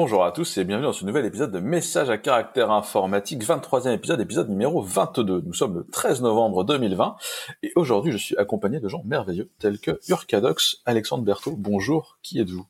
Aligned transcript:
Bonjour 0.00 0.24
à 0.24 0.30
tous 0.30 0.58
et 0.58 0.64
bienvenue 0.64 0.86
dans 0.86 0.92
ce 0.92 1.04
nouvel 1.04 1.26
épisode 1.26 1.50
de 1.50 1.58
Message 1.58 2.08
à 2.08 2.18
caractère 2.18 2.70
informatique, 2.70 3.42
23e 3.42 3.92
épisode, 3.94 4.20
épisode 4.20 4.48
numéro 4.48 4.80
22. 4.80 5.42
Nous 5.44 5.52
sommes 5.52 5.74
le 5.74 5.86
13 5.90 6.22
novembre 6.22 6.62
2020 6.62 7.16
et 7.64 7.72
aujourd'hui 7.74 8.12
je 8.12 8.16
suis 8.16 8.36
accompagné 8.36 8.78
de 8.78 8.88
gens 8.88 9.02
merveilleux 9.04 9.50
tels 9.58 9.80
que 9.80 9.98
Urcadox, 10.08 10.82
Alexandre 10.86 11.24
Berthaud. 11.24 11.56
Bonjour, 11.58 12.20
qui 12.22 12.38
êtes-vous? 12.38 12.64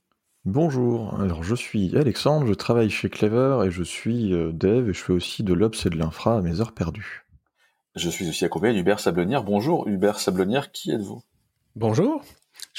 Bonjour, 0.47 1.21
alors 1.21 1.43
je 1.43 1.55
suis 1.55 1.95
Alexandre, 1.99 2.47
je 2.47 2.55
travaille 2.55 2.89
chez 2.89 3.11
Clever 3.11 3.67
et 3.67 3.71
je 3.71 3.83
suis 3.83 4.33
euh, 4.33 4.51
dev 4.51 4.89
et 4.89 4.95
je 4.95 5.03
fais 5.03 5.13
aussi 5.13 5.43
de 5.43 5.53
l'Ops 5.53 5.85
et 5.85 5.91
de 5.91 5.99
l'infra 5.99 6.39
à 6.39 6.41
mes 6.41 6.63
heures 6.63 6.73
perdues. 6.73 7.27
Je 7.95 8.09
suis 8.09 8.27
aussi 8.27 8.47
accompagné 8.47 8.73
d'Hubert 8.73 9.01
Sablonnière. 9.01 9.45
Bonjour 9.45 9.87
Hubert 9.87 10.19
Sablonnière, 10.19 10.73
qui 10.73 10.93
êtes-vous? 10.93 11.23
Bonjour, 11.77 12.23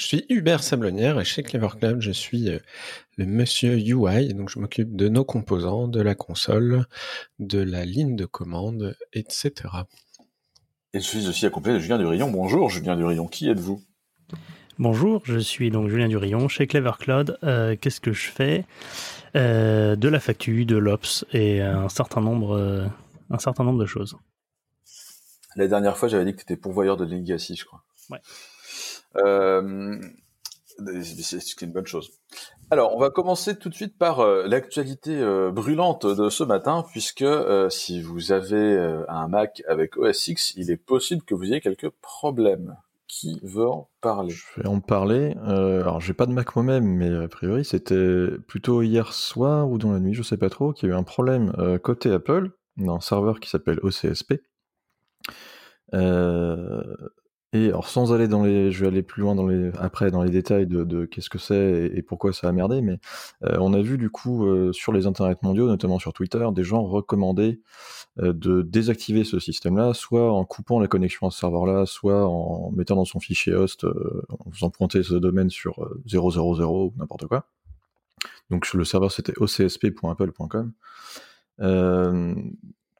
je 0.00 0.06
suis 0.06 0.24
Hubert 0.30 0.62
Sablonnière 0.62 1.20
et 1.20 1.26
chez 1.26 1.42
Clever 1.42 1.68
Club, 1.78 2.00
je 2.00 2.10
suis 2.10 2.48
euh, 2.48 2.58
le 3.18 3.26
monsieur 3.26 3.74
UI, 3.74 4.32
donc 4.32 4.48
je 4.48 4.58
m'occupe 4.58 4.96
de 4.96 5.10
nos 5.10 5.26
composants, 5.26 5.88
de 5.88 6.00
la 6.00 6.14
console, 6.14 6.86
de 7.38 7.58
la 7.58 7.84
ligne 7.84 8.16
de 8.16 8.24
commande, 8.24 8.96
etc. 9.12 9.52
Et 10.94 11.00
je 11.00 11.04
suis 11.04 11.28
aussi 11.28 11.44
accompagné 11.44 11.76
de 11.76 11.82
Julien 11.82 11.98
Durillon. 11.98 12.30
Bonjour 12.30 12.70
Julien 12.70 12.96
Durillon, 12.96 13.26
qui 13.28 13.50
êtes-vous? 13.50 13.82
Bonjour, 14.78 15.20
je 15.26 15.38
suis 15.38 15.70
donc 15.70 15.90
Julien 15.90 16.08
Durillon 16.08 16.48
chez 16.48 16.66
Clever 16.66 16.92
Cloud. 16.98 17.38
Euh, 17.44 17.76
Qu'est-ce 17.78 18.00
que 18.00 18.14
je 18.14 18.30
fais? 18.30 18.64
Euh, 19.36 19.96
De 19.96 20.08
la 20.08 20.18
facture, 20.18 20.64
de 20.64 20.76
l'ops 20.76 21.26
et 21.34 21.60
un 21.60 21.90
certain 21.90 22.22
nombre, 22.22 22.56
euh, 22.56 22.86
un 23.28 23.38
certain 23.38 23.64
nombre 23.64 23.78
de 23.78 23.86
choses. 23.86 24.16
La 25.56 25.68
dernière 25.68 25.98
fois, 25.98 26.08
j'avais 26.08 26.24
dit 26.24 26.32
que 26.32 26.38
tu 26.38 26.44
étais 26.44 26.56
pourvoyeur 26.56 26.96
de 26.96 27.04
Legacy, 27.04 27.54
je 27.54 27.66
crois. 27.66 27.84
Ouais. 28.08 28.20
Euh, 29.16 29.98
c'est 31.02 31.62
une 31.62 31.72
bonne 31.72 31.86
chose. 31.86 32.10
Alors, 32.70 32.94
on 32.94 33.00
va 33.00 33.10
commencer 33.10 33.58
tout 33.58 33.68
de 33.68 33.74
suite 33.74 33.98
par 33.98 34.20
euh, 34.20 34.46
l'actualité 34.46 35.18
euh, 35.18 35.50
brûlante 35.50 36.06
de 36.06 36.30
ce 36.30 36.44
matin, 36.44 36.84
puisque 36.90 37.24
si 37.70 38.00
vous 38.00 38.32
avez 38.32 38.76
un 39.08 39.28
Mac 39.28 39.62
avec 39.68 39.96
OS 39.96 40.28
X, 40.28 40.54
il 40.56 40.70
est 40.70 40.76
possible 40.76 41.22
que 41.22 41.34
vous 41.34 41.44
ayez 41.44 41.60
quelques 41.60 41.90
problèmes. 42.00 42.76
Qui 43.12 43.40
veut 43.42 43.66
en 43.66 43.90
parler? 44.00 44.30
Je 44.30 44.60
vais 44.62 44.68
en 44.68 44.78
parler. 44.78 45.34
Alors, 45.44 46.00
j'ai 46.00 46.12
pas 46.12 46.26
de 46.26 46.32
Mac 46.32 46.54
moi-même, 46.54 46.84
mais 46.84 47.12
a 47.12 47.26
priori, 47.26 47.64
c'était 47.64 48.28
plutôt 48.46 48.82
hier 48.82 49.12
soir 49.12 49.68
ou 49.68 49.78
dans 49.78 49.90
la 49.90 49.98
nuit, 49.98 50.14
je 50.14 50.22
sais 50.22 50.36
pas 50.36 50.48
trop, 50.48 50.72
qu'il 50.72 50.88
y 50.88 50.92
a 50.92 50.94
eu 50.94 50.96
un 50.96 51.02
problème 51.02 51.52
côté 51.82 52.12
Apple, 52.12 52.52
dans 52.76 52.94
un 52.94 53.00
serveur 53.00 53.40
qui 53.40 53.50
s'appelle 53.50 53.80
OCSP. 53.82 54.34
Euh, 55.94 56.82
et 57.52 57.66
alors 57.66 57.88
sans 57.88 58.12
aller 58.12 58.28
dans 58.28 58.44
les, 58.44 58.70
je 58.70 58.80
vais 58.80 58.86
aller 58.88 59.02
plus 59.02 59.22
loin 59.22 59.34
dans 59.34 59.46
les, 59.46 59.70
après 59.78 60.10
dans 60.10 60.22
les 60.22 60.30
détails 60.30 60.66
de, 60.66 60.84
de 60.84 61.04
qu'est-ce 61.04 61.30
que 61.30 61.38
c'est 61.38 61.90
et, 61.92 61.98
et 61.98 62.02
pourquoi 62.02 62.32
ça 62.32 62.48
a 62.48 62.52
merdé, 62.52 62.80
mais 62.80 62.98
euh, 63.44 63.56
on 63.60 63.72
a 63.74 63.80
vu 63.80 63.98
du 63.98 64.10
coup 64.10 64.46
euh, 64.46 64.72
sur 64.72 64.92
les 64.92 65.06
internets 65.06 65.36
mondiaux, 65.42 65.66
notamment 65.66 65.98
sur 65.98 66.12
Twitter, 66.12 66.46
des 66.52 66.64
gens 66.64 66.84
recommander 66.84 67.60
euh, 68.18 68.32
de 68.32 68.62
désactiver 68.62 69.24
ce 69.24 69.38
système-là, 69.38 69.94
soit 69.94 70.32
en 70.32 70.44
coupant 70.44 70.78
la 70.80 70.88
connexion 70.88 71.26
à 71.26 71.30
ce 71.30 71.38
serveur-là, 71.38 71.86
soit 71.86 72.26
en 72.26 72.70
mettant 72.72 72.96
dans 72.96 73.04
son 73.04 73.20
fichier 73.20 73.54
host, 73.54 73.84
euh, 73.84 74.22
en 74.28 74.50
faisant 74.50 74.70
pointer 74.70 75.02
ce 75.02 75.14
domaine 75.14 75.50
sur 75.50 75.82
euh, 75.82 76.02
000 76.06 76.26
ou 76.26 76.92
n'importe 76.96 77.26
quoi. 77.26 77.46
Donc 78.50 78.72
le 78.74 78.84
serveur 78.84 79.12
c'était 79.12 79.34
ocsp.apple.com. 79.36 80.72
Euh, 81.60 82.34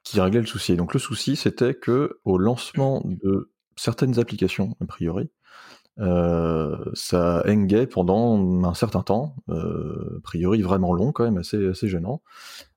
qui 0.03 0.19
réglait 0.19 0.41
le 0.41 0.47
souci. 0.47 0.75
Donc 0.75 0.93
le 0.93 0.99
souci, 0.99 1.35
c'était 1.35 1.73
que 1.73 2.19
au 2.25 2.37
lancement 2.37 3.03
de 3.05 3.50
certaines 3.75 4.19
applications, 4.19 4.75
a 4.81 4.85
priori, 4.85 5.29
euh, 5.99 6.77
ça 6.93 7.43
hangait 7.47 7.87
pendant 7.87 8.65
un 8.65 8.73
certain 8.73 9.01
temps, 9.01 9.35
euh, 9.49 10.17
a 10.17 10.21
priori 10.21 10.61
vraiment 10.61 10.93
long 10.93 11.11
quand 11.11 11.23
même, 11.23 11.37
assez, 11.37 11.67
assez 11.67 11.87
gênant. 11.87 12.21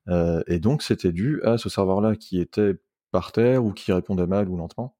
Euh, 0.08 0.42
et 0.46 0.58
donc 0.58 0.82
c'était 0.82 1.12
dû 1.12 1.40
à 1.44 1.56
ce 1.56 1.68
serveur-là 1.68 2.16
qui 2.16 2.40
était 2.40 2.74
par 3.12 3.32
terre 3.32 3.64
ou 3.64 3.72
qui 3.72 3.92
répondait 3.92 4.26
mal 4.26 4.48
ou 4.48 4.56
lentement. 4.56 4.96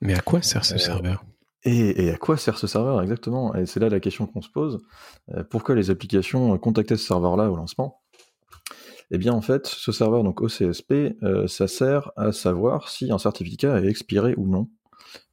Mais 0.00 0.14
à 0.14 0.20
quoi 0.20 0.42
sert 0.42 0.64
ce 0.64 0.78
serveur? 0.78 1.24
Et, 1.62 2.04
et 2.04 2.10
à 2.10 2.16
quoi 2.16 2.36
sert 2.36 2.58
ce 2.58 2.66
serveur 2.66 3.00
exactement? 3.00 3.54
Et 3.54 3.66
c'est 3.66 3.80
là 3.80 3.88
la 3.88 4.00
question 4.00 4.26
qu'on 4.26 4.42
se 4.42 4.50
pose. 4.50 4.80
Pourquoi 5.48 5.74
les 5.74 5.90
applications 5.90 6.58
contactaient 6.58 6.96
ce 6.96 7.06
serveur-là 7.06 7.50
au 7.50 7.56
lancement? 7.56 8.02
Eh 9.10 9.18
bien 9.18 9.32
en 9.32 9.42
fait, 9.42 9.66
ce 9.66 9.92
serveur, 9.92 10.24
donc 10.24 10.40
OCSP, 10.40 11.16
euh, 11.22 11.46
ça 11.46 11.68
sert 11.68 12.10
à 12.16 12.32
savoir 12.32 12.88
si 12.88 13.12
un 13.12 13.18
certificat 13.18 13.80
est 13.80 13.86
expiré 13.86 14.34
ou 14.36 14.48
non. 14.48 14.68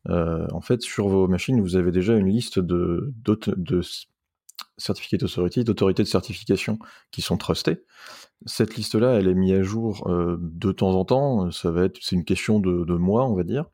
Euh, 0.09 0.47
en 0.51 0.61
fait, 0.61 0.81
sur 0.81 1.07
vos 1.07 1.27
machines, 1.27 1.61
vous 1.61 1.75
avez 1.75 1.91
déjà 1.91 2.15
une 2.15 2.27
liste 2.27 2.59
de, 2.59 3.13
de 3.25 3.81
authority, 5.23 5.63
d'autorités 5.63 6.03
de 6.03 6.07
certification 6.07 6.79
qui 7.11 7.21
sont 7.21 7.37
trustées. 7.37 7.83
Cette 8.45 8.75
liste-là, 8.75 9.13
elle 9.13 9.27
est 9.27 9.35
mise 9.35 9.53
à 9.53 9.63
jour 9.63 10.09
euh, 10.09 10.37
de 10.39 10.71
temps 10.71 10.91
en 10.91 11.05
temps. 11.05 11.51
Ça 11.51 11.71
va 11.71 11.85
être, 11.85 11.97
c'est 12.01 12.15
une 12.15 12.25
question 12.25 12.59
de, 12.59 12.83
de 12.85 12.93
mois, 12.95 13.25
on 13.25 13.35
va 13.35 13.43
dire. 13.43 13.65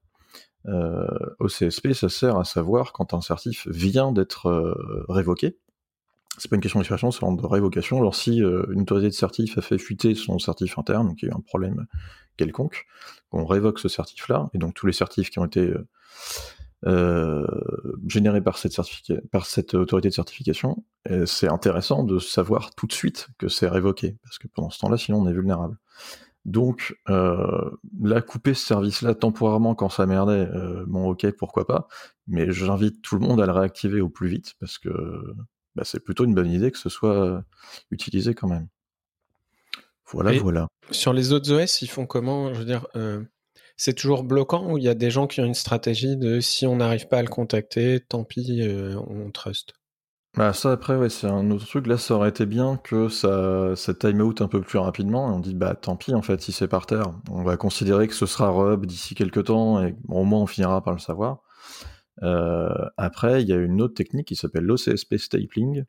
Euh, 0.67 1.07
OCSP, 1.39 1.93
ça 1.93 2.09
sert 2.09 2.37
à 2.37 2.43
savoir 2.43 2.91
quand 2.91 3.13
un 3.13 3.21
certif 3.21 3.67
vient 3.67 4.11
d'être 4.11 4.47
euh, 4.47 5.05
révoqué. 5.07 5.57
C'est 6.37 6.49
pas 6.49 6.55
une 6.55 6.61
question 6.61 6.79
d'expiration, 6.79 7.11
c'est 7.11 7.25
de 7.25 7.45
révocation. 7.45 7.97
Alors 7.97 8.15
si 8.15 8.43
euh, 8.43 8.65
une 8.71 8.81
autorité 8.81 9.07
de 9.07 9.13
certif 9.13 9.57
a 9.57 9.61
fait 9.61 9.77
fuiter 9.77 10.13
son 10.13 10.39
certif 10.39 10.77
interne, 10.77 11.07
donc 11.07 11.21
il 11.21 11.25
y 11.25 11.29
a 11.29 11.31
eu 11.31 11.37
un 11.37 11.41
problème 11.41 11.85
quelconque, 12.37 12.85
on 13.31 13.45
révoque 13.45 13.79
ce 13.79 13.89
certif-là, 13.89 14.49
et 14.53 14.57
donc 14.57 14.73
tous 14.73 14.87
les 14.87 14.93
certifs 14.93 15.29
qui 15.29 15.39
ont 15.39 15.45
été 15.45 15.61
euh, 15.61 15.87
euh, 16.85 17.45
générés 18.07 18.41
par 18.41 18.57
cette, 18.57 19.73
autorité 19.73 20.09
de 20.09 20.13
certification, 20.13 20.83
et 21.09 21.25
c'est 21.25 21.49
intéressant 21.49 22.03
de 22.03 22.19
savoir 22.19 22.73
tout 22.75 22.87
de 22.87 22.93
suite 22.93 23.27
que 23.37 23.49
c'est 23.49 23.67
révoqué, 23.67 24.15
parce 24.23 24.37
que 24.37 24.47
pendant 24.47 24.69
ce 24.69 24.79
temps-là, 24.79 24.97
sinon 24.97 25.21
on 25.21 25.27
est 25.27 25.33
vulnérable. 25.33 25.77
Donc, 26.45 26.97
euh, 27.09 27.71
là, 28.01 28.21
couper 28.21 28.53
ce 28.53 28.65
service-là 28.65 29.15
temporairement 29.15 29.75
quand 29.75 29.89
ça 29.89 30.05
merdait, 30.05 30.47
euh, 30.55 30.85
bon, 30.87 31.09
ok, 31.09 31.29
pourquoi 31.31 31.67
pas, 31.67 31.89
mais 32.25 32.51
j'invite 32.53 33.01
tout 33.01 33.15
le 33.15 33.21
monde 33.21 33.41
à 33.41 33.45
le 33.45 33.51
réactiver 33.51 33.99
au 33.99 34.07
plus 34.07 34.29
vite, 34.29 34.53
parce 34.61 34.77
que 34.77 34.89
bah, 35.75 35.83
c'est 35.83 35.99
plutôt 35.99 36.23
une 36.25 36.33
bonne 36.33 36.49
idée 36.49 36.71
que 36.71 36.77
ce 36.77 36.89
soit 36.89 37.15
euh, 37.15 37.41
utilisé 37.91 38.33
quand 38.33 38.47
même. 38.47 38.67
Voilà, 40.11 40.33
Et- 40.33 40.39
voilà. 40.39 40.67
Sur 40.91 41.13
les 41.13 41.33
autres 41.33 41.51
OS, 41.51 41.81
ils 41.81 41.87
font 41.89 42.05
comment? 42.05 42.53
Je 42.53 42.59
veux 42.59 42.65
dire, 42.65 42.87
euh, 42.95 43.21
c'est 43.75 43.93
toujours 43.93 44.23
bloquant 44.23 44.71
ou 44.71 44.77
il 44.77 44.83
y 44.83 44.89
a 44.89 44.95
des 44.95 45.11
gens 45.11 45.27
qui 45.27 45.41
ont 45.41 45.45
une 45.45 45.53
stratégie 45.53 46.17
de 46.17 46.39
si 46.39 46.65
on 46.65 46.77
n'arrive 46.77 47.07
pas 47.07 47.17
à 47.19 47.21
le 47.21 47.27
contacter, 47.27 47.99
tant 48.07 48.23
pis, 48.23 48.61
euh, 48.61 48.95
on 49.07 49.29
trust? 49.31 49.73
Bah 50.35 50.53
ça 50.53 50.71
après 50.71 50.95
ouais 50.95 51.09
c'est 51.09 51.25
un 51.25 51.49
autre 51.49 51.65
truc. 51.65 51.87
Là 51.87 51.97
ça 51.97 52.13
aurait 52.13 52.29
été 52.29 52.45
bien 52.45 52.77
que 52.83 53.09
ça, 53.09 53.75
ça 53.75 53.93
time 53.95 54.21
out 54.21 54.41
un 54.41 54.47
peu 54.47 54.61
plus 54.61 54.77
rapidement 54.77 55.31
et 55.31 55.33
on 55.33 55.39
dit 55.39 55.55
bah 55.55 55.73
tant 55.73 55.95
pis 55.95 56.13
en 56.13 56.21
fait 56.21 56.39
si 56.41 56.51
c'est 56.51 56.67
par 56.67 56.85
terre. 56.85 57.11
On 57.31 57.41
va 57.43 57.57
considérer 57.57 58.07
que 58.07 58.13
ce 58.13 58.27
sera 58.27 58.49
rub 58.51 58.85
d'ici 58.85 59.15
quelques 59.15 59.45
temps 59.45 59.83
et 59.83 59.95
bon, 60.03 60.21
au 60.21 60.25
moins 60.25 60.41
on 60.41 60.45
finira 60.45 60.83
par 60.83 60.93
le 60.93 60.99
savoir. 60.99 61.39
Euh, 62.21 62.69
après 62.97 63.41
il 63.41 63.47
y 63.47 63.53
a 63.53 63.55
une 63.57 63.81
autre 63.81 63.95
technique 63.95 64.27
qui 64.27 64.35
s'appelle 64.35 64.63
l'OCSP 64.65 65.17
stapling 65.17 65.85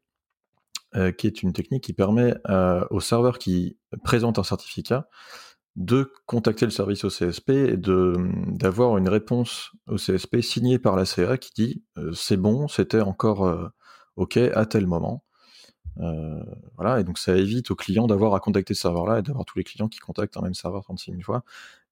euh, 0.97 1.13
qui 1.13 1.27
est 1.27 1.43
une 1.43 1.53
technique 1.53 1.85
qui 1.85 1.93
permet 1.93 2.35
euh, 2.49 2.85
au 2.91 3.01
serveur 3.01 3.39
qui 3.39 3.77
présente 4.05 4.39
un 4.39 4.43
certificat 4.43 5.09
de 5.77 6.13
contacter 6.27 6.65
le 6.65 6.71
service 6.71 7.05
OCSP 7.05 7.51
et 7.51 7.77
de 7.77 8.15
d'avoir 8.47 8.97
une 8.97 9.09
réponse 9.09 9.71
OCSP 9.87 10.41
signée 10.41 10.79
par 10.79 10.97
la 10.97 11.05
CA 11.05 11.37
qui 11.37 11.51
dit 11.55 11.85
euh, 11.99 12.13
c'est 12.15 12.37
bon 12.39 12.69
c'était 12.69 13.03
encore 13.03 13.71
OK 14.17 14.37
à 14.39 14.67
tel 14.67 14.87
moment. 14.87 15.25
Voilà, 16.77 17.01
et 17.01 17.05
donc 17.05 17.19
ça 17.19 17.37
évite 17.37 17.71
aux 17.71 17.77
clients 17.77 18.07
d'avoir 18.07 18.35
à 18.35 18.41
contacter 18.41 18.73
ce 18.73 18.83
serveur-là 18.83 19.19
et 19.19 19.23
d'avoir 19.23 19.45
tous 19.45 19.59
les 19.59 19.65
clients 19.65 19.89
qui 19.89 19.99
contactent 19.99 20.37
un 20.37 20.43
même 20.43 20.55
serveur 20.55 20.85
36 20.85 21.11
000 21.11 21.23
fois. 21.23 21.45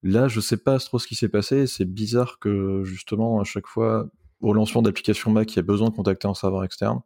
Là, 0.03 0.28
je 0.28 0.41
sais 0.41 0.57
pas 0.57 0.78
trop 0.78 0.99
ce 0.99 1.07
qui 1.09 1.17
s'est 1.17 1.28
passé. 1.28 1.67
C'est 1.67 1.84
bizarre 1.84 2.39
que 2.39 2.83
justement 2.84 3.41
à 3.41 3.45
chaque 3.45 3.67
fois 3.67 4.09
au 4.41 4.53
lancement 4.53 4.83
d'application 4.83 5.31
Mac, 5.31 5.53
il 5.53 5.57
y 5.57 5.59
a 5.59 5.63
besoin 5.63 5.91
de 5.91 5.95
contacter 5.95 6.28
un 6.28 6.34
serveur 6.34 6.65
externe, 6.65 7.01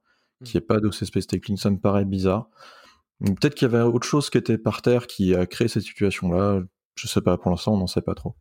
qu'il 0.44 0.58
n'y 0.58 0.64
ait 0.64 0.66
pas 0.66 0.81
d'OCSP 0.81 1.20
stapling, 1.20 1.56
ça 1.56 1.70
me 1.70 1.78
paraît 1.78 2.04
bizarre. 2.04 2.48
Peut-être 3.25 3.54
qu'il 3.54 3.70
y 3.70 3.75
avait 3.75 3.82
autre 3.82 4.06
chose 4.06 4.31
qui 4.31 4.38
était 4.38 4.58
par 4.58 4.81
terre 4.82 5.06
qui 5.06 5.34
a 5.34 5.46
créé 5.46 5.69
cette 5.69 5.82
situation-là. 5.82 6.62
Je 6.94 7.06
sais 7.06 7.20
pas. 7.20 7.37
Pour 7.37 7.50
l'instant, 7.50 7.75
on 7.75 7.78
n'en 7.78 7.87
sait 7.87 8.00
pas 8.02 8.14
trop. 8.14 8.34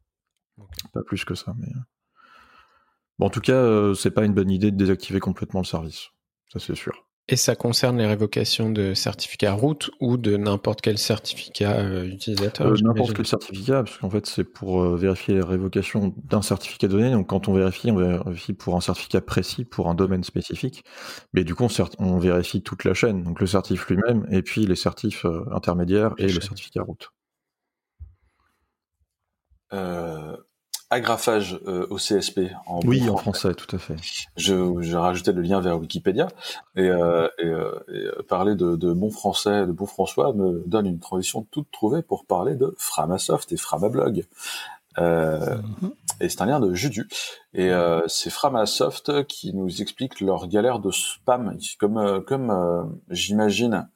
Pas 0.94 1.04
plus 1.04 1.25
que 1.25 1.36
ça, 1.36 1.54
mais. 1.57 1.68
euh. 1.68 1.80
Bon, 3.18 3.25
en 3.25 3.30
tout 3.30 3.42
cas, 3.42 3.54
euh, 3.54 3.94
c'est 3.94 4.12
pas 4.12 4.24
une 4.24 4.34
bonne 4.34 4.50
idée 4.50 4.72
de 4.72 4.78
désactiver 4.78 5.19
complètement 5.19 5.60
le 5.60 5.66
service. 5.66 6.07
Ça, 6.48 6.60
c'est 6.60 6.75
sûr. 6.75 7.09
Et 7.31 7.36
ça 7.36 7.56
concerne 7.56 8.00
les 8.00 8.08
révocations 8.08 8.72
de 8.72 8.96
certificats 8.96 9.54
route 9.54 9.92
ou 10.00 10.18
de 10.18 10.36
n'importe 10.36 10.81
quel 10.81 10.98
certificat 10.98 11.78
euh, 11.78 12.06
utilisateur 12.06 12.66
Euh. 12.66 12.76
N'importe 12.81 13.14
quel 13.14 13.28
certificat, 13.28 13.84
parce 13.84 13.98
qu'en 14.00 14.10
fait, 14.10 14.26
c'est 14.26 14.44
pour 14.44 14.81
euh, 14.81 14.98
vérifier 14.98 15.36
la 15.36 15.46
révocation 15.46 16.12
d'un 16.24 16.42
certificat 16.42 16.88
donné. 16.88 17.12
Donc, 17.12 17.28
quand 17.28 17.48
on 17.48 17.54
vérifie, 17.54 17.92
on 17.92 17.98
vérifie 17.98 18.54
pour 18.54 18.76
un 18.76 18.81
certificat 18.81 19.22
précis, 19.22 19.64
pour 19.64 19.90
un 19.90 19.94
domaine 19.94 20.24
spécifique. 20.24 20.84
Mais 21.34 21.44
du 21.44 21.54
coup, 21.54 21.66
on, 21.66 21.70
on 22.00 22.18
vérifie 22.18 22.64
toute 22.64 22.84
la 22.84 22.96
chaîne, 22.96 23.24
donc 23.24 23.40
le 23.40 23.48
certif 23.48 23.88
lui-même, 23.88 24.25
et 24.32 24.42
puis 24.42 24.66
les 24.66 24.75
certifs 24.75 25.25
euh, 25.25 25.46
intermédiaires 25.54 26.16
et 26.18 26.28
le 26.28 26.42
certificat 26.42 26.82
route. 26.82 27.12
Euh, 30.91 30.95
agrafage 30.95 31.59
au 31.89 31.97
CSP 31.97 32.51
en 32.65 32.80
oui 32.83 33.09
en 33.09 33.18
français 33.18 33.53
tout 33.53 33.75
à 33.75 33.80
fait 33.80 33.95
je 34.38 34.81
j'ai 34.81 34.97
rajouté 34.97 35.31
le 35.31 35.41
lien 35.41 35.59
vers 35.62 35.80
Wikipédia 35.80 36.30
et, 36.75 36.88
et, 36.88 37.53
parler 38.27 38.56
de, 38.56 38.75
de, 38.75 38.94
bon 38.94 39.12
français 39.12 39.68
de 39.68 39.71
bon 39.71 39.86
François 39.86 40.33
me 40.33 40.63
donne 40.65 40.88
une 40.88 41.00
transition 41.00 41.45
toute 41.51 41.69
trouvée 41.71 42.01
pour 42.01 42.25
parler 42.25 42.56
de 42.56 42.74
Framasoft 42.77 43.51
et 43.51 43.57
Framablog 43.57 44.25
euh, 44.97 45.57
mhm. 45.81 45.91
Et 46.21 46.27
c'est 46.27 46.41
un 46.41 46.45
lien 46.45 46.59
de 46.59 46.74
Judu. 46.74 47.07
Et 47.53 47.69
euh, 47.69 48.01
c'est 48.07 48.30
Framasoft 48.30 49.25
qui 49.25 49.53
nous 49.53 49.81
explique 49.81 50.19
leur 50.19 50.47
galère 50.47 50.80
de 50.80 50.91
spam. 50.91 51.57
Comme, 51.80 51.97
euh, 51.97 52.19
comme 52.19 52.51
euh, 52.51 52.83
j'imagine, 53.09 53.88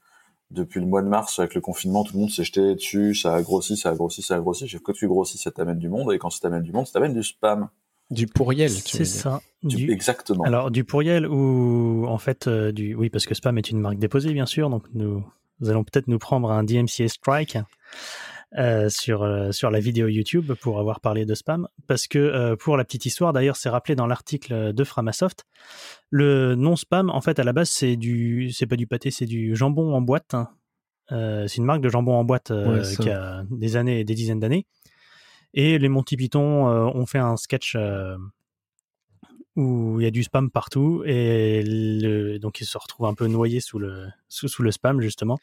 depuis 0.54 0.80
le 0.80 0.86
mois 0.86 1.02
de 1.02 1.08
mars, 1.08 1.40
avec 1.40 1.56
le 1.56 1.62
confinement, 1.62 2.04
tout 2.04 2.14
le 2.14 2.22
monde 2.22 2.30
s'est 2.32 2.44
jeté 2.44 2.76
dessus, 2.76 3.16
ça 3.16 3.36
a 3.36 3.42
grossi, 3.42 3.76
ça 3.76 3.90
a 3.90 3.96
grossi, 3.96 4.22
ça 4.22 4.36
a 4.36 4.40
grossi. 4.40 4.70
Quand 4.84 4.94
tu 4.94 5.08
grossis, 5.08 5.38
ça 5.38 5.52
t'amène 5.52 5.80
du 5.80 5.90
monde, 5.90 6.14
et 6.14 6.20
quand 6.20 6.30
ça 6.30 6.40
t'amène 6.42 6.64
du 6.64 6.72
monde, 6.72 6.86
ça 6.86 6.94
t'amène 6.94 7.14
du 7.14 7.24
spam. 7.24 7.70
Du 8.12 8.28
pourriel, 8.28 8.70
C'est 8.70 9.06
ça. 9.06 9.42
Du... 9.64 9.92
Exactement. 9.92 10.44
Alors, 10.44 10.70
du 10.70 10.84
pourriel 10.84 11.26
ou 11.26 12.06
en 12.08 12.18
fait, 12.18 12.48
du... 12.48 12.96
oui, 12.96 13.10
parce 13.10 13.26
que 13.26 13.34
spam 13.34 13.58
est 13.58 13.70
une 13.70 13.80
marque 13.80 13.98
déposée, 13.98 14.34
bien 14.34 14.46
sûr, 14.46 14.70
donc 14.70 14.84
nous, 14.94 15.24
nous 15.60 15.70
allons 15.70 15.84
peut-être 15.84 16.08
nous 16.08 16.20
prendre 16.20 16.52
un 16.52 16.64
DMCA 16.64 17.08
strike. 17.08 17.58
Euh, 18.60 18.88
sur 18.88 19.24
euh, 19.24 19.52
sur 19.52 19.72
la 19.72 19.80
vidéo 19.80 20.08
YouTube 20.08 20.54
pour 20.54 20.80
avoir 20.80 21.00
parlé 21.00 21.26
de 21.26 21.34
spam. 21.34 21.68
Parce 21.88 22.06
que 22.06 22.20
euh, 22.20 22.56
pour 22.56 22.78
la 22.78 22.84
petite 22.84 23.08
histoire 23.08 23.34
d'ailleurs 23.34 23.56
c'est 23.56 23.70
rappelé 23.70 23.96
dans 23.96 24.06
l'article 24.06 24.74
de 24.74 24.84
Framasoft. 24.84 25.46
Le 26.12 26.54
non 26.54 26.76
spam 26.76 27.10
en 27.10 27.20
fait 27.20 27.40
à 27.40 27.44
la 27.44 27.52
base 27.52 27.70
c'est 27.70 27.96
du 27.96 28.52
c'est 28.52 28.68
pas 28.68 28.76
du 28.76 28.86
pâté 28.86 29.10
c'est 29.10 29.26
du 29.26 29.56
jambon 29.56 29.96
en 29.96 30.02
boîte 30.02 30.36
hein. 30.36 30.50
c'est 31.10 31.58
une 31.58 31.66
marque 31.66 31.82
de 31.82 31.90
jambon 31.90 32.14
en 32.14 32.26
boîte 32.26 32.54
qui 33.00 33.10
a 33.10 33.44
des 33.50 33.76
années 33.76 34.02
et 34.02 34.04
des 34.04 34.14
dizaines 34.14 34.40
d'années. 34.40 34.68
Et 35.56 35.80
les 35.80 35.90
Monty 35.90 36.16
Python 36.16 36.68
ont 36.68 37.06
fait 37.08 37.20
un 37.20 37.38
sketch 37.38 37.76
où 39.56 40.00
il 40.00 40.04
y 40.04 40.08
a 40.08 40.12
du 40.12 40.22
spam 40.22 40.52
partout. 40.52 41.04
Et 41.08 41.64
le, 41.66 42.38
donc 42.38 42.62
ils 42.62 42.66
se 42.66 42.78
retrouvent 42.78 43.08
un 43.08 43.16
peu 43.16 43.26
noyés 43.26 43.62
sous 43.62 43.80
le 43.80 44.10
sous, 44.30 44.48
sous 44.48 44.62
le 44.62 44.72
spam 44.72 45.02
justement 45.02 45.40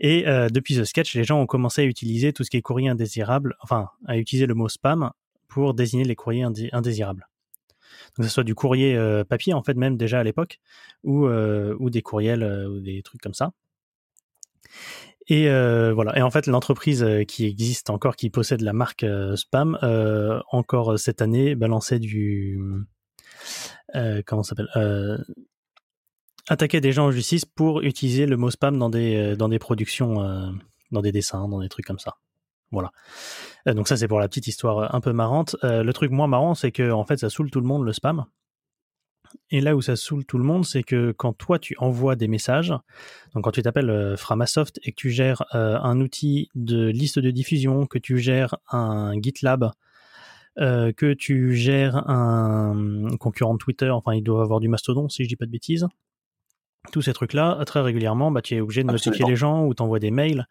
et 0.00 0.28
euh, 0.28 0.48
depuis 0.48 0.74
ce 0.74 0.84
sketch, 0.84 1.14
les 1.14 1.24
gens 1.24 1.40
ont 1.40 1.46
commencé 1.46 1.82
à 1.82 1.84
utiliser 1.84 2.32
tout 2.32 2.44
ce 2.44 2.50
qui 2.50 2.56
est 2.56 2.62
courrier 2.62 2.88
indésirable, 2.88 3.56
enfin, 3.60 3.88
à 4.06 4.16
utiliser 4.16 4.46
le 4.46 4.54
mot 4.54 4.68
spam 4.68 5.10
pour 5.48 5.74
désigner 5.74 6.04
les 6.04 6.14
courriers 6.14 6.44
indésirables. 6.72 7.28
Donc, 8.16 8.18
que 8.18 8.22
ce 8.24 8.28
soit 8.28 8.44
du 8.44 8.54
courrier 8.54 8.96
euh, 8.96 9.24
papier, 9.24 9.54
en 9.54 9.62
fait, 9.62 9.74
même 9.74 9.96
déjà 9.96 10.20
à 10.20 10.22
l'époque, 10.22 10.60
ou, 11.02 11.26
euh, 11.26 11.74
ou 11.80 11.90
des 11.90 12.02
courriels 12.02 12.44
ou 12.44 12.80
des 12.80 13.02
trucs 13.02 13.20
comme 13.20 13.34
ça. 13.34 13.52
Et 15.30 15.48
voilà. 15.48 16.16
Et 16.16 16.22
en 16.22 16.30
fait, 16.30 16.46
l'entreprise 16.46 17.06
qui 17.26 17.44
existe 17.44 17.90
encore, 17.90 18.16
qui 18.16 18.30
possède 18.30 18.62
la 18.62 18.72
marque 18.72 19.04
Spam, 19.34 19.78
encore 20.50 20.98
cette 20.98 21.20
année, 21.20 21.54
balançait 21.54 21.98
du 21.98 22.58
comment 24.24 24.42
s'appelle 24.42 24.68
attaquer 26.48 26.80
des 26.80 26.92
gens 26.92 27.06
en 27.06 27.10
justice 27.10 27.44
pour 27.44 27.82
utiliser 27.82 28.26
le 28.26 28.36
mot 28.36 28.50
spam 28.50 28.78
dans 28.78 28.90
des, 28.90 29.16
euh, 29.16 29.36
dans 29.36 29.48
des 29.48 29.58
productions, 29.58 30.22
euh, 30.22 30.50
dans 30.90 31.02
des 31.02 31.12
dessins, 31.12 31.48
dans 31.48 31.60
des 31.60 31.68
trucs 31.68 31.86
comme 31.86 31.98
ça. 31.98 32.16
Voilà. 32.70 32.90
Euh, 33.66 33.74
donc 33.74 33.88
ça 33.88 33.96
c'est 33.96 34.08
pour 34.08 34.20
la 34.20 34.28
petite 34.28 34.46
histoire 34.46 34.94
un 34.94 35.00
peu 35.00 35.12
marrante. 35.12 35.56
le 35.62 35.92
truc 35.92 36.10
moins 36.10 36.26
marrant 36.26 36.54
c'est 36.54 36.72
que 36.72 36.90
en 36.90 37.04
fait 37.04 37.18
ça 37.18 37.30
saoule 37.30 37.50
tout 37.50 37.60
le 37.60 37.66
monde 37.66 37.84
le 37.84 37.92
spam. 37.92 38.24
Et 39.50 39.60
là 39.60 39.76
où 39.76 39.82
ça 39.82 39.94
saoule 39.94 40.24
tout 40.24 40.38
le 40.38 40.44
monde, 40.44 40.64
c'est 40.64 40.82
que 40.82 41.12
quand 41.12 41.34
toi 41.34 41.58
tu 41.58 41.76
envoies 41.78 42.16
des 42.16 42.28
messages, 42.28 42.72
donc 43.34 43.44
quand 43.44 43.50
tu 43.50 43.60
t'appelles 43.60 44.16
Framasoft 44.16 44.80
et 44.82 44.92
que 44.92 44.96
tu 44.96 45.10
gères 45.10 45.44
un 45.52 46.00
outil 46.00 46.48
de 46.54 46.86
liste 46.86 47.18
de 47.18 47.30
diffusion, 47.30 47.86
que 47.86 47.98
tu 47.98 48.18
gères 48.18 48.56
un 48.70 49.20
GitLab, 49.20 49.70
que 50.56 51.12
tu 51.12 51.54
gères 51.54 52.08
un 52.08 53.16
concurrent 53.20 53.58
Twitter, 53.58 53.90
enfin 53.90 54.14
il 54.14 54.22
doit 54.22 54.40
avoir 54.40 54.60
du 54.60 54.68
Mastodon 54.68 55.10
si 55.10 55.24
je 55.24 55.28
dis 55.28 55.36
pas 55.36 55.44
de 55.44 55.50
bêtises, 55.50 55.86
tous 56.90 57.02
ces 57.02 57.12
trucs-là, 57.12 57.62
très 57.66 57.80
régulièrement, 57.80 58.30
bah, 58.30 58.42
tu 58.42 58.54
es 58.54 58.60
obligé 58.60 58.82
de 58.82 58.90
notifier 58.90 59.24
les 59.26 59.36
gens 59.36 59.64
ou 59.64 59.74
t'envoies 59.74 59.98
des 59.98 60.10
mails 60.10 60.46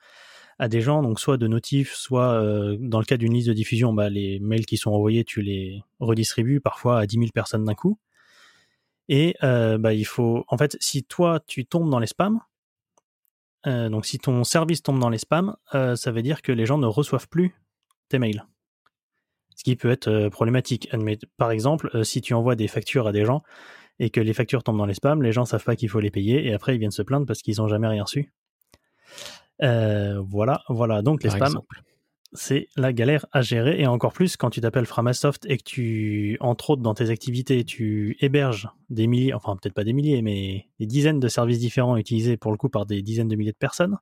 à 0.60 0.68
des 0.68 0.82
gens, 0.82 1.04
donc 1.04 1.20
soit 1.20 1.38
de 1.38 1.48
notifs, 1.48 1.94
soit 1.94 2.32
euh, 2.32 2.78
dans 2.80 3.00
le 3.00 3.06
cas 3.06 3.18
d'une 3.18 3.34
liste 3.34 3.48
de 3.48 3.54
diffusion, 3.54 3.94
bah, 3.94 4.10
les 4.10 4.40
mails 4.40 4.66
qui 4.66 4.78
sont 4.78 4.92
envoyés, 4.92 5.24
tu 5.24 5.42
les 5.42 5.84
redistribues 6.00 6.60
parfois 6.60 7.00
à 7.00 7.06
10 7.06 7.18
000 7.18 7.28
personnes 7.34 7.66
d'un 7.66 7.76
coup. 7.76 8.00
Et 9.08 9.36
euh, 9.44 9.78
bah, 9.78 9.94
il 9.94 10.06
faut, 10.06 10.46
en 10.48 10.58
fait, 10.58 10.76
si 10.80 11.04
toi 11.04 11.40
tu 11.46 11.66
tombes 11.66 11.90
dans 11.90 12.00
les 12.00 12.08
spams, 12.08 12.40
euh, 13.68 13.90
donc 13.90 14.06
si 14.06 14.18
ton 14.18 14.44
service 14.44 14.82
tombe 14.82 15.00
dans 15.00 15.10
les 15.10 15.18
spams, 15.18 15.56
ça 15.72 16.12
veut 16.12 16.22
dire 16.22 16.42
que 16.42 16.52
les 16.52 16.66
gens 16.66 16.78
ne 16.78 16.88
reçoivent 16.88 17.28
plus 17.28 17.56
tes 18.10 18.20
mails. 18.20 18.46
Ce 19.56 19.64
qui 19.64 19.76
peut 19.76 19.90
être 19.90 20.30
problématique. 20.30 20.90
Par 21.38 21.52
exemple, 21.52 22.06
si 22.06 22.22
tu 22.22 22.34
envoies 22.36 22.56
des 22.56 22.68
factures 22.68 23.08
à 23.08 23.12
des 23.12 23.26
gens, 23.26 23.44
et 24.00 24.10
que 24.10 24.20
les 24.20 24.34
factures 24.34 24.64
tombent 24.64 24.78
dans 24.78 24.86
les 24.86 24.94
spams, 24.94 25.22
les 25.22 25.32
gens 25.32 25.46
savent 25.46 25.64
pas 25.64 25.76
qu'il 25.76 25.90
faut 25.90 26.00
les 26.00 26.12
payer 26.12 26.46
et 26.46 26.54
après 26.54 26.76
ils 26.76 26.80
viennent 26.80 26.92
se 26.92 27.02
plaindre 27.02 27.26
parce 27.26 27.42
qu'ils 27.42 27.62
ont 27.62 27.68
jamais 27.68 27.88
rien 27.88 28.04
reçu. 28.04 28.32
Euh, 29.64 30.22
voilà, 30.22 30.62
voilà. 30.70 31.02
Donc 31.02 31.24
les 31.24 31.30
spams, 31.30 31.60
c'est 32.34 32.68
la 32.76 32.94
galère 32.94 33.26
à 33.32 33.42
gérer 33.42 33.80
et 33.80 33.88
encore 33.88 34.14
plus 34.14 34.38
quand 34.38 34.50
tu 34.50 34.62
t'appelles 34.62 34.86
Framasoft 34.86 35.46
et 35.48 35.58
que 35.58 35.64
tu, 35.64 36.38
entre 36.42 36.72
autres 36.72 36.82
dans 36.82 36.94
tes 36.94 37.10
activités, 37.10 37.64
tu 37.64 38.18
héberges 38.20 38.70
des 38.90 39.08
milliers, 39.08 39.34
enfin 39.34 39.56
peut-être 39.56 39.74
pas 39.74 39.84
des 39.84 39.94
milliers, 39.94 40.22
mais 40.22 40.68
des 40.80 40.86
dizaines 40.86 41.20
de 41.20 41.28
services 41.28 41.60
différents 41.60 41.98
utilisés 41.98 42.38
pour 42.38 42.52
le 42.52 42.58
coup 42.58 42.70
par 42.70 42.86
des 42.86 43.02
dizaines 43.02 43.30
de 43.30 43.36
milliers 43.36 43.54
de 43.54 43.58
personnes. 43.58 43.98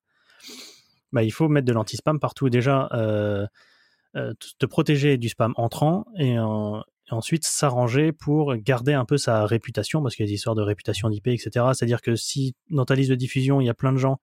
Bah, 1.12 1.24
il 1.24 1.32
faut 1.32 1.48
mettre 1.48 1.68
de 1.68 1.74
l'anti-spam 1.74 2.20
partout. 2.20 2.50
Déjà, 2.50 2.90
euh, 2.94 3.48
euh, 4.16 4.34
te 4.60 4.66
protéger 4.66 5.18
du 5.18 5.30
spam 5.30 5.54
entrant 5.56 6.06
et, 6.18 6.36
et 7.10 7.14
ensuite 7.14 7.46
s'arranger 7.46 8.12
pour 8.12 8.56
garder 8.56 8.94
un 8.94 9.06
peu 9.06 9.18
sa 9.18 9.46
réputation, 9.46 10.02
parce 10.02 10.16
qu'il 10.16 10.26
y 10.26 10.28
a 10.28 10.30
des 10.30 10.36
histoires 10.36 10.56
de 10.56 10.62
réputation 10.62 11.10
d'IP, 11.10 11.28
etc. 11.28 11.50
C'est-à-dire 11.74 12.02
que 12.02 12.16
si 12.16 12.56
dans 12.70 12.86
ta 12.86 12.96
liste 12.96 13.12
de 13.12 13.16
diffusion, 13.16 13.62
il 13.62 13.66
y 13.66 13.70
a 13.70 13.74
plein 13.74 13.92
de 13.92 13.98
gens 13.98 14.20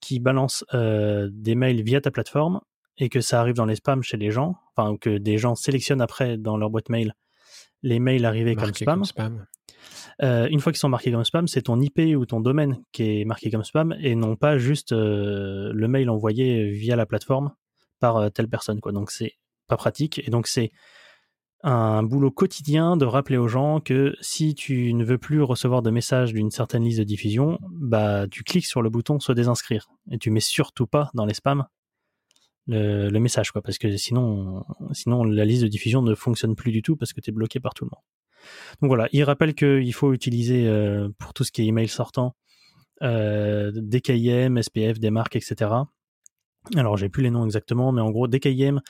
qui 0.00 0.20
balancent 0.20 0.64
euh, 0.74 1.28
des 1.32 1.54
mails 1.54 1.82
via 1.82 2.00
ta 2.00 2.10
plateforme 2.10 2.60
et 2.98 3.08
que 3.08 3.20
ça 3.20 3.40
arrive 3.40 3.54
dans 3.54 3.64
les 3.64 3.76
spams 3.76 4.02
chez 4.02 4.16
les 4.16 4.30
gens, 4.30 4.56
enfin 4.74 4.96
que 4.96 5.18
des 5.18 5.38
gens 5.38 5.54
sélectionnent 5.54 6.00
après 6.00 6.36
dans 6.36 6.56
leur 6.56 6.70
boîte 6.70 6.88
mail 6.88 7.14
les 7.82 8.00
mails 8.00 8.24
arrivés 8.24 8.56
comme 8.56 8.74
spam. 9.04 9.46
Euh, 10.20 10.48
une 10.50 10.58
fois 10.58 10.72
qu'ils 10.72 10.80
sont 10.80 10.88
marqués 10.88 11.12
comme 11.12 11.24
spam, 11.24 11.46
c'est 11.46 11.62
ton 11.62 11.80
IP 11.80 12.00
ou 12.16 12.26
ton 12.26 12.40
domaine 12.40 12.82
qui 12.90 13.20
est 13.20 13.24
marqué 13.24 13.52
comme 13.52 13.62
spam 13.62 13.94
et 14.00 14.16
non 14.16 14.34
pas 14.34 14.58
juste 14.58 14.90
euh, 14.90 15.70
le 15.72 15.86
mail 15.86 16.10
envoyé 16.10 16.70
via 16.70 16.96
la 16.96 17.06
plateforme 17.06 17.52
par 18.00 18.32
telle 18.32 18.48
personne. 18.48 18.80
Quoi. 18.80 18.90
Donc 18.90 19.12
c'est 19.12 19.34
pas 19.68 19.76
pratique 19.76 20.18
et 20.18 20.30
donc 20.30 20.48
c'est 20.48 20.72
un 21.64 22.02
boulot 22.02 22.30
quotidien 22.30 22.96
de 22.96 23.04
rappeler 23.04 23.36
aux 23.36 23.48
gens 23.48 23.80
que 23.80 24.14
si 24.20 24.54
tu 24.54 24.94
ne 24.94 25.04
veux 25.04 25.18
plus 25.18 25.42
recevoir 25.42 25.82
de 25.82 25.90
messages 25.90 26.32
d'une 26.32 26.50
certaine 26.50 26.84
liste 26.84 27.00
de 27.00 27.04
diffusion, 27.04 27.58
bah 27.70 28.26
tu 28.28 28.44
cliques 28.44 28.66
sur 28.66 28.82
le 28.82 28.90
bouton 28.90 29.18
se 29.18 29.32
désinscrire 29.32 29.88
et 30.10 30.18
tu 30.18 30.30
mets 30.30 30.40
surtout 30.40 30.86
pas 30.86 31.10
dans 31.14 31.26
les 31.26 31.34
spams 31.34 31.66
le, 32.68 33.18
message 33.18 33.50
quoi 33.50 33.62
parce 33.62 33.78
que 33.78 33.96
sinon 33.96 34.62
sinon 34.92 35.24
la 35.24 35.44
liste 35.44 35.62
de 35.62 35.68
diffusion 35.68 36.02
ne 36.02 36.14
fonctionne 36.14 36.54
plus 36.54 36.70
du 36.70 36.82
tout 36.82 36.96
parce 36.96 37.12
que 37.12 37.20
tu 37.20 37.30
es 37.30 37.32
bloqué 37.32 37.60
par 37.60 37.74
tout 37.74 37.84
le 37.84 37.90
monde. 37.90 38.04
Donc 38.80 38.88
voilà, 38.88 39.08
il 39.12 39.24
rappelle 39.24 39.54
qu'il 39.54 39.92
faut 39.94 40.12
utiliser 40.12 40.66
euh, 40.66 41.08
pour 41.18 41.32
tout 41.34 41.44
ce 41.44 41.50
qui 41.50 41.62
est 41.62 41.66
email 41.66 41.88
sortant 41.88 42.36
euh, 43.02 43.72
DKIM, 43.74 44.60
SPF, 44.62 44.98
des 44.98 45.10
etc. 45.32 45.70
Alors 46.76 46.96
j'ai 46.96 47.08
plus 47.08 47.22
les 47.22 47.30
noms 47.30 47.44
exactement, 47.44 47.92
mais 47.92 48.00
en 48.00 48.10
gros 48.10 48.28
DKIM 48.28 48.80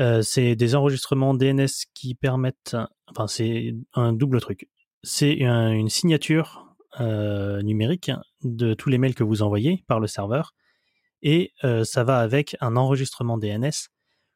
euh, 0.00 0.22
c'est 0.22 0.56
des 0.56 0.74
enregistrements 0.74 1.34
DNS 1.34 1.68
qui 1.94 2.14
permettent, 2.14 2.76
enfin 3.08 3.26
c'est 3.26 3.74
un 3.92 4.12
double 4.12 4.40
truc. 4.40 4.68
C'est 5.02 5.34
une 5.34 5.90
signature 5.90 6.74
euh, 7.00 7.60
numérique 7.62 8.10
de 8.42 8.74
tous 8.74 8.88
les 8.88 8.98
mails 8.98 9.14
que 9.14 9.24
vous 9.24 9.42
envoyez 9.42 9.84
par 9.86 10.00
le 10.00 10.06
serveur 10.06 10.54
et 11.22 11.52
euh, 11.64 11.84
ça 11.84 12.02
va 12.02 12.18
avec 12.18 12.56
un 12.60 12.76
enregistrement 12.76 13.36
DNS 13.38 13.70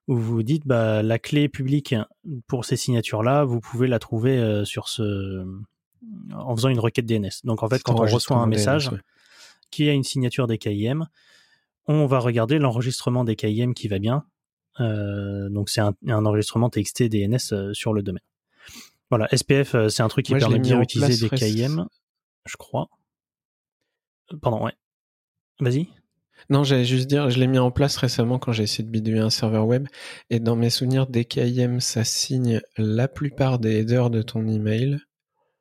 où 0.06 0.16
vous 0.16 0.42
dites 0.42 0.66
bah, 0.66 1.02
la 1.02 1.18
clé 1.18 1.48
publique 1.48 1.94
pour 2.46 2.64
ces 2.66 2.76
signatures 2.76 3.22
là 3.22 3.44
vous 3.44 3.60
pouvez 3.60 3.88
la 3.88 3.98
trouver 3.98 4.62
sur 4.64 4.88
ce 4.88 5.46
en 6.34 6.54
faisant 6.54 6.68
une 6.68 6.78
requête 6.78 7.06
DNS. 7.06 7.30
Donc 7.44 7.62
en 7.62 7.68
fait 7.68 7.82
quand 7.82 7.98
on 7.98 8.06
reçoit 8.06 8.36
un 8.36 8.46
message 8.46 8.90
qui 9.70 9.88
a 9.88 9.92
une 9.92 10.04
signature 10.04 10.46
des 10.46 10.58
KIM, 10.58 11.08
on 11.86 12.06
va 12.06 12.18
regarder 12.18 12.58
l'enregistrement 12.58 13.24
des 13.24 13.34
KIM 13.34 13.72
qui 13.72 13.88
va 13.88 13.98
bien 13.98 14.24
donc 14.78 15.70
c'est 15.70 15.80
un, 15.80 15.94
enregistrement 16.08 16.70
TXT 16.70 17.04
DNS 17.04 17.38
euh, 17.52 17.72
sur 17.74 17.92
le 17.92 18.02
domaine. 18.02 18.22
Voilà, 19.10 19.28
SPF, 19.34 19.74
euh, 19.74 19.88
c'est 19.88 20.02
un 20.02 20.08
truc 20.08 20.26
qui 20.26 20.34
permet 20.34 20.58
de 20.58 20.82
utiliser 20.82 21.28
des 21.28 21.36
KIM, 21.36 21.88
je 22.46 22.56
crois. 22.56 22.88
Pardon, 24.40 24.64
ouais. 24.64 24.72
Vas-y. 25.60 25.88
Non, 26.50 26.64
j'allais 26.64 26.84
juste 26.84 27.06
dire, 27.06 27.30
je 27.30 27.38
l'ai 27.38 27.46
mis 27.46 27.58
en 27.58 27.70
place 27.70 27.96
récemment 27.96 28.38
quand 28.38 28.52
j'ai 28.52 28.64
essayé 28.64 28.84
de 28.84 28.90
bidouiller 28.90 29.20
un 29.20 29.30
serveur 29.30 29.66
web. 29.66 29.86
Et 30.30 30.40
dans 30.40 30.56
mes 30.56 30.70
souvenirs, 30.70 31.06
DKIM, 31.06 31.80
ça 31.80 32.04
signe 32.04 32.60
la 32.76 33.06
plupart 33.08 33.58
des 33.58 33.80
headers 33.80 34.10
de 34.10 34.22
ton 34.22 34.46
email. 34.48 34.98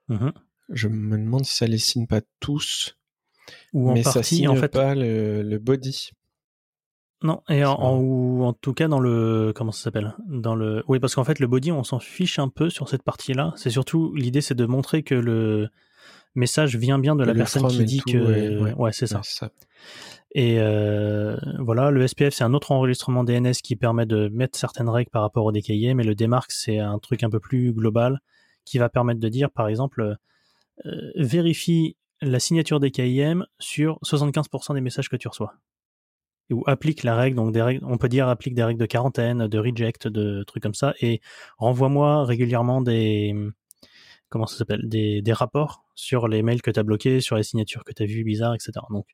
Mmh 0.09 0.29
je 0.69 0.87
me 0.87 1.17
demande 1.17 1.45
si 1.45 1.55
ça 1.57 1.67
les 1.67 1.77
signe 1.77 2.07
pas 2.07 2.21
tous. 2.39 2.97
Ou 3.73 3.89
en 3.89 3.93
mais 3.93 4.01
ça 4.01 4.23
signe 4.23 4.47
en 4.47 4.55
fait... 4.55 4.69
pas 4.69 4.95
le, 4.95 5.43
le 5.43 5.59
body. 5.59 6.11
Non, 7.23 7.41
et 7.49 7.63
en, 7.63 7.73
en- 7.73 7.97
ou 7.97 8.43
en 8.43 8.53
tout 8.53 8.73
cas 8.73 8.87
dans 8.89 8.99
le 8.99 9.53
comment 9.55 9.71
ça 9.71 9.83
s'appelle? 9.83 10.13
Dans 10.27 10.55
le 10.55 10.83
oui 10.87 10.99
parce 10.99 11.15
qu'en 11.15 11.23
fait 11.23 11.39
le 11.39 11.47
body 11.47 11.71
on 11.71 11.83
s'en 11.83 11.99
fiche 11.99 12.37
un 12.37 12.49
peu 12.49 12.69
sur 12.69 12.89
cette 12.89 13.03
partie-là. 13.03 13.53
C'est 13.55 13.69
surtout 13.69 14.13
l'idée 14.13 14.41
c'est 14.41 14.55
de 14.55 14.65
montrer 14.65 15.03
que 15.03 15.15
le 15.15 15.69
message 16.35 16.75
vient 16.75 16.99
bien 16.99 17.15
de 17.15 17.23
la 17.23 17.31
Le 17.33 17.37
personne 17.37 17.67
qui 17.67 17.85
dit 17.85 17.99
tout, 18.05 18.11
que 18.13 18.17
ouais, 18.17 18.57
ouais, 18.61 18.73
ouais. 18.73 18.91
c'est 18.91 19.07
ça. 19.07 19.21
Et 20.35 20.55
euh, 20.59 21.37
voilà, 21.59 21.91
le 21.91 22.05
SPF 22.07 22.33
c'est 22.33 22.43
un 22.43 22.53
autre 22.53 22.71
enregistrement 22.71 23.23
DNS 23.23 23.53
qui 23.63 23.75
permet 23.75 24.05
de 24.05 24.27
mettre 24.29 24.57
certaines 24.57 24.89
règles 24.89 25.11
par 25.11 25.21
rapport 25.21 25.45
au 25.45 25.51
DKIM, 25.51 25.93
mais 25.95 26.03
le 26.03 26.15
DMARC 26.15 26.51
c'est 26.51 26.79
un 26.79 26.97
truc 26.99 27.23
un 27.23 27.29
peu 27.29 27.39
plus 27.39 27.71
global 27.71 28.19
qui 28.65 28.79
va 28.79 28.89
permettre 28.89 29.19
de 29.19 29.29
dire 29.29 29.49
par 29.51 29.67
exemple 29.67 30.17
euh, 30.85 31.11
vérifie 31.15 31.95
la 32.21 32.39
signature 32.39 32.79
DKIM 32.79 33.45
sur 33.59 33.99
75% 34.03 34.73
des 34.73 34.81
messages 34.81 35.07
que 35.09 35.15
tu 35.17 35.27
reçois 35.27 35.53
ou 36.53 36.63
applique 36.67 37.03
la 37.03 37.15
règle, 37.15 37.35
donc 37.35 37.51
des 37.51 37.61
règles, 37.61 37.85
on 37.85 37.97
peut 37.97 38.09
dire 38.09 38.27
applique 38.27 38.53
des 38.53 38.63
règles 38.63 38.79
de 38.79 38.85
quarantaine, 38.85 39.47
de 39.47 39.59
reject, 39.59 40.07
de 40.07 40.43
trucs 40.43 40.63
comme 40.63 40.73
ça, 40.73 40.93
et 41.01 41.21
renvoie-moi 41.57 42.25
régulièrement 42.25 42.81
des 42.81 43.35
comment 44.29 44.47
ça 44.47 44.57
s'appelle, 44.57 44.87
des, 44.89 45.21
des 45.21 45.33
rapports 45.33 45.85
sur 45.95 46.27
les 46.27 46.41
mails 46.41 46.61
que 46.61 46.71
tu 46.71 46.79
as 46.79 46.83
bloqués, 46.83 47.21
sur 47.21 47.35
les 47.35 47.43
signatures 47.43 47.83
que 47.83 47.93
tu 47.93 48.03
as 48.03 48.05
vues 48.05 48.23
bizarres, 48.23 48.55
etc. 48.55 48.71
Donc 48.89 49.05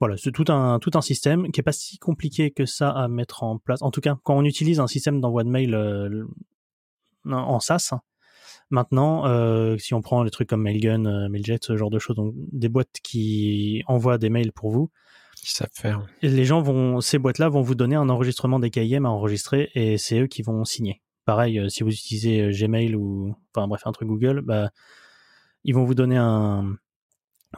voilà, 0.00 0.16
c'est 0.16 0.32
tout 0.32 0.44
un 0.48 0.78
tout 0.78 0.92
un 0.94 1.00
système 1.00 1.50
qui 1.50 1.60
est 1.60 1.62
pas 1.62 1.72
si 1.72 1.98
compliqué 1.98 2.50
que 2.50 2.66
ça 2.66 2.90
à 2.90 3.08
mettre 3.08 3.42
en 3.42 3.58
place. 3.58 3.82
En 3.82 3.90
tout 3.90 4.00
cas, 4.00 4.16
quand 4.22 4.36
on 4.36 4.44
utilise 4.44 4.80
un 4.80 4.86
système 4.86 5.20
d'envoi 5.20 5.44
de 5.44 5.48
mail 5.48 5.74
euh, 5.74 6.24
en 7.24 7.58
SaaS, 7.60 7.94
Maintenant, 8.70 9.26
euh, 9.26 9.78
si 9.78 9.94
on 9.94 10.02
prend 10.02 10.22
les 10.22 10.30
trucs 10.30 10.48
comme 10.48 10.62
Mailgun, 10.62 11.06
euh, 11.06 11.28
Mailjet, 11.28 11.58
ce 11.62 11.76
genre 11.76 11.88
de 11.90 11.98
choses, 11.98 12.16
donc 12.16 12.34
des 12.36 12.68
boîtes 12.68 12.98
qui 13.02 13.82
envoient 13.86 14.18
des 14.18 14.28
mails 14.28 14.52
pour 14.52 14.70
vous, 14.70 14.90
Savent 15.50 15.68
faire. 15.72 16.06
les 16.22 16.44
gens 16.44 16.60
vont, 16.60 17.00
ces 17.00 17.18
boîtes-là 17.18 17.48
vont 17.48 17.62
vous 17.62 17.74
donner 17.74 17.96
un 17.96 18.08
enregistrement 18.08 18.58
des 18.58 18.70
KIM 18.70 19.04
à 19.04 19.08
enregistrer 19.08 19.70
et 19.74 19.96
c'est 19.96 20.20
eux 20.20 20.26
qui 20.26 20.42
vont 20.42 20.64
signer. 20.64 21.00
Pareil, 21.24 21.58
euh, 21.58 21.68
si 21.68 21.82
vous 21.82 21.90
utilisez 21.90 22.40
euh, 22.40 22.52
Gmail 22.52 22.94
ou, 22.94 23.34
enfin 23.54 23.68
bref, 23.68 23.82
un 23.84 23.92
truc 23.92 24.08
Google, 24.08 24.40
bah, 24.40 24.70
ils 25.62 25.74
vont 25.74 25.84
vous 25.84 25.94
donner 25.94 26.16
un, 26.16 26.76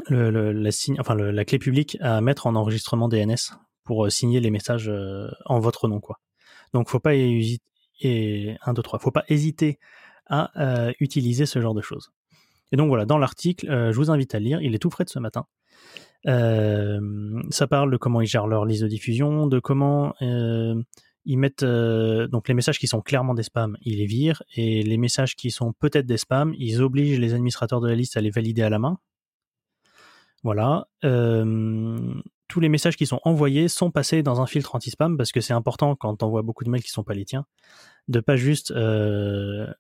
la, 0.09 0.71
signe, 0.73 0.97
enfin, 0.99 1.15
la 1.15 1.45
clé 1.45 1.61
publique 1.61 1.97
à 2.01 2.21
mettre 2.21 2.49
en 2.49 2.57
enregistrement 2.57 3.09
DNS 3.09 3.55
pour 3.85 4.07
euh, 4.07 4.11
signer 4.11 4.41
les 4.41 4.51
messages 4.51 4.91
en 5.45 5.61
votre 5.61 5.87
nom, 5.87 6.01
quoi. 6.01 6.19
Donc, 6.73 6.89
faut 6.89 6.99
pas 6.99 7.15
et 7.15 8.57
un, 8.63 8.73
deux, 8.73 8.83
trois, 8.83 8.99
faut 8.99 9.13
pas 9.13 9.25
hésiter 9.29 9.79
à 10.27 10.51
utiliser 10.99 11.47
ce 11.47 11.61
genre 11.61 11.75
de 11.75 11.83
choses. 11.83 12.11
Et 12.73 12.77
donc 12.77 12.89
voilà, 12.89 13.05
dans 13.05 13.19
l'article, 13.19 13.67
je 13.69 13.97
vous 13.97 14.11
invite 14.11 14.35
à 14.35 14.39
lire, 14.39 14.61
il 14.63 14.75
est 14.75 14.79
tout 14.79 14.91
frais 14.91 15.05
de 15.05 15.11
ce 15.11 15.19
matin. 15.19 15.47
Ça 16.25 17.67
parle 17.69 17.91
de 17.91 17.97
comment 17.97 18.21
ils 18.21 18.27
gèrent 18.27 18.47
leur 18.47 18.65
liste 18.65 18.83
de 18.83 18.89
diffusion, 18.89 19.47
de 19.47 19.59
comment 19.59 20.15
ils 21.25 21.39
mettent 21.39 21.63
euh, 21.63 22.27
donc 22.29 22.49
les 22.49 22.55
messages 22.55 22.79
qui 22.79 22.87
sont 22.87 23.03
clairement 23.03 23.35
des 23.35 23.43
spams, 23.43 23.77
ils 23.83 23.99
les 23.99 24.07
virent, 24.07 24.43
et 24.55 24.83
les 24.83 24.97
messages 24.97 25.37
qui 25.37 25.51
sont 25.51 25.73
peut-être 25.73 26.07
des 26.07 26.17
spams, 26.17 26.55
ils 26.59 26.81
obligent 26.81 27.19
les 27.19 27.35
administrateurs 27.35 27.81
de 27.81 27.89
la 27.89 27.95
liste 27.95 28.17
à 28.17 28.21
les 28.21 28.31
valider 28.31 28.63
à 28.63 28.71
la 28.71 28.79
main. 28.79 28.99
Voilà. 30.43 30.89
Euh, 31.05 32.15
tous 32.49 32.61
les 32.61 32.71
messages 32.71 32.97
qui 32.97 33.07
sont 33.07 33.21
envoyés 33.25 33.69
sont 33.69 33.91
passés 33.91 34.23
dans 34.23 34.41
un 34.41 34.47
filtre 34.47 34.75
anti-spam 34.75 35.17
parce 35.17 35.33
que 35.33 35.41
c'est 35.41 35.53
important 35.53 35.95
quand 35.95 36.23
on 36.23 36.27
envoie 36.27 36.43
beaucoup 36.43 36.65
de 36.65 36.71
mails 36.71 36.83
qui 36.83 36.91
sont 36.91 37.05
pas 37.05 37.15
les 37.15 37.27
tiens, 37.27 37.45
de 38.09 38.21
pas 38.21 38.37
juste 38.37 38.71
euh, 38.71 39.73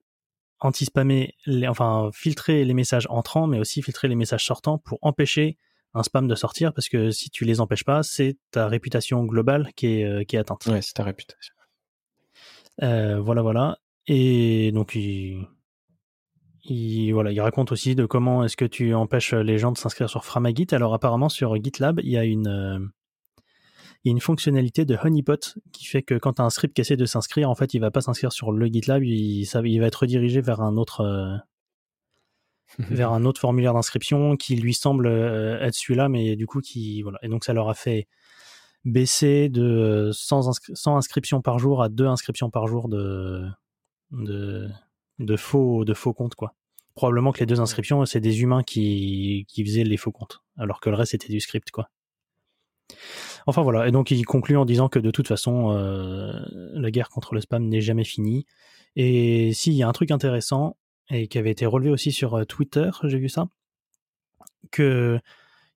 anti-spammer, 0.60 1.34
les, 1.46 1.66
enfin 1.66 2.10
filtrer 2.12 2.64
les 2.64 2.74
messages 2.74 3.06
entrants, 3.08 3.46
mais 3.46 3.58
aussi 3.58 3.82
filtrer 3.82 4.08
les 4.08 4.14
messages 4.14 4.44
sortants 4.44 4.78
pour 4.78 4.98
empêcher 5.00 5.56
un 5.94 6.02
spam 6.02 6.28
de 6.28 6.34
sortir 6.34 6.72
parce 6.72 6.88
que 6.88 7.10
si 7.10 7.30
tu 7.30 7.44
les 7.44 7.60
empêches 7.60 7.84
pas, 7.84 8.02
c'est 8.02 8.36
ta 8.50 8.68
réputation 8.68 9.24
globale 9.24 9.70
qui 9.76 9.86
est, 9.86 10.04
euh, 10.04 10.24
qui 10.24 10.36
est 10.36 10.38
atteinte. 10.38 10.66
Ouais, 10.66 10.82
c'est 10.82 10.94
ta 10.94 11.04
réputation. 11.04 11.54
Euh, 12.82 13.20
voilà, 13.20 13.42
voilà. 13.42 13.78
Et 14.06 14.72
donc, 14.72 14.94
il, 14.94 15.46
il, 16.64 17.12
voilà, 17.12 17.32
il 17.32 17.40
raconte 17.40 17.72
aussi 17.72 17.94
de 17.94 18.06
comment 18.06 18.44
est-ce 18.44 18.56
que 18.56 18.64
tu 18.64 18.94
empêches 18.94 19.34
les 19.34 19.58
gens 19.58 19.72
de 19.72 19.78
s'inscrire 19.78 20.08
sur 20.08 20.24
Framagit. 20.24 20.68
Alors, 20.72 20.94
apparemment, 20.94 21.28
sur 21.28 21.54
GitLab, 21.62 22.00
il 22.02 22.10
y 22.10 22.16
a 22.16 22.24
une, 22.24 22.48
euh, 22.48 22.78
il 24.04 24.08
y 24.08 24.10
a 24.10 24.12
une 24.12 24.20
fonctionnalité 24.20 24.84
de 24.84 24.96
honeypot 25.02 25.58
qui 25.72 25.84
fait 25.84 26.02
que 26.02 26.14
quand 26.14 26.34
tu 26.34 26.42
as 26.42 26.44
un 26.44 26.50
script 26.50 26.74
qui 26.74 26.80
essaie 26.80 26.96
de 26.96 27.04
s'inscrire, 27.04 27.50
en 27.50 27.54
fait, 27.54 27.74
il 27.74 27.80
va 27.80 27.90
pas 27.90 28.00
s'inscrire 28.00 28.32
sur 28.32 28.52
le 28.52 28.66
GitLab, 28.66 29.04
il, 29.04 29.44
ça, 29.44 29.60
il 29.64 29.78
va 29.80 29.86
être 29.86 29.96
redirigé 29.96 30.40
vers 30.40 30.60
un 30.60 30.76
autre, 30.76 31.02
euh, 31.02 31.36
vers 32.90 33.12
un 33.12 33.24
autre 33.24 33.40
formulaire 33.40 33.74
d'inscription 33.74 34.36
qui 34.36 34.56
lui 34.56 34.74
semble 34.74 35.06
euh, 35.06 35.60
être 35.60 35.74
celui-là, 35.74 36.08
mais 36.08 36.36
du 36.36 36.46
coup, 36.46 36.60
qui, 36.60 37.02
voilà. 37.02 37.18
Et 37.22 37.28
donc, 37.28 37.44
ça 37.44 37.52
leur 37.52 37.68
a 37.68 37.74
fait 37.74 38.06
baisser 38.84 39.48
de 39.48 40.10
100, 40.12 40.48
inscri 40.48 40.72
100 40.74 40.96
inscriptions 40.96 41.42
par 41.42 41.58
jour 41.58 41.82
à 41.82 41.88
2 41.88 42.06
inscriptions 42.06 42.50
par 42.50 42.66
jour 42.66 42.88
de, 42.88 43.46
de, 44.12 44.68
de, 45.18 45.36
faux, 45.36 45.84
de 45.84 45.94
faux 45.94 46.12
comptes, 46.12 46.34
quoi. 46.34 46.54
Probablement 46.94 47.32
que 47.32 47.40
les 47.40 47.46
deux 47.46 47.60
inscriptions, 47.60 48.04
c'est 48.04 48.20
des 48.20 48.42
humains 48.42 48.62
qui, 48.62 49.46
qui 49.48 49.64
faisaient 49.64 49.84
les 49.84 49.96
faux 49.96 50.12
comptes, 50.12 50.42
alors 50.58 50.80
que 50.80 50.90
le 50.90 50.96
reste, 50.96 51.12
c'était 51.12 51.32
du 51.32 51.40
script, 51.40 51.70
quoi. 51.70 51.88
Enfin 53.46 53.62
voilà, 53.62 53.88
et 53.88 53.90
donc 53.90 54.10
il 54.10 54.24
conclut 54.24 54.56
en 54.56 54.64
disant 54.64 54.88
que 54.88 54.98
de 54.98 55.10
toute 55.10 55.28
façon, 55.28 55.72
euh, 55.72 56.32
la 56.74 56.90
guerre 56.90 57.08
contre 57.08 57.34
le 57.34 57.40
spam 57.40 57.66
n'est 57.66 57.80
jamais 57.80 58.04
finie. 58.04 58.46
Et 58.96 59.52
s'il 59.52 59.74
y 59.74 59.82
a 59.82 59.88
un 59.88 59.92
truc 59.92 60.10
intéressant, 60.10 60.76
et 61.10 61.28
qui 61.28 61.38
avait 61.38 61.50
été 61.50 61.66
relevé 61.66 61.90
aussi 61.90 62.12
sur 62.12 62.46
Twitter, 62.46 62.90
j'ai 63.04 63.18
vu 63.18 63.28
ça, 63.28 63.48
que 64.70 65.20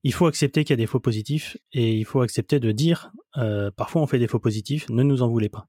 il 0.04 0.12
faut 0.12 0.26
accepter 0.26 0.64
qu'il 0.64 0.72
y 0.72 0.74
a 0.74 0.82
des 0.82 0.86
faux 0.86 1.00
positifs 1.00 1.56
et 1.72 1.94
il 1.94 2.04
faut 2.04 2.20
accepter 2.20 2.60
de 2.60 2.72
dire 2.72 3.10
euh, 3.38 3.70
parfois 3.70 4.02
on 4.02 4.06
fait 4.06 4.18
des 4.18 4.28
faux 4.28 4.38
positifs, 4.38 4.88
ne 4.90 5.02
nous 5.02 5.22
en 5.22 5.28
voulez 5.28 5.48
pas. 5.48 5.66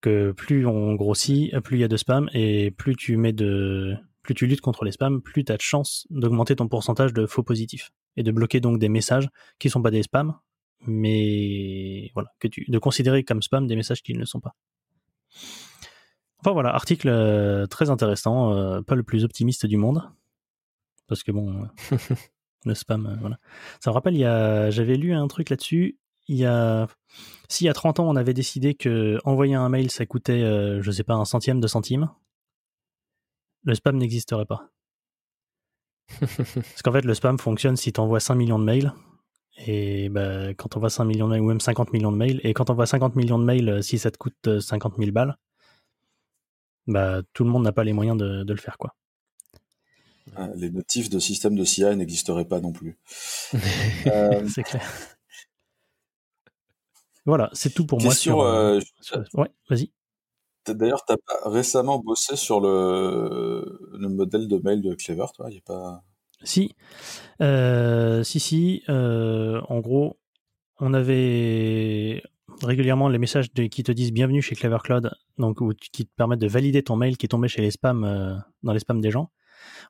Que 0.00 0.32
plus 0.32 0.66
on 0.66 0.94
grossit, 0.94 1.52
plus 1.60 1.78
il 1.78 1.80
y 1.80 1.84
a 1.84 1.88
de 1.88 1.96
spam 1.96 2.28
et 2.32 2.70
plus 2.70 2.96
tu 2.96 3.16
mets 3.16 3.32
de 3.32 3.96
plus 4.22 4.34
tu 4.34 4.46
luttes 4.46 4.60
contre 4.60 4.84
les 4.84 4.92
spams, 4.92 5.20
plus 5.20 5.44
tu 5.44 5.52
as 5.52 5.56
de 5.56 5.62
chances 5.62 6.06
d'augmenter 6.10 6.54
ton 6.54 6.68
pourcentage 6.68 7.12
de 7.12 7.26
faux 7.26 7.42
positifs 7.42 7.90
et 8.16 8.22
de 8.22 8.30
bloquer 8.30 8.60
donc 8.60 8.78
des 8.78 8.88
messages 8.88 9.28
qui 9.58 9.68
sont 9.68 9.82
pas 9.82 9.90
des 9.90 10.04
spams, 10.04 10.34
mais 10.86 12.10
voilà, 12.14 12.30
que 12.38 12.46
tu 12.46 12.64
de 12.68 12.78
considérer 12.78 13.24
comme 13.24 13.42
spam 13.42 13.66
des 13.66 13.74
messages 13.76 14.02
qui 14.02 14.14
ne 14.14 14.20
le 14.20 14.26
sont 14.26 14.40
pas. 14.40 14.54
Enfin 16.42 16.52
voilà, 16.52 16.74
article 16.74 17.08
euh, 17.08 17.66
très 17.66 17.90
intéressant, 17.90 18.52
euh, 18.52 18.82
pas 18.82 18.96
le 18.96 19.04
plus 19.04 19.24
optimiste 19.24 19.64
du 19.64 19.76
monde, 19.76 20.02
parce 21.06 21.22
que 21.22 21.30
bon, 21.30 21.62
euh, 21.92 21.96
le 22.64 22.74
spam, 22.74 23.16
voilà. 23.20 23.38
Ça 23.80 23.90
me 23.90 23.94
rappelle, 23.94 24.14
il 24.14 24.20
y 24.20 24.24
a, 24.24 24.70
j'avais 24.70 24.96
lu 24.96 25.14
un 25.14 25.28
truc 25.28 25.50
là-dessus. 25.50 25.98
Il 26.28 26.36
y 26.36 26.44
a, 26.46 26.88
si 27.48 27.64
il 27.64 27.66
y 27.66 27.70
a 27.70 27.74
30 27.74 28.00
ans 28.00 28.08
on 28.08 28.16
avait 28.16 28.34
décidé 28.34 28.74
que 28.74 29.18
envoyer 29.24 29.54
un 29.54 29.68
mail 29.68 29.90
ça 29.90 30.06
coûtait, 30.06 30.42
euh, 30.42 30.82
je 30.82 30.90
sais 30.90 31.04
pas, 31.04 31.14
un 31.14 31.24
centième 31.24 31.60
de 31.60 31.66
centime, 31.66 32.08
le 33.64 33.74
spam 33.74 33.96
n'existerait 33.96 34.46
pas. 34.46 34.70
Parce 36.20 36.82
qu'en 36.82 36.92
fait, 36.92 37.04
le 37.04 37.14
spam 37.14 37.38
fonctionne 37.38 37.76
si 37.76 37.92
tu 37.92 38.00
envoies 38.00 38.20
5 38.20 38.34
millions 38.34 38.58
de 38.58 38.64
mails. 38.64 38.92
Et 39.66 40.08
bah, 40.08 40.48
quand 40.54 40.76
on 40.76 40.80
voit 40.80 40.90
5 40.90 41.04
millions 41.04 41.26
de 41.26 41.32
mails, 41.32 41.42
ou 41.42 41.46
même 41.46 41.60
50 41.60 41.92
millions 41.92 42.12
de 42.12 42.16
mails, 42.16 42.40
et 42.42 42.54
quand 42.54 42.70
on 42.70 42.74
voit 42.74 42.86
50 42.86 43.16
millions 43.16 43.38
de 43.38 43.44
mails, 43.44 43.82
si 43.82 43.98
ça 43.98 44.10
te 44.10 44.18
coûte 44.18 44.34
euh, 44.46 44.60
50 44.60 44.94
000 44.98 45.12
balles, 45.12 45.36
bah, 46.86 47.22
tout 47.32 47.44
le 47.44 47.50
monde 47.50 47.64
n'a 47.64 47.72
pas 47.72 47.84
les 47.84 47.92
moyens 47.92 48.16
de, 48.18 48.42
de 48.44 48.52
le 48.52 48.58
faire, 48.60 48.78
quoi. 48.78 48.94
Ah, 50.36 50.48
Les 50.56 50.70
notifs 50.70 51.10
de 51.10 51.18
système 51.18 51.56
de 51.56 51.64
CI 51.64 51.96
n'existeraient 51.96 52.44
pas 52.46 52.60
non 52.60 52.72
plus. 52.72 52.98
Euh, 54.06 54.46
C'est 54.48 54.62
clair. 54.62 54.82
Voilà, 57.24 57.50
c'est 57.52 57.72
tout 57.72 57.86
pour 57.86 57.98
question, 57.98 58.36
moi. 58.36 58.44
Sur, 58.46 58.54
euh, 58.54 58.76
euh, 58.78 58.80
sur- 59.00 59.24
Ouais, 59.40 59.48
vas-y. 59.70 59.92
t'as- 60.64 60.74
D'ailleurs, 60.74 61.04
tu 61.04 61.12
as 61.12 61.48
récemment 61.48 61.98
bossé 61.98 62.34
sur 62.36 62.60
le, 62.60 63.78
le 63.92 64.08
modèle 64.08 64.48
de 64.48 64.58
mail 64.58 64.82
de 64.82 64.94
Clever, 64.94 65.26
toi? 65.34 65.46
Il 65.50 65.54
y 65.54 65.58
a 65.58 65.62
pas... 65.62 66.02
Si, 66.42 66.74
Euh, 67.40 68.24
si, 68.24 68.40
si. 68.40 68.82
en 68.88 69.78
gros, 69.80 70.18
on 70.80 70.94
avait 70.94 72.22
régulièrement 72.62 73.08
les 73.08 73.18
messages 73.18 73.52
de- 73.54 73.64
qui 73.64 73.82
te 73.82 73.92
disent 73.92 74.12
bienvenue 74.12 74.42
chez 74.42 74.54
Clever 74.54 74.78
Cloud, 74.82 75.10
donc 75.38 75.60
ou 75.60 75.72
qui 75.74 76.06
te 76.06 76.10
permettent 76.16 76.40
de 76.40 76.48
valider 76.48 76.82
ton 76.82 76.96
mail 76.96 77.16
qui 77.16 77.26
est 77.26 77.28
tombé 77.28 77.48
chez 77.48 77.62
les 77.62 77.70
spams, 77.70 78.04
euh, 78.04 78.34
dans 78.62 78.72
les 78.72 78.78
spams 78.80 79.00
des 79.00 79.10
gens. 79.10 79.30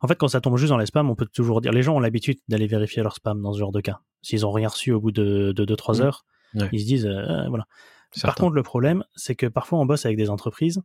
En 0.02 0.09
fait, 0.09 0.16
quand 0.16 0.28
ça 0.28 0.40
tombe 0.40 0.57
juste 0.57 0.71
dans 0.71 0.78
les 0.78 0.87
spams, 0.87 1.09
on 1.09 1.14
peut 1.14 1.26
toujours 1.26 1.61
dire. 1.61 1.73
Les 1.73 1.83
gens 1.83 1.97
ont 1.97 2.00
l'habitude 2.00 2.38
d'aller 2.49 2.66
vérifier 2.66 3.02
leur 3.02 3.14
spam 3.14 3.40
dans 3.40 3.52
ce 3.52 3.59
genre 3.59 3.73
de 3.73 3.81
cas. 3.81 4.00
S'ils 4.23 4.45
ont 4.47 4.52
rien 4.52 4.69
reçu 4.69 4.92
au 4.92 5.00
bout 5.00 5.12
de 5.12 5.52
2-3 5.57 5.99
Mhm. 5.99 6.02
heures, 6.07 6.25
Ouais. 6.54 6.69
ils 6.73 6.81
se 6.81 6.87
disent 6.87 7.07
euh, 7.07 7.49
voilà. 7.49 7.64
Par 8.23 8.35
contre, 8.35 8.54
le 8.54 8.62
problème, 8.62 9.04
c'est 9.16 9.35
que 9.35 9.47
parfois 9.47 9.78
on 9.78 9.87
bosse 9.87 10.04
avec 10.04 10.19
des 10.19 10.28
entreprises 10.28 10.83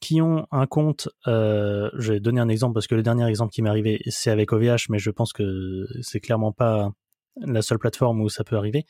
qui 0.00 0.20
ont 0.20 0.46
un 0.50 0.66
compte. 0.66 1.08
Euh, 1.26 1.90
je 1.96 2.12
vais 2.14 2.20
donner 2.20 2.40
un 2.40 2.48
exemple 2.48 2.74
parce 2.74 2.86
que 2.86 2.94
le 2.94 3.02
dernier 3.02 3.26
exemple 3.26 3.52
qui 3.52 3.62
m'est 3.62 3.70
arrivé, 3.70 4.00
c'est 4.08 4.30
avec 4.30 4.52
OVH, 4.52 4.88
mais 4.90 4.98
je 4.98 5.10
pense 5.10 5.32
que 5.32 5.86
c'est 6.02 6.20
clairement 6.20 6.52
pas 6.52 6.90
la 7.36 7.62
seule 7.62 7.78
plateforme 7.78 8.20
où 8.20 8.28
ça 8.28 8.44
peut 8.44 8.56
arriver. 8.56 8.84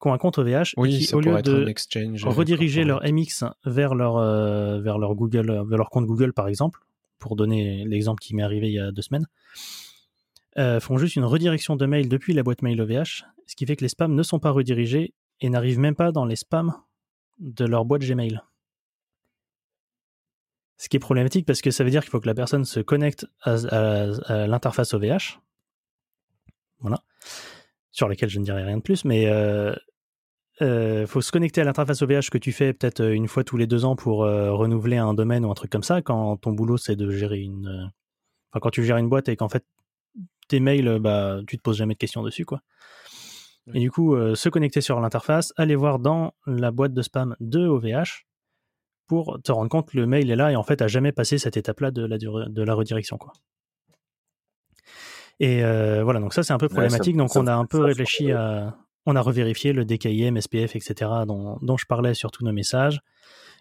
Qui 0.00 0.08
ont 0.08 0.12
un 0.14 0.18
compte 0.18 0.38
OVH 0.38 0.74
et 0.78 0.88
qui, 0.88 1.14
au 1.14 1.20
lieu 1.20 1.42
de 1.42 1.66
exchange. 1.68 2.24
euh, 2.24 2.30
rediriger 2.30 2.84
leur. 2.84 3.02
MX 3.02 3.44
vers 3.66 3.94
leur 3.94 4.16
euh, 4.16 4.80
vers 4.80 4.98
leur 4.98 5.14
Google, 5.14 5.62
vers 5.68 5.78
leur 5.78 5.90
compte 5.90 6.06
Google 6.06 6.32
par 6.32 6.48
exemple, 6.48 6.80
pour 7.18 7.36
donner 7.36 7.84
l'exemple 7.84 8.20
qui 8.20 8.34
m'est 8.34 8.42
arrivé 8.42 8.68
il 8.68 8.74
y 8.74 8.78
a 8.78 8.92
deux 8.92 9.02
semaines, 9.02 9.26
euh, 10.58 10.80
font 10.80 10.98
juste 10.98 11.16
une 11.16 11.24
redirection 11.24 11.76
de 11.76 11.86
mail 11.86 12.08
depuis 12.08 12.32
la 12.32 12.42
boîte 12.42 12.62
mail 12.62 12.80
OVH, 12.80 13.24
ce 13.46 13.56
qui 13.56 13.66
fait 13.66 13.76
que 13.76 13.82
les 13.82 13.88
spams 13.88 14.14
ne 14.14 14.22
sont 14.22 14.38
pas 14.38 14.50
redirigés 14.50 15.12
et 15.40 15.50
n'arrivent 15.50 15.78
même 15.78 15.94
pas 15.94 16.12
dans 16.12 16.24
les 16.24 16.36
spams 16.36 16.74
de 17.38 17.64
leur 17.64 17.84
boîte 17.84 18.02
Gmail. 18.02 18.40
Ce 20.76 20.88
qui 20.88 20.96
est 20.96 21.00
problématique 21.00 21.46
parce 21.46 21.60
que 21.60 21.70
ça 21.70 21.84
veut 21.84 21.90
dire 21.90 22.02
qu'il 22.02 22.10
faut 22.10 22.20
que 22.20 22.26
la 22.26 22.34
personne 22.34 22.64
se 22.64 22.80
connecte 22.80 23.26
à, 23.42 24.46
l'interface 24.46 24.94
OVH. 24.94 25.40
Voilà. 26.80 27.02
Sur 27.92 28.08
laquelle 28.08 28.30
je 28.30 28.38
ne 28.38 28.44
dirai 28.44 28.64
rien 28.64 28.78
de 28.78 28.82
plus, 28.82 29.04
mais 29.04 29.26
euh, 29.26 29.74
euh, 30.62 31.06
faut 31.06 31.20
se 31.20 31.32
connecter 31.32 31.60
à 31.60 31.64
l'interface 31.64 32.02
OVH 32.02 32.30
que 32.30 32.38
tu 32.38 32.52
fais 32.52 32.72
peut-être 32.72 33.02
une 33.02 33.28
fois 33.28 33.44
tous 33.44 33.56
les 33.56 33.66
deux 33.66 33.84
ans 33.84 33.96
pour 33.96 34.24
euh, 34.24 34.52
renouveler 34.52 34.96
un 34.96 35.14
domaine 35.14 35.44
ou 35.44 35.50
un 35.50 35.54
truc 35.54 35.70
comme 35.70 35.82
ça, 35.82 36.02
quand 36.02 36.36
ton 36.36 36.52
boulot 36.52 36.76
c'est 36.76 36.96
de 36.96 37.10
gérer 37.10 37.40
une. 37.40 37.66
Euh, 37.66 37.86
enfin, 38.52 38.60
quand 38.60 38.70
tu 38.70 38.84
gères 38.84 38.96
une 38.96 39.08
boîte 39.08 39.28
et 39.28 39.36
qu'en 39.36 39.48
fait 39.48 39.64
tes 40.48 40.60
mails, 40.60 40.98
bah, 41.00 41.40
tu 41.46 41.56
te 41.56 41.62
poses 41.62 41.76
jamais 41.76 41.94
de 41.94 41.98
questions 41.98 42.22
dessus, 42.22 42.44
quoi. 42.44 42.60
Et 43.72 43.78
du 43.78 43.90
coup, 43.90 44.16
se 44.34 44.48
connecter 44.48 44.80
sur 44.80 44.98
l'interface, 44.98 45.52
aller 45.56 45.76
voir 45.76 46.00
dans 46.00 46.34
la 46.46 46.72
boîte 46.72 46.92
de 46.92 47.02
spam 47.02 47.36
de 47.38 47.68
OVH, 47.68 48.26
pour 49.06 49.40
te 49.42 49.52
rendre 49.52 49.68
compte 49.68 49.90
que 49.90 49.96
le 49.96 50.06
mail 50.06 50.30
est 50.30 50.36
là 50.36 50.52
et 50.52 50.56
en 50.56 50.62
fait 50.62 50.82
a 50.82 50.88
jamais 50.88 51.12
passé 51.12 51.36
cette 51.36 51.56
étape-là 51.56 51.90
de 51.92 52.04
la, 52.04 52.16
de 52.16 52.62
la 52.62 52.74
redirection. 52.74 53.16
Quoi. 53.16 53.32
Et 55.40 55.64
euh, 55.64 56.04
voilà, 56.04 56.20
donc 56.20 56.34
ça 56.34 56.42
c'est 56.42 56.52
un 56.52 56.58
peu 56.58 56.68
problématique. 56.68 57.16
donc 57.16 57.34
on 57.34 57.46
a 57.46 57.54
un 57.54 57.64
peu 57.64 57.80
réfléchi 57.80 58.30
à, 58.30 58.76
on 59.06 59.16
a 59.16 59.20
revérifié 59.20 59.72
le 59.72 59.84
DKIM, 59.84 60.40
SPF, 60.40 60.76
etc. 60.76 61.10
dont, 61.26 61.58
dont 61.62 61.76
je 61.76 61.86
parlais 61.86 62.14
sur 62.14 62.30
tous 62.30 62.44
nos 62.44 62.52
messages. 62.52 63.00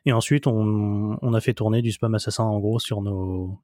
Et 0.06 0.14
ensuite 0.14 0.48
on, 0.48 1.18
on, 1.22 1.34
a 1.34 1.42
fait 1.42 1.54
tourner 1.54 1.82
du 1.82 1.92
spam 1.92 2.16
assassin 2.16 2.44
en 2.44 2.60
gros 2.60 2.80
sur 2.80 3.02
nos 3.02 3.60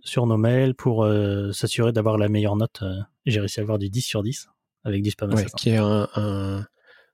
sur 0.00 0.26
nos 0.26 0.36
mails 0.36 0.74
pour 0.74 1.04
euh, 1.04 1.50
s'assurer 1.52 1.92
d'avoir 1.92 2.18
la 2.18 2.28
meilleure 2.28 2.56
note. 2.56 2.80
Euh, 2.82 3.00
j'ai 3.24 3.40
réussi 3.40 3.60
à 3.60 3.62
avoir 3.62 3.78
du 3.78 3.88
10 3.88 4.02
sur 4.02 4.22
10 4.22 4.48
avec 4.84 5.02
du 5.02 5.10
spam 5.10 5.32
assassin. 5.32 5.56
Qui 5.56 5.70
est 5.70 5.78
un, 5.78 6.06
un, 6.14 6.66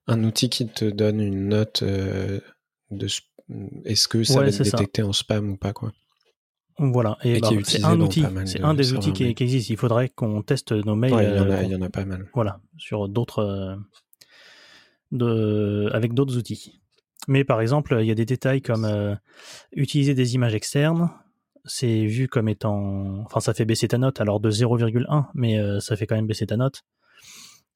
un, 0.08 0.24
outil 0.24 0.50
qui 0.50 0.66
te 0.66 0.84
donne 0.84 1.20
une 1.20 1.48
note 1.48 1.84
de 1.84 3.06
est-ce 3.84 4.08
que 4.08 4.24
ça 4.24 4.40
va 4.40 4.46
être 4.48 4.62
détecté 4.62 5.02
en 5.02 5.12
spam 5.12 5.50
ou 5.50 5.56
pas 5.56 5.72
quoi? 5.72 5.92
Voilà, 6.82 7.18
et, 7.24 7.40
bah, 7.40 7.48
c'est 7.64 7.84
un 7.84 8.00
outil, 8.00 8.24
c'est 8.46 8.62
un 8.62 8.72
des 8.72 8.94
outils 8.94 9.12
qui, 9.12 9.24
existe. 9.24 9.68
Il 9.68 9.76
faudrait 9.76 10.08
qu'on 10.08 10.40
teste 10.40 10.72
nos 10.72 10.94
mails. 10.94 11.12
Euh, 11.12 11.62
il, 11.62 11.70
y 11.70 11.76
en 11.76 11.82
a, 11.82 11.90
pas 11.90 12.06
mal. 12.06 12.26
Voilà, 12.32 12.58
sur 12.78 13.06
d'autres, 13.06 13.76
euh, 15.12 15.90
avec 15.92 16.14
d'autres 16.14 16.38
outils. 16.38 16.80
Mais 17.28 17.44
par 17.44 17.60
exemple, 17.60 17.98
il 18.00 18.06
y 18.06 18.10
a 18.10 18.14
des 18.14 18.24
détails 18.24 18.62
comme 18.62 18.86
euh, 18.86 19.14
utiliser 19.72 20.14
des 20.14 20.34
images 20.34 20.54
externes. 20.54 21.10
C'est 21.66 22.06
vu 22.06 22.28
comme 22.28 22.48
étant, 22.48 23.24
enfin, 23.26 23.40
ça 23.40 23.52
fait 23.52 23.66
baisser 23.66 23.88
ta 23.88 23.98
note. 23.98 24.22
Alors 24.22 24.40
de 24.40 24.50
0,1, 24.50 25.26
mais 25.34 25.58
ça 25.80 25.96
fait 25.96 26.06
quand 26.06 26.16
même 26.16 26.26
baisser 26.26 26.46
ta 26.46 26.56
note. 26.56 26.80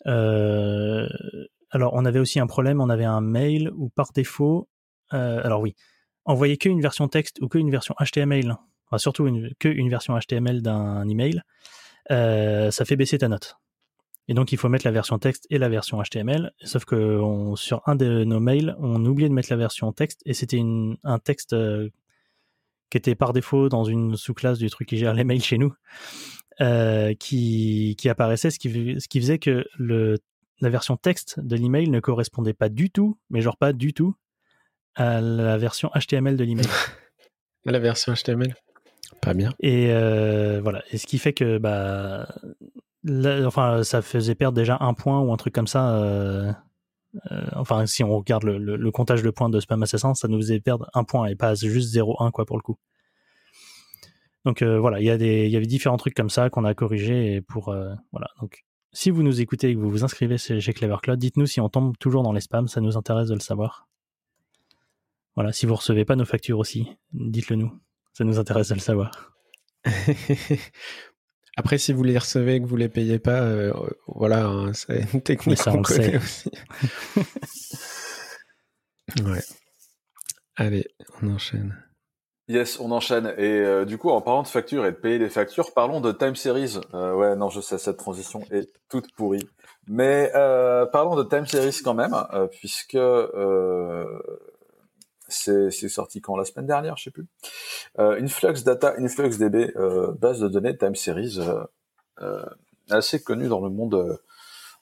alors, 0.06 1.92
on 1.92 2.06
avait 2.06 2.20
aussi 2.20 2.40
un 2.40 2.46
problème. 2.46 2.80
On 2.80 2.88
avait 2.88 3.04
un 3.04 3.20
mail 3.20 3.70
où 3.76 3.90
par 3.90 4.12
défaut, 4.14 4.66
alors 5.10 5.60
oui, 5.60 5.74
envoyer 6.24 6.56
qu'une 6.56 6.80
version 6.80 7.06
texte 7.08 7.38
ou 7.42 7.48
qu'une 7.48 7.70
version 7.70 7.94
HTML, 8.00 8.56
surtout 8.98 9.26
une, 9.26 9.54
qu'une 9.58 9.88
version 9.88 10.18
HTML 10.18 10.62
d'un 10.62 11.08
email, 11.08 11.42
euh, 12.10 12.70
ça 12.70 12.84
fait 12.84 12.96
baisser 12.96 13.18
ta 13.18 13.28
note. 13.28 13.56
Et 14.26 14.34
donc 14.34 14.52
il 14.52 14.58
faut 14.58 14.68
mettre 14.68 14.86
la 14.86 14.90
version 14.90 15.18
texte 15.18 15.46
et 15.50 15.58
la 15.58 15.68
version 15.68 16.02
HTML, 16.02 16.52
sauf 16.62 16.84
que 16.84 17.20
sur 17.56 17.82
un 17.86 17.94
de 17.94 18.24
nos 18.24 18.40
mails, 18.40 18.74
on 18.78 19.04
oubliait 19.04 19.28
de 19.28 19.34
mettre 19.34 19.48
la 19.50 19.56
version 19.56 19.92
texte 19.92 20.22
et 20.24 20.32
c'était 20.32 20.62
un 21.04 21.18
texte 21.18 21.52
euh, 21.52 21.90
qui 22.90 22.96
était 22.96 23.14
par 23.14 23.34
défaut 23.34 23.68
dans 23.68 23.84
une 23.84 24.16
sous-classe 24.16 24.58
du 24.58 24.70
truc 24.70 24.88
qui 24.88 24.96
gère 24.96 25.12
les 25.12 25.24
mails 25.24 25.42
chez 25.42 25.58
nous, 25.58 25.74
qui, 27.18 27.96
qui 27.98 28.08
apparaissait, 28.08 28.50
ce 28.50 28.58
qui, 28.58 28.98
ce 28.98 29.08
qui 29.08 29.20
faisait 29.20 29.38
que 29.38 29.66
la 30.60 30.70
version 30.70 30.96
texte 30.96 31.40
de 31.40 31.56
l'email 31.56 31.90
ne 31.90 32.00
correspondait 32.00 32.54
pas 32.54 32.68
du 32.68 32.90
tout, 32.90 33.18
mais 33.28 33.42
genre 33.42 33.56
pas 33.56 33.72
du 33.72 33.92
tout, 33.92 34.14
à 34.94 35.20
la 35.20 35.58
version 35.58 35.90
HTML 35.94 36.36
de 36.36 36.44
l'email. 36.44 36.66
la 37.64 37.78
version 37.78 38.14
HTML 38.14 38.54
Pas 39.20 39.34
bien. 39.34 39.52
Et 39.60 39.88
euh, 39.90 40.60
voilà. 40.62 40.82
Et 40.90 40.98
ce 40.98 41.06
qui 41.06 41.18
fait 41.18 41.32
que, 41.32 41.58
bah, 41.58 42.28
enfin, 43.46 43.82
ça 43.82 44.02
faisait 44.02 44.34
perdre 44.34 44.56
déjà 44.56 44.76
un 44.80 44.94
point 44.94 45.20
ou 45.20 45.32
un 45.32 45.36
truc 45.36 45.54
comme 45.54 45.66
ça. 45.66 45.96
Euh, 45.96 46.52
euh, 47.30 47.46
enfin, 47.54 47.86
si 47.86 48.02
on 48.02 48.16
regarde 48.16 48.44
le, 48.44 48.90
comptage 48.90 49.22
de 49.22 49.30
points 49.30 49.48
de 49.48 49.60
Spam 49.60 49.82
Assassin, 49.82 50.14
ça 50.14 50.28
nous 50.28 50.38
faisait 50.38 50.60
perdre 50.60 50.90
un 50.94 51.04
point 51.04 51.26
et 51.26 51.36
pas 51.36 51.54
juste 51.54 51.94
0,1 51.94 52.30
quoi 52.30 52.44
pour 52.44 52.56
le 52.56 52.62
coup. 52.62 52.78
Donc 54.44 54.62
voilà, 54.62 55.00
il 55.00 55.06
y, 55.06 55.10
a 55.10 55.16
des, 55.16 55.48
y 55.48 55.56
avait 55.56 55.64
différents 55.64 55.96
trucs 55.96 56.12
comme 56.12 56.28
ça 56.28 56.50
qu'on 56.50 56.64
a 56.64 56.74
corrigé 56.74 57.40
pour 57.40 57.74
voilà. 58.12 58.28
Donc 58.40 58.64
si 58.92 59.10
vous 59.10 59.22
nous 59.22 59.40
écoutez 59.40 59.70
et 59.70 59.74
que 59.74 59.80
vous 59.80 59.90
vous 59.90 60.04
inscrivez 60.04 60.36
chez 60.38 60.72
Clever 60.72 60.96
Cloud, 61.02 61.18
dites-nous 61.18 61.46
si 61.46 61.60
on 61.60 61.68
tombe 61.68 61.96
toujours 61.98 62.22
dans 62.22 62.32
les 62.32 62.40
spams, 62.40 62.68
ça 62.68 62.80
nous 62.80 62.96
intéresse 62.96 63.28
de 63.28 63.34
le 63.34 63.40
savoir. 63.40 63.88
Voilà, 65.34 65.52
si 65.52 65.66
vous 65.66 65.74
recevez 65.74 66.04
pas 66.04 66.14
nos 66.14 66.24
factures 66.24 66.58
aussi, 66.58 66.88
dites-le 67.12 67.56
nous. 67.56 67.72
Ça 68.14 68.22
nous 68.24 68.38
intéresse 68.38 68.68
de 68.68 68.74
le 68.74 68.80
savoir. 68.80 69.32
Après, 71.56 71.78
si 71.78 71.92
vous 71.92 72.02
les 72.02 72.16
recevez 72.18 72.56
et 72.56 72.60
que 72.60 72.66
vous 72.66 72.76
les 72.76 72.88
payez 72.88 73.18
pas, 73.18 73.42
euh, 73.42 73.72
voilà, 74.06 74.46
hein, 74.46 74.72
c'est 74.72 75.12
une 75.12 75.20
technique 75.20 75.62
qu'on 75.62 75.82
connaît 75.82 76.16
aussi. 76.16 76.50
ouais. 79.24 79.42
Allez, 80.56 80.86
on 81.22 81.34
enchaîne. 81.34 81.76
Yes, 82.46 82.78
on 82.78 82.90
enchaîne. 82.90 83.34
Et 83.38 83.60
euh, 83.60 83.84
du 83.84 83.98
coup, 83.98 84.10
en 84.10 84.20
parlant 84.20 84.42
de 84.42 84.48
factures 84.48 84.86
et 84.86 84.92
de 84.92 84.96
payer 84.96 85.18
des 85.18 85.28
factures, 85.28 85.72
parlons 85.72 86.00
de 86.00 86.12
time 86.12 86.36
series. 86.36 86.78
Euh, 86.92 87.14
ouais, 87.14 87.36
non, 87.36 87.50
je 87.50 87.60
sais, 87.60 87.78
cette 87.78 87.96
transition 87.96 88.42
est 88.50 88.70
toute 88.88 89.12
pourrie. 89.16 89.48
Mais 89.86 90.30
parlons 90.92 91.16
de 91.16 91.24
time 91.24 91.46
series 91.46 91.80
quand 91.84 91.94
même, 91.94 92.14
puisque 92.52 92.98
c'est 95.34 95.88
sorti 95.88 96.20
quand? 96.20 96.36
La 96.36 96.44
semaine 96.44 96.66
dernière, 96.66 96.96
je 96.96 97.04
sais 97.04 97.10
plus. 97.10 97.26
Euh, 97.98 98.20
Influx 98.20 98.64
Data, 98.64 98.94
InfluxDB, 98.98 99.76
euh, 99.76 100.12
base 100.12 100.40
de 100.40 100.48
données 100.48 100.76
time 100.76 100.94
series, 100.94 101.38
euh, 102.20 102.44
assez 102.90 103.22
connue 103.22 103.48
dans 103.48 103.60
le 103.60 103.70
monde, 103.70 104.18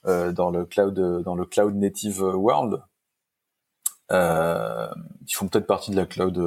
dans 0.04 0.50
le 0.50 0.64
cloud, 0.64 1.22
dans 1.22 1.34
le 1.34 1.44
cloud 1.46 1.74
native 1.76 2.22
world. 2.22 2.82
ils 4.10 5.34
font 5.34 5.48
peut-être 5.48 5.66
partie 5.66 5.90
de 5.90 5.96
la 5.96 6.06
cloud 6.06 6.38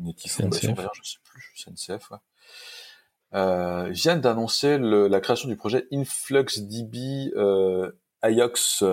native 0.00 0.32
foundation, 0.32 0.74
je 0.76 1.02
sais 1.02 1.18
plus, 1.24 1.52
CNCF. 1.56 2.10
Ouais. 2.10 2.18
Euh, 3.34 3.88
viennent 3.90 4.20
d'annoncer 4.20 4.78
la 4.78 5.20
création 5.20 5.48
du 5.48 5.56
projet 5.56 5.88
InfluxDB 5.92 7.32
euh, 7.36 7.90
IOX 8.22 8.84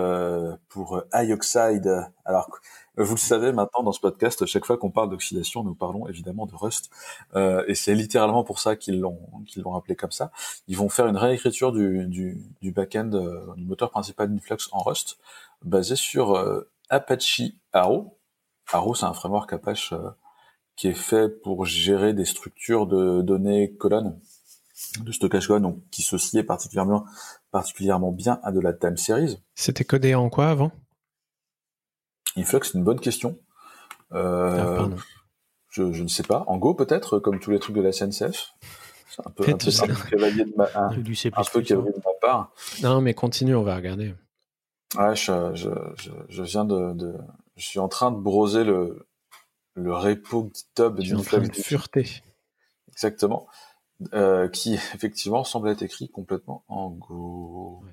pour 0.67 1.03
IOXide. 1.13 2.11
Alors 2.25 2.49
vous 2.97 3.15
le 3.15 3.19
savez 3.19 3.51
maintenant 3.51 3.83
dans 3.83 3.91
ce 3.91 3.99
podcast, 3.99 4.45
chaque 4.45 4.65
fois 4.65 4.77
qu'on 4.77 4.91
parle 4.91 5.09
d'oxydation, 5.09 5.63
nous 5.63 5.75
parlons 5.75 6.07
évidemment 6.07 6.45
de 6.45 6.55
Rust, 6.55 6.89
euh, 7.35 7.63
et 7.67 7.75
c'est 7.75 7.95
littéralement 7.95 8.43
pour 8.43 8.59
ça 8.59 8.75
qu'ils 8.75 8.99
l'ont 8.99 9.19
qu'ils 9.47 9.63
l'ont 9.63 9.75
appelé 9.75 9.95
comme 9.95 10.11
ça. 10.11 10.31
Ils 10.67 10.77
vont 10.77 10.89
faire 10.89 11.07
une 11.07 11.17
réécriture 11.17 11.71
du 11.71 12.05
du, 12.07 12.37
du 12.61 12.71
back-end 12.71 13.11
euh, 13.13 13.53
du 13.55 13.65
moteur 13.65 13.91
principal 13.91 14.29
d'Influx 14.29 14.69
en 14.71 14.83
Rust, 14.83 15.17
basé 15.63 15.95
sur 15.95 16.35
euh, 16.35 16.69
Apache 16.89 17.41
Arrow. 17.73 18.17
Arrow, 18.71 18.95
c'est 18.95 19.05
un 19.05 19.13
framework 19.13 19.51
Apache 19.53 19.93
qui 20.75 20.87
est 20.87 20.93
fait 20.93 21.29
pour 21.29 21.65
gérer 21.65 22.13
des 22.13 22.25
structures 22.25 22.87
de 22.87 23.21
données 23.21 23.73
colonnes 23.73 24.17
de 25.03 25.11
stockage 25.11 25.47
colonne, 25.47 25.63
donc 25.63 25.79
qui 25.91 26.01
se 26.01 26.41
particulièrement 26.41 27.05
particulièrement 27.51 28.11
bien 28.11 28.39
à 28.43 28.51
de 28.51 28.59
la 28.59 28.73
time 28.73 28.97
series. 28.97 29.37
C'était 29.55 29.83
codé 29.83 30.15
en 30.15 30.29
quoi 30.29 30.49
avant? 30.49 30.71
Influx, 32.37 32.63
c'est 32.63 32.77
une 32.77 32.83
bonne 32.83 32.99
question. 32.99 33.37
Euh, 34.13 34.79
ah, 34.79 34.89
je, 35.69 35.83
ne 35.83 36.07
sais 36.07 36.23
pas. 36.23 36.43
En 36.47 36.57
Go, 36.57 36.73
peut-être, 36.73 37.19
comme 37.19 37.39
tous 37.39 37.51
les 37.51 37.59
trucs 37.59 37.75
de 37.75 37.81
la 37.81 37.91
SNCF. 37.91 38.53
C'est 39.09 39.25
un 39.25 39.31
peu, 39.31 39.43
un 39.43 39.57
peu 39.57 40.09
cavalier 40.09 40.45
de 40.45 40.53
ma, 40.55 40.65
un, 40.75 40.89
un 40.91 41.43
peu 41.43 41.61
cavalier 41.61 41.91
de 41.91 42.01
ma 42.03 42.13
part. 42.21 42.51
Non, 42.81 43.01
mais 43.01 43.13
continue, 43.13 43.55
on 43.55 43.63
va 43.63 43.75
regarder. 43.75 44.13
Ouais, 44.97 45.15
je, 45.15 45.51
je, 45.53 45.69
je, 46.29 46.43
viens 46.43 46.65
de, 46.65 46.93
de, 46.93 47.17
je 47.55 47.65
suis 47.65 47.79
en 47.79 47.87
train 47.87 48.11
de 48.11 48.17
broser 48.17 48.63
le, 48.63 49.07
le 49.75 49.93
repo 49.93 50.49
GitHub 50.53 50.99
d'une 50.99 51.23
train 51.23 51.39
de 51.39 51.53
fureté. 51.53 52.21
Exactement. 52.89 53.47
Euh, 54.13 54.47
qui 54.49 54.73
effectivement 54.95 55.43
semble 55.43 55.69
être 55.69 55.83
écrit 55.83 56.09
complètement 56.09 56.63
en 56.67 56.89
Go. 56.89 57.83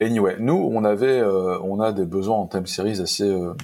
Anyway, 0.00 0.36
nous, 0.38 0.54
on 0.54 0.84
avait, 0.84 1.18
euh, 1.18 1.58
on 1.62 1.80
a 1.80 1.92
des 1.92 2.04
besoins 2.04 2.36
en 2.36 2.46
time 2.46 2.66
series 2.66 3.00
assez, 3.00 3.28
euh, 3.28 3.54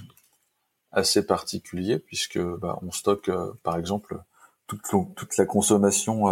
assez 0.90 1.24
particuliers 1.24 1.98
puisque 1.98 2.40
bah, 2.40 2.78
on 2.82 2.90
stocke, 2.90 3.28
euh, 3.28 3.52
par 3.62 3.76
exemple, 3.76 4.20
toute, 4.66 5.36
la 5.38 5.46
consommation 5.46 6.24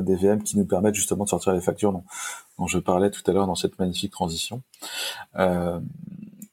des 0.00 0.16
VM 0.16 0.42
qui 0.42 0.56
nous 0.56 0.64
permettent 0.64 0.94
justement 0.94 1.24
de 1.24 1.28
sortir 1.28 1.52
les 1.52 1.60
factures 1.60 1.92
dont, 1.92 2.66
je 2.66 2.78
parlais 2.78 3.10
tout 3.10 3.20
à 3.26 3.32
l'heure 3.32 3.46
dans 3.46 3.54
cette 3.54 3.78
magnifique 3.78 4.10
transition. 4.12 4.62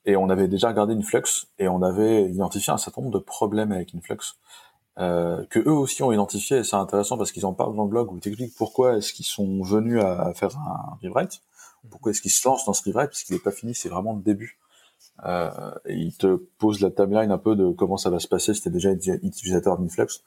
et 0.06 0.16
on 0.18 0.30
avait 0.30 0.50
déjà 0.50 0.68
regardé 0.68 0.94
Influx 0.94 1.48
et 1.60 1.70
on 1.70 1.82
avait 1.82 2.30
identifié 2.30 2.74
un 2.74 2.78
certain 2.78 3.02
nombre 3.02 3.18
de 3.18 3.24
problèmes 3.24 3.72
avec 3.72 3.96
Influx. 3.96 4.36
Euh, 4.98 5.46
que 5.50 5.60
eux 5.60 5.74
aussi 5.74 6.04
ont 6.04 6.12
identifié, 6.12 6.58
et 6.58 6.64
c'est 6.64 6.78
intéressant 6.78 7.18
parce 7.18 7.34
qu'ils 7.34 7.46
en 7.46 7.54
parlent 7.54 7.76
dans 7.76 7.84
le 7.84 7.90
blog 7.90 8.12
où 8.12 8.18
ils 8.18 8.28
expliquent 8.28 8.56
pourquoi 8.56 8.98
est-ce 8.98 9.12
qu'ils 9.12 9.26
sont 9.26 9.62
venus 9.62 10.02
à 10.02 10.34
faire 10.34 10.58
un 10.58 10.98
rewrite 11.04 11.42
Pourquoi 11.90 12.12
est-ce 12.12 12.22
qu'il 12.22 12.32
se 12.32 12.48
lance 12.48 12.66
dans 12.66 12.74
ce 12.74 12.84
livret? 12.86 13.08
Puisqu'il 13.08 13.34
n'est 13.34 13.40
pas 13.40 13.52
fini, 13.52 13.74
c'est 13.76 13.90
vraiment 13.90 14.14
le 14.14 14.22
début. 14.22 14.60
Euh, 15.26 15.72
il 15.88 16.16
te 16.16 16.36
pose 16.58 16.82
la 16.82 16.92
timeline 16.92 17.32
un 17.32 17.38
peu 17.38 17.56
de 17.56 17.72
comment 17.72 17.98
ça 17.98 18.10
va 18.10 18.20
se 18.20 18.28
passer. 18.28 18.54
C'était 18.54 18.70
déjà 18.70 18.92
utilisateur 18.92 19.78
d'Influx. 19.78 20.22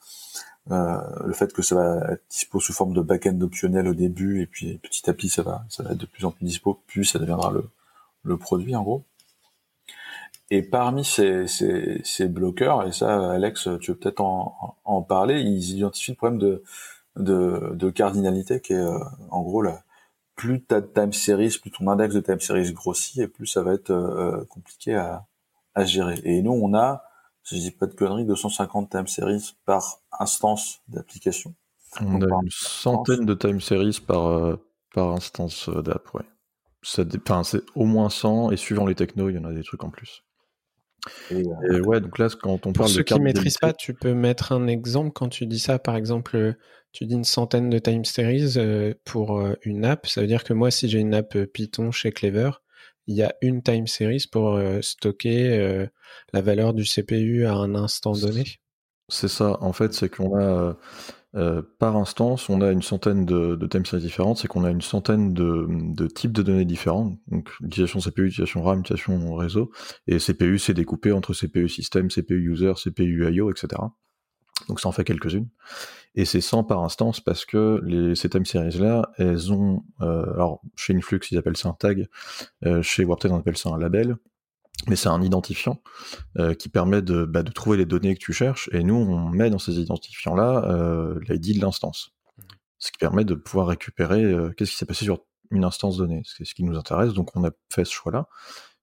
Euh, 0.71 0.97
le 1.25 1.33
fait 1.33 1.51
que 1.53 1.61
ça 1.61 1.75
va 1.75 2.13
être 2.13 2.23
dispo 2.29 2.59
sous 2.59 2.73
forme 2.73 2.93
de 2.93 3.01
back-end 3.01 3.39
optionnel 3.41 3.87
au 3.87 3.93
début, 3.93 4.41
et 4.41 4.45
puis 4.45 4.77
petit 4.77 5.09
à 5.09 5.13
petit, 5.13 5.29
ça 5.29 5.41
va, 5.41 5.65
ça 5.69 5.83
va 5.83 5.91
être 5.91 5.97
de 5.97 6.05
plus 6.05 6.25
en 6.25 6.31
plus 6.31 6.45
dispo, 6.45 6.79
puis 6.85 7.05
ça 7.05 7.17
deviendra 7.17 7.51
le, 7.51 7.69
le 8.23 8.37
produit 8.37 8.75
en 8.75 8.83
gros. 8.83 9.03
Et 10.51 10.61
parmi 10.63 11.05
ces, 11.05 11.47
ces, 11.47 12.01
ces, 12.03 12.27
bloqueurs, 12.27 12.87
et 12.87 12.91
ça, 12.91 13.31
Alex, 13.31 13.69
tu 13.81 13.91
veux 13.91 13.97
peut-être 13.97 14.19
en, 14.19 14.77
en, 14.83 15.01
parler, 15.01 15.41
ils 15.41 15.77
identifient 15.77 16.11
le 16.11 16.17
problème 16.17 16.39
de, 16.39 16.63
de, 17.17 17.71
de 17.73 17.89
cardinalité 17.89 18.59
qui 18.59 18.73
est, 18.73 18.77
euh, 18.77 18.97
en 19.29 19.41
gros, 19.41 19.61
là, 19.61 19.83
plus 20.39 20.65
tu 20.65 20.73
as 20.73 20.79
de 20.79 20.87
time 20.87 21.11
series, 21.11 21.57
plus 21.61 21.69
ton 21.69 21.89
index 21.89 22.15
de 22.15 22.21
time 22.21 22.39
series 22.39 22.71
grossit, 22.71 23.17
et 23.17 23.27
plus 23.27 23.45
ça 23.45 23.61
va 23.61 23.73
être 23.73 23.91
euh, 23.91 24.45
compliqué 24.45 24.95
à, 24.95 25.27
à 25.75 25.83
gérer. 25.83 26.17
Et 26.23 26.41
nous, 26.41 26.53
on 26.53 26.73
a, 26.73 27.03
si 27.43 27.57
je 27.57 27.61
dis 27.63 27.71
pas 27.71 27.87
de 27.87 27.93
conneries, 27.93 28.23
250 28.23 28.89
time 28.89 29.07
series 29.07 29.57
par 29.65 29.99
instance 30.17 30.81
d'application. 30.87 31.53
On 31.99 32.21
a 32.21 32.25
une 32.25 32.51
centaine 32.51 33.25
de 33.25 33.33
time 33.33 33.59
series 33.59 33.99
par, 33.99 34.27
euh, 34.27 34.55
par 34.93 35.11
instance 35.11 35.67
d'app, 35.67 36.13
ouais. 36.13 36.23
Ça, 36.83 37.03
c'est 37.43 37.63
au 37.75 37.83
moins 37.83 38.09
100, 38.09 38.51
et 38.51 38.57
suivant 38.57 38.85
les 38.85 38.95
technos, 38.95 39.27
il 39.27 39.35
y 39.35 39.39
en 39.39 39.43
a 39.43 39.51
des 39.51 39.63
trucs 39.63 39.83
en 39.83 39.89
plus. 39.89 40.23
Et, 41.31 41.43
ouais, 41.81 42.01
donc 42.01 42.17
là, 42.17 42.27
quand 42.41 42.53
on 42.53 42.57
Pour 42.57 42.73
parle 42.73 42.89
ceux 42.89 42.99
de 42.99 43.03
qui 43.03 43.19
maîtrisent 43.19 43.57
pas, 43.57 43.73
tu 43.73 43.93
peux 43.93 44.13
mettre 44.13 44.51
un 44.51 44.67
exemple 44.67 45.11
quand 45.13 45.29
tu 45.29 45.45
dis 45.45 45.59
ça. 45.59 45.79
Par 45.79 45.95
exemple, 45.95 46.55
tu 46.91 47.05
dis 47.05 47.15
une 47.15 47.23
centaine 47.23 47.69
de 47.69 47.79
time 47.79 48.05
series 48.05 48.53
euh, 48.57 48.93
pour 49.05 49.39
euh, 49.39 49.53
une 49.63 49.85
app. 49.85 50.07
Ça 50.07 50.21
veut 50.21 50.27
dire 50.27 50.43
que 50.43 50.53
moi, 50.53 50.71
si 50.71 50.89
j'ai 50.89 50.99
une 50.99 51.13
app 51.13 51.37
Python 51.53 51.91
chez 51.91 52.11
Clever, 52.11 52.51
il 53.07 53.15
y 53.15 53.23
a 53.23 53.33
une 53.41 53.61
time 53.61 53.87
series 53.87 54.25
pour 54.31 54.55
euh, 54.55 54.81
stocker 54.81 55.87
la 56.33 56.41
valeur 56.41 56.73
du 56.73 56.83
CPU 56.83 57.45
à 57.45 57.53
un 57.53 57.75
instant 57.75 58.13
donné. 58.13 58.59
C'est 59.07 59.27
ça. 59.27 59.57
En 59.61 59.73
fait, 59.73 59.93
c'est 59.93 60.09
qu'on 60.09 60.39
a 60.39 60.77
euh, 61.35 61.61
par 61.77 61.95
instance, 61.95 62.49
on 62.49 62.61
a 62.61 62.71
une 62.71 62.81
centaine 62.81 63.25
de, 63.25 63.55
de 63.55 63.67
time 63.67 63.85
series 63.85 64.01
différentes, 64.01 64.39
c'est 64.39 64.47
qu'on 64.47 64.63
a 64.63 64.71
une 64.71 64.81
centaine 64.81 65.33
de, 65.33 66.07
types 66.07 66.31
de 66.31 66.41
données 66.41 66.65
différents, 66.65 67.17
donc 67.27 67.49
utilisation 67.61 67.99
CPU, 67.99 68.27
utilisation 68.27 68.63
RAM, 68.63 68.79
utilisation 68.79 69.35
réseau, 69.35 69.71
et 70.07 70.17
CPU 70.17 70.57
c'est 70.57 70.73
découpé 70.73 71.11
entre 71.11 71.33
CPU 71.33 71.69
système, 71.69 72.07
CPU 72.09 72.51
user, 72.51 72.73
CPU 72.73 73.31
IO, 73.31 73.51
etc. 73.51 73.67
Donc 74.67 74.79
ça 74.79 74.89
en 74.89 74.91
fait 74.91 75.03
quelques-unes. 75.03 75.47
Et 76.15 76.25
c'est 76.25 76.41
100 76.41 76.63
par 76.63 76.83
instance 76.83 77.21
parce 77.21 77.45
que 77.45 78.13
ces 78.15 78.29
time 78.29 78.45
series-là, 78.45 79.11
elles 79.17 79.53
ont, 79.53 79.83
euh, 80.01 80.33
alors 80.33 80.61
chez 80.75 80.95
Influx 80.95 81.19
ils 81.31 81.37
appellent 81.37 81.57
ça 81.57 81.69
un 81.69 81.73
tag, 81.73 82.07
euh, 82.65 82.81
chez 82.81 83.05
Warped 83.05 83.31
on 83.31 83.37
appelle 83.37 83.57
ça 83.57 83.69
un 83.69 83.77
label, 83.77 84.17
mais 84.87 84.95
c'est 84.95 85.09
un 85.09 85.21
identifiant 85.21 85.81
euh, 86.37 86.53
qui 86.53 86.69
permet 86.69 87.01
de, 87.01 87.25
bah, 87.25 87.43
de, 87.43 87.51
trouver 87.51 87.77
les 87.77 87.85
données 87.85 88.15
que 88.15 88.23
tu 88.23 88.33
cherches, 88.33 88.69
et 88.71 88.83
nous, 88.83 88.95
on 88.95 89.29
met 89.29 89.49
dans 89.49 89.59
ces 89.59 89.79
identifiants-là 89.79 90.65
euh, 90.67 91.19
l'ID 91.27 91.57
de 91.57 91.61
l'instance. 91.61 92.13
Mmh. 92.37 92.41
Ce 92.77 92.91
qui 92.91 92.97
permet 92.97 93.25
de 93.25 93.35
pouvoir 93.35 93.67
récupérer 93.67 94.23
euh, 94.23 94.51
qu'est-ce 94.51 94.71
qui 94.71 94.77
s'est 94.77 94.85
passé 94.85 95.05
sur 95.05 95.19
une 95.51 95.63
instance 95.63 95.97
donnée. 95.97 96.21
C'est 96.25 96.45
ce 96.45 96.53
qui 96.53 96.63
nous 96.63 96.77
intéresse, 96.77 97.13
donc 97.13 97.35
on 97.35 97.43
a 97.43 97.51
fait 97.73 97.85
ce 97.85 97.91
choix-là. 97.91 98.27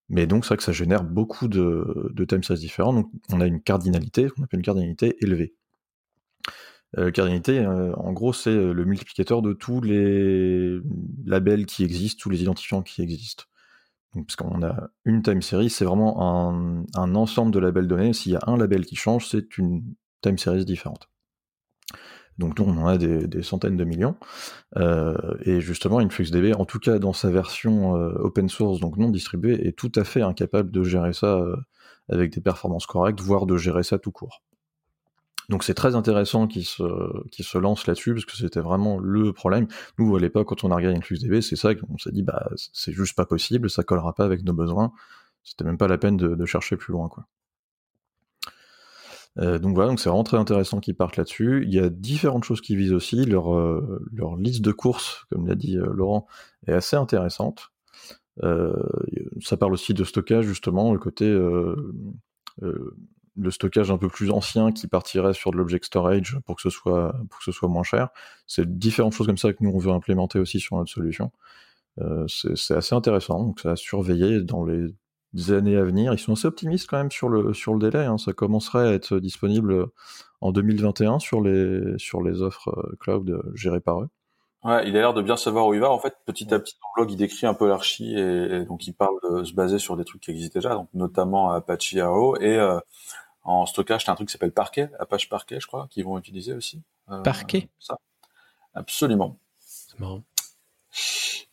Mais 0.09 0.27
donc, 0.27 0.45
c'est 0.45 0.49
vrai 0.49 0.57
que 0.57 0.63
ça 0.63 0.73
génère 0.73 1.03
beaucoup 1.03 1.49
de, 1.49 2.11
de 2.13 2.25
time 2.25 2.43
size 2.43 2.61
différents, 2.61 2.93
donc 2.93 3.11
on 3.31 3.41
a 3.41 3.47
une 3.47 3.61
cardinalité, 3.61 4.29
on 4.39 4.45
appelle 4.45 4.61
une 4.61 4.65
cardinalité 4.65 5.17
élevée. 5.21 5.55
Euh, 6.99 7.11
cardinalité, 7.11 7.67
en 7.67 8.13
gros, 8.13 8.33
c'est 8.33 8.55
le 8.55 8.85
multiplicateur 8.85 9.43
de 9.43 9.53
tous 9.53 9.81
les 9.81 10.79
labels 11.25 11.67
qui 11.67 11.83
existent, 11.83 12.21
tous 12.23 12.31
les 12.31 12.43
identifiants 12.43 12.83
qui 12.83 13.03
existent 13.03 13.45
parce 14.25 14.37
qu'on 14.37 14.63
a 14.63 14.89
une 15.05 15.23
time 15.23 15.43
series, 15.43 15.71
c'est 15.71 15.85
vraiment 15.85 16.55
un, 16.95 17.15
ensemble 17.15 17.53
de 17.53 17.59
labels 17.59 17.89
donnés. 17.89 18.13
S'il 18.13 18.33
y 18.33 18.37
a 18.37 18.41
un 18.47 18.57
label 18.57 18.85
qui 18.87 18.97
change, 18.97 19.29
c'est 19.29 19.59
une 19.59 19.83
time 20.23 20.39
series 20.39 20.65
différente. 20.65 21.09
Donc 22.39 22.59
nous, 22.59 22.67
on 22.67 22.77
en 22.77 22.87
a 22.87 22.99
des, 22.99 23.43
centaines 23.43 23.77
de 23.77 23.85
millions. 23.85 24.17
Euh, 24.77 25.17
et 25.43 25.61
justement, 25.61 25.99
InfluxDB, 26.01 26.55
en 26.55 26.67
tout 26.67 26.79
cas 26.79 26.99
dans 26.99 27.13
sa 27.13 27.31
version 27.31 27.97
euh, 27.97 28.13
open 28.19 28.49
source, 28.49 28.81
donc 28.81 28.99
non 28.99 29.11
distribuée, 29.11 29.67
est 29.67 29.73
tout 29.73 29.93
à 29.95 30.05
fait 30.05 30.23
incapable 30.23 30.71
de 30.71 30.83
gérer 30.83 31.13
ça 31.13 31.39
euh, 31.39 31.57
avec 32.11 32.33
des 32.33 32.41
performances 32.41 32.87
correctes, 32.87 33.21
voire 33.21 33.47
de 33.47 33.57
gérer 33.57 33.83
ça 33.83 33.99
tout 33.99 34.13
court. 34.13 34.43
Donc 35.49 35.63
c'est 35.63 35.75
très 35.75 35.95
intéressant 35.95 36.49
qu'ils 36.49 36.65
se, 36.65 36.83
se 37.31 37.59
lancent 37.59 37.87
là-dessus, 37.87 38.15
parce 38.15 38.25
que 38.25 38.37
c'était 38.37 38.61
vraiment 38.61 38.99
le 38.99 39.33
problème. 39.33 39.69
Nous, 39.99 40.17
à 40.17 40.21
l'époque, 40.21 40.49
quand 40.49 40.65
on 40.65 40.71
a 40.73 40.77
regardé 40.77 40.99
InfluxDB, 40.99 41.41
c'est 41.41 41.57
ça 41.57 41.75
qu'on 41.75 41.99
s'est 41.99 42.11
dit, 42.11 42.23
bah, 42.23 42.51
c'est 42.73 42.93
juste 42.93 43.17
pas 43.17 43.27
possible, 43.27 43.71
ça 43.71 43.85
collera 43.85 44.13
pas 44.15 44.25
avec 44.25 44.43
nos 44.43 44.53
besoins. 44.53 44.93
C'était 45.45 45.65
même 45.65 45.79
pas 45.79 45.87
la 45.87 45.99
peine 45.99 46.17
de, 46.17 46.45
chercher 46.45 46.77
plus 46.77 46.93
loin, 46.93 47.09
quoi. 47.09 47.27
Euh, 49.39 49.59
donc 49.59 49.75
voilà, 49.75 49.91
donc 49.91 50.01
c'est 50.01 50.09
vraiment 50.09 50.25
très 50.25 50.39
intéressant 50.39 50.81
qu'ils 50.81 50.97
partent 50.97 51.19
là-dessus. 51.19 51.63
Il 51.67 51.75
y 51.75 51.79
a 51.79 51.91
différentes 51.91 52.45
choses 52.45 52.63
qui 52.63 52.75
visent 52.75 52.95
aussi. 52.95 53.25
Leur, 53.27 53.55
euh, 53.55 54.03
leur 54.13 54.37
liste 54.37 54.63
de 54.63 54.73
courses, 54.73 55.27
comme 55.31 55.47
l'a 55.47 55.55
dit 55.55 55.77
euh, 55.77 55.93
Laurent, 55.93 56.27
est 56.67 56.73
assez 56.73 56.97
intéressante. 56.97 57.71
ça 58.43 59.57
parle 59.59 59.75
aussi 59.75 59.95
de 59.95 60.05
stockage, 60.05 60.47
justement, 60.47 60.93
le 60.93 60.99
côté 60.99 61.27
le 63.37 63.51
stockage 63.51 63.90
un 63.90 63.99
peu 63.99 64.09
plus 64.09 64.31
ancien 64.31 64.72
qui 64.72 64.87
partirait 64.87 65.35
sur 65.35 65.51
de 65.51 65.57
l'object 65.57 65.85
storage 65.85 66.38
pour 66.46 66.57
que 66.57 66.62
ce 66.62 66.70
soit 66.70 67.12
pour 67.29 67.38
que 67.38 67.44
ce 67.44 67.53
soit 67.53 67.68
moins 67.68 67.83
cher. 67.83 68.09
C'est 68.46 68.79
différentes 68.79 69.12
choses 69.12 69.27
comme 69.27 69.38
ça 69.38 69.53
que 69.53 69.59
nous 69.61 69.70
on 69.70 69.79
veut 69.79 69.92
implémenter 69.92 70.38
aussi 70.38 70.61
sur 70.61 70.77
notre 70.77 70.90
solution. 70.90 71.31
Euh, 72.01 72.27
c'est 72.29 72.75
assez 72.75 72.94
intéressant, 72.94 73.42
donc 73.42 73.61
ça 73.61 73.72
a 73.72 73.77
surveiller 73.77 74.42
dans 74.42 74.64
les 74.64 74.94
années 75.51 75.77
à 75.77 75.83
venir. 75.83 76.12
Ils 76.12 76.18
sont 76.18 76.33
assez 76.33 76.46
optimistes 76.46 76.88
quand 76.88 76.99
même 76.99 77.11
sur 77.11 77.29
le 77.29 77.55
sur 77.55 77.75
le 77.75 77.81
délai. 77.81 78.05
Hein. 78.05 78.18
Ça 78.18 78.33
commencerait 78.33 78.88
à 78.88 78.92
être 78.92 79.18
disponible 79.18 79.87
en 80.40 80.53
2021 80.53 81.18
sur 81.18 81.40
les 81.40 81.99
sur 81.99 82.22
les 82.22 82.42
offres 82.42 82.68
euh, 82.68 82.96
cloud 83.01 83.31
euh, 83.31 83.42
gérées 83.55 83.81
par 83.81 84.03
eux. 84.03 84.09
Ouais, 84.64 84.88
il 84.88 84.96
a 84.96 85.01
l'air 85.01 85.14
de 85.14 85.22
bien 85.22 85.37
savoir 85.37 85.68
où 85.68 85.75
il 85.75 85.81
va. 85.81 85.90
En 85.90 85.99
fait, 85.99 86.14
petit 86.25 86.53
à 86.53 86.59
petit, 86.59 86.75
dans 86.75 86.88
le 86.96 87.05
blog, 87.05 87.12
il 87.12 87.16
décrit 87.16 87.46
un 87.46 87.55
peu 87.55 87.68
l'archi 87.68 88.16
et, 88.18 88.64
donc 88.64 88.87
il 88.87 88.94
parle 88.94 89.14
de 89.31 89.44
se 89.44 89.53
baser 89.53 89.79
sur 89.79 89.96
des 89.96 90.05
trucs 90.05 90.22
qui 90.22 90.33
existent 90.33 90.59
déjà, 90.59 90.75
donc 90.75 90.88
notamment 90.92 91.51
Apache 91.51 91.94
Arrow 91.96 92.37
et 92.40 92.59
en 93.47 93.65
stockage, 93.65 94.05
t'as 94.05 94.13
un 94.13 94.15
truc 94.17 94.29
qui 94.29 94.33
s'appelle 94.33 94.53
Parquet, 94.53 94.91
Apache 94.99 95.29
Parquet, 95.29 95.61
je 95.61 95.67
crois, 95.67 95.87
qu'ils 95.89 96.05
vont 96.05 96.19
utiliser 96.19 96.53
aussi. 96.53 96.83
Euh, 97.11 97.23
Parquet 97.23 97.69
Ça. 97.79 97.97
Absolument. 98.75 99.39
C'est 99.61 99.99
marrant. 100.01 100.23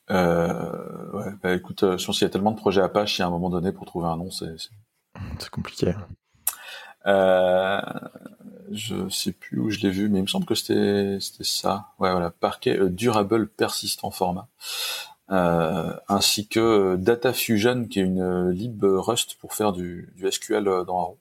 Euh, 0.09 1.11
ouais, 1.11 1.31
bah 1.41 1.53
écoute, 1.53 1.83
euh, 1.83 1.97
je 1.97 2.05
pense 2.05 2.17
qu'il 2.17 2.25
y 2.25 2.29
a 2.29 2.31
tellement 2.31 2.51
de 2.51 2.57
projets 2.57 2.81
Apache, 2.81 3.17
il 3.17 3.21
y 3.21 3.23
a 3.23 3.27
un 3.27 3.29
moment 3.29 3.49
donné 3.49 3.71
pour 3.71 3.85
trouver 3.85 4.07
un 4.07 4.17
nom, 4.17 4.31
c'est 4.31 4.55
c'est 5.39 5.49
compliqué. 5.49 5.93
Euh, 7.05 7.81
je 8.71 9.07
sais 9.09 9.31
plus 9.31 9.59
où 9.59 9.69
je 9.69 9.79
l'ai 9.79 9.91
vu, 9.91 10.09
mais 10.09 10.19
il 10.19 10.23
me 10.23 10.27
semble 10.27 10.45
que 10.45 10.55
c'était 10.55 11.19
c'était 11.21 11.43
ça. 11.43 11.89
Ouais, 11.99 12.11
voilà, 12.11 12.31
Parquet 12.31 12.79
euh, 12.79 12.89
Durable 12.89 13.47
Persistent 13.47 14.11
Format. 14.11 14.47
Euh, 15.29 15.93
ainsi 16.09 16.47
que 16.47 16.95
Data 16.95 17.33
Fusion, 17.33 17.85
qui 17.85 17.99
est 17.99 18.03
une 18.03 18.49
lib 18.49 18.83
Rust 18.83 19.35
pour 19.35 19.53
faire 19.53 19.71
du, 19.71 20.11
du 20.15 20.29
SQL 20.29 20.63
dans 20.63 20.99
Arrow. 20.99 21.19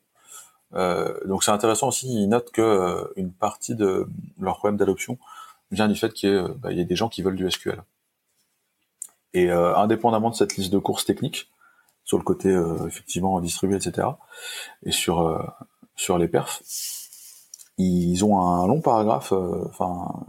Euh, 0.75 1.15
donc 1.27 1.45
c'est 1.45 1.51
intéressant 1.51 1.89
aussi, 1.89 2.09
ils 2.09 2.29
notent 2.29 2.51
que 2.51 2.63
euh, 2.63 3.05
une 3.17 3.33
partie 3.33 3.75
de 3.75 4.07
leur 4.41 4.59
problème 4.59 4.77
d'adoption 4.77 5.19
vient 5.71 5.89
du 5.89 5.95
fait 5.95 6.13
qu'il 6.13 6.31
y, 6.31 6.59
bah, 6.59 6.73
y, 6.73 6.81
a 6.81 6.85
des 6.85 6.97
gens 6.97 7.09
qui 7.09 7.23
veulent 7.23 7.37
du 7.37 7.51
SQL. 7.51 7.83
Et 9.35 9.51
euh, 9.51 9.75
indépendamment 9.77 10.31
de 10.31 10.35
cette 10.35 10.57
liste 10.57 10.73
de 10.73 10.79
courses 10.79 11.05
techniques, 11.05 11.51
sur 12.05 12.19
le 12.19 12.25
côté 12.25 12.51
effectivement 12.87 13.41
distribué, 13.41 13.77
etc., 13.77 14.09
et 14.83 14.91
sur 14.91 15.41
sur 15.95 16.19
les 16.19 16.27
perfs, 16.27 16.63
ils 17.79 18.25
ont 18.25 18.41
un 18.41 18.67
long 18.67 18.81
paragraphe, 18.81 19.33
enfin 19.33 20.27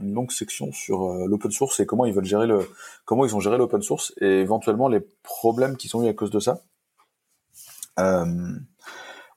une 0.00 0.12
longue 0.12 0.32
section 0.32 0.72
sur 0.72 1.12
l'open 1.26 1.52
source 1.52 1.78
et 1.80 1.86
comment 1.86 2.04
ils 2.04 2.12
veulent 2.12 2.24
gérer 2.24 2.46
le, 2.46 2.68
comment 3.04 3.24
ils 3.24 3.34
ont 3.36 3.40
géré 3.40 3.58
l'open 3.58 3.80
source 3.80 4.12
et 4.20 4.40
éventuellement 4.40 4.88
les 4.88 5.00
problèmes 5.22 5.76
qui 5.76 5.88
sont 5.88 6.02
eu 6.02 6.08
à 6.08 6.14
cause 6.14 6.30
de 6.30 6.40
ça. 6.40 6.60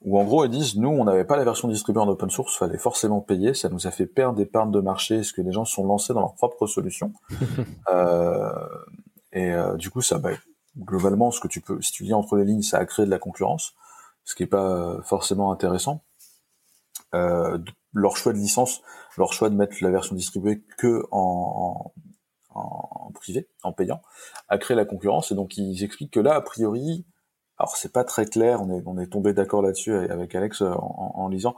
Où 0.03 0.19
en 0.19 0.23
gros 0.23 0.45
ils 0.45 0.49
disent 0.49 0.77
nous 0.77 0.89
on 0.89 1.03
n'avait 1.03 1.25
pas 1.25 1.37
la 1.37 1.43
version 1.43 1.67
distribuée 1.67 2.01
en 2.01 2.07
open 2.07 2.29
source, 2.29 2.57
fallait 2.57 2.79
forcément 2.79 3.21
payer, 3.21 3.53
ça 3.53 3.69
nous 3.69 3.85
a 3.85 3.91
fait 3.91 4.07
perdre 4.07 4.35
des 4.35 4.45
parts 4.45 4.67
de 4.67 4.79
marché, 4.79 5.17
parce 5.17 5.31
que 5.31 5.41
les 5.41 5.51
gens 5.51 5.65
sont 5.65 5.85
lancés 5.85 6.13
dans 6.13 6.21
leur 6.21 6.33
propre 6.33 6.65
solution. 6.65 7.13
euh, 7.91 8.51
et 9.31 9.51
euh, 9.51 9.75
du 9.75 9.91
coup 9.91 10.01
ça, 10.01 10.17
bah, 10.17 10.31
globalement 10.77 11.29
ce 11.29 11.39
que 11.39 11.47
tu 11.47 11.61
peux, 11.61 11.79
si 11.81 11.91
tu 11.91 12.03
lis 12.03 12.13
entre 12.13 12.35
les 12.35 12.45
lignes, 12.45 12.63
ça 12.63 12.79
a 12.79 12.85
créé 12.85 13.05
de 13.05 13.11
la 13.11 13.19
concurrence, 13.19 13.73
ce 14.23 14.33
qui 14.33 14.43
est 14.43 14.47
pas 14.47 14.97
forcément 15.03 15.51
intéressant. 15.51 16.03
Euh, 17.13 17.59
leur 17.93 18.17
choix 18.17 18.33
de 18.33 18.37
licence, 18.37 18.81
leur 19.17 19.33
choix 19.33 19.49
de 19.49 19.55
mettre 19.55 19.75
la 19.81 19.91
version 19.91 20.15
distribuée 20.15 20.63
que 20.77 21.05
en, 21.11 21.91
en, 22.49 22.89
en 22.91 23.11
privé, 23.11 23.49
en 23.63 23.73
payant, 23.73 24.01
a 24.47 24.57
créé 24.57 24.75
la 24.75 24.85
concurrence. 24.85 25.31
Et 25.31 25.35
donc 25.35 25.57
ils 25.57 25.83
expliquent 25.83 26.13
que 26.13 26.19
là, 26.19 26.35
a 26.35 26.41
priori, 26.41 27.05
alors 27.61 27.77
c'est 27.77 27.93
pas 27.93 28.03
très 28.03 28.25
clair, 28.25 28.59
on 28.63 28.97
est, 28.97 29.05
tombé 29.05 29.33
d'accord 29.33 29.61
là-dessus 29.61 29.93
avec 29.93 30.33
Alex 30.33 30.63
euh, 30.63 30.73
en, 30.73 31.27
lisant. 31.27 31.55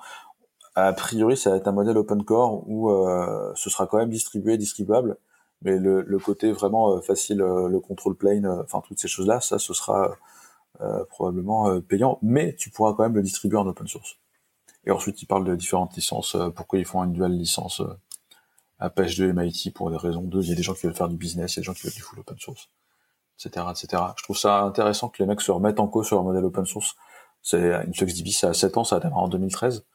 A 0.75 0.91
priori, 0.91 1.37
ça 1.37 1.51
va 1.51 1.55
être 1.55 1.67
un 1.69 1.71
modèle 1.71 1.97
open 1.97 2.25
core 2.25 2.67
où 2.67 2.91
euh, 2.91 3.53
ce 3.55 3.69
sera 3.69 3.87
quand 3.87 3.99
même 3.99 4.09
distribué, 4.09 4.57
distribuable, 4.57 5.15
Mais 5.61 5.77
le, 5.79 6.17
côté 6.19 6.51
vraiment 6.51 7.01
facile, 7.01 7.37
le 7.37 7.79
control 7.79 8.15
plane, 8.15 8.45
enfin 8.45 8.81
toutes 8.85 8.99
ces 8.99 9.07
choses-là, 9.07 9.39
ça, 9.39 9.59
ce 9.59 9.73
sera 9.73 10.17
probablement 11.07 11.79
payant, 11.79 12.19
mais 12.21 12.53
tu 12.55 12.69
pourras 12.69 12.93
quand 12.95 13.03
même 13.03 13.15
le 13.15 13.21
distribuer 13.21 13.57
en 13.57 13.65
open 13.65 13.87
source. 13.87 14.17
Et 14.85 14.91
ensuite, 14.91 15.21
ils 15.21 15.25
parlent 15.25 15.45
de 15.45 15.55
différentes 15.55 15.95
licences, 15.95 16.35
pourquoi 16.53 16.79
ils 16.79 16.85
font 16.85 17.01
une 17.05 17.13
dual 17.13 17.31
licence 17.31 17.81
Apache 18.79 19.15
2 19.15 19.31
MIT 19.31 19.71
pour 19.73 19.89
des 19.89 19.95
raisons 19.95 20.23
de, 20.23 20.41
il 20.41 20.49
y 20.49 20.51
a 20.51 20.55
des 20.55 20.63
gens 20.63 20.73
qui 20.73 20.85
veulent 20.85 20.95
faire 20.95 21.07
du 21.07 21.15
business, 21.15 21.55
il 21.55 21.55
y 21.55 21.59
a 21.59 21.61
des 21.61 21.65
gens 21.67 21.73
qui 21.73 21.83
veulent 21.83 21.93
du 21.93 22.01
full 22.01 22.19
open 22.19 22.37
source, 22.39 22.69
etc., 23.37 23.65
etc. 23.71 24.03
Je 24.17 24.23
trouve 24.23 24.37
ça 24.37 24.61
intéressant 24.61 25.09
que 25.09 25.21
les 25.21 25.27
mecs 25.27 25.41
se 25.41 25.51
remettent 25.51 25.79
en 25.79 25.87
cause 25.87 26.07
sur 26.07 26.17
leur 26.17 26.23
modèle 26.23 26.45
open 26.45 26.65
source. 26.65 26.95
C'est 27.41 27.83
une 27.85 27.93
FlexDB, 27.93 28.29
ça 28.29 28.49
a 28.49 28.53
7 28.53 28.77
ans, 28.77 28.83
ça 28.83 28.97
a 28.97 28.99
démarré 28.99 29.21
en 29.21 29.27
2013. 29.27 29.85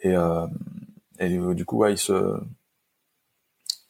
Et, 0.00 0.14
euh, 0.14 0.46
et 1.18 1.36
euh, 1.36 1.54
du 1.54 1.64
coup, 1.64 1.84
ils 1.86 1.98
se, 1.98 2.40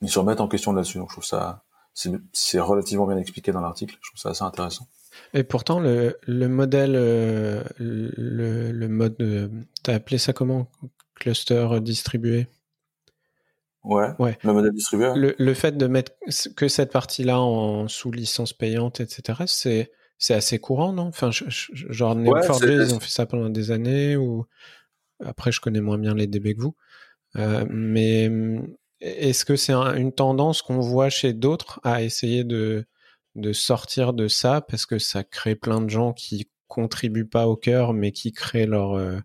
ils 0.00 0.10
se 0.10 0.18
remettent 0.18 0.40
en 0.40 0.48
question 0.48 0.72
là-dessus. 0.72 0.98
Donc, 0.98 1.10
je 1.10 1.14
trouve 1.14 1.24
ça, 1.24 1.64
c'est 1.94 2.60
relativement 2.60 3.06
bien 3.06 3.18
expliqué 3.18 3.52
dans 3.52 3.60
l'article. 3.60 3.96
Je 4.00 4.10
trouve 4.10 4.20
ça 4.20 4.30
assez 4.30 4.44
intéressant. 4.44 4.86
Et 5.34 5.44
pourtant, 5.44 5.78
le, 5.78 6.18
le 6.26 6.48
modèle, 6.48 6.94
euh, 6.94 7.62
le, 7.78 8.72
le 8.72 8.88
mode, 8.88 9.50
t'as 9.82 9.94
appelé 9.94 10.16
ça 10.16 10.32
comment? 10.32 10.68
Cluster 11.14 11.68
distribué? 11.80 12.46
Ouais, 13.84 14.10
ouais. 14.18 14.38
Le 14.44 14.52
modèle 14.52 14.72
distribué. 14.72 15.10
Le, 15.16 15.34
le, 15.36 15.54
fait 15.54 15.76
de 15.76 15.86
mettre 15.86 16.12
que 16.56 16.68
cette 16.68 16.92
partie-là 16.92 17.40
en 17.40 17.88
sous 17.88 18.12
licence 18.12 18.52
payante, 18.52 19.00
etc., 19.00 19.42
c'est 19.46 19.90
c'est 20.18 20.34
assez 20.34 20.60
courant, 20.60 20.92
non? 20.92 21.06
Enfin, 21.08 21.30
genre 21.32 22.14
Neo4j, 22.14 22.86
ils 22.86 22.94
ont 22.94 23.00
fait 23.00 23.10
ça 23.10 23.26
pendant 23.26 23.50
des 23.50 23.72
années. 23.72 24.16
Ou 24.16 24.46
après, 25.24 25.50
je 25.50 25.60
connais 25.60 25.80
moins 25.80 25.98
bien 25.98 26.14
les 26.14 26.28
DB 26.28 26.54
que 26.54 26.60
vous. 26.60 26.76
Euh, 27.34 27.64
mais 27.68 28.30
est-ce 29.00 29.44
que 29.44 29.56
c'est 29.56 29.72
une 29.72 30.12
tendance 30.12 30.62
qu'on 30.62 30.78
voit 30.78 31.10
chez 31.10 31.32
d'autres 31.32 31.80
à 31.82 32.02
essayer 32.02 32.44
de 32.44 32.86
de 33.34 33.52
sortir 33.52 34.12
de 34.12 34.28
ça? 34.28 34.60
Parce 34.60 34.86
que 34.86 35.00
ça 35.00 35.24
crée 35.24 35.56
plein 35.56 35.80
de 35.80 35.90
gens 35.90 36.12
qui 36.12 36.48
contribuent 36.68 37.28
pas 37.28 37.48
au 37.48 37.56
cœur, 37.56 37.92
mais 37.92 38.12
qui 38.12 38.30
créent 38.30 38.66
leur 38.66 38.92
euh, 38.92 39.18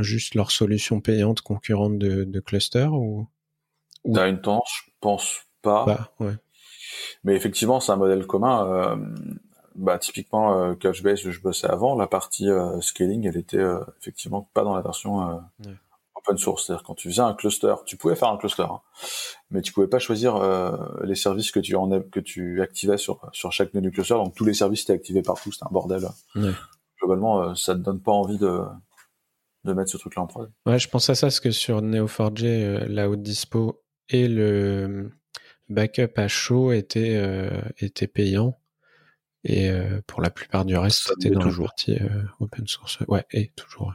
juste 0.00 0.34
leur 0.34 0.50
solution 0.50 1.00
payante 1.00 1.40
concurrente 1.40 1.98
de, 1.98 2.24
de 2.24 2.40
cluster 2.40 2.88
ou? 2.92 3.26
T'as 4.12 4.28
une 4.28 4.40
tendance, 4.40 4.82
je 4.86 4.90
pense 5.00 5.40
pas. 5.62 5.84
Bah, 5.84 6.10
ouais. 6.20 6.34
Mais 7.24 7.34
effectivement, 7.34 7.80
c'est 7.80 7.92
un 7.92 7.96
modèle 7.96 8.26
commun. 8.26 8.66
Euh, 8.66 8.96
bah, 9.74 9.98
typiquement, 9.98 10.58
euh, 10.58 10.74
Couchbase, 10.74 11.20
je 11.20 11.40
bossais 11.40 11.68
avant, 11.68 11.96
la 11.96 12.06
partie 12.06 12.48
euh, 12.48 12.80
scaling, 12.80 13.26
elle 13.26 13.36
était 13.36 13.56
euh, 13.58 13.80
effectivement 14.00 14.48
pas 14.54 14.64
dans 14.64 14.74
la 14.74 14.82
version 14.82 15.30
euh, 15.30 15.70
open 16.14 16.36
source. 16.36 16.66
C'est-à-dire 16.66 16.84
quand 16.84 16.94
tu 16.94 17.08
faisais 17.08 17.22
un 17.22 17.34
cluster, 17.34 17.74
tu 17.86 17.96
pouvais 17.96 18.16
faire 18.16 18.28
un 18.28 18.36
cluster, 18.36 18.64
hein, 18.64 18.80
mais 19.50 19.62
tu 19.62 19.72
pouvais 19.72 19.86
pas 19.86 19.98
choisir 19.98 20.38
les 21.02 21.14
services 21.14 21.50
que 21.50 21.60
tu 21.60 21.74
en 21.74 21.88
que 22.02 22.20
tu 22.20 22.60
activais 22.60 22.98
sur 22.98 23.20
sur 23.32 23.52
chaque 23.52 23.74
menu 23.74 23.90
cluster. 23.90 24.14
Donc 24.14 24.34
tous 24.34 24.44
les 24.44 24.54
services 24.54 24.82
étaient 24.82 24.92
activés 24.92 25.22
partout. 25.22 25.52
C'était 25.52 25.66
un 25.66 25.72
bordel. 25.72 26.06
Globalement, 27.00 27.54
ça 27.54 27.74
te 27.74 27.80
donne 27.80 28.00
pas 28.00 28.12
envie 28.12 28.38
de 28.38 28.60
de 29.64 29.72
mettre 29.72 29.90
ce 29.90 29.96
truc-là 29.96 30.22
en 30.22 30.26
prod. 30.26 30.50
Ouais, 30.66 30.78
je 30.78 30.88
pense 30.88 31.08
à 31.08 31.14
ça 31.14 31.28
parce 31.28 31.40
que 31.40 31.50
sur 31.50 31.82
Neo4j, 31.82 32.86
la 32.86 33.08
haute 33.08 33.22
dispo 33.22 33.81
et 34.08 34.28
le 34.28 35.10
backup 35.68 36.12
à 36.16 36.28
chaud 36.28 36.72
était, 36.72 37.16
euh, 37.16 37.60
était 37.78 38.06
payant. 38.06 38.58
Et 39.44 39.70
euh, 39.70 40.00
pour 40.06 40.20
la 40.20 40.30
plupart 40.30 40.64
du 40.64 40.76
reste, 40.76 41.08
c'était 41.08 41.30
dans 41.30 41.40
toujours. 41.40 41.64
la 41.64 41.68
partie 41.70 41.96
euh, 41.96 42.22
open 42.38 42.66
source. 42.68 42.98
Ouais, 43.08 43.26
et 43.32 43.48
toujours. 43.56 43.92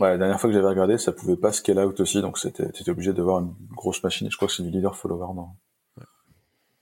Ouais. 0.00 0.10
la 0.10 0.18
dernière 0.18 0.38
fois 0.38 0.50
que 0.50 0.54
j'avais 0.54 0.68
regardé, 0.68 0.98
ça 0.98 1.12
pouvait 1.12 1.36
pas 1.36 1.52
scale 1.52 1.78
out 1.78 1.98
aussi, 2.00 2.20
donc 2.20 2.38
c'était, 2.38 2.64
étais 2.64 2.90
obligé 2.90 3.12
d'avoir 3.14 3.40
une 3.40 3.54
grosse 3.70 4.02
machine. 4.02 4.30
Je 4.30 4.36
crois 4.36 4.48
que 4.48 4.54
c'est 4.54 4.62
du 4.62 4.70
leader 4.70 4.94
follower 4.94 5.34
dans, 5.34 5.56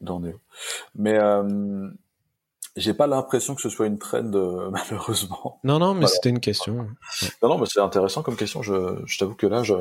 dans 0.00 0.18
Neo. 0.18 0.40
Mais 0.96 1.18
j'ai 2.74 2.94
pas 2.94 3.06
l'impression 3.06 3.54
que 3.54 3.60
ce 3.60 3.68
soit 3.68 3.86
une 3.86 3.98
trend, 3.98 4.22
malheureusement. 4.70 5.60
Non, 5.62 5.78
non, 5.78 5.94
mais 5.94 6.06
c'était 6.06 6.30
une 6.30 6.40
question. 6.40 6.88
Non, 7.42 7.50
non, 7.50 7.58
mais 7.58 7.66
c'est 7.66 7.80
intéressant 7.80 8.22
comme 8.22 8.36
question. 8.36 8.62
Je, 8.62 9.00
je 9.06 9.18
t'avoue 9.18 9.34
que 9.34 9.46
là, 9.46 9.62
je, 9.62 9.74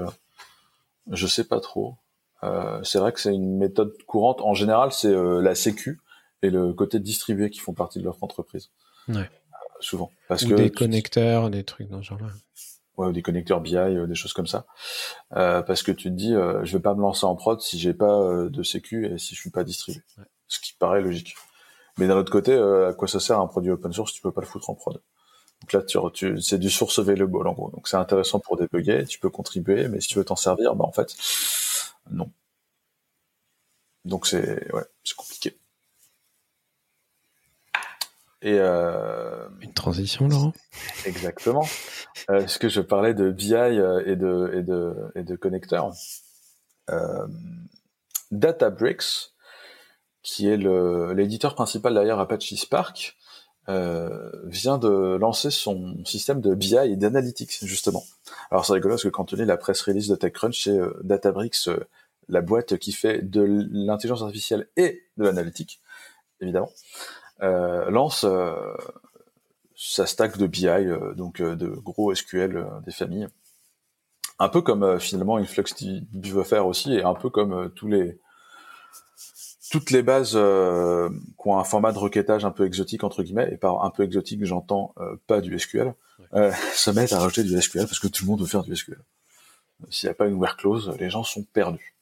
je 1.10 1.26
sais 1.26 1.46
pas 1.46 1.60
trop. 1.60 1.96
Euh, 2.44 2.82
c'est 2.84 3.00
vrai 3.00 3.12
que 3.12 3.20
c'est 3.20 3.34
une 3.34 3.58
méthode 3.58 3.94
courante. 4.08 4.42
En 4.42 4.54
général, 4.54 4.92
c'est 4.92 5.14
euh, 5.14 5.42
la 5.42 5.56
sécu 5.56 6.00
et 6.42 6.50
le 6.50 6.74
côté 6.74 7.00
distribué 7.00 7.50
qui 7.50 7.60
font 7.60 7.74
partie 7.74 8.00
de 8.00 8.04
l'offre 8.06 8.24
entreprise. 8.24 8.72
Ouais. 9.08 9.18
Euh, 9.18 9.58
souvent. 9.80 10.12
Parce 10.28 10.44
ou 10.44 10.50
que 10.50 10.54
des 10.56 10.72
connecteurs, 10.72 11.50
des 11.50 11.64
trucs 11.64 11.90
dans 11.90 12.02
ce 12.02 12.10
genre-là. 12.10 12.28
Ouais, 12.98 13.08
ou 13.08 13.12
des 13.12 13.22
connecteurs 13.22 13.62
BI, 13.62 13.78
des 14.08 14.16
choses 14.16 14.34
comme 14.34 14.48
ça. 14.48 14.66
parce 15.30 15.84
que 15.84 15.92
tu 15.92 16.10
te 16.10 16.16
dis, 16.16 16.34
je 16.34 16.78
vais 16.78 16.82
pas 16.82 16.94
me 16.94 17.02
lancer 17.02 17.26
en 17.26 17.36
prod 17.36 17.60
si 17.62 17.80
j'ai 17.80 17.94
pas 17.94 18.48
de 18.50 18.64
sécu 18.64 19.06
et 19.08 19.18
si 19.18 19.34
je 19.34 19.40
suis 19.40 19.50
pas 19.50 19.64
distribué. 19.64 20.04
Ouais. 20.18 20.26
Ce 20.48 20.60
qui 20.60 20.74
paraît 20.74 21.02
logique. 21.02 21.36
Mais 21.98 22.08
d'un 22.08 22.18
autre 22.18 22.32
côté, 22.32 22.54
à 22.54 22.94
quoi 22.94 23.08
ça 23.08 23.20
sert 23.20 23.40
un 23.40 23.48
produit 23.48 23.72
open 23.72 23.94
source 23.94 24.14
tu 24.14 24.22
peux 24.22 24.32
pas 24.32 24.42
le 24.42 24.48
foutre 24.48 24.70
en 24.70 24.76
prod 24.76 25.02
donc 25.62 25.74
là, 25.74 25.82
tu, 25.84 25.98
tu, 26.14 26.42
c'est 26.42 26.58
du 26.58 26.70
source 26.70 26.98
available 26.98 27.48
en 27.48 27.54
gros. 27.54 27.70
Donc 27.70 27.88
c'est 27.88 27.98
intéressant 27.98 28.40
pour 28.40 28.58
débugger, 28.58 29.06
tu 29.06 29.20
peux 29.20 29.30
contribuer, 29.30 29.88
mais 29.88 30.02
si 30.02 30.08
tu 30.08 30.18
veux 30.18 30.26
t'en 30.26 30.36
servir, 30.36 30.76
bah 30.76 30.86
en 30.86 30.92
fait, 30.92 31.16
non. 32.10 32.32
Donc 34.06 34.28
c'est 34.28 34.72
ouais, 34.74 34.86
c'est 35.04 35.16
compliqué. 35.16 35.58
Et 38.44 38.58
euh, 38.58 39.48
une 39.62 39.74
transition, 39.74 40.28
Laurent? 40.28 40.54
Exactement. 41.06 41.68
euh, 42.32 42.48
ce 42.48 42.58
que 42.58 42.70
je 42.70 42.82
parlais 42.82 43.14
de 43.14 43.30
BI 43.30 43.54
euh, 43.54 44.02
et 44.08 44.16
de 44.16 44.52
et 44.56 44.64
de 44.64 45.12
et 45.16 45.24
de 45.24 45.36
connecteurs? 45.36 45.94
Euh, 46.90 47.28
Databricks, 48.32 49.34
qui 50.24 50.48
est 50.48 50.58
le 50.58 51.14
l'éditeur 51.14 51.54
principal 51.54 51.94
derrière 51.94 52.20
Apache 52.20 52.56
Spark, 52.56 53.16
euh, 53.70 54.32
vient 54.46 54.80
de 54.80 55.18
lancer 55.18 55.52
son 55.52 56.04
système 56.04 56.42
de 56.42 56.56
BI 56.56 56.76
et 56.76 56.96
d'analytics 56.96 57.60
justement. 57.64 58.04
Alors 58.50 58.66
c'est 58.66 58.74
rigolo 58.74 58.96
parce 58.96 59.04
que 59.04 59.10
quand 59.10 59.26
tu 59.26 59.36
lis 59.36 59.46
la 59.46 59.58
presse 59.58 59.82
release 59.82 60.08
de 60.08 60.16
TechCrunch, 60.16 60.64
c'est 60.64 60.72
euh, 60.72 61.00
Databricks 61.04 61.68
euh, 61.68 61.80
la 62.28 62.42
boîte 62.42 62.78
qui 62.78 62.92
fait 62.92 63.22
de 63.22 63.42
l'intelligence 63.72 64.24
artificielle 64.24 64.68
et 64.78 65.04
de 65.18 65.26
l'analytique, 65.26 65.82
évidemment, 66.40 66.72
euh, 67.42 67.90
lance 67.92 68.26
sa 69.76 70.06
stack 70.06 70.38
de 70.38 70.48
BI, 70.48 70.68
donc 71.18 71.42
de 71.42 71.68
gros 71.68 72.14
SQL 72.16 72.66
des 72.86 72.92
familles. 72.92 73.28
Un 74.40 74.48
peu 74.48 74.62
comme 74.62 75.00
finalement 75.00 75.38
InfluxDB 75.38 76.30
veut 76.30 76.44
faire 76.44 76.68
aussi, 76.68 76.94
et 76.94 77.04
un 77.04 77.16
peu 77.16 77.30
comme 77.30 77.70
tous 77.76 77.88
les 77.88 78.18
toutes 79.72 79.92
les 79.92 80.04
bases 80.04 80.34
euh, 80.36 81.10
qui 81.10 81.48
ont 81.48 81.58
un 81.58 81.64
format 81.64 81.92
de 81.94 81.98
requêtage 81.98 82.46
un 82.46 82.52
peu 82.52 82.66
exotique 82.66 83.04
entre 83.04 83.24
guillemets, 83.24 83.50
et 83.52 83.58
par 83.58 83.84
un 83.84 83.90
peu 83.90 84.04
exotique 84.04 84.44
j'entends 84.46 84.94
pas 85.28 85.42
du 85.42 85.58
SQL, 85.58 85.94
euh, 86.34 86.52
se 86.74 86.92
mettent 86.92 87.14
à 87.14 87.20
rajouter 87.20 87.44
du 87.44 87.60
SQL 87.60 87.86
parce 87.86 88.00
que 88.00 88.08
tout 88.08 88.26
le 88.26 88.32
monde 88.32 88.42
veut 88.42 88.48
faire 88.48 88.64
du 88.64 88.76
SQL. 88.76 89.00
S'il 89.90 90.08
n'y 90.08 90.12
a 90.12 90.14
pas 90.14 90.28
une 90.28 90.36
where 90.36 90.58
clause, 90.58 90.94
les 91.00 91.10
gens 91.10 91.24
sont 91.24 91.44
perdus. 91.44 91.96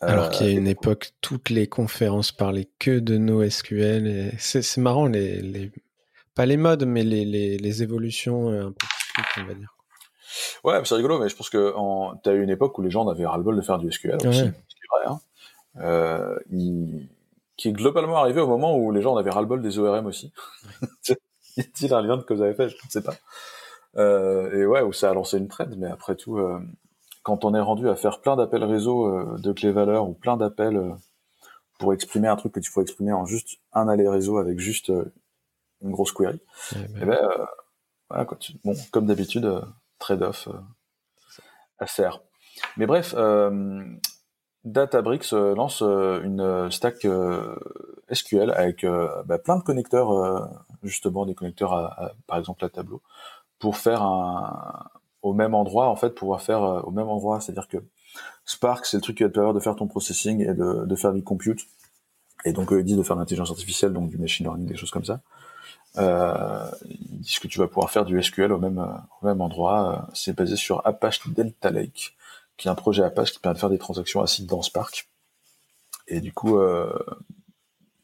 Alors 0.00 0.30
qu'il 0.30 0.46
y 0.46 0.50
a 0.50 0.52
une 0.52 0.68
époque, 0.68 1.12
toutes 1.20 1.50
les 1.50 1.66
conférences 1.66 2.30
parlaient 2.30 2.68
que 2.78 2.98
de 2.98 3.16
NoSQL. 3.16 4.06
Et 4.06 4.32
c'est, 4.38 4.76
marrant, 4.76 5.06
les, 5.06 5.40
les, 5.40 5.72
pas 6.34 6.46
les 6.46 6.58
modes, 6.58 6.84
mais 6.84 7.02
les, 7.02 7.24
les, 7.24 7.56
les 7.56 7.82
évolutions 7.82 8.50
un 8.50 8.72
peu 8.72 8.86
on 9.40 9.44
va 9.44 9.54
dire. 9.54 9.74
Ouais, 10.64 10.80
c'est 10.84 10.94
rigolo, 10.94 11.18
mais 11.18 11.28
je 11.28 11.36
pense 11.36 11.50
que 11.50 11.72
tu 12.22 12.28
as 12.28 12.32
eu 12.32 12.42
une 12.42 12.50
époque 12.50 12.78
où 12.78 12.82
les 12.82 12.90
gens 12.90 13.04
en 13.04 13.08
avaient 13.08 13.26
ras-le-bol 13.26 13.56
de 13.56 13.62
faire 13.62 13.78
du 13.78 13.90
SQL 13.90 14.16
aussi, 14.16 14.42
ouais. 14.42 14.52
vrai, 14.90 15.06
hein. 15.06 15.20
Euh, 15.80 16.38
il, 16.50 17.08
qui 17.56 17.68
est 17.68 17.72
globalement 17.72 18.18
arrivé 18.18 18.40
au 18.40 18.46
moment 18.46 18.76
où 18.76 18.92
les 18.92 19.02
gens 19.02 19.14
en 19.14 19.16
avaient 19.16 19.30
ras-le-bol 19.30 19.62
des 19.62 19.78
ORM 19.78 20.06
aussi. 20.06 20.32
y 21.56 21.60
a-t-il 21.60 21.92
un 21.94 22.02
lien 22.02 22.16
de 22.16 22.22
que 22.22 22.34
vous 22.34 22.42
avez 22.42 22.54
fait 22.54 22.68
Je 22.68 22.76
ne 22.76 22.90
sais 22.90 23.02
pas. 23.02 23.14
Euh, 23.96 24.52
et 24.52 24.66
ouais, 24.66 24.82
où 24.82 24.92
ça 24.92 25.10
a 25.10 25.14
lancé 25.14 25.38
une 25.38 25.48
trend, 25.48 25.68
mais 25.76 25.86
après 25.86 26.16
tout, 26.16 26.38
euh, 26.38 26.60
quand 27.22 27.44
on 27.44 27.54
est 27.54 27.60
rendu 27.60 27.88
à 27.88 27.96
faire 27.96 28.20
plein 28.20 28.36
d'appels 28.36 28.64
réseau 28.64 29.36
de 29.38 29.52
clés 29.52 29.72
valeurs 29.72 30.08
ou 30.08 30.12
plein 30.12 30.36
d'appels 30.36 30.94
pour 31.78 31.92
exprimer 31.92 32.28
un 32.28 32.36
truc 32.36 32.52
que 32.52 32.60
tu 32.60 32.70
faut 32.70 32.82
exprimer 32.82 33.12
en 33.12 33.26
juste 33.26 33.58
un 33.72 33.88
aller 33.88 34.08
réseau 34.08 34.38
avec 34.38 34.58
juste 34.58 34.92
une 35.82 35.90
grosse 35.90 36.12
query, 36.12 36.40
Eh 36.74 37.02
et 37.02 37.04
ben, 37.04 37.18
voilà, 38.08 38.24
quoi, 38.26 38.36
tu, 38.38 38.52
bon, 38.64 38.74
comme 38.92 39.06
d'habitude, 39.06 39.60
trade-off 39.98 40.48
à 41.78 41.86
faire. 41.86 42.20
Mais 42.76 42.86
bref, 42.86 43.14
Databricks 44.66 45.30
lance 45.32 45.80
une 45.80 46.70
stack 46.70 47.06
SQL 48.12 48.50
avec 48.50 48.84
bah, 49.24 49.38
plein 49.38 49.56
de 49.56 49.62
connecteurs, 49.62 50.50
justement 50.82 51.24
des 51.24 51.34
connecteurs 51.34 52.12
par 52.26 52.38
exemple 52.38 52.64
à 52.64 52.68
Tableau, 52.68 53.00
pour 53.58 53.78
faire 53.78 54.02
au 55.26 55.32
même 55.32 55.54
endroit, 55.54 55.88
en 55.88 55.96
fait, 55.96 56.10
pouvoir 56.10 56.40
faire 56.40 56.62
euh, 56.62 56.80
au 56.82 56.90
même 56.90 57.08
endroit. 57.08 57.40
C'est-à-dire 57.40 57.68
que 57.68 57.78
Spark, 58.44 58.86
c'est 58.86 58.96
le 58.96 59.02
truc 59.02 59.16
qui 59.16 59.24
va 59.24 59.28
te 59.28 59.34
permettre 59.34 59.54
de 59.54 59.60
faire 59.60 59.74
ton 59.74 59.88
processing 59.88 60.40
et 60.40 60.54
de, 60.54 60.96
faire 60.96 61.12
du 61.12 61.22
compute. 61.22 61.66
Et 62.44 62.52
donc, 62.52 62.68
ils 62.70 62.84
disent 62.84 62.96
de 62.96 63.02
faire 63.02 63.16
de 63.16 63.22
l'intelligence 63.22 63.50
artificielle, 63.50 63.92
donc 63.92 64.08
du 64.08 64.18
machine 64.18 64.46
learning, 64.46 64.66
des 64.66 64.76
choses 64.76 64.90
comme 64.90 65.04
ça. 65.04 65.20
Euh, 65.98 66.70
ils 66.88 67.20
disent 67.20 67.38
que 67.40 67.48
tu 67.48 67.58
vas 67.58 67.66
pouvoir 67.66 67.90
faire 67.90 68.04
du 68.04 68.22
SQL 68.22 68.52
au 68.52 68.58
même 68.58 69.40
endroit. 69.40 70.08
C'est 70.14 70.36
basé 70.36 70.54
sur 70.54 70.86
Apache 70.86 71.26
Delta 71.28 71.70
Lake, 71.70 72.14
qui 72.56 72.68
est 72.68 72.70
un 72.70 72.74
projet 72.74 73.02
Apache 73.02 73.32
qui 73.32 73.38
permet 73.38 73.54
de 73.54 73.60
faire 73.60 73.70
des 73.70 73.78
transactions 73.78 74.22
acides 74.22 74.46
dans 74.46 74.62
Spark. 74.62 75.08
Et 76.08 76.20
du 76.20 76.32
coup, 76.32 76.58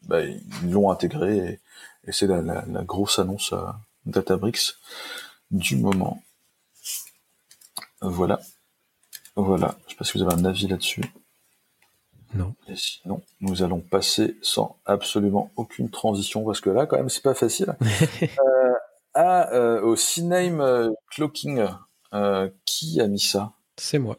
bah, 0.05 0.21
ils 0.23 0.71
l'ont 0.71 0.91
intégré 0.91 1.61
et, 2.05 2.13
c'est 2.13 2.27
la, 2.27 2.65
grosse 2.83 3.19
annonce 3.19 3.53
à 3.53 3.81
Databricks 4.07 4.75
du 5.51 5.77
moment. 5.77 6.23
Voilà. 8.01 8.41
Voilà. 9.37 9.77
Je 9.87 9.93
sais 9.93 9.97
pas 9.97 10.05
si 10.05 10.19
vous 10.19 10.25
avez 10.25 10.35
un 10.35 10.45
avis 10.45 10.67
là-dessus. 10.67 11.05
Non. 12.35 12.55
Et 12.69 12.77
sinon, 12.77 13.23
nous 13.41 13.63
allons 13.63 13.81
passer 13.81 14.37
sans 14.43 14.79
absolument 14.87 15.51
aucune 15.57 15.91
transition, 15.91 16.45
parce 16.45 16.61
que 16.61 16.71
là, 16.71 16.87
quand 16.87 16.97
même, 16.97 17.11
c'est 17.11 17.23
pas 17.23 17.35
facile, 17.35 17.77
euh, 18.23 18.75
à, 19.15 19.53
euh, 19.53 19.83
au 19.83 19.97
CNAME 19.97 20.61
euh, 20.61 20.91
clocking. 21.11 21.67
qui 22.65 23.01
a 23.01 23.07
mis 23.07 23.21
ça? 23.21 23.53
C'est 23.77 23.99
moi. 23.99 24.19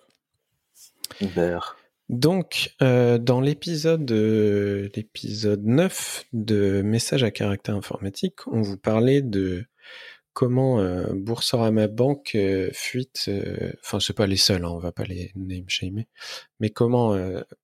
Hubert. 1.22 1.78
Donc, 2.10 2.76
dans 2.80 3.42
l'épisode, 3.42 4.12
l'épisode 4.12 5.66
9 5.66 6.26
de 6.34 6.82
Messages 6.82 7.24
à 7.24 7.32
caractère 7.32 7.76
informatique, 7.76 8.46
on 8.48 8.62
vous 8.62 8.78
parlait 8.78 9.22
de 9.22 9.66
comment 10.34 10.80
euh, 10.80 11.14
Boursorama 11.14 11.88
Bank 11.88 12.32
euh, 12.36 12.70
fuite, 12.74 13.26
euh, 13.28 13.72
enfin 13.84 14.00
c'est 14.00 14.14
pas 14.14 14.28
les 14.28 14.38
seuls, 14.38 14.66
hein, 14.66 14.72
on 14.72 14.80
va 14.80 14.92
pas 14.92 15.04
les 15.04 15.32
name 15.36 15.70
shamer, 15.70 16.08
mais 16.60 16.70
comment 16.70 17.16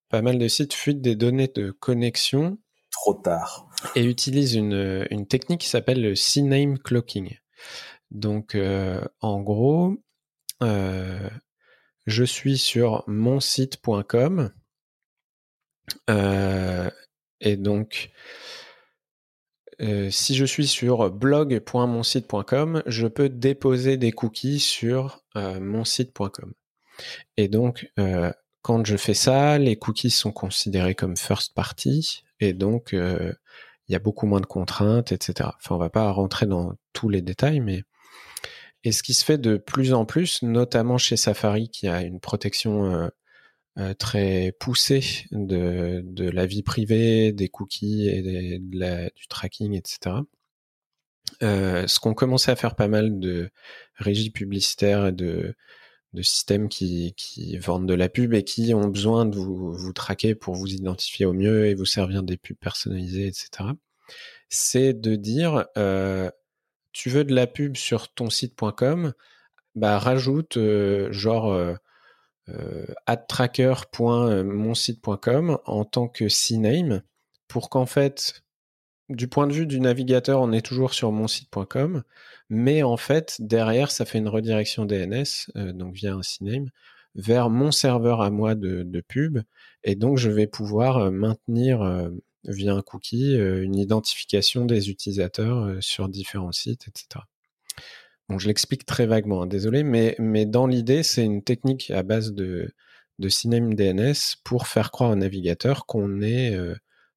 pas 0.09 0.21
mal 0.21 0.37
de 0.37 0.47
sites 0.47 0.73
fuitent 0.73 1.01
des 1.01 1.15
données 1.15 1.51
de 1.53 1.71
connexion 1.71 2.57
trop 2.91 3.15
tard 3.15 3.67
et 3.95 4.03
utilisent 4.03 4.55
une, 4.55 5.07
une 5.09 5.27
technique 5.27 5.61
qui 5.61 5.69
s'appelle 5.69 6.01
le 6.01 6.15
CNAME 6.15 6.79
clocking. 6.79 7.37
Donc 8.11 8.57
en 9.21 9.41
gros, 9.41 9.97
je 12.09 12.23
suis 12.23 12.57
sur 12.57 13.03
monsite.com 13.07 14.51
et 17.41 17.55
donc 17.55 18.11
euh, 19.81 20.09
si 20.09 20.35
je 20.35 20.45
suis 20.45 20.67
sur 20.67 21.09
blog.monsite.com, 21.09 22.83
je 22.85 23.07
peux 23.07 23.29
déposer 23.29 23.97
des 23.97 24.11
cookies 24.11 24.59
sur 24.59 25.23
euh, 25.37 25.59
monsite.com. 25.59 26.53
Et 27.37 27.47
donc, 27.47 27.89
euh, 27.97 28.31
quand 28.61 28.85
je 28.85 28.97
fais 28.97 29.13
ça, 29.13 29.57
les 29.57 29.77
cookies 29.77 30.09
sont 30.09 30.33
considérés 30.33 30.95
comme 30.95 31.15
first 31.15 31.53
party, 31.53 32.23
et 32.41 32.53
donc 32.53 32.89
il 32.91 33.35
y 33.87 33.95
a 33.95 33.99
beaucoup 33.99 34.25
moins 34.25 34.41
de 34.41 34.45
contraintes, 34.45 35.13
etc. 35.13 35.49
Enfin, 35.57 35.75
on 35.75 35.77
va 35.77 35.89
pas 35.89 36.11
rentrer 36.11 36.45
dans 36.45 36.73
tous 36.91 37.07
les 37.07 37.21
détails, 37.21 37.61
mais 37.61 37.83
et 38.83 38.91
ce 38.91 39.03
qui 39.03 39.13
se 39.13 39.25
fait 39.25 39.37
de 39.37 39.57
plus 39.57 39.93
en 39.93 40.05
plus, 40.05 40.41
notamment 40.41 40.97
chez 40.97 41.17
Safari, 41.17 41.69
qui 41.69 41.87
a 41.87 42.01
une 42.01 42.19
protection 42.19 43.09
euh, 43.77 43.93
très 43.93 44.51
poussé 44.59 45.25
de, 45.31 46.01
de, 46.03 46.29
la 46.29 46.45
vie 46.45 46.63
privée, 46.63 47.31
des 47.31 47.47
cookies 47.47 48.09
et 48.09 48.59
de 48.59 48.77
la, 48.77 49.09
du 49.11 49.27
tracking, 49.27 49.73
etc. 49.73 50.17
Euh, 51.43 51.87
ce 51.87 51.99
qu'on 51.99 52.13
commençait 52.13 52.51
à 52.51 52.55
faire 52.57 52.75
pas 52.75 52.87
mal 52.89 53.19
de 53.19 53.51
régies 53.95 54.31
publicitaires 54.31 55.07
et 55.07 55.11
de, 55.13 55.55
de 56.13 56.21
systèmes 56.21 56.67
qui, 56.67 57.13
qui, 57.15 57.57
vendent 57.57 57.87
de 57.87 57.93
la 57.93 58.09
pub 58.09 58.33
et 58.33 58.43
qui 58.43 58.73
ont 58.73 58.87
besoin 58.87 59.25
de 59.25 59.37
vous, 59.37 59.71
vous 59.71 59.93
traquer 59.93 60.35
pour 60.35 60.55
vous 60.55 60.67
identifier 60.67 61.25
au 61.25 61.33
mieux 61.33 61.67
et 61.67 61.75
vous 61.75 61.85
servir 61.85 62.23
des 62.23 62.37
pubs 62.37 62.57
personnalisées, 62.57 63.27
etc. 63.27 63.69
C'est 64.49 64.93
de 64.93 65.15
dire, 65.15 65.67
euh, 65.77 66.29
tu 66.91 67.09
veux 67.09 67.23
de 67.23 67.33
la 67.33 67.47
pub 67.47 67.77
sur 67.77 68.13
ton 68.13 68.29
site.com, 68.29 69.13
bah 69.75 69.99
rajoute 69.99 70.57
euh, 70.57 71.11
genre 71.11 71.51
euh, 71.51 71.75
euh, 72.49 72.85
adtracker.monsite.com 73.05 75.59
en 75.65 75.85
tant 75.85 76.07
que 76.07 76.27
CNAME 76.29 77.03
pour 77.47 77.69
qu'en 77.69 77.85
fait, 77.85 78.41
du 79.09 79.27
point 79.27 79.45
de 79.47 79.53
vue 79.53 79.67
du 79.67 79.79
navigateur, 79.79 80.41
on 80.41 80.51
est 80.51 80.65
toujours 80.65 80.93
sur 80.93 81.11
monsite.com, 81.11 82.03
mais 82.49 82.83
en 82.83 82.97
fait, 82.97 83.37
derrière, 83.39 83.91
ça 83.91 84.05
fait 84.05 84.19
une 84.19 84.29
redirection 84.29 84.85
DNS, 84.85 85.51
euh, 85.57 85.73
donc 85.73 85.93
via 85.93 86.13
un 86.13 86.23
CNAME, 86.23 86.69
vers 87.15 87.49
mon 87.49 87.71
serveur 87.71 88.21
à 88.21 88.29
moi 88.29 88.55
de, 88.55 89.03
pub, 89.07 89.39
et 89.83 89.95
donc 89.95 90.17
je 90.17 90.29
vais 90.29 90.47
pouvoir 90.47 90.97
euh, 90.97 91.11
maintenir 91.11 92.09
via 92.45 92.73
un 92.73 92.81
cookie 92.81 93.35
une 93.35 93.75
identification 93.75 94.65
des 94.65 94.89
utilisateurs 94.89 95.77
sur 95.81 96.09
différents 96.09 96.51
sites, 96.51 96.87
etc. 96.87 97.25
Bon, 98.29 98.37
je 98.37 98.47
l'explique 98.47 98.85
très 98.85 99.07
vaguement, 99.07 99.41
hein, 99.41 99.47
désolé, 99.47 99.83
mais, 99.83 100.15
mais 100.19 100.45
dans 100.45 100.67
l'idée, 100.67 101.01
c'est 101.01 101.25
une 101.25 101.43
technique 101.43 101.89
à 101.89 102.03
base 102.03 102.33
de, 102.33 102.71
de 103.17 103.75
DNS 103.75 104.37
pour 104.43 104.67
faire 104.67 104.91
croire 104.91 105.11
au 105.11 105.15
navigateur 105.15 105.87
qu'on 105.87 106.21
est 106.21 106.55
euh, 106.55 106.75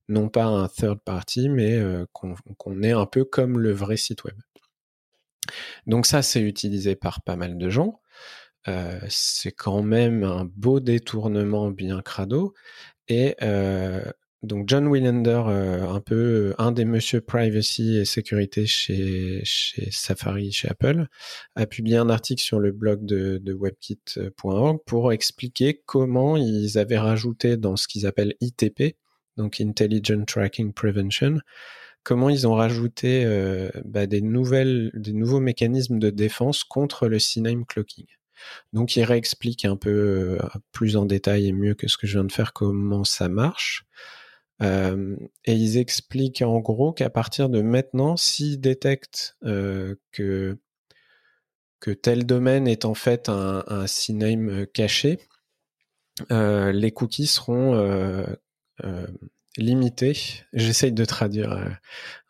non 0.09 0.31
pas 0.31 0.45
un 0.45 0.69
third 0.69 1.01
party, 1.05 1.51
mais 1.51 1.77
euh, 1.77 2.07
qu'on 2.13 2.83
est 2.83 2.93
un 2.93 3.05
peu 3.05 3.25
comme 3.25 3.59
le 3.59 3.73
vrai 3.73 3.99
site 3.99 4.25
web. 4.25 4.37
Donc 5.87 6.07
ça, 6.07 6.23
c'est 6.23 6.41
utilisé 6.41 6.97
par 6.97 7.23
pas 7.23 7.37
mal 7.37 7.59
de 7.59 7.69
gens. 7.69 8.01
Euh, 8.69 8.99
c'est 9.09 9.53
quand 9.53 9.83
même 9.83 10.25
un 10.25 10.45
beau 10.45 10.81
détournement 10.81 11.71
bien 11.71 12.01
crado. 12.01 12.55
Et 13.09 13.37
donc 14.43 14.69
John 14.69 14.89
Willander, 14.89 15.43
euh, 15.47 15.89
un 15.89 16.01
peu 16.01 16.15
euh, 16.51 16.55
un 16.59 16.73
des 16.73 16.85
monsieur 16.85 17.21
privacy 17.21 17.97
et 17.97 18.05
sécurité 18.05 18.67
chez, 18.67 19.41
chez 19.45 19.89
Safari, 19.93 20.51
chez 20.51 20.69
Apple, 20.69 21.07
a 21.55 21.67
publié 21.67 21.97
un 21.97 22.11
article 22.11 22.43
sur 22.43 22.59
le 22.59 22.73
blog 22.73 23.07
de, 23.07 23.41
webkit.org 23.53 24.81
pour 24.85 25.13
expliquer 25.13 25.81
comment 25.87 26.37
ils 26.37 26.77
avaient 26.77 26.99
rajouté 26.99 27.57
dans 27.57 27.77
ce 27.77 27.87
qu'ils 27.87 28.05
appellent 28.05 28.35
ITP, 28.41 28.97
donc 29.37 29.61
Intelligent 29.61 30.25
Tracking 30.25 30.73
Prevention, 30.73 31.39
comment 32.03 32.29
ils 32.29 32.49
ont 32.49 32.55
rajouté 32.55 33.25
euh, 33.25 33.71
bah, 33.85 34.07
des 34.07 34.23
nouvelles, 34.23 34.91
des 34.95 35.13
nouveaux 35.13 35.41
mécanismes 35.41 36.01
de 36.01 36.11
défense 36.11 36.65
contre 36.65 37.07
le 37.07 37.21
CNAME 37.21 37.65
clocking. 37.65 38.07
Donc 38.73 38.97
il 38.97 39.05
réexplique 39.05 39.65
un 39.65 39.77
peu 39.77 40.37
plus 40.73 40.97
en 40.97 41.07
détail 41.07 41.47
et 41.47 41.53
mieux 41.53 41.75
que 41.75 41.87
ce 41.87 41.97
que 41.97 42.09
je 42.09 42.15
viens 42.15 42.25
de 42.25 42.33
faire 42.33 42.53
comment 42.53 43.05
ça 43.05 43.29
marche. 43.29 43.87
Et 44.63 45.53
ils 45.55 45.79
expliquent 45.79 46.43
en 46.43 46.61
gros 46.61 46.93
qu'à 46.93 47.11
partir 47.11 47.49
de 47.49 47.63
maintenant, 47.63 48.17
s'ils 48.17 48.61
détectent 48.61 49.37
que, 49.43 50.59
tel 52.03 52.27
domaine 52.27 52.69
est 52.69 52.85
en 52.85 52.95
fait 52.95 53.29
un, 53.29 53.65
un 53.67 53.87
CNAME 53.87 54.67
caché, 54.67 55.19
les 56.31 56.93
cookies 56.93 57.27
seront 57.27 58.25
limités. 59.57 60.17
J'essaye 60.53 60.93
de 60.93 61.05
traduire 61.05 61.79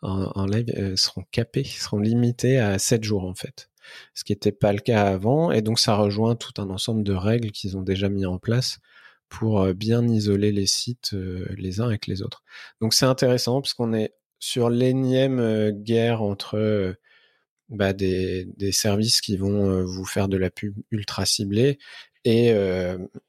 en, 0.01 0.31
en, 0.35 0.45
live, 0.45 0.95
seront 0.95 1.23
capés, 1.31 1.63
seront 1.63 1.99
limités 1.99 2.57
à 2.59 2.79
7 2.79 3.03
jours 3.03 3.25
en 3.25 3.35
fait. 3.35 3.69
Ce 4.13 4.23
qui 4.23 4.31
n'était 4.31 4.51
pas 4.51 4.73
le 4.73 4.79
cas 4.79 5.03
avant, 5.03 5.51
et 5.51 5.61
donc 5.61 5.77
ça 5.79 5.95
rejoint 5.95 6.35
tout 6.35 6.53
un 6.61 6.69
ensemble 6.69 7.03
de 7.03 7.13
règles 7.13 7.51
qu'ils 7.51 7.77
ont 7.77 7.81
déjà 7.81 8.09
mis 8.09 8.25
en 8.25 8.39
place 8.39 8.79
pour 9.33 9.61
euh, 9.61 9.73
bien 9.73 10.07
isoler 10.07 10.51
les 10.51 10.67
sites 10.67 11.13
euh, 11.13 11.47
les 11.57 11.81
uns 11.81 11.87
avec 11.87 12.05
les 12.05 12.21
autres. 12.21 12.43
Donc 12.81 12.93
c'est 12.93 13.07
intéressant 13.07 13.61
parce 13.61 13.73
qu'on 13.73 13.93
est 13.93 14.13
sur 14.39 14.69
l'énième 14.69 15.39
euh, 15.39 15.71
guerre 15.71 16.21
entre 16.21 16.95
bah, 17.69 17.93
des, 17.93 18.45
services 18.71 19.21
qui 19.21 19.35
vont 19.37 19.83
vous 19.83 20.05
faire 20.05 20.27
de 20.27 20.37
la 20.37 20.51
pub 20.51 20.75
ultra 20.91 21.25
ciblée 21.25 21.79
et 22.25 22.53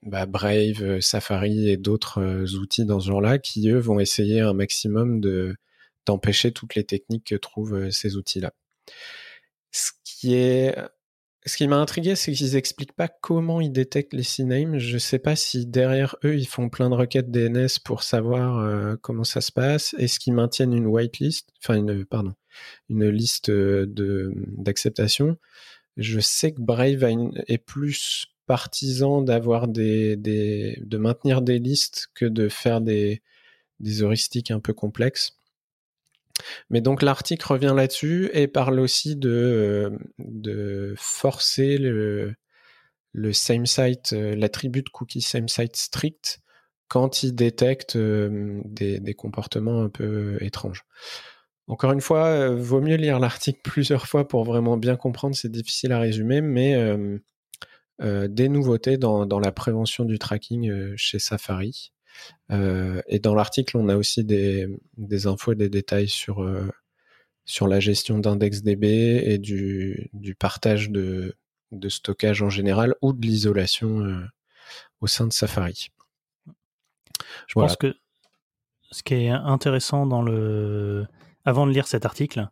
bah, 0.03 0.27
Brave, 0.27 1.01
Safari 1.01 1.71
et 1.71 1.77
d'autres 1.77 2.55
outils 2.57 2.85
dans 2.85 3.01
ce 3.01 3.09
genre-là 3.09 3.39
qui 3.39 3.69
eux 3.71 3.79
vont 3.79 3.99
essayer 3.99 4.41
un 4.41 4.53
maximum 4.53 5.21
de 5.21 5.57
d'empêcher 6.07 6.53
toutes 6.53 6.75
les 6.75 6.85
techniques 6.85 7.29
que 7.29 7.37
trouvent 7.37 7.91
ces 7.91 8.17
outils-là. 8.17 8.53
Ce 9.73 9.93
qui 10.05 10.35
est 10.35 10.77
ce 11.47 11.57
qui 11.57 11.69
m'a 11.69 11.77
intrigué, 11.77 12.17
c'est 12.17 12.33
qu'ils 12.33 12.57
expliquent 12.57 12.95
pas 12.95 13.09
comment 13.09 13.61
ils 13.61 13.73
détectent 13.73 14.15
les 14.15 14.23
CNAME. 14.23 14.79
Je 14.79 14.97
sais 14.97 15.19
pas 15.19 15.37
si 15.37 15.67
derrière 15.67 16.17
eux, 16.25 16.37
ils 16.37 16.47
font 16.47 16.71
plein 16.71 16.89
de 16.89 16.95
requêtes 16.95 17.31
DNS 17.31 17.81
pour 17.85 18.03
savoir 18.03 18.59
euh, 18.59 18.97
comment 19.03 19.25
ça 19.25 19.43
se 19.43 19.53
passe. 19.53 19.95
Est-ce 19.99 20.19
qu'ils 20.19 20.33
maintiennent 20.33 20.73
une 20.73 20.87
whitelist, 20.87 21.51
enfin 21.63 21.77
une, 21.77 22.05
pardon, 22.07 22.35
une 22.89 23.09
liste 23.09 23.51
de 23.51 24.33
d'acceptation? 24.57 25.37
Je 25.99 26.19
sais 26.19 26.53
que 26.53 26.63
Brave 26.63 27.05
est 27.47 27.59
plus 27.59 28.27
partisan 28.47 29.23
d'avoir 29.23 29.69
des, 29.69 30.17
des, 30.17 30.79
de 30.83 30.99
maintenir 30.99 31.43
des 31.43 31.59
listes 31.59 32.09
que 32.15 32.27
de 32.27 32.49
faire 32.49 32.81
des 32.81 33.21
heuristiques 34.01 34.51
un 34.51 34.61
peu 34.61 34.73
complexes. 34.73 35.37
Mais 36.71 36.81
donc 36.81 37.03
l'article 37.03 37.47
revient 37.47 37.73
là-dessus 37.77 38.31
et 38.33 38.49
parle 38.49 38.81
aussi 38.81 39.17
de, 39.17 39.93
euh, 40.47 40.95
forcer 40.97 41.79
le, 41.79 42.35
same 43.33 43.67
site, 43.67 44.13
euh, 44.13 44.35
l'attribut 44.35 44.85
cookie 44.93 45.21
same 45.21 45.49
site 45.49 45.77
strict 45.77 46.41
quand 46.89 47.23
il 47.23 47.35
détecte 47.35 47.97
euh, 47.97 48.61
des, 48.65 49.15
comportements 49.15 49.83
un 49.83 49.89
peu 49.89 50.39
étranges. 50.41 50.85
Encore 51.67 51.93
une 51.93 52.03
fois, 52.03 52.51
vaut 52.51 52.81
mieux 52.81 52.97
lire 52.97 53.19
l'article 53.19 53.61
plusieurs 53.65 54.07
fois 54.07 54.29
pour 54.29 54.45
vraiment 54.45 54.77
bien 54.77 54.97
comprendre, 54.97 55.35
c'est 55.35 55.51
difficile 55.51 55.93
à 55.93 55.99
résumer, 55.99 56.41
mais 56.41 56.77
des 58.01 58.49
nouveautés 58.49 58.99
dans, 58.99 59.41
la 59.41 59.53
prévention 59.53 60.05
du 60.05 60.19
tracking 60.19 60.95
chez 60.97 61.19
Safari. 61.19 61.94
Et 62.51 63.19
dans 63.19 63.35
l'article, 63.35 63.77
on 63.77 63.89
a 63.89 63.97
aussi 63.97 64.25
des, 64.25 64.69
des 64.97 65.27
infos 65.27 65.53
et 65.53 65.57
des 65.57 65.69
détails 65.69 66.09
sur, 66.09 66.49
sur 67.45 67.69
la 67.69 67.81
gestion 67.81 68.19
d'IndexDB 68.19 68.85
et 68.85 69.39
du, 69.39 70.11
du 70.13 70.35
partage 70.35 70.91
de, 70.91 71.37
de 71.73 71.89
stockage 71.89 72.43
en 72.43 72.51
général 72.51 72.95
ou 73.03 73.13
de 73.13 73.27
l'isolation 73.27 74.23
au 75.01 75.07
sein 75.07 75.27
de 75.27 75.33
Safari. 75.33 75.89
Je 77.47 77.55
pense 77.55 77.77
que 77.77 77.95
ce 78.91 79.03
qui 79.03 79.15
est 79.15 79.29
intéressant 79.29 80.07
dans 80.07 80.23
le, 80.23 81.07
avant 81.45 81.67
de 81.67 81.73
lire 81.73 81.87
cet 81.87 82.07
article, 82.07 82.49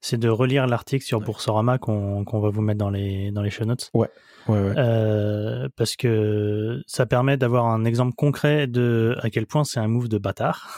c'est 0.00 0.18
de 0.18 0.28
relire 0.28 0.66
l'article 0.66 1.04
sur 1.04 1.20
Boursorama 1.20 1.78
qu'on 1.78 2.24
va 2.24 2.50
vous 2.50 2.62
mettre 2.62 2.78
dans 2.78 2.90
les, 2.90 3.30
dans 3.30 3.42
les 3.42 3.50
show 3.50 3.64
notes. 3.64 3.90
Ouais. 3.94 4.08
ouais, 4.48 4.60
ouais. 4.60 4.74
Euh, 4.76 5.68
parce 5.76 5.96
que 5.96 6.82
ça 6.86 7.06
permet 7.06 7.36
d'avoir 7.36 7.66
un 7.66 7.84
exemple 7.84 8.14
concret 8.14 8.66
de 8.66 9.16
à 9.22 9.30
quel 9.30 9.46
point 9.46 9.64
c'est 9.64 9.80
un 9.80 9.88
move 9.88 10.08
de 10.08 10.18
bâtard 10.18 10.68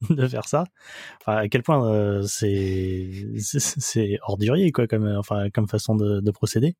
de 0.10 0.26
faire 0.28 0.46
ça. 0.48 0.64
Enfin, 1.20 1.36
à 1.38 1.48
quel 1.48 1.62
point 1.62 1.84
euh, 1.86 2.22
c'est 2.22 3.10
c'est 3.38 4.18
ordurier 4.22 4.72
quoi 4.72 4.86
comme 4.86 5.06
enfin 5.16 5.50
comme 5.50 5.68
façon 5.68 5.96
de, 5.96 6.20
de 6.20 6.30
procéder. 6.30 6.76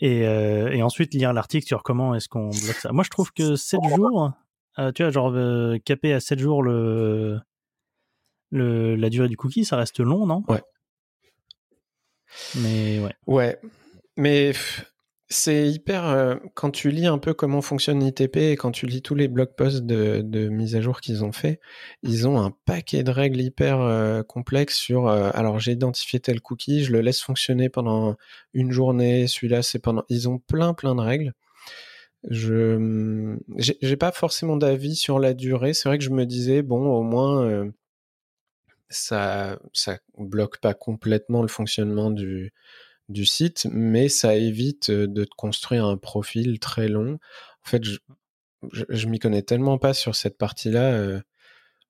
Et, 0.00 0.26
euh, 0.26 0.72
et 0.72 0.82
ensuite 0.82 1.14
lire 1.14 1.32
l'article 1.32 1.66
sur 1.66 1.82
comment 1.82 2.14
est-ce 2.14 2.28
qu'on 2.28 2.48
bloque 2.48 2.76
ça. 2.80 2.92
Moi 2.92 3.04
je 3.04 3.10
trouve 3.10 3.32
que 3.32 3.54
7 3.54 3.80
jours, 3.96 4.32
euh, 4.78 4.90
tu 4.92 5.02
vois 5.02 5.10
genre 5.12 5.32
euh, 5.34 5.78
caper 5.84 6.12
à 6.12 6.20
7 6.20 6.38
jours 6.38 6.62
le 6.62 7.38
le, 8.50 8.96
la 8.96 9.10
durée 9.10 9.28
du 9.28 9.36
cookie, 9.36 9.64
ça 9.64 9.76
reste 9.76 10.00
long, 10.00 10.26
non? 10.26 10.42
Ouais. 10.48 10.62
Mais 12.56 13.00
ouais. 13.00 13.14
Ouais. 13.26 13.58
Mais 14.16 14.52
c'est 15.28 15.68
hyper. 15.68 16.06
Euh, 16.06 16.36
quand 16.54 16.70
tu 16.70 16.90
lis 16.90 17.06
un 17.06 17.18
peu 17.18 17.34
comment 17.34 17.62
fonctionne 17.62 18.02
ITP 18.02 18.36
et 18.36 18.56
quand 18.56 18.70
tu 18.70 18.86
lis 18.86 19.02
tous 19.02 19.14
les 19.14 19.28
blog 19.28 19.54
posts 19.56 19.84
de, 19.84 20.20
de 20.22 20.48
mise 20.48 20.76
à 20.76 20.80
jour 20.80 21.00
qu'ils 21.00 21.24
ont 21.24 21.32
fait, 21.32 21.60
ils 22.02 22.28
ont 22.28 22.38
un 22.40 22.52
paquet 22.66 23.02
de 23.02 23.10
règles 23.10 23.40
hyper 23.40 23.80
euh, 23.80 24.22
complexes 24.22 24.76
sur. 24.76 25.08
Euh, 25.08 25.30
alors 25.34 25.58
j'ai 25.58 25.72
identifié 25.72 26.20
tel 26.20 26.40
cookie, 26.40 26.84
je 26.84 26.92
le 26.92 27.00
laisse 27.00 27.20
fonctionner 27.20 27.68
pendant 27.68 28.16
une 28.52 28.70
journée. 28.70 29.26
Celui-là, 29.26 29.62
c'est 29.62 29.78
pendant. 29.78 30.04
Ils 30.08 30.28
ont 30.28 30.38
plein 30.38 30.74
plein 30.74 30.94
de 30.94 31.00
règles. 31.00 31.32
Je 32.30 33.36
j'ai 33.58 33.96
pas 33.96 34.12
forcément 34.12 34.56
d'avis 34.56 34.96
sur 34.96 35.18
la 35.18 35.34
durée. 35.34 35.74
C'est 35.74 35.88
vrai 35.88 35.98
que 35.98 36.04
je 36.04 36.10
me 36.10 36.24
disais 36.26 36.62
bon, 36.62 36.86
au 36.86 37.02
moins 37.02 37.70
ça 38.88 39.58
ça 39.72 39.98
bloque 40.18 40.60
pas 40.60 40.74
complètement 40.74 41.42
le 41.42 41.48
fonctionnement 41.48 42.10
du 42.10 42.52
du 43.08 43.26
site, 43.26 43.66
mais 43.70 44.08
ça 44.08 44.34
évite 44.36 44.90
de 44.90 45.24
te 45.24 45.34
construire 45.36 45.84
un 45.84 45.96
profil 45.98 46.58
très 46.58 46.88
long. 46.88 47.14
En 47.66 47.68
fait, 47.68 47.84
je, 47.84 47.98
je, 48.88 49.08
m'y 49.08 49.18
connais 49.18 49.42
tellement 49.42 49.78
pas 49.78 49.94
sur 49.94 50.14
cette 50.14 50.38
partie-là. 50.38 51.20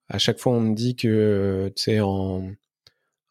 à 0.09 0.19
chaque 0.19 0.39
fois, 0.41 0.55
on 0.55 0.61
me 0.61 0.75
dit 0.75 0.97
que, 0.97 1.73
tu 1.77 1.83
sais, 1.83 2.01
en 2.01 2.51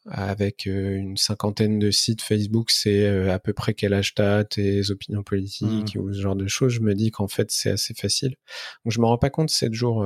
avec 0.05 0.65
une 0.65 1.15
cinquantaine 1.15 1.79
de 1.79 1.89
sites 1.89 2.21
Facebook, 2.21 2.71
c'est 2.71 3.29
à 3.29 3.39
peu 3.39 3.53
près 3.53 3.73
quel 3.73 3.93
âge 3.93 4.13
t'as, 4.13 4.43
tes 4.43 4.91
opinions 4.91 5.23
politiques 5.23 5.95
mmh. 5.95 5.99
ou 5.99 6.13
ce 6.13 6.19
genre 6.19 6.35
de 6.35 6.47
choses. 6.47 6.73
Je 6.73 6.81
me 6.81 6.93
dis 6.93 7.11
qu'en 7.11 7.29
fait, 7.29 7.51
c'est 7.51 7.71
assez 7.71 7.93
facile. 7.93 8.35
Donc, 8.83 8.91
je 8.91 8.99
me 8.99 9.05
rends 9.05 9.17
pas 9.17 9.29
compte 9.29 9.49
7 9.49 9.73
jours. 9.73 10.05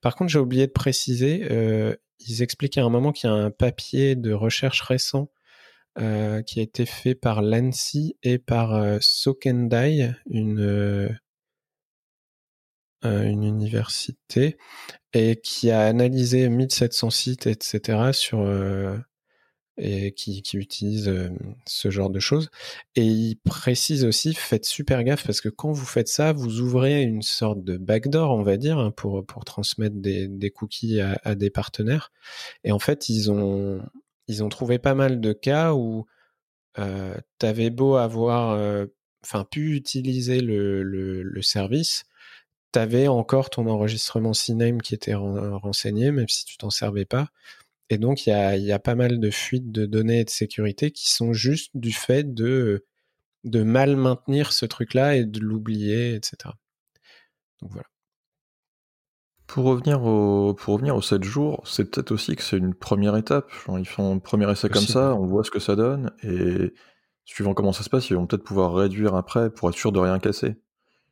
Par 0.00 0.14
contre, 0.14 0.30
j'ai 0.30 0.38
oublié 0.38 0.66
de 0.66 0.72
préciser, 0.72 1.48
ils 2.20 2.42
expliquaient 2.42 2.80
à 2.80 2.84
un 2.84 2.90
moment 2.90 3.12
qu'il 3.12 3.28
y 3.28 3.32
a 3.32 3.36
un 3.36 3.50
papier 3.50 4.16
de 4.16 4.32
recherche 4.32 4.80
récent 4.82 5.30
euh, 5.98 6.42
qui 6.42 6.60
a 6.60 6.62
été 6.62 6.84
fait 6.84 7.14
par 7.14 7.40
l'ANSI 7.40 8.16
et 8.22 8.38
par 8.38 8.74
euh, 8.74 8.98
Sokendai, 9.00 10.12
une, 10.28 10.60
euh, 10.60 11.08
une 13.02 13.44
université, 13.44 14.58
et 15.14 15.40
qui 15.42 15.70
a 15.70 15.86
analysé 15.86 16.50
1700 16.50 17.10
sites, 17.10 17.46
etc., 17.46 18.10
sur, 18.12 18.44
et 19.78 20.12
qui, 20.12 20.42
qui 20.42 20.56
utilise 20.56 21.12
ce 21.66 21.90
genre 21.90 22.10
de 22.10 22.20
choses. 22.20 22.50
Et 22.94 23.04
il 23.04 23.36
précise 23.36 24.04
aussi, 24.04 24.34
faites 24.34 24.64
super 24.64 25.04
gaffe, 25.04 25.24
parce 25.26 25.40
que 25.40 25.48
quand 25.48 25.72
vous 25.72 25.84
faites 25.84 26.08
ça, 26.08 26.32
vous 26.32 26.60
ouvrez 26.60 27.02
une 27.02 27.22
sorte 27.22 27.62
de 27.62 27.76
backdoor, 27.76 28.30
on 28.30 28.42
va 28.42 28.56
dire, 28.56 28.78
hein, 28.78 28.90
pour, 28.90 29.24
pour 29.26 29.44
transmettre 29.44 29.96
des, 29.96 30.50
cookies 30.54 31.00
à, 31.00 31.34
des 31.34 31.50
partenaires. 31.50 32.12
Et 32.64 32.72
en 32.72 32.78
fait, 32.78 33.08
ils 33.08 33.30
ont 33.30 33.82
ils 34.28 34.42
ont 34.42 34.48
trouvé 34.48 34.78
pas 34.78 34.94
mal 34.94 35.20
de 35.20 35.32
cas 35.32 35.72
où 35.74 36.06
euh, 36.78 37.16
tu 37.38 37.46
avais 37.46 37.70
beau 37.70 37.96
avoir, 37.96 38.50
euh, 38.52 38.86
pu 39.50 39.74
utiliser 39.74 40.40
le, 40.40 40.82
le, 40.82 41.22
le 41.22 41.42
service, 41.42 42.04
tu 42.72 42.78
avais 42.78 43.08
encore 43.08 43.50
ton 43.50 43.66
enregistrement 43.66 44.34
CNAME 44.34 44.82
qui 44.82 44.94
était 44.94 45.14
renseigné, 45.14 46.12
même 46.12 46.28
si 46.28 46.44
tu 46.44 46.56
t'en 46.56 46.70
servais 46.70 47.04
pas. 47.04 47.28
Et 47.88 47.98
donc, 47.98 48.26
il 48.26 48.30
y 48.30 48.32
a, 48.32 48.56
y 48.56 48.72
a, 48.72 48.78
pas 48.78 48.94
mal 48.94 49.20
de 49.20 49.30
fuites 49.30 49.70
de 49.70 49.86
données 49.86 50.20
et 50.20 50.24
de 50.24 50.30
sécurité 50.30 50.90
qui 50.90 51.10
sont 51.10 51.32
juste 51.32 51.70
du 51.74 51.92
fait 51.92 52.34
de, 52.34 52.84
de 53.44 53.62
mal 53.62 53.96
maintenir 53.96 54.52
ce 54.52 54.66
truc-là 54.66 55.16
et 55.16 55.24
de 55.24 55.40
l'oublier, 55.40 56.14
etc. 56.14 56.54
Donc 57.62 57.72
voilà. 57.72 57.86
Pour 59.46 59.64
revenir 59.64 60.02
au, 60.02 60.54
pour 60.54 60.74
revenir 60.74 60.96
aux 60.96 61.02
7 61.02 61.22
jours, 61.22 61.62
c'est 61.64 61.88
peut-être 61.88 62.10
aussi 62.10 62.34
que 62.34 62.42
c'est 62.42 62.56
une 62.56 62.74
première 62.74 63.16
étape. 63.16 63.48
Genre, 63.64 63.78
ils 63.78 63.86
font 63.86 64.16
un 64.16 64.18
premier 64.18 64.50
essai 64.50 64.68
comme 64.68 64.82
ça, 64.82 65.14
on 65.14 65.26
voit 65.26 65.44
ce 65.44 65.52
que 65.52 65.60
ça 65.60 65.76
donne, 65.76 66.10
et 66.24 66.74
suivant 67.24 67.54
comment 67.54 67.72
ça 67.72 67.84
se 67.84 67.90
passe, 67.90 68.10
ils 68.10 68.14
vont 68.14 68.26
peut-être 68.26 68.42
pouvoir 68.42 68.74
réduire 68.74 69.14
après 69.14 69.50
pour 69.50 69.68
être 69.68 69.76
sûr 69.76 69.92
de 69.92 70.00
rien 70.00 70.18
casser. 70.18 70.56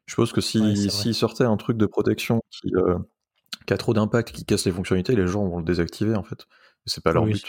Je 0.06 0.12
suppose 0.12 0.32
que 0.32 0.40
si, 0.40 0.90
s'ils 0.90 1.14
sortaient 1.14 1.44
un 1.44 1.56
truc 1.56 1.76
de 1.76 1.86
protection 1.86 2.40
qui, 2.50 2.74
euh, 2.74 2.98
qui 3.66 3.72
a 3.72 3.78
trop 3.78 3.94
d'impact, 3.94 4.32
qui 4.32 4.44
casse 4.44 4.66
les 4.66 4.72
fonctionnalités, 4.72 5.14
les 5.14 5.26
gens 5.26 5.46
vont 5.46 5.58
le 5.58 5.64
désactiver 5.64 6.16
en 6.16 6.24
fait. 6.24 6.46
C'est 6.86 7.02
pas 7.02 7.12
leur 7.12 7.24
but. 7.24 7.46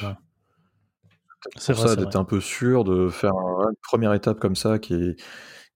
C'est 1.57 1.73
pour 1.73 1.87
ça 1.87 1.95
d'être 1.95 2.15
un 2.15 2.23
peu 2.23 2.39
sûr 2.39 2.83
de 2.83 3.09
faire 3.09 3.33
une 3.33 3.75
première 3.83 4.13
étape 4.13 4.39
comme 4.39 4.55
ça 4.55 4.79
qui, 4.79 5.15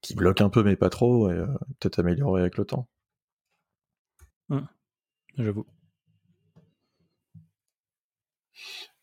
qui 0.02 0.16
bloque 0.16 0.42
un 0.42 0.50
peu 0.50 0.64
mais 0.64 0.76
pas 0.76 0.90
trop, 0.90 1.30
et 1.30 1.34
euh, 1.34 1.46
peut-être 1.80 2.00
améliorer 2.00 2.42
avec 2.42 2.58
le 2.58 2.66
temps. 2.66 2.88
Mmh 4.50 4.60
j'avoue. 5.38 5.66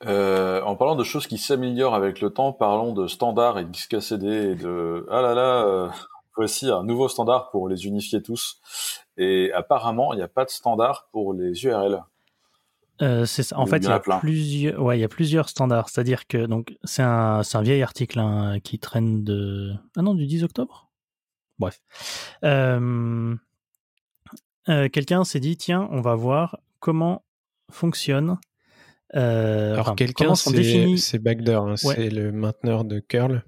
Euh, 0.05 0.61
en 0.63 0.77
parlant 0.77 0.97
de 0.97 1.05
choses 1.05 1.27
qui 1.27 1.39
s'améliorent 1.39 1.95
avec 1.95 2.21
le 2.21 2.31
temps, 2.31 2.53
parlons 2.53 2.93
de 2.93 3.07
standards 3.07 3.59
et 3.59 3.65
de 3.65 3.71
XKCD 3.71 4.27
et 4.27 4.55
de 4.55 5.07
ah 5.11 5.23
là 5.23 5.35
là, 5.35 5.65
euh, 5.65 5.89
voici 6.37 6.71
un 6.71 6.83
nouveau 6.85 7.09
standard 7.09 7.51
pour 7.51 7.69
les 7.69 7.87
unifier 7.87 8.23
tous. 8.23 8.61
Et 9.17 9.51
apparemment, 9.53 10.13
il 10.13 10.17
n'y 10.17 10.23
a 10.23 10.29
pas 10.29 10.45
de 10.45 10.51
standard 10.51 11.09
pour 11.13 11.33
les 11.33 11.65
URL. 11.65 12.03
Euh, 13.03 13.27
c'est 13.27 13.43
ça. 13.43 13.59
En 13.59 13.67
fait, 13.67 13.79
il 13.79 13.85
y, 13.85 13.89
a, 13.89 14.01
plusieurs, 14.01 14.83
ouais, 14.83 14.99
il 14.99 15.01
y 15.01 15.05
a 15.05 15.09
plusieurs 15.09 15.49
standards. 15.49 15.91
C'est-à-dire 15.91 16.27
que 16.27 16.47
donc 16.47 16.77
c'est 16.85 17.03
un, 17.03 17.43
un, 17.53 17.63
vieil 17.63 17.83
article 17.83 18.19
hein, 18.19 18.59
qui 18.61 18.79
traîne 18.79 19.23
de 19.23 19.75
ah 19.97 20.03
non 20.03 20.15
du 20.15 20.27
10 20.27 20.45
octobre? 20.45 20.91
Bref. 21.59 21.81
Euh, 22.45 23.35
euh, 24.69 24.89
quelqu'un 24.89 25.25
s'est 25.25 25.41
dit 25.41 25.57
tiens, 25.57 25.89
on 25.91 26.01
va 26.01 26.15
voir 26.15 26.59
comment 26.81 27.25
fonctionne. 27.71 28.39
Euh, 29.15 29.75
Alors 29.75 29.95
quelqu'un, 29.95 30.35
c'est 30.35 30.97
c'est 30.97 31.19
Backdoor, 31.19 31.69
hein, 31.69 31.77
c'est 31.77 32.11
le 32.11 32.33
mainteneur 32.33 32.85
de 32.85 32.99
curl. 32.99 33.45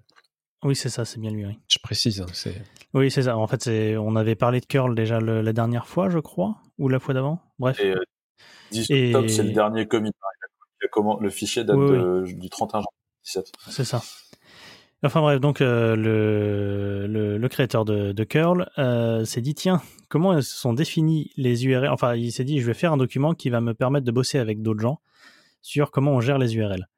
Oui, 0.64 0.74
c'est 0.74 0.88
ça, 0.88 1.04
c'est 1.04 1.20
bien 1.20 1.30
lui. 1.30 1.46
Oui. 1.46 1.58
Je 1.68 1.78
précise. 1.82 2.20
Hein, 2.20 2.50
oui, 2.94 3.10
c'est 3.10 3.22
ça. 3.22 3.36
En 3.36 3.46
fait, 3.46 3.68
on 3.96 4.16
avait 4.16 4.34
parlé 4.34 4.60
de 4.60 4.66
curl 4.66 4.94
déjà 4.94 5.20
la 5.20 5.52
dernière 5.52 5.86
fois, 5.86 6.08
je 6.10 6.18
crois, 6.18 6.62
ou 6.78 6.88
la 6.88 6.98
fois 6.98 7.14
d'avant? 7.14 7.40
Bref. 7.58 7.78
Et, 7.80 7.94
euh, 8.72 9.28
c'est 9.28 9.42
le 9.42 9.52
dernier 9.52 9.86
commit. 9.86 10.10
Le 11.20 11.30
fichier 11.30 11.64
date 11.64 11.76
du 11.76 12.50
31 12.50 12.78
janvier 12.78 12.88
2017. 13.24 13.52
C'est 13.68 13.84
ça. 13.84 14.02
Enfin 15.04 15.20
bref, 15.20 15.40
donc 15.40 15.60
euh, 15.60 15.94
le, 15.94 17.06
le, 17.38 17.48
créateur 17.48 17.84
de, 17.84 18.10
de 18.10 18.24
curl 18.24 18.68
euh, 18.78 19.24
s'est 19.24 19.40
dit 19.40 19.54
tiens, 19.54 19.80
comment 20.08 20.40
sont 20.42 20.72
définis 20.72 21.30
les 21.36 21.66
URL 21.66 21.88
Enfin, 21.88 22.16
il 22.16 22.32
s'est 22.32 22.42
dit 22.42 22.58
je 22.60 22.66
vais 22.66 22.74
faire 22.74 22.92
un 22.92 22.96
document 22.96 23.32
qui 23.32 23.48
va 23.48 23.60
me 23.60 23.74
permettre 23.74 24.04
de 24.04 24.10
bosser 24.10 24.40
avec 24.40 24.60
d'autres 24.60 24.80
gens 24.80 25.00
sur 25.62 25.92
comment 25.92 26.14
on 26.14 26.20
gère 26.20 26.38
les 26.38 26.56
URL. 26.56 26.88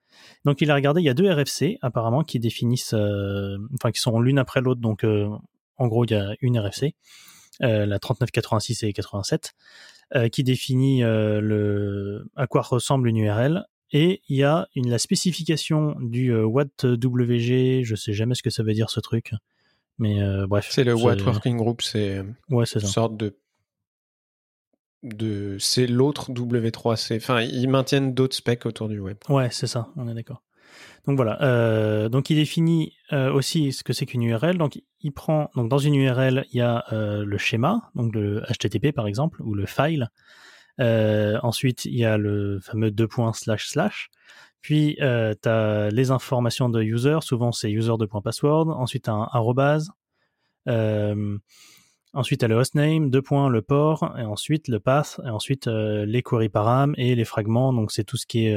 Donc 0.47 0.63
il 0.63 0.71
a 0.71 0.75
regardé, 0.75 1.03
il 1.03 1.05
y 1.05 1.11
a 1.11 1.15
deux 1.15 1.31
RFC 1.31 1.77
apparemment 1.83 2.25
qui 2.25 2.39
définissent, 2.39 2.95
euh, 2.95 3.59
enfin 3.75 3.91
qui 3.91 4.01
sont 4.01 4.19
l'une 4.19 4.39
après 4.39 4.63
l'autre. 4.63 4.81
Donc 4.81 5.05
en 5.05 5.87
gros, 5.87 6.07
il 6.07 6.13
y 6.13 6.15
a 6.15 6.35
une 6.41 6.59
RFC, 6.59 6.95
la 7.61 7.99
3986 7.99 8.83
et 8.83 8.93
87, 8.93 9.55
qui 10.33 10.45
définit 10.45 11.03
le 11.03 12.27
à 12.37 12.47
quoi 12.47 12.63
ressemble 12.63 13.09
une 13.09 13.19
URL 13.19 13.65
et 13.93 14.23
il 14.29 14.37
y 14.37 14.45
a 14.45 14.69
une, 14.75 14.89
la 14.89 14.99
spécification 14.99 15.97
du 16.01 16.33
euh, 16.33 16.45
WattWG, 16.45 17.83
je 17.83 17.95
sais 17.97 18.13
jamais 18.13 18.35
ce 18.35 18.43
que 18.43 18.51
ça 18.51 18.63
veut 18.63 18.73
dire 18.73 18.89
ce 18.91 19.01
truc, 19.01 19.33
mais 19.99 20.23
euh, 20.23 20.47
bref. 20.47 20.69
C'est 20.71 20.85
le 20.85 20.95
Watt 20.95 21.21
Working 21.21 21.57
Group, 21.57 21.83
c'est 21.83 22.23
ouais, 22.51 22.65
une 22.75 22.81
sorte 22.81 23.17
de 23.17 23.37
de 25.03 25.57
c'est 25.59 25.87
l'autre 25.87 26.31
W3C. 26.31 27.17
Enfin, 27.17 27.41
ils 27.41 27.69
maintiennent 27.69 28.15
d'autres 28.15 28.37
specs 28.37 28.67
autour 28.67 28.89
du 28.89 29.01
web. 29.01 29.17
Ouais, 29.29 29.49
c'est 29.51 29.67
ça, 29.67 29.89
on 29.97 30.07
est 30.09 30.15
d'accord. 30.15 30.43
Donc 31.07 31.17
voilà. 31.17 31.41
Euh, 31.43 32.09
donc 32.09 32.31
il 32.31 32.37
définit 32.37 32.93
euh, 33.13 33.33
aussi 33.33 33.73
ce 33.73 33.83
que 33.83 33.93
c'est 33.93 34.07
qu'une 34.07 34.23
URL. 34.23 34.59
Donc 34.59 34.81
il 35.01 35.13
prend 35.13 35.51
dans 35.55 35.79
une 35.79 35.95
URL 35.95 36.45
il 36.53 36.59
y 36.59 36.61
a 36.61 36.85
euh, 36.93 37.25
le 37.25 37.39
schéma, 37.39 37.91
donc 37.95 38.15
le 38.15 38.43
HTTP 38.43 38.93
par 38.93 39.07
exemple 39.07 39.43
ou 39.43 39.55
le 39.55 39.67
file. 39.67 40.11
ensuite 40.79 41.85
il 41.85 41.97
y 41.97 42.05
a 42.05 42.17
le 42.19 42.61
fameux 42.61 42.91
deux 42.91 43.09
points 43.09 43.33
slash 43.33 43.69
slash. 43.69 44.11
Puis 44.63 44.97
tu 44.99 45.49
as 45.49 45.89
les 45.91 46.11
informations 46.11 46.69
de 46.69 46.83
user. 46.83 47.19
Souvent 47.23 47.53
c'est 47.53 47.71
user 47.71 47.95
deux 47.99 48.07
points 48.07 48.23
password. 48.23 48.69
Ensuite 48.71 49.09
un 49.09 49.29
arrobase. 49.33 49.91
Ensuite, 52.13 52.41
tu 52.41 52.45
as 52.45 52.49
le 52.49 52.57
hostname, 52.57 53.09
deux 53.09 53.23
points, 53.23 53.49
le 53.49 53.63
port, 53.63 54.17
et 54.19 54.25
ensuite 54.25 54.67
le 54.67 54.81
path, 54.81 55.21
et 55.25 55.31
ensuite 55.31 55.69
les 55.69 56.23
query 56.23 56.49
param 56.49 56.93
et 56.97 57.15
les 57.15 57.25
fragments. 57.25 57.73
Donc, 57.73 57.93
c'est 57.93 58.03
tout 58.03 58.17
ce 58.17 58.27
qui 58.27 58.47
est 58.47 58.57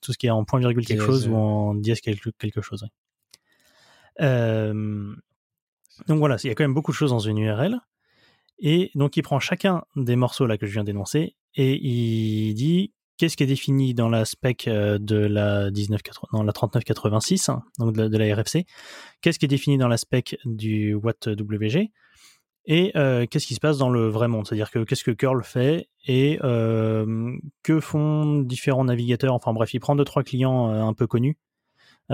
tout 0.00 0.12
ce 0.12 0.18
qui 0.18 0.26
est 0.26 0.30
en 0.30 0.44
point 0.44 0.60
virgule 0.60 0.86
quelque 0.86 1.04
chose 1.04 1.28
ou 1.28 1.36
en 1.36 1.74
dièse 1.74 2.00
quelque, 2.00 2.30
quelque 2.38 2.60
chose. 2.60 2.86
Euh, 4.20 5.14
donc 6.06 6.18
voilà, 6.18 6.36
il 6.42 6.48
y 6.48 6.50
a 6.50 6.54
quand 6.54 6.64
même 6.64 6.74
beaucoup 6.74 6.92
de 6.92 6.96
choses 6.96 7.10
dans 7.10 7.18
une 7.18 7.38
URL. 7.38 7.78
Et 8.58 8.90
donc 8.94 9.16
il 9.16 9.22
prend 9.22 9.40
chacun 9.40 9.84
des 9.96 10.16
morceaux 10.16 10.46
là 10.46 10.58
que 10.58 10.66
je 10.66 10.72
viens 10.72 10.84
d'énoncer 10.84 11.34
et 11.56 11.74
il 11.74 12.54
dit 12.54 12.92
qu'est-ce 13.16 13.36
qui 13.36 13.42
est 13.42 13.48
défini 13.48 13.94
dans 13.94 14.08
la 14.08 14.24
spec 14.24 14.68
euh, 14.68 14.98
de 14.98 15.16
la 15.16 15.70
19 15.70 16.00
dans 16.32 16.42
la 16.42 16.52
3986 16.52 17.48
hein, 17.48 17.64
donc 17.78 17.94
de, 17.94 18.16
la 18.16 18.34
RFC, 18.34 18.64
qu'est-ce 19.20 19.38
qui 19.38 19.44
est 19.44 19.48
défini 19.48 19.76
dans 19.76 19.88
la 19.88 19.96
spec 19.96 20.36
du 20.44 20.94
WattWG 20.94 21.90
et 22.66 22.92
euh, 22.96 23.26
qu'est-ce 23.26 23.46
qui 23.46 23.54
se 23.54 23.60
passe 23.60 23.76
dans 23.76 23.90
le 23.90 24.08
vrai 24.08 24.28
monde? 24.28 24.46
C'est-à-dire 24.46 24.70
que 24.70 24.84
qu'est-ce 24.84 25.04
que 25.04 25.10
curl 25.10 25.42
fait 25.44 25.88
et 26.06 26.38
euh, 26.44 27.36
que 27.62 27.80
font 27.80 28.40
différents 28.40 28.84
navigateurs? 28.84 29.34
Enfin 29.34 29.52
bref, 29.52 29.74
il 29.74 29.80
prend 29.80 29.96
deux 29.96 30.04
trois 30.04 30.22
clients 30.22 30.70
euh, 30.70 30.82
un 30.82 30.94
peu 30.94 31.06
connus, 31.06 31.36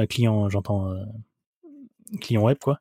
clients, 0.09 0.49
j'entends 0.49 0.93
clients 2.21 2.43
web 2.43 2.59
quoi, 2.59 2.81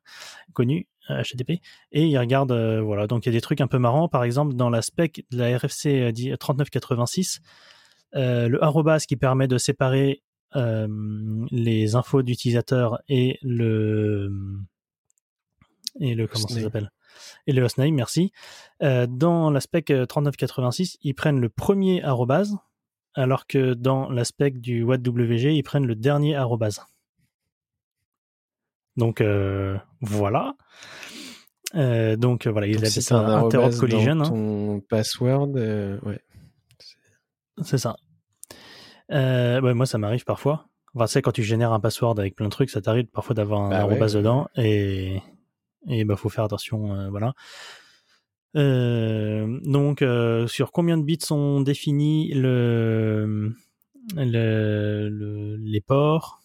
connus 0.52 0.88
HTTP, 1.08 1.60
et 1.92 2.06
il 2.06 2.18
regarde 2.18 2.52
voilà. 2.52 3.06
Donc 3.06 3.26
il 3.26 3.28
y 3.28 3.32
a 3.32 3.32
des 3.32 3.40
trucs 3.40 3.60
un 3.60 3.68
peu 3.68 3.78
marrants. 3.78 4.08
Par 4.08 4.24
exemple, 4.24 4.54
dans 4.54 4.70
la 4.70 4.82
spec 4.82 5.24
de 5.30 5.38
la 5.38 5.56
RFC 5.56 6.12
3986, 6.38 7.40
le 8.14 8.64
arrobas 8.64 9.04
qui 9.06 9.16
permet 9.16 9.46
de 9.46 9.58
séparer 9.58 10.22
les 10.54 11.94
infos 11.94 12.22
d'utilisateurs 12.22 13.00
et 13.08 13.38
le 13.42 14.32
et 16.00 16.14
le 16.14 16.26
comment 16.26 16.48
ça 16.48 16.60
s'appelle? 16.60 16.90
Et 17.46 17.52
le 17.52 17.62
hostname, 17.62 17.94
merci. 17.94 18.32
Euh, 18.82 19.06
dans 19.08 19.50
l'aspect 19.50 19.82
3986, 19.82 20.98
ils 21.02 21.14
prennent 21.14 21.40
le 21.40 21.48
premier 21.48 22.02
arrobase, 22.02 22.56
alors 23.14 23.46
que 23.46 23.74
dans 23.74 24.08
l'aspect 24.10 24.50
du 24.50 24.82
WattWG, 24.82 25.54
ils 25.54 25.62
prennent 25.62 25.86
le 25.86 25.94
dernier 25.94 26.36
arrobase. 26.36 26.80
Donc 28.96 29.20
euh, 29.20 29.76
voilà. 30.00 30.54
Euh, 31.76 32.16
donc 32.16 32.46
voilà, 32.46 32.66
il 32.66 32.84
a 32.84 32.90
ça 32.90 33.18
un 33.18 33.44
interop 33.44 33.74
collision. 33.76 34.20
Hein. 34.20 34.24
Ton 34.24 34.80
password, 34.88 35.50
ouais. 35.50 36.20
C'est 37.62 37.78
ça. 37.78 37.96
moi, 39.10 39.86
ça 39.86 39.98
m'arrive 39.98 40.24
parfois. 40.24 40.66
Enfin, 40.94 41.06
tu 41.06 41.12
sais, 41.12 41.22
quand 41.22 41.32
tu 41.32 41.42
génères 41.42 41.72
un 41.72 41.80
password 41.80 42.18
avec 42.18 42.34
plein 42.34 42.46
de 42.46 42.50
trucs, 42.50 42.70
ça 42.70 42.80
t'arrive 42.80 43.06
parfois 43.06 43.34
d'avoir 43.34 43.62
un 43.62 43.70
bah 43.70 43.78
arrobase 43.80 44.14
dedans 44.14 44.48
et 44.56 45.22
et 45.88 46.04
bah 46.04 46.16
faut 46.16 46.28
faire 46.28 46.44
attention, 46.44 46.94
euh, 46.94 47.10
voilà. 47.10 47.34
Euh, 48.56 49.60
donc, 49.62 50.02
euh, 50.02 50.46
sur 50.46 50.72
combien 50.72 50.98
de 50.98 51.04
bits 51.04 51.18
sont 51.22 51.60
définis 51.60 52.32
le, 52.34 53.54
le, 54.16 55.56
les 55.56 55.80
ports 55.80 56.42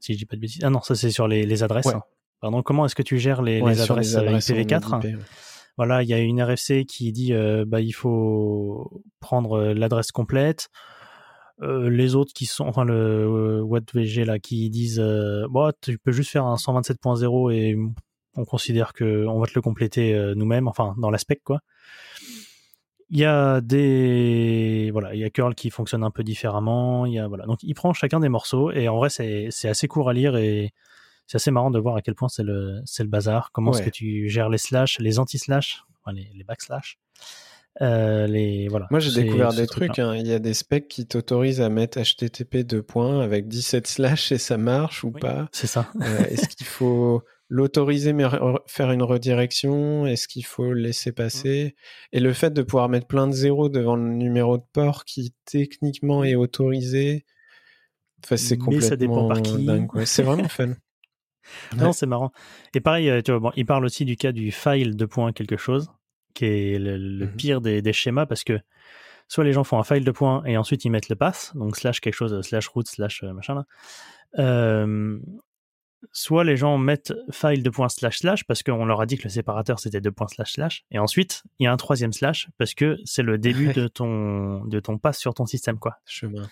Si 0.00 0.12
je 0.12 0.18
dis 0.18 0.26
pas 0.26 0.36
de 0.36 0.40
bêtises? 0.40 0.62
Ah 0.64 0.70
non, 0.70 0.80
ça 0.82 0.94
c'est 0.94 1.10
sur 1.10 1.28
les, 1.28 1.46
les 1.46 1.62
adresses. 1.62 1.88
Pardon, 2.40 2.62
comment 2.62 2.84
est-ce 2.84 2.94
que 2.94 3.02
tu 3.02 3.18
gères 3.18 3.42
les, 3.42 3.60
les 3.60 3.80
adresses, 3.80 4.14
IPv4 4.14 5.16
Voilà, 5.76 6.02
il 6.02 6.08
y 6.08 6.14
a 6.14 6.18
une 6.18 6.42
RFC 6.42 6.84
qui 6.84 7.12
dit 7.12 7.32
bah, 7.66 7.80
il 7.80 7.92
faut 7.92 9.02
prendre 9.20 9.72
l'adresse 9.72 10.10
complète. 10.12 10.68
les 11.62 12.14
autres 12.14 12.34
qui 12.34 12.44
sont, 12.44 12.66
enfin 12.66 12.84
le 12.84 13.62
WattVG 13.62 14.24
là, 14.24 14.38
qui 14.38 14.68
disent 14.68 15.00
bon, 15.48 15.72
tu 15.80 15.96
peux 15.98 16.12
juste 16.12 16.30
faire 16.30 16.44
un 16.44 16.56
127.0 16.56 17.52
et 17.54 17.76
on 18.36 18.44
considère 18.44 18.92
que 18.92 19.26
on 19.26 19.38
va 19.38 19.46
te 19.46 19.52
le 19.54 19.62
compléter 19.62 20.14
euh, 20.14 20.34
nous-mêmes, 20.34 20.68
enfin 20.68 20.94
dans 20.98 21.10
l'aspect 21.10 21.36
quoi. 21.36 21.60
Il 23.08 23.18
y 23.18 23.24
a 23.24 23.60
des 23.60 24.90
voilà, 24.92 25.14
il 25.14 25.20
y 25.20 25.24
a 25.24 25.30
curl 25.30 25.54
qui 25.54 25.70
fonctionne 25.70 26.02
un 26.02 26.10
peu 26.10 26.24
différemment. 26.24 27.06
Il 27.06 27.14
y 27.14 27.18
a 27.18 27.28
voilà, 27.28 27.46
donc 27.46 27.62
il 27.62 27.74
prend 27.74 27.92
chacun 27.92 28.20
des 28.20 28.28
morceaux 28.28 28.70
et 28.72 28.88
en 28.88 28.96
vrai 28.96 29.10
c'est 29.10 29.48
c'est 29.50 29.68
assez 29.68 29.86
court 29.88 30.08
à 30.08 30.12
lire 30.12 30.36
et 30.36 30.72
c'est 31.26 31.36
assez 31.36 31.50
marrant 31.50 31.70
de 31.70 31.78
voir 31.78 31.96
à 31.96 32.02
quel 32.02 32.14
point 32.14 32.28
c'est 32.28 32.42
le 32.42 32.80
c'est 32.84 33.02
le 33.02 33.08
bazar. 33.08 33.50
Comment 33.52 33.72
est-ce 33.72 33.82
que 33.82 33.90
tu 33.90 34.28
gères 34.28 34.48
les 34.48 34.58
slash, 34.58 34.98
les 34.98 35.18
anti-slash, 35.18 35.84
les, 36.12 36.30
les 36.34 36.44
backslash. 36.44 36.98
Euh, 37.82 38.26
les, 38.26 38.68
voilà, 38.68 38.86
Moi, 38.90 39.00
j'ai 39.00 39.22
découvert 39.22 39.52
des 39.52 39.66
trucs. 39.66 39.98
Hein. 39.98 40.16
Il 40.16 40.26
y 40.26 40.32
a 40.32 40.38
des 40.38 40.54
specs 40.54 40.88
qui 40.88 41.06
t'autorisent 41.06 41.60
à 41.60 41.68
mettre 41.68 42.00
HTTP 42.00 42.58
2 42.58 42.82
points 42.82 43.20
avec 43.20 43.48
17 43.48 43.86
slash 43.86 44.32
et 44.32 44.38
ça 44.38 44.56
marche 44.56 45.04
ou 45.04 45.10
pas. 45.10 45.48
C'est 45.52 45.66
ça. 45.66 45.88
Euh, 46.00 46.24
est-ce 46.30 46.48
qu'il 46.48 46.66
faut 46.66 47.22
l'autoriser 47.48 48.12
mais 48.12 48.24
faire 48.66 48.90
une 48.90 49.02
redirection 49.02 50.06
Est-ce 50.06 50.28
qu'il 50.28 50.44
faut 50.44 50.72
le 50.72 50.80
laisser 50.80 51.10
mmh. 51.10 51.14
passer? 51.14 51.76
Et 52.12 52.20
le 52.20 52.32
fait 52.32 52.52
de 52.52 52.62
pouvoir 52.62 52.88
mettre 52.88 53.06
plein 53.06 53.26
de 53.26 53.32
zéros 53.32 53.68
devant 53.68 53.96
le 53.96 54.08
numéro 54.08 54.58
de 54.58 54.64
port 54.72 55.04
qui 55.04 55.34
techniquement 55.44 56.24
est 56.24 56.34
autorisé, 56.34 57.24
enfin, 58.24 58.36
c'est 58.36 58.58
complètement 58.58 58.88
ça 58.88 58.96
dépend 58.96 59.28
par 59.28 59.42
qui. 59.42 59.68
C'est 60.04 60.22
vraiment 60.22 60.48
fun. 60.48 60.74
Non, 61.76 61.92
c'est 61.92 62.06
marrant. 62.06 62.32
Et 62.74 62.80
pareil, 62.80 63.08
euh, 63.08 63.22
tu 63.22 63.30
vois, 63.30 63.38
bon, 63.38 63.52
il 63.54 63.64
parle 63.66 63.84
aussi 63.84 64.04
du 64.04 64.16
cas 64.16 64.32
du 64.32 64.50
file 64.50 64.96
de 64.96 65.04
point 65.04 65.32
quelque 65.32 65.56
chose, 65.56 65.92
qui 66.34 66.44
est 66.44 66.78
le, 66.78 67.26
mmh 67.26 67.36
pire 67.36 67.60
des, 67.60 67.82
des, 67.82 67.92
schémas 67.92 68.26
parce 68.26 68.42
que 68.42 68.58
soit 69.28 69.44
les 69.44 69.52
gens 69.52 69.64
font 69.64 69.78
un 69.78 69.84
file 69.84 70.04
de 70.04 70.10
point 70.10 70.42
et 70.44 70.56
ensuite 70.56 70.84
ils 70.84 70.90
mettent 70.90 71.08
le 71.08 71.16
path, 71.16 71.52
donc 71.54 71.76
slash 71.76 72.00
quelque 72.00 72.14
chose, 72.14 72.40
slash 72.42 72.68
root, 72.68 72.84
slash 72.84 73.22
euh, 73.22 73.32
machin 73.32 73.54
là. 73.54 73.64
Euh, 74.38 75.18
soit 76.12 76.44
les 76.44 76.56
gens 76.56 76.78
mettent 76.78 77.14
file 77.30 77.62
de 77.62 77.70
point 77.70 77.88
slash 77.88 78.18
slash 78.18 78.44
parce 78.44 78.62
qu'on 78.62 78.84
leur 78.84 79.00
a 79.00 79.06
dit 79.06 79.16
que 79.18 79.24
le 79.24 79.28
séparateur 79.30 79.78
c'était 79.78 80.00
de 80.00 80.10
point 80.10 80.28
slash 80.28 80.52
slash. 80.52 80.84
Et 80.90 80.98
ensuite 80.98 81.42
il 81.58 81.64
y 81.64 81.66
a 81.66 81.72
un 81.72 81.76
troisième 81.76 82.12
slash 82.12 82.48
parce 82.58 82.74
que 82.74 82.98
c'est 83.04 83.22
le 83.22 83.38
début 83.38 83.72
de 83.72 83.88
ton 83.88 84.64
de 84.64 84.80
ton 84.80 84.98
pass 84.98 85.18
sur 85.18 85.34
ton 85.34 85.46
système 85.46 85.78
quoi. 85.78 85.96
Chemin 86.04 86.48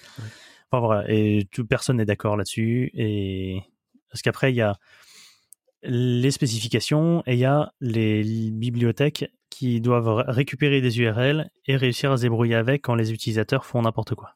enfin 0.70 0.86
voilà. 0.86 1.10
Et 1.10 1.48
tout 1.50 1.66
personne 1.66 1.96
n'est 1.96 2.04
d'accord 2.04 2.36
là-dessus. 2.36 2.90
Et 2.94 3.62
parce 4.10 4.22
qu'après 4.22 4.52
il 4.52 4.56
y 4.56 4.62
a 4.62 4.76
les 5.82 6.30
spécifications 6.30 7.22
et 7.26 7.34
il 7.34 7.38
y 7.38 7.44
a 7.44 7.72
les 7.80 8.50
bibliothèques 8.50 9.30
qui 9.50 9.80
doivent 9.80 10.24
récupérer 10.26 10.80
des 10.80 10.98
URL 10.98 11.50
et 11.66 11.76
réussir 11.76 12.10
à 12.10 12.16
se 12.16 12.22
débrouiller 12.22 12.56
avec 12.56 12.82
quand 12.82 12.94
les 12.94 13.12
utilisateurs 13.12 13.66
font 13.66 13.82
n'importe 13.82 14.14
quoi. 14.14 14.34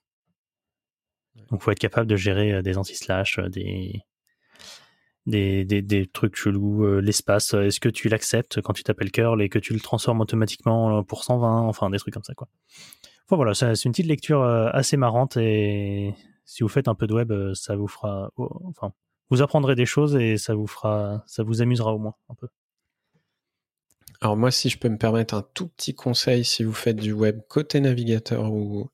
Donc 1.51 1.63
faut 1.63 1.71
être 1.71 1.79
capable 1.79 2.07
de 2.07 2.17
gérer 2.17 2.53
euh, 2.53 2.63
des 2.63 2.77
anti-slash 2.77 3.39
euh, 3.39 3.49
des 5.29 5.65
des, 5.65 5.83
des, 5.83 6.07
trucs 6.07 6.37
chelous, 6.37 6.85
euh, 6.85 7.01
l'espace, 7.01 7.55
euh, 7.55 7.67
est-ce 7.67 7.81
que 7.81 7.89
tu 7.89 8.09
l'acceptes 8.09 8.61
quand 8.63 8.73
tu 8.73 8.83
t'appelles 8.83 9.13
curl 9.13 9.41
et 9.43 9.49
que 9.49 9.59
tu 9.59 9.75
le 9.75 9.81
transformes 9.81 10.21
automatiquement 10.21 11.03
pour 11.05 11.25
120, 11.25 11.63
enfin 11.63 11.91
des 11.91 11.99
trucs 11.99 12.15
comme 12.15 12.25
ça 12.25 12.35
quoi. 12.35 12.49
Enfin 13.27 13.37
voilà, 13.37 13.55
c'est 13.55 13.85
une 13.85 13.93
petite 13.93 14.07
lecture 14.07 14.43
euh, 14.43 14.71
assez 14.73 14.97
marrante 14.97 15.37
et 15.37 16.15
si 16.45 16.63
vous 16.63 16.69
faites 16.69 16.89
un 16.89 16.95
peu 16.95 17.07
de 17.07 17.15
web, 17.15 17.33
ça 17.55 17.77
vous 17.77 17.89
fera, 17.89 18.31
enfin, 18.65 18.93
vous 19.29 19.43
apprendrez 19.43 19.75
des 19.75 19.85
choses 19.85 20.17
et 20.17 20.39
ça 20.39 20.55
vous 20.55 20.67
fera, 20.67 21.23
ça 21.27 21.43
vous 21.43 21.61
amusera 21.61 21.93
au 21.93 21.99
moins 21.99 22.15
un 22.31 22.35
peu. 22.35 22.49
Alors 24.23 24.37
moi, 24.37 24.51
si 24.51 24.71
je 24.71 24.79
peux 24.79 24.89
me 24.89 24.97
permettre 24.97 25.35
un 25.35 25.43
tout 25.55 25.69
petit 25.69 25.95
conseil, 25.95 26.45
si 26.45 26.65
vous 26.65 26.73
faites 26.73 26.97
du 26.97 27.13
web 27.13 27.41
côté 27.49 27.81
navigateur 27.81 28.51
ou, 28.51 28.91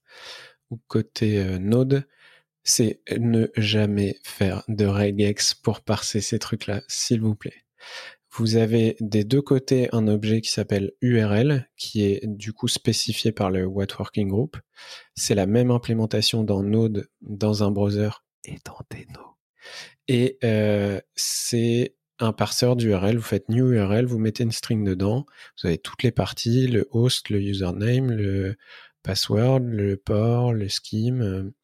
ou 0.71 0.81
côté 0.89 1.59
Node, 1.61 2.05
c'est 2.65 3.01
ne 3.17 3.47
jamais 3.57 4.19
faire 4.25 4.65
de 4.69 4.87
regex 4.87 5.55
pour 5.55 5.83
parser 5.83 6.21
ces 6.21 6.39
trucs-là, 6.39 6.83
s'il 6.89 7.21
vous 7.21 7.35
plaît. 7.35 7.65
Vous 8.37 8.57
avez 8.57 8.97
des 8.99 9.23
deux 9.23 9.43
côtés 9.43 9.89
un 9.93 10.09
objet 10.09 10.41
qui 10.41 10.51
s'appelle 10.51 10.93
URL, 11.01 11.71
qui 11.77 12.03
est 12.05 12.27
du 12.27 12.53
coup 12.53 12.67
spécifié 12.67 13.31
par 13.31 13.51
le 13.51 13.65
What 13.65 13.95
Working 13.97 14.29
Group. 14.29 14.57
C'est 15.15 15.37
la 15.37 15.47
même 15.47 15.71
implémentation 15.71 16.43
dans 16.43 16.65
Node, 16.65 17.09
dans 17.21 17.63
un 17.63 17.71
browser 17.71 18.11
et 18.45 18.57
dans 18.65 18.79
Deno. 18.91 19.37
Et 20.09 20.39
euh, 20.43 21.01
c'est 21.15 21.95
un 22.19 22.33
parseur 22.33 22.75
d'URL. 22.75 23.17
Vous 23.17 23.23
faites 23.23 23.49
new 23.49 23.73
URL, 23.73 24.07
vous 24.07 24.19
mettez 24.19 24.43
une 24.43 24.53
string 24.53 24.85
dedans. 24.85 25.27
Vous 25.61 25.69
avez 25.69 25.79
toutes 25.79 26.03
les 26.03 26.13
parties, 26.13 26.67
le 26.67 26.89
host, 26.91 27.31
le 27.31 27.41
username, 27.41 28.11
le 28.11 28.57
password, 29.05 29.61
le 29.61 29.97
port, 29.97 30.53
le 30.53 30.69
scheme, 30.69 31.23
euh, 31.23 31.55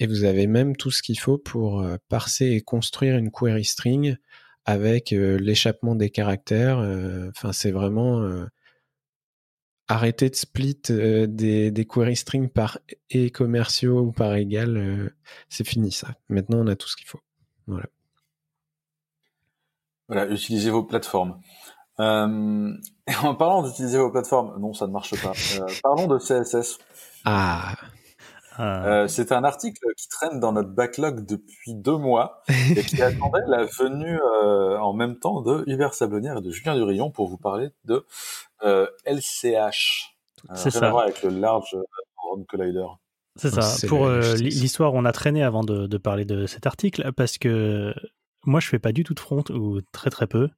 et 0.00 0.06
vous 0.06 0.24
avez 0.24 0.46
même 0.46 0.76
tout 0.76 0.90
ce 0.90 1.02
qu'il 1.02 1.18
faut 1.18 1.38
pour 1.38 1.80
euh, 1.80 1.96
parser 2.08 2.46
et 2.46 2.60
construire 2.60 3.16
une 3.16 3.30
query 3.30 3.64
string 3.64 4.16
avec 4.64 5.12
euh, 5.12 5.38
l'échappement 5.38 5.94
des 5.94 6.10
caractères. 6.10 6.78
Euh, 6.78 7.30
enfin, 7.30 7.52
c'est 7.52 7.70
vraiment 7.70 8.22
arrêter 9.86 10.30
de 10.30 10.34
split 10.34 10.80
des, 10.88 11.70
des 11.70 11.84
query 11.84 12.16
strings 12.16 12.48
par 12.48 12.78
et 13.10 13.30
commerciaux 13.30 14.00
ou 14.00 14.12
par 14.12 14.34
égal, 14.34 15.12
c'est 15.50 15.66
fini 15.66 15.92
ça. 15.92 16.14
Maintenant, 16.28 16.60
on 16.60 16.66
a 16.68 16.76
tout 16.76 16.88
ce 16.88 16.96
qu'il 16.96 17.06
faut. 17.06 17.20
Voilà. 17.66 17.86
Voilà, 20.08 20.26
utilisez 20.30 20.70
vos 20.70 20.82
plateformes. 20.82 21.40
Euh, 22.00 22.72
en 23.22 23.34
parlant 23.34 23.62
d'utiliser 23.62 23.98
vos 23.98 24.10
plateformes, 24.10 24.58
non, 24.60 24.72
ça 24.72 24.86
ne 24.86 24.92
marche 24.92 25.20
pas. 25.22 25.32
Parlons 25.82 26.06
de 26.06 26.18
CSS. 26.18 26.78
Ah. 27.24 27.74
Euh, 28.60 29.08
c'est 29.08 29.32
un 29.32 29.44
article 29.44 29.80
qui 29.96 30.08
traîne 30.08 30.40
dans 30.40 30.52
notre 30.52 30.70
backlog 30.70 31.26
depuis 31.26 31.74
deux 31.74 31.96
mois 31.96 32.42
et 32.48 32.82
qui 32.82 33.02
attendait 33.02 33.46
la 33.48 33.64
venue 33.64 34.18
euh, 34.18 34.78
en 34.78 34.92
même 34.92 35.18
temps 35.18 35.42
de 35.42 35.64
Hubert 35.66 35.94
Sablonnière 35.94 36.38
et 36.38 36.40
de 36.40 36.50
Julien 36.50 36.74
Durillon 36.74 37.10
pour 37.10 37.28
vous 37.28 37.38
parler 37.38 37.70
de 37.84 38.04
euh, 38.62 38.86
LCH. 39.06 40.16
C'est 40.54 40.70
ça. 40.70 40.92
avec 41.00 41.22
le 41.22 41.30
Large 41.30 41.74
Hadron 41.74 42.44
Collider. 42.44 42.86
C'est 43.36 43.50
ça. 43.50 43.86
Pour 43.88 44.08
l'histoire, 44.08 44.94
on 44.94 45.04
a 45.04 45.12
traîné 45.12 45.42
avant 45.42 45.64
de, 45.64 45.86
de, 45.86 45.98
parler 45.98 46.24
de 46.24 46.46
cet 46.46 46.66
article 46.66 47.12
parce 47.16 47.38
que 47.38 47.92
moi, 48.46 48.60
je 48.60 48.68
fais 48.68 48.78
pas 48.78 48.92
du 48.92 49.04
tout 49.04 49.14
de 49.14 49.20
front 49.20 49.42
ou 49.50 49.80
très 49.92 50.10
très 50.10 50.26
peu. 50.26 50.48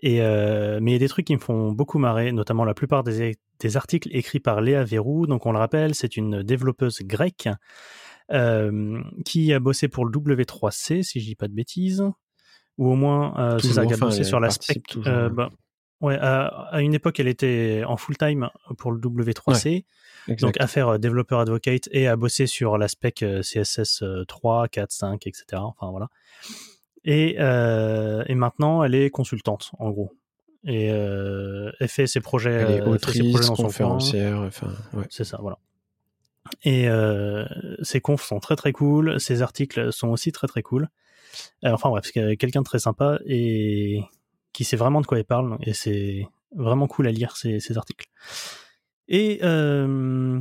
Et 0.00 0.20
euh, 0.20 0.78
mais 0.82 0.90
il 0.90 0.94
y 0.94 0.96
a 0.96 1.00
des 1.00 1.08
trucs 1.08 1.26
qui 1.26 1.34
me 1.34 1.40
font 1.40 1.72
beaucoup 1.72 1.98
marrer, 1.98 2.32
notamment 2.32 2.64
la 2.64 2.74
plupart 2.74 3.02
des, 3.02 3.36
des 3.60 3.76
articles 3.76 4.08
écrits 4.12 4.40
par 4.40 4.60
Léa 4.60 4.84
Verrou. 4.84 5.26
Donc 5.26 5.46
on 5.46 5.52
le 5.52 5.58
rappelle, 5.58 5.94
c'est 5.94 6.16
une 6.16 6.42
développeuse 6.42 7.00
grecque 7.02 7.48
euh, 8.32 9.02
qui 9.24 9.52
a 9.52 9.60
bossé 9.60 9.88
pour 9.88 10.04
le 10.04 10.10
W3C, 10.10 11.02
si 11.02 11.20
je 11.20 11.26
dis 11.26 11.34
pas 11.36 11.48
de 11.48 11.54
bêtises, 11.54 12.04
ou 12.78 12.90
au 12.90 12.96
moins 12.96 13.34
euh, 13.38 13.58
c'est 13.58 13.72
ça, 13.72 13.86
qui 13.86 13.94
a 13.94 13.96
bossé 13.96 14.24
sur 14.24 14.40
l'aspect. 14.40 14.82
Euh, 15.06 15.28
bah, 15.28 15.50
ouais, 16.00 16.18
à, 16.20 16.80
une 16.80 16.94
époque, 16.94 17.20
elle 17.20 17.28
était 17.28 17.82
en 17.86 17.96
full 17.96 18.16
time 18.16 18.48
pour 18.78 18.92
le 18.92 19.00
W3C. 19.00 19.84
donc 20.40 20.56
à 20.60 20.66
faire 20.66 20.98
développeur 20.98 21.40
advocate 21.40 21.88
et 21.92 22.08
à 22.08 22.16
bosser 22.16 22.46
sur 22.46 22.78
l'aspect 22.78 23.12
CSS 23.12 24.02
3, 24.26 24.68
4, 24.68 24.90
5, 24.90 25.26
etc. 25.26 25.44
Enfin 25.62 25.90
voilà. 25.90 26.08
Et, 27.06 27.36
euh, 27.38 28.24
et 28.26 28.34
maintenant, 28.34 28.82
elle 28.82 28.96
est 28.96 29.10
consultante, 29.10 29.70
en 29.78 29.90
gros. 29.90 30.12
Et 30.66 30.90
euh, 30.90 31.70
elle 31.78 31.88
fait 31.88 32.06
ses 32.06 32.20
projets, 32.20 32.50
elle 32.50 32.70
est 32.72 32.82
autrice, 32.82 33.22
ses 33.22 33.30
projets 33.30 33.46
dans 33.46 33.54
conférencière, 33.54 34.40
enfin, 34.40 34.72
ouais. 34.94 35.04
C'est 35.10 35.24
ça, 35.24 35.38
voilà. 35.40 35.58
Et 36.62 36.88
euh, 36.88 37.44
ses 37.82 38.00
confs 38.00 38.24
sont 38.24 38.40
très 38.40 38.56
très 38.56 38.72
cool, 38.72 39.20
ses 39.20 39.42
articles 39.42 39.92
sont 39.92 40.08
aussi 40.08 40.32
très 40.32 40.46
très 40.46 40.62
cool. 40.62 40.88
Euh, 41.64 41.72
enfin 41.72 41.88
bref, 41.88 42.04
c'est 42.12 42.36
quelqu'un 42.36 42.60
de 42.60 42.64
très 42.64 42.78
sympa 42.78 43.18
et 43.26 44.02
qui 44.52 44.64
sait 44.64 44.76
vraiment 44.76 45.00
de 45.00 45.06
quoi 45.06 45.18
il 45.18 45.24
parle, 45.24 45.58
et 45.62 45.72
c'est 45.72 46.26
vraiment 46.54 46.86
cool 46.86 47.06
à 47.06 47.12
lire 47.12 47.36
ses, 47.36 47.60
ses 47.60 47.76
articles. 47.76 48.06
Et 49.08 49.40
euh, 49.42 50.40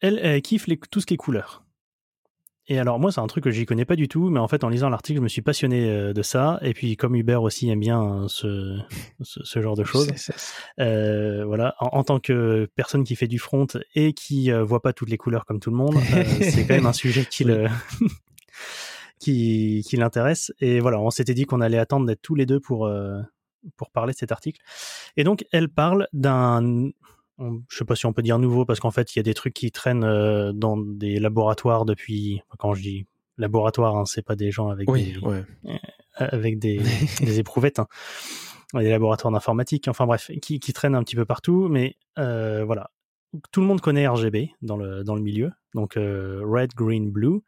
elle, 0.00 0.18
elle, 0.22 0.42
kiffe 0.42 0.66
les, 0.66 0.78
tout 0.78 1.00
ce 1.00 1.06
qui 1.06 1.14
est 1.14 1.18
couleur. 1.18 1.61
Et 2.68 2.78
alors 2.78 3.00
moi 3.00 3.10
c'est 3.10 3.20
un 3.20 3.26
truc 3.26 3.44
que 3.44 3.50
j'y 3.50 3.66
connais 3.66 3.84
pas 3.84 3.96
du 3.96 4.06
tout, 4.06 4.30
mais 4.30 4.38
en 4.38 4.46
fait 4.46 4.62
en 4.62 4.68
lisant 4.68 4.88
l'article 4.88 5.18
je 5.18 5.22
me 5.22 5.28
suis 5.28 5.42
passionné 5.42 5.90
euh, 5.90 6.12
de 6.12 6.22
ça. 6.22 6.58
Et 6.62 6.74
puis 6.74 6.96
comme 6.96 7.16
Hubert 7.16 7.42
aussi 7.42 7.68
aime 7.68 7.80
bien 7.80 7.98
hein, 8.00 8.28
ce, 8.28 8.78
ce, 9.20 9.60
genre 9.60 9.76
de 9.76 9.82
choses, 9.82 10.08
euh, 10.78 11.44
voilà, 11.44 11.74
en, 11.80 12.04
tant 12.04 12.20
que 12.20 12.68
personne 12.76 13.02
qui 13.02 13.16
fait 13.16 13.26
du 13.26 13.40
front 13.40 13.66
et 13.96 14.12
qui 14.12 14.52
euh, 14.52 14.62
voit 14.62 14.80
pas 14.80 14.92
toutes 14.92 15.10
les 15.10 15.16
couleurs 15.16 15.44
comme 15.44 15.58
tout 15.58 15.70
le 15.70 15.76
monde, 15.76 15.96
euh, 15.96 16.24
c'est 16.40 16.64
quand 16.66 16.74
même 16.74 16.86
un 16.86 16.92
sujet 16.92 17.24
qui 17.24 17.42
le 17.42 17.66
qui, 19.18 19.84
qui 19.88 19.96
l'intéresse. 19.96 20.52
Et 20.60 20.78
voilà, 20.78 21.00
on 21.00 21.10
s'était 21.10 21.34
dit 21.34 21.46
qu'on 21.46 21.60
allait 21.60 21.78
attendre 21.78 22.06
d'être 22.06 22.22
tous 22.22 22.36
les 22.36 22.46
deux 22.46 22.60
pour 22.60 22.88
pour 23.76 23.90
parler 23.90 24.12
de 24.12 24.18
cet 24.18 24.30
article. 24.30 24.60
Et 25.16 25.24
donc 25.24 25.44
elle 25.50 25.68
parle 25.68 26.06
d'un 26.12 26.90
je 27.38 27.76
sais 27.76 27.84
pas 27.84 27.96
si 27.96 28.06
on 28.06 28.12
peut 28.12 28.22
dire 28.22 28.38
nouveau 28.38 28.64
parce 28.64 28.80
qu'en 28.80 28.90
fait 28.90 29.14
il 29.14 29.18
y 29.18 29.20
a 29.20 29.22
des 29.22 29.34
trucs 29.34 29.54
qui 29.54 29.70
traînent 29.70 30.04
euh, 30.04 30.52
dans 30.52 30.76
des 30.76 31.18
laboratoires 31.18 31.84
depuis 31.84 32.40
quand 32.58 32.74
je 32.74 32.82
dis 32.82 33.06
laboratoire 33.38 33.96
hein, 33.96 34.04
c'est 34.04 34.22
pas 34.22 34.36
des 34.36 34.50
gens 34.50 34.68
avec 34.68 34.90
des 34.90 35.16
euh, 35.24 35.42
avec 36.16 36.58
des, 36.58 36.80
des 37.20 37.38
éprouvettes 37.38 37.78
hein. 37.78 37.88
des 38.74 38.90
laboratoires 38.90 39.32
d'informatique 39.32 39.88
enfin 39.88 40.06
bref 40.06 40.30
qui, 40.40 40.60
qui 40.60 40.72
traînent 40.72 40.94
un 40.94 41.02
petit 41.02 41.16
peu 41.16 41.24
partout 41.24 41.68
mais 41.68 41.96
euh, 42.18 42.64
voilà. 42.64 42.90
Tout 43.50 43.62
le 43.62 43.66
monde 43.66 43.80
connaît 43.80 44.06
RGB 44.06 44.50
dans 44.60 44.76
le 44.76 45.04
dans 45.04 45.14
le 45.14 45.22
milieu 45.22 45.52
donc 45.74 45.94
red 45.94 46.74
green 46.74 47.10
blue 47.10 47.40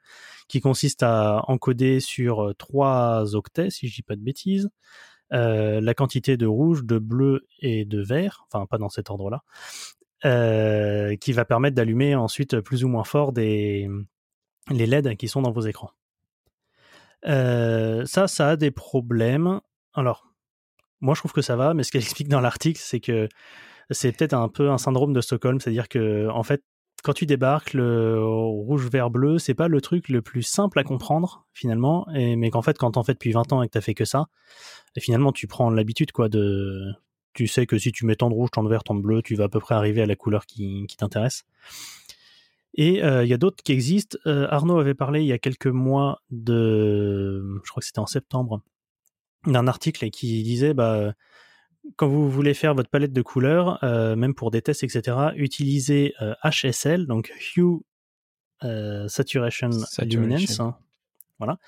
qui 0.49 0.63
consiste 0.63 1.03
à 1.03 1.43
encoder 1.47 2.01
sur 2.01 2.55
trois 2.57 3.35
octets 3.35 3.69
si 3.69 3.89
je 3.89 3.97
dis 3.97 4.03
pas 4.03 4.17
de 4.17 4.23
bêtises 4.23 4.71
euh, 5.33 5.81
la 5.81 5.95
quantité 5.95 6.37
de 6.37 6.47
rouge, 6.47 6.85
de 6.85 6.99
bleu 6.99 7.47
et 7.61 7.85
de 7.85 8.03
vert, 8.03 8.47
enfin 8.47 8.67
pas 8.67 8.79
dans 8.79 8.89
cet 8.89 9.11
ordre-là, 9.11 9.43
euh, 10.25 11.17
qui 11.17 11.33
va 11.33 11.45
permettre 11.45 11.75
d'allumer 11.75 12.15
ensuite 12.15 12.61
plus 12.61 12.85
ou 12.85 12.89
moins 12.89 13.05
fort 13.05 13.33
les 13.37 13.89
LED 14.71 15.17
qui 15.17 15.29
sont 15.29 15.43
dans 15.43 15.53
vos 15.53 15.63
écrans. 15.63 15.91
Euh, 17.27 18.05
ça, 18.05 18.29
ça 18.29 18.51
a 18.51 18.57
des 18.57 18.71
problèmes. 18.71 19.61
Alors, 19.95 20.27
moi 21.01 21.15
je 21.15 21.21
trouve 21.21 21.33
que 21.33 21.43
ça 21.43 21.57
va, 21.57 21.75
mais 21.75 21.83
ce 21.83 21.93
qu'elle 21.93 22.03
explique 22.03 22.29
dans 22.29 22.41
l'article, 22.41 22.81
c'est 22.83 23.01
que 23.01 23.29
c'est 23.91 24.13
peut-être 24.13 24.35
un 24.35 24.49
peu 24.49 24.71
un 24.71 24.79
syndrome 24.79 25.13
de 25.13 25.21
Stockholm, 25.21 25.61
c'est-à-dire 25.61 25.89
que 25.89 26.29
en 26.29 26.43
fait, 26.43 26.63
quand 27.05 27.13
tu 27.13 27.27
débarques, 27.27 27.75
le 27.75 28.19
rouge, 28.25 28.89
vert, 28.89 29.11
bleu, 29.11 29.39
c'est 29.39 29.55
pas 29.55 29.69
le 29.69 29.81
truc 29.83 30.09
le 30.09 30.23
plus 30.23 30.43
simple 30.43 30.79
à 30.79 30.85
comprendre 30.85 31.47
finalement, 31.53 32.09
et, 32.15 32.35
mais 32.35 32.51
qu'en 32.51 32.63
fait, 32.63 32.79
quand 32.79 32.93
t'en 32.93 33.05
fais 33.05 33.13
depuis 33.13 33.31
20 33.31 33.53
ans 33.53 33.63
et 33.63 33.67
que 33.67 33.73
t'as 33.73 33.83
fait 33.83 33.95
que 33.95 34.07
ça, 34.07 34.27
finalement, 34.99 35.31
tu 35.31 35.47
prends 35.47 35.69
l'habitude 35.69 36.13
quoi 36.13 36.31
de, 36.31 36.95
tu 37.35 37.47
sais 37.47 37.67
que 37.67 37.77
si 37.77 37.93
tu 37.93 38.07
mets 38.07 38.17
tant 38.17 38.31
de 38.31 38.35
rouge, 38.35 38.51
tant 38.51 38.65
de 38.65 38.71
vert, 38.71 38.83
tant 38.85 38.95
de 38.95 39.03
bleu, 39.03 39.21
tu 39.21 39.35
vas 39.35 39.45
à 39.45 39.49
peu 39.51 39.61
près 39.61 39.75
arriver 39.75 40.01
à 40.01 40.07
la 40.07 40.17
couleur 40.17 40.47
qui, 40.47 40.87
qui 40.89 40.97
t'intéresse. 40.97 41.45
Et 42.77 43.05
euh, 43.05 43.23
il 43.23 43.29
y 43.29 43.35
a 43.35 43.37
d'autres 43.37 43.63
qui 43.63 43.73
existent. 43.73 44.17
Euh, 44.27 44.47
Arnaud 44.51 44.79
avait 44.79 44.95
parlé 44.95 45.21
il 45.21 45.27
y 45.27 45.33
a 45.33 45.39
quelques 45.39 45.67
mois 45.67 46.23
de, 46.31 47.61
je 47.65 47.71
crois 47.71 47.81
que 47.83 47.87
c'était 47.87 47.99
en 47.99 48.07
septembre, 48.07 48.63
d'un 49.47 49.67
article 49.67 50.09
qui 50.09 50.43
disait 50.43 50.73
bah 50.73 51.13
quand 51.97 52.09
vous 52.09 52.31
voulez 52.31 52.55
faire 52.55 52.75
votre 52.75 52.91
palette 52.91 53.13
de 53.13 53.23
couleurs, 53.23 53.83
euh, 53.85 54.17
même 54.17 54.35
pour 54.35 54.51
des 54.51 54.63
tests, 54.63 54.83
etc., 54.83 55.17
utilisez 55.37 56.15
euh, 56.21 56.35
HSL, 56.43 57.07
donc 57.07 57.33
Hue 57.57 57.81
euh, 58.63 59.09
Saturation, 59.09 59.71
Luminance, 60.03 60.61
hein, 60.61 60.77
voilà, 61.39 61.59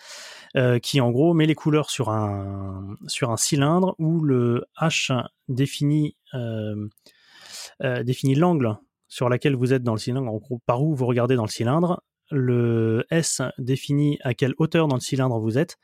euh, 0.56 0.78
qui 0.78 1.00
en 1.00 1.10
gros 1.10 1.34
met 1.34 1.46
les 1.46 1.54
couleurs 1.54 1.90
sur 1.90 2.10
un 2.10 2.96
sur 3.06 3.30
un 3.30 3.36
cylindre 3.36 3.94
où 3.98 4.20
le 4.20 4.64
H 4.80 5.26
définit 5.48 6.16
euh, 6.34 6.88
euh, 7.82 8.02
définit 8.02 8.34
l'angle 8.34 8.76
sur 9.08 9.28
laquelle 9.28 9.54
vous 9.54 9.72
êtes 9.72 9.82
dans 9.82 9.92
le 9.94 9.98
cylindre, 9.98 10.30
en 10.30 10.36
gros 10.36 10.60
par 10.66 10.82
où 10.82 10.94
vous 10.94 11.06
regardez 11.06 11.36
dans 11.36 11.44
le 11.44 11.50
cylindre, 11.50 12.02
le 12.30 13.04
S 13.10 13.42
définit 13.58 14.18
à 14.22 14.34
quelle 14.34 14.54
hauteur 14.58 14.88
dans 14.88 14.96
le 14.96 15.00
cylindre 15.00 15.38
vous 15.38 15.58
êtes, 15.58 15.76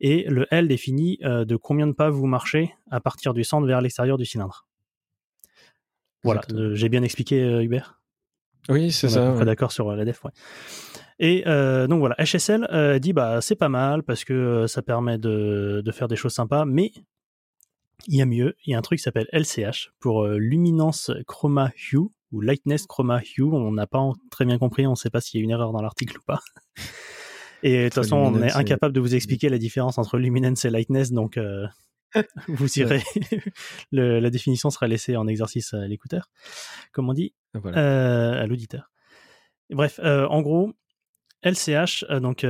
et 0.00 0.24
le 0.28 0.46
L 0.50 0.68
définit 0.68 1.18
euh, 1.24 1.44
de 1.44 1.56
combien 1.56 1.86
de 1.86 1.92
pas 1.92 2.10
vous 2.10 2.26
marchez 2.26 2.74
à 2.90 3.00
partir 3.00 3.34
du 3.34 3.44
centre 3.44 3.66
vers 3.66 3.80
l'extérieur 3.80 4.18
du 4.18 4.24
cylindre. 4.24 4.66
Voilà, 6.22 6.42
euh, 6.52 6.74
j'ai 6.74 6.88
bien 6.88 7.02
expliqué, 7.02 7.42
euh, 7.42 7.62
Hubert? 7.62 8.00
Oui, 8.68 8.90
c'est 8.90 9.08
ça. 9.08 9.32
Ouais. 9.32 9.44
D'accord 9.44 9.70
sur 9.70 9.94
la 9.94 10.04
def, 10.04 10.24
ouais. 10.24 10.32
Et 11.18 11.44
donc 11.44 12.00
voilà, 12.00 12.14
HSL 12.18 12.98
dit 13.00 13.14
bah 13.14 13.40
c'est 13.40 13.54
pas 13.54 13.70
mal 13.70 14.02
parce 14.02 14.24
que 14.24 14.66
ça 14.66 14.82
permet 14.82 15.16
de, 15.16 15.80
de, 15.82 15.92
faire 15.92 16.08
des 16.08 16.16
choses 16.16 16.34
sympas, 16.34 16.66
mais 16.66 16.92
il 18.06 18.16
y 18.16 18.22
a 18.22 18.26
mieux. 18.26 18.54
Il 18.66 18.72
y 18.72 18.74
a 18.74 18.78
un 18.78 18.82
truc 18.82 18.98
qui 18.98 19.04
s'appelle 19.04 19.28
LCH 19.32 19.92
pour 19.98 20.26
Luminance 20.26 21.10
Chroma 21.26 21.70
Hue 21.90 22.10
ou 22.36 22.40
Lightness 22.42 22.86
Chroma 22.86 23.20
Hue. 23.20 23.42
On 23.42 23.72
n'a 23.72 23.86
pas 23.86 24.12
très 24.30 24.44
bien 24.44 24.58
compris, 24.58 24.86
on 24.86 24.90
ne 24.90 24.96
sait 24.96 25.10
pas 25.10 25.20
s'il 25.20 25.40
y 25.40 25.42
a 25.42 25.44
une 25.44 25.50
erreur 25.50 25.72
dans 25.72 25.80
l'article 25.80 26.18
ou 26.18 26.22
pas. 26.26 26.40
Et 27.62 27.78
de 27.78 27.84
toute 27.84 27.94
façon, 27.94 28.16
on 28.16 28.42
est 28.42 28.52
incapable 28.52 28.94
de 28.94 29.00
vous 29.00 29.14
expliquer 29.14 29.48
la 29.48 29.58
différence 29.58 29.98
entre 29.98 30.18
Luminance 30.18 30.64
et 30.64 30.70
Lightness, 30.70 31.10
donc 31.10 31.38
euh, 31.38 31.66
vous 32.48 32.78
irez. 32.78 33.02
le, 33.92 34.20
la 34.20 34.30
définition 34.30 34.70
sera 34.70 34.86
laissée 34.86 35.16
en 35.16 35.26
exercice 35.26 35.72
à 35.74 35.86
l'écouteur, 35.86 36.30
comme 36.92 37.08
on 37.08 37.14
dit, 37.14 37.34
voilà. 37.54 37.78
euh, 37.78 38.42
à 38.42 38.46
l'auditeur. 38.46 38.90
Bref, 39.70 39.98
euh, 40.04 40.26
en 40.28 40.42
gros, 40.42 40.74
LCH, 41.42 42.04
donc 42.20 42.46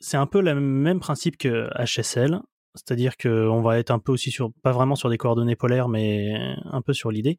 c'est 0.00 0.16
un 0.16 0.26
peu 0.26 0.40
le 0.40 0.54
même 0.54 1.00
principe 1.00 1.38
que 1.38 1.70
HSL, 1.82 2.40
c'est-à-dire 2.74 3.16
qu'on 3.16 3.62
va 3.62 3.78
être 3.78 3.90
un 3.90 3.98
peu 3.98 4.12
aussi 4.12 4.30
sur, 4.30 4.52
pas 4.62 4.72
vraiment 4.72 4.94
sur 4.94 5.10
des 5.10 5.16
coordonnées 5.16 5.56
polaires, 5.56 5.88
mais 5.88 6.34
un 6.64 6.82
peu 6.82 6.92
sur 6.92 7.10
l'idée. 7.10 7.38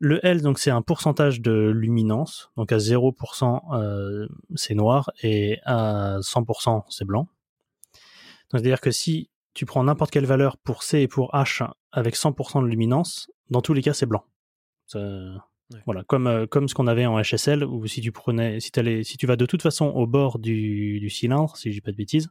Le 0.00 0.24
L, 0.24 0.42
donc, 0.42 0.58
c'est 0.58 0.70
un 0.70 0.82
pourcentage 0.82 1.40
de 1.40 1.70
luminance. 1.74 2.50
Donc, 2.56 2.70
à 2.72 2.78
0%, 2.78 3.62
euh, 3.72 4.28
c'est 4.54 4.74
noir 4.74 5.10
et 5.22 5.58
à 5.64 6.18
100%, 6.20 6.84
c'est 6.88 7.04
blanc. 7.04 7.28
Donc, 8.50 8.60
c'est-à-dire 8.60 8.80
que 8.80 8.92
si 8.92 9.30
tu 9.54 9.66
prends 9.66 9.82
n'importe 9.82 10.12
quelle 10.12 10.26
valeur 10.26 10.56
pour 10.56 10.84
C 10.84 11.00
et 11.00 11.08
pour 11.08 11.32
H 11.32 11.68
avec 11.90 12.14
100% 12.14 12.62
de 12.62 12.68
luminance, 12.68 13.28
dans 13.50 13.60
tous 13.60 13.74
les 13.74 13.82
cas, 13.82 13.92
c'est 13.92 14.06
blanc. 14.06 14.24
Ça, 14.86 15.00
ouais. 15.00 15.80
Voilà, 15.84 16.04
comme, 16.04 16.28
euh, 16.28 16.46
comme 16.46 16.68
ce 16.68 16.74
qu'on 16.74 16.86
avait 16.86 17.06
en 17.06 17.20
HSL, 17.20 17.64
où 17.64 17.84
si 17.86 18.00
tu 18.00 18.12
prenais, 18.12 18.60
si, 18.60 18.70
allais, 18.76 19.02
si 19.02 19.16
tu 19.16 19.26
vas 19.26 19.36
de 19.36 19.46
toute 19.46 19.62
façon 19.62 19.86
au 19.86 20.06
bord 20.06 20.38
du, 20.38 21.00
du 21.00 21.10
cylindre, 21.10 21.56
si 21.56 21.70
je 21.70 21.76
dis 21.76 21.80
pas 21.80 21.90
de 21.90 21.96
bêtises, 21.96 22.30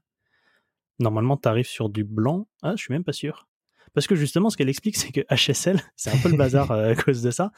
normalement, 0.99 1.35
tu 1.35 1.49
arrives 1.49 1.67
sur 1.67 1.89
du 1.89 2.05
blanc. 2.05 2.47
Ah, 2.61 2.75
je 2.77 2.83
suis 2.83 2.93
même 2.93 3.03
pas 3.03 3.13
sûr. 3.13 3.47
Parce 3.93 4.07
que 4.07 4.15
justement, 4.15 4.49
ce 4.49 4.57
qu'elle 4.57 4.69
explique, 4.69 4.95
c'est 4.95 5.11
que 5.11 5.21
HSL, 5.33 5.79
c'est 5.95 6.11
un 6.11 6.17
peu 6.17 6.29
le 6.29 6.37
bazar 6.37 6.71
à 6.71 6.95
cause 6.95 7.21
de 7.21 7.31
ça. 7.31 7.51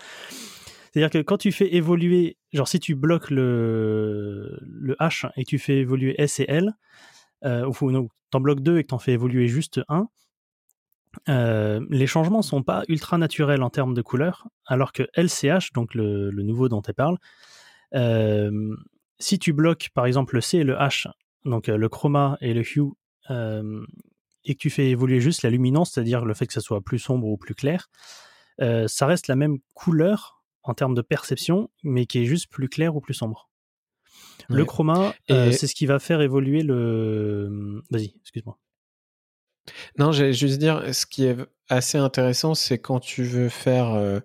C'est-à-dire 0.91 1.11
que 1.11 1.21
quand 1.21 1.38
tu 1.38 1.51
fais 1.51 1.75
évoluer, 1.75 2.38
genre 2.51 2.67
si 2.67 2.80
tu 2.80 2.95
bloques 2.95 3.30
le, 3.30 4.59
le 4.61 4.95
H 4.95 5.30
et 5.36 5.45
tu 5.45 5.59
fais 5.59 5.77
évoluer 5.77 6.15
S 6.17 6.39
et 6.39 6.45
L, 6.47 6.73
euh, 7.45 7.65
ou 7.65 8.09
t'en 8.32 8.41
bloques 8.41 8.61
deux 8.61 8.80
et 8.80 8.84
que 8.84 8.88
t'en 8.89 8.99
fais 8.99 9.13
évoluer 9.13 9.47
juste 9.47 9.82
un, 9.88 10.07
euh, 11.27 11.86
les 11.89 12.07
changements 12.07 12.41
sont 12.41 12.63
pas 12.63 12.84
ultra 12.88 13.17
naturels 13.17 13.63
en 13.63 13.69
termes 13.69 13.93
de 13.93 14.01
couleur, 14.01 14.47
alors 14.65 14.93
que 14.93 15.03
LCH, 15.15 15.73
donc 15.73 15.95
le, 15.95 16.32
nouveau 16.32 16.69
dont 16.69 16.82
elle 16.82 16.93
parle, 16.93 17.17
euh, 17.95 18.75
si 19.19 19.39
tu 19.39 19.53
bloques 19.53 19.89
par 19.93 20.05
exemple 20.05 20.36
le 20.36 20.41
C 20.41 20.59
et 20.59 20.63
le 20.63 20.75
H, 20.75 21.07
donc 21.45 21.69
euh, 21.69 21.77
le 21.77 21.89
chroma 21.89 22.38
et 22.41 22.53
le 22.53 22.61
hue, 22.61 22.91
et 24.46 24.56
que 24.56 24.60
tu 24.60 24.70
fais 24.70 24.90
évoluer 24.90 25.20
juste 25.20 25.44
la 25.44 25.50
luminance, 25.50 25.92
c'est-à-dire 25.92 26.26
le 26.26 26.34
fait 26.34 26.48
que 26.48 26.54
ça 26.54 26.62
soit 26.62 26.82
plus 26.82 27.00
sombre 27.00 27.28
ou 27.28 27.38
plus 27.38 27.56
clair, 27.56 27.90
ça 28.60 29.06
reste 29.06 29.28
la 29.28 29.36
même 29.36 29.60
couleur 29.74 30.44
en 30.64 30.74
termes 30.74 30.96
de 30.96 31.02
perception, 31.02 31.70
mais 31.84 32.06
qui 32.06 32.20
est 32.20 32.26
juste 32.26 32.50
plus 32.50 32.70
clair 32.70 32.96
ou 32.96 33.02
plus 33.02 33.14
sombre. 33.14 33.50
Le 34.48 34.66
chroma, 34.66 35.14
c'est 35.28 35.68
ce 35.68 35.76
qui 35.76 35.86
va 35.86 36.00
faire 36.00 36.22
évoluer 36.22 36.64
le. 36.64 37.84
Vas-y, 37.92 38.16
excuse-moi. 38.22 38.58
Non, 39.98 40.12
j'allais 40.12 40.34
juste 40.34 40.60
dire, 40.60 40.94
ce 40.94 41.06
qui 41.06 41.26
est 41.26 41.38
assez 41.68 41.98
intéressant, 41.98 42.56
c'est 42.56 42.80
quand 42.80 43.00
tu 43.00 43.24
veux 43.24 43.50
faire, 43.50 43.92
euh, 43.94 44.20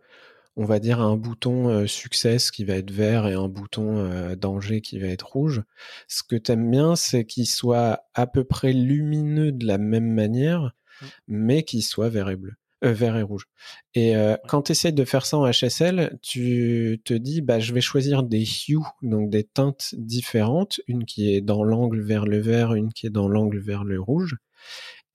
on 0.57 0.65
va 0.65 0.79
dire, 0.79 1.01
un 1.01 1.17
bouton 1.17 1.69
euh, 1.69 1.87
success 1.87 2.51
qui 2.51 2.65
va 2.65 2.75
être 2.75 2.91
vert 2.91 3.27
et 3.27 3.35
un 3.35 3.49
bouton 3.49 3.99
euh, 3.99 4.37
danger 4.37 4.81
qui 4.81 4.99
va 4.99 5.09
être 5.09 5.27
rouge. 5.27 5.63
Ce 6.09 6.23
que 6.23 6.37
tu 6.37 6.53
aimes 6.53 6.71
bien, 6.71 6.97
c'est 6.97 7.25
qu'il 7.25 7.47
soit 7.47 8.05
à 8.15 8.27
peu 8.27 8.45
près 8.45 8.73
lumineux 8.73 9.53
de 9.53 9.67
la 9.67 9.79
même 9.79 10.13
manière, 10.13 10.63
mmh. 11.01 11.07
mais 11.29 11.63
qu'il 11.65 11.83
soit 11.83 12.09
vert 12.09 12.29
et 12.29 12.37
bleu. 12.37 12.55
vert 12.83 13.17
et 13.17 13.23
rouge. 13.23 13.47
Et 13.95 14.15
quand 14.47 14.63
tu 14.63 14.73
essaies 14.73 14.93
de 14.93 15.05
faire 15.05 15.25
ça 15.25 15.39
en 15.39 15.51
HSL, 15.51 16.19
tu 16.21 17.01
te 17.05 17.15
dis, 17.15 17.41
bah, 17.41 17.59
je 17.59 17.73
vais 17.73 17.81
choisir 17.81 18.23
des 18.23 18.45
hues, 18.69 18.79
donc 19.03 19.31
des 19.31 19.45
teintes 19.45 19.95
différentes, 19.97 20.81
une 20.87 21.05
qui 21.05 21.35
est 21.35 21.41
dans 21.41 21.65
l'angle 21.65 22.03
vers 22.03 22.27
le 22.27 22.39
vert, 22.39 22.75
une 22.75 22.93
qui 22.93 23.07
est 23.07 23.11
dans 23.11 23.29
l'angle 23.29 23.59
vers 23.59 23.85
le 23.85 24.01
rouge. 24.01 24.37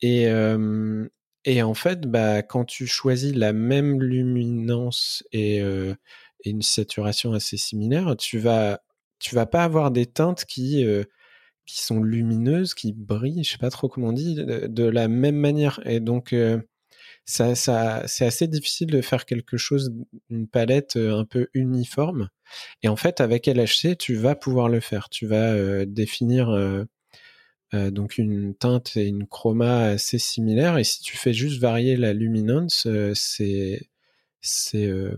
Et, 0.01 0.27
et 1.45 1.61
en 1.63 1.73
fait, 1.73 2.01
bah, 2.01 2.41
quand 2.41 2.65
tu 2.65 2.87
choisis 2.87 3.33
la 3.33 3.53
même 3.53 4.01
luminance 4.01 5.23
et, 5.31 5.61
une 6.45 6.61
saturation 6.61 7.33
assez 7.33 7.57
similaire, 7.57 8.15
tu 8.17 8.39
vas, 8.39 8.81
vas 9.33 9.45
pas 9.45 9.63
avoir 9.63 9.91
des 9.91 10.05
teintes 10.05 10.45
qui, 10.45 10.85
qui 11.65 11.83
sont 11.83 12.01
lumineuses, 12.01 12.73
qui 12.73 12.93
brillent, 12.93 13.43
je 13.43 13.51
sais 13.51 13.57
pas 13.57 13.69
trop 13.69 13.89
comment 13.89 14.09
on 14.09 14.13
dit, 14.13 14.35
de, 14.35 14.83
la 14.83 15.07
même 15.07 15.35
manière. 15.35 15.81
Et 15.85 15.99
donc, 15.99 16.35
ça, 17.25 17.55
ça, 17.55 18.03
c'est 18.07 18.25
assez 18.25 18.47
difficile 18.47 18.87
de 18.87 19.01
faire 19.01 19.25
quelque 19.25 19.57
chose, 19.57 19.93
une 20.29 20.47
palette 20.47 20.95
un 20.97 21.25
peu 21.25 21.49
uniforme. 21.53 22.29
Et 22.83 22.87
en 22.87 22.95
fait, 22.95 23.21
avec 23.21 23.47
LHC, 23.47 23.97
tu 23.97 24.15
vas 24.15 24.35
pouvoir 24.35 24.69
le 24.69 24.79
faire. 24.79 25.09
Tu 25.09 25.27
vas 25.27 25.85
définir 25.85 26.49
euh, 27.73 27.91
donc 27.91 28.17
une 28.17 28.55
teinte 28.55 28.97
et 28.97 29.05
une 29.05 29.27
chroma 29.27 29.83
assez 29.83 30.17
similaires. 30.17 30.77
Et 30.77 30.83
si 30.83 31.01
tu 31.01 31.17
fais 31.17 31.33
juste 31.33 31.61
varier 31.61 31.97
la 31.97 32.13
luminance, 32.13 32.85
euh, 32.87 33.11
c'est 33.13 33.89
c'est 34.41 34.85
euh, 34.85 35.15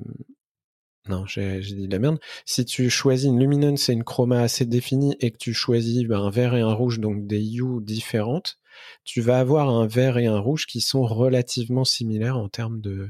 non, 1.08 1.26
j'ai 1.26 1.60
dit 1.62 1.88
la 1.88 2.00
merde. 2.00 2.20
Si 2.46 2.66
tu 2.66 2.90
choisis 2.90 3.28
une 3.28 3.40
luminance 3.40 3.90
et 3.90 3.94
une 3.94 4.04
chroma 4.04 4.42
assez 4.42 4.66
définie 4.66 5.16
et 5.20 5.32
que 5.32 5.38
tu 5.38 5.54
choisis 5.54 6.04
ben, 6.04 6.20
un 6.20 6.30
vert 6.30 6.54
et 6.56 6.62
un 6.62 6.74
rouge, 6.74 7.00
donc 7.00 7.26
des 7.26 7.42
hues 7.42 7.82
différentes, 7.82 8.60
tu 9.04 9.22
vas 9.22 9.40
avoir 9.40 9.70
un 9.70 9.88
vert 9.88 10.18
et 10.18 10.28
un 10.28 10.40
rouge 10.40 10.68
qui 10.68 10.82
sont 10.82 11.04
relativement 11.04 11.86
similaires 11.86 12.38
en 12.38 12.50
termes 12.50 12.82
de, 12.82 13.10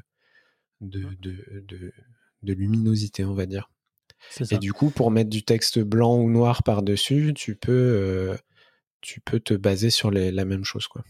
de, 0.80 1.06
de, 1.20 1.64
de, 1.68 1.92
de 2.44 2.54
luminosité, 2.54 3.26
on 3.26 3.34
va 3.34 3.46
dire. 3.46 3.70
Et 4.52 4.58
du 4.58 4.72
coup, 4.72 4.90
pour 4.90 5.12
mettre 5.12 5.30
du 5.30 5.44
texte 5.44 5.80
blanc 5.80 6.18
ou 6.18 6.30
noir 6.30 6.64
par-dessus, 6.64 7.34
tu 7.36 7.56
peux 7.56 8.38
tu 9.02 9.20
peux 9.22 9.40
te 9.40 9.54
baser 9.54 9.90
sur 9.90 10.12
la 10.12 10.46
même 10.46 10.64
chose. 10.64 10.88
Quoi. 10.88 11.04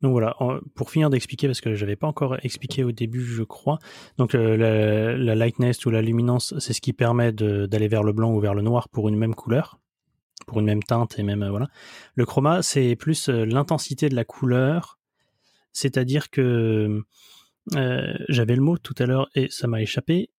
Donc 0.00 0.12
voilà, 0.12 0.36
pour 0.76 0.90
finir 0.90 1.10
d'expliquer, 1.10 1.48
parce 1.48 1.60
que 1.60 1.74
je 1.74 1.84
n'avais 1.84 1.96
pas 1.96 2.06
encore 2.06 2.36
expliqué 2.44 2.84
au 2.84 2.92
début, 2.92 3.24
je 3.24 3.42
crois. 3.42 3.78
Donc 4.16 4.34
euh, 4.34 5.16
la, 5.16 5.34
lightness 5.34 5.84
ou 5.86 5.90
la 5.90 6.02
luminance, 6.02 6.54
c'est 6.58 6.72
ce 6.72 6.80
qui 6.80 6.92
permet 6.92 7.32
d'aller 7.32 7.88
vers 7.88 8.04
le 8.04 8.12
blanc 8.12 8.32
ou 8.32 8.40
vers 8.40 8.54
le 8.54 8.62
noir 8.62 8.88
pour 8.88 9.08
une 9.08 9.16
même 9.16 9.34
couleur, 9.34 9.80
pour 10.46 10.60
une 10.60 10.66
même 10.66 10.82
teinte 10.82 11.18
et 11.18 11.24
même 11.24 11.42
euh, 11.42 11.50
voilà. 11.50 11.66
Le 12.14 12.24
chroma, 12.24 12.62
c'est 12.62 12.94
plus 12.94 13.28
euh, 13.28 13.44
l'intensité 13.44 14.08
de 14.08 14.14
la 14.14 14.24
couleur, 14.24 14.98
c'est-à-dire 15.72 16.30
que 16.30 17.02
j'avais 18.28 18.56
le 18.56 18.62
mot 18.62 18.78
tout 18.78 18.94
à 18.98 19.04
l'heure 19.04 19.28
et 19.34 19.48
ça 19.50 19.66
m'a 19.66 19.82
échappé. 19.82 20.30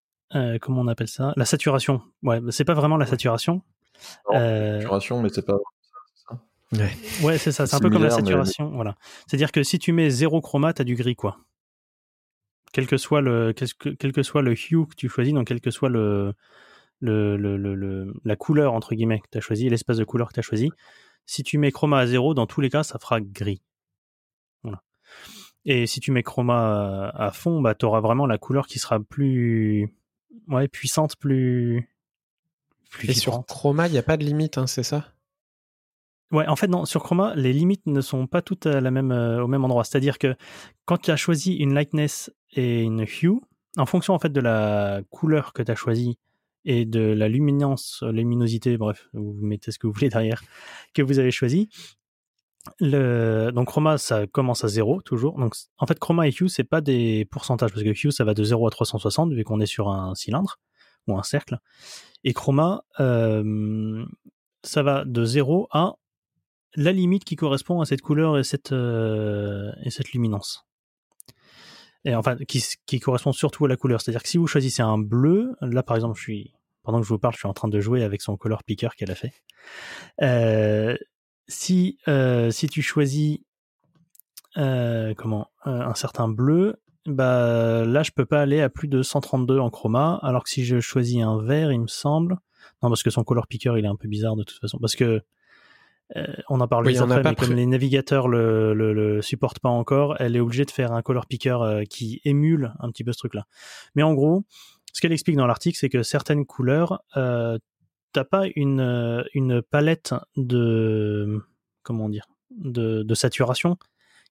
comment 0.62 0.82
on 0.82 0.88
appelle 0.88 1.10
ça? 1.10 1.34
La 1.36 1.46
saturation. 1.46 2.02
Ouais, 2.24 2.40
c'est 2.50 2.66
pas 2.66 2.74
vraiment 2.74 2.98
la 2.98 3.06
saturation, 3.06 3.62
euh, 4.32 4.80
saturation, 4.80 5.22
mais 5.22 5.30
c'est 5.30 5.46
pas. 5.46 5.58
Ouais, 6.72 6.92
ouais 7.24 7.38
c'est 7.38 7.52
ça. 7.52 7.66
C'est 7.66 7.76
un 7.76 7.80
peu 7.80 7.90
comme 7.90 8.04
la 8.04 8.12
saturation. 8.12 8.70
Voilà. 8.70 8.96
C'est-à-dire 9.28 9.52
que 9.52 9.64
si 9.64 9.80
tu 9.80 9.92
mets 9.92 10.10
zéro 10.10 10.42
chroma, 10.42 10.74
t'as 10.74 10.84
du 10.84 10.96
gris, 10.96 11.16
quoi. 11.16 11.38
Quel 12.72 12.86
que 12.86 12.98
soit 12.98 13.22
le, 13.22 13.54
quel 13.54 14.14
que 14.14 14.22
soit 14.22 14.44
le 14.44 14.54
hue 14.54 14.86
que 14.88 14.96
tu 14.96 15.10
choisis, 15.10 15.34
donc 15.34 15.48
quel 15.48 15.60
que 15.60 15.72
soit 15.72 15.90
le, 15.90 16.36
le, 17.00 17.36
le, 17.36 17.58
le 17.58 18.14
la 18.24 18.36
couleur 18.36 18.74
entre 18.74 18.94
guillemets 18.94 19.20
que 19.20 19.28
tu 19.32 19.40
as 19.40 19.42
choisi, 19.42 19.68
l'espace 19.70 19.98
de 19.98 20.04
couleur 20.04 20.28
que 20.28 20.34
tu 20.34 20.40
as 20.40 20.44
choisi, 20.44 20.70
si 21.26 21.44
tu 21.44 21.58
mets 21.58 21.72
chroma 21.72 22.00
à 22.00 22.08
zéro, 22.08 22.36
dans 22.36 22.46
tous 22.46 22.62
les 22.62 22.70
cas, 22.70 22.84
ça 22.84 23.00
fera 23.00 23.22
gris. 23.22 23.62
Voilà. 24.64 24.84
Et 25.66 25.88
si 25.88 26.00
tu 26.00 26.12
mets 26.12 26.24
chroma 26.24 27.10
à, 27.10 27.32
fond, 27.32 27.62
bah, 27.62 27.76
tu 27.76 27.86
auras 27.86 28.02
vraiment 28.02 28.28
la 28.28 28.38
couleur 28.38 28.68
qui 28.68 28.80
sera 28.80 29.00
plus 29.00 29.94
ouais, 30.48 30.68
puissante, 30.68 31.16
plus, 31.18 31.90
et 33.04 33.14
sur 33.14 33.46
Chroma, 33.46 33.88
il 33.88 33.92
n'y 33.92 33.98
a 33.98 34.04
pas 34.04 34.18
de 34.18 34.24
limite, 34.24 34.58
hein, 34.58 34.68
c'est 34.68 34.84
ça? 34.84 35.06
Ouais, 36.32 36.48
en 36.48 36.56
fait, 36.56 36.68
non, 36.68 36.86
sur 36.86 37.02
Chroma, 37.02 37.34
les 37.36 37.54
limites 37.54 37.86
ne 37.88 38.02
sont 38.02 38.28
pas 38.28 38.42
toutes 38.44 38.68
à 38.68 38.82
la 38.82 38.92
même, 38.92 39.12
euh, 39.12 39.44
au 39.44 39.48
même 39.48 39.64
endroit. 39.66 39.84
C'est-à-dire 39.84 40.20
que 40.20 40.36
quand 40.86 40.98
tu 40.98 41.10
as 41.12 41.16
choisi 41.16 41.56
une 41.56 41.74
lightness 41.74 42.32
et 42.52 42.82
une 42.84 43.02
hue, 43.02 43.40
en 43.78 43.86
fonction 43.86 44.14
en 44.14 44.20
fait 44.20 44.30
de 44.30 44.40
la 44.40 45.02
couleur 45.10 45.54
que 45.54 45.64
tu 45.64 45.72
as 45.72 45.76
choisie 45.76 46.18
et 46.66 46.86
de 46.86 47.00
la 47.00 47.30
luminance, 47.30 48.04
luminosité, 48.04 48.78
bref, 48.78 49.10
vous 49.14 49.34
mettez 49.42 49.72
ce 49.72 49.80
que 49.80 49.88
vous 49.88 49.94
voulez 49.94 50.10
derrière, 50.10 50.44
que 50.94 51.02
vous 51.02 51.18
avez 51.18 51.32
choisi. 51.32 51.70
Le... 52.80 53.52
Donc 53.52 53.68
Chroma, 53.68 53.98
ça 53.98 54.28
commence 54.28 54.64
à 54.64 54.68
0 54.68 55.02
toujours. 55.02 55.40
Donc 55.40 55.56
en 55.80 55.88
fait, 55.88 55.98
Chroma 55.98 56.28
et 56.28 56.32
Hue, 56.32 56.50
c'est 56.50 56.64
pas 56.64 56.82
des 56.82 57.26
pourcentages 57.26 57.72
parce 57.72 57.84
que 57.84 57.90
Hue, 57.90 58.12
ça 58.12 58.24
va 58.24 58.36
de 58.36 58.44
0 58.44 58.68
à 58.68 58.70
360 58.70 59.34
vu 59.34 59.44
qu'on 59.44 59.60
est 59.62 59.66
sur 59.66 59.90
un 59.90 60.14
cylindre 60.14 60.60
un 61.18 61.24
cercle. 61.24 61.60
Et 62.24 62.34
Chroma, 62.34 62.84
euh, 63.00 64.06
ça 64.64 64.84
va 64.84 65.06
de 65.06 65.24
0 65.24 65.68
à 65.72 65.96
la 66.76 66.92
limite 66.92 67.24
qui 67.24 67.36
correspond 67.36 67.82
à 67.82 67.86
cette 67.86 68.02
couleur 68.02 68.38
et 68.38 68.44
cette, 68.44 68.72
euh, 68.74 69.72
luminance. 70.14 70.66
Et 72.06 72.16
enfin, 72.16 72.38
qui, 72.48 72.64
qui, 72.86 73.00
correspond 73.00 73.32
surtout 73.32 73.66
à 73.66 73.68
la 73.68 73.76
couleur. 73.76 74.02
C'est-à-dire 74.02 74.24
que 74.24 74.30
si 74.30 74.38
vous 74.38 74.48
choisissez 74.48 74.82
un 74.82 74.98
bleu, 74.98 75.56
là 75.62 75.84
par 75.84 75.96
exemple, 75.96 76.18
je 76.18 76.24
suis, 76.24 76.54
pendant 76.84 77.00
que 77.00 77.06
je 77.06 77.10
vous 77.10 77.20
parle, 77.20 77.34
je 77.34 77.40
suis 77.40 77.48
en 77.48 77.54
train 77.54 77.68
de 77.68 77.80
jouer 77.80 78.04
avec 78.04 78.22
son 78.22 78.38
color 78.38 78.64
picker 78.64 78.90
qu'elle 78.98 79.12
a 79.12 79.16
fait. 79.16 79.34
Euh, 80.22 80.96
si, 81.48 81.98
si 82.52 82.68
tu 82.68 82.82
choisis 82.82 83.40
comment, 84.56 85.48
un 85.66 85.96
certain 85.96 86.30
bleu, 86.30 86.80
bah 87.06 87.86
là 87.86 88.04
je 88.04 88.12
peux 88.12 88.26
pas 88.26 88.42
aller 88.42 88.62
à 88.62 88.70
plus 88.70 88.88
de 88.88 89.02
132 89.02 89.60
en 89.60 89.70
chroma, 89.70 90.20
alors 90.22 90.44
que 90.44 90.50
si 90.50 90.66
je 90.66 90.80
choisis 90.80 91.22
un 91.24 91.42
vert, 91.42 91.72
il 91.72 91.82
me 91.82 91.88
semble, 91.88 92.38
non 92.84 92.90
parce 92.90 93.04
que 93.04 93.10
son 93.10 93.24
color 93.24 93.48
picker 93.48 93.74
il 93.78 93.86
est 93.86 93.90
un 93.90 93.96
peu 93.96 94.08
bizarre 94.08 94.36
de 94.36 94.44
toute 94.44 94.60
façon, 94.60 94.78
parce 94.80 94.96
que 94.96 95.22
euh, 96.16 96.26
on 96.50 96.60
en 96.60 96.68
parle 96.68 96.88
oui, 96.88 96.98
après, 96.98 97.22
mais 97.24 97.36
comme 97.36 97.54
les 97.54 97.68
navigateurs 97.68 98.28
le, 98.28 98.74
le, 98.74 99.22
supportent 99.22 99.60
pas 99.60 99.70
encore, 99.70 100.16
elle 100.20 100.36
est 100.36 100.40
obligée 100.40 100.66
de 100.66 100.72
faire 100.72 100.92
un 100.92 101.02
color 101.02 101.28
picker 101.28 101.58
euh, 101.62 101.84
qui 101.84 102.20
émule 102.26 102.74
un 102.80 102.90
petit 102.90 103.04
peu 103.04 103.12
ce 103.12 103.20
truc-là. 103.20 103.46
Mais 103.94 104.02
en 104.02 104.16
gros, 104.16 104.44
ce 104.92 105.02
qu'elle 105.02 105.12
explique 105.12 105.36
dans 105.36 105.46
l'article, 105.46 105.78
c'est 105.78 105.90
que 105.90 106.02
certaines 106.02 106.46
couleurs, 106.46 107.04
euh, 107.16 107.60
t'as 108.12 108.24
pas 108.24 108.46
une, 108.56 109.24
une 109.36 109.62
palette 109.62 110.16
de 110.36 111.44
comment 111.84 112.10
dire 112.10 112.26
de, 112.50 113.04
de 113.04 113.14
saturation 113.14 113.78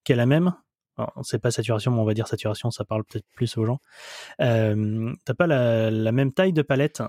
qui 0.03 0.12
est 0.12 0.16
la 0.16 0.27
même 0.27 0.55
c'est 1.22 1.40
pas 1.40 1.51
saturation, 1.51 1.92
mais 1.92 2.01
on 2.01 2.05
va 2.05 2.14
dire 2.14 2.26
saturation, 2.26 2.70
ça 2.70 2.84
parle 2.84 3.05
peut-être 3.05 3.26
plus 3.34 3.57
aux 3.57 3.64
gens. 3.64 3.80
Euh, 4.40 5.12
t'as 5.24 5.34
pas 5.34 5.46
la, 5.46 6.12
même 6.12 6.32
taille 6.32 6.53
de 6.53 6.62
palette 6.62 7.03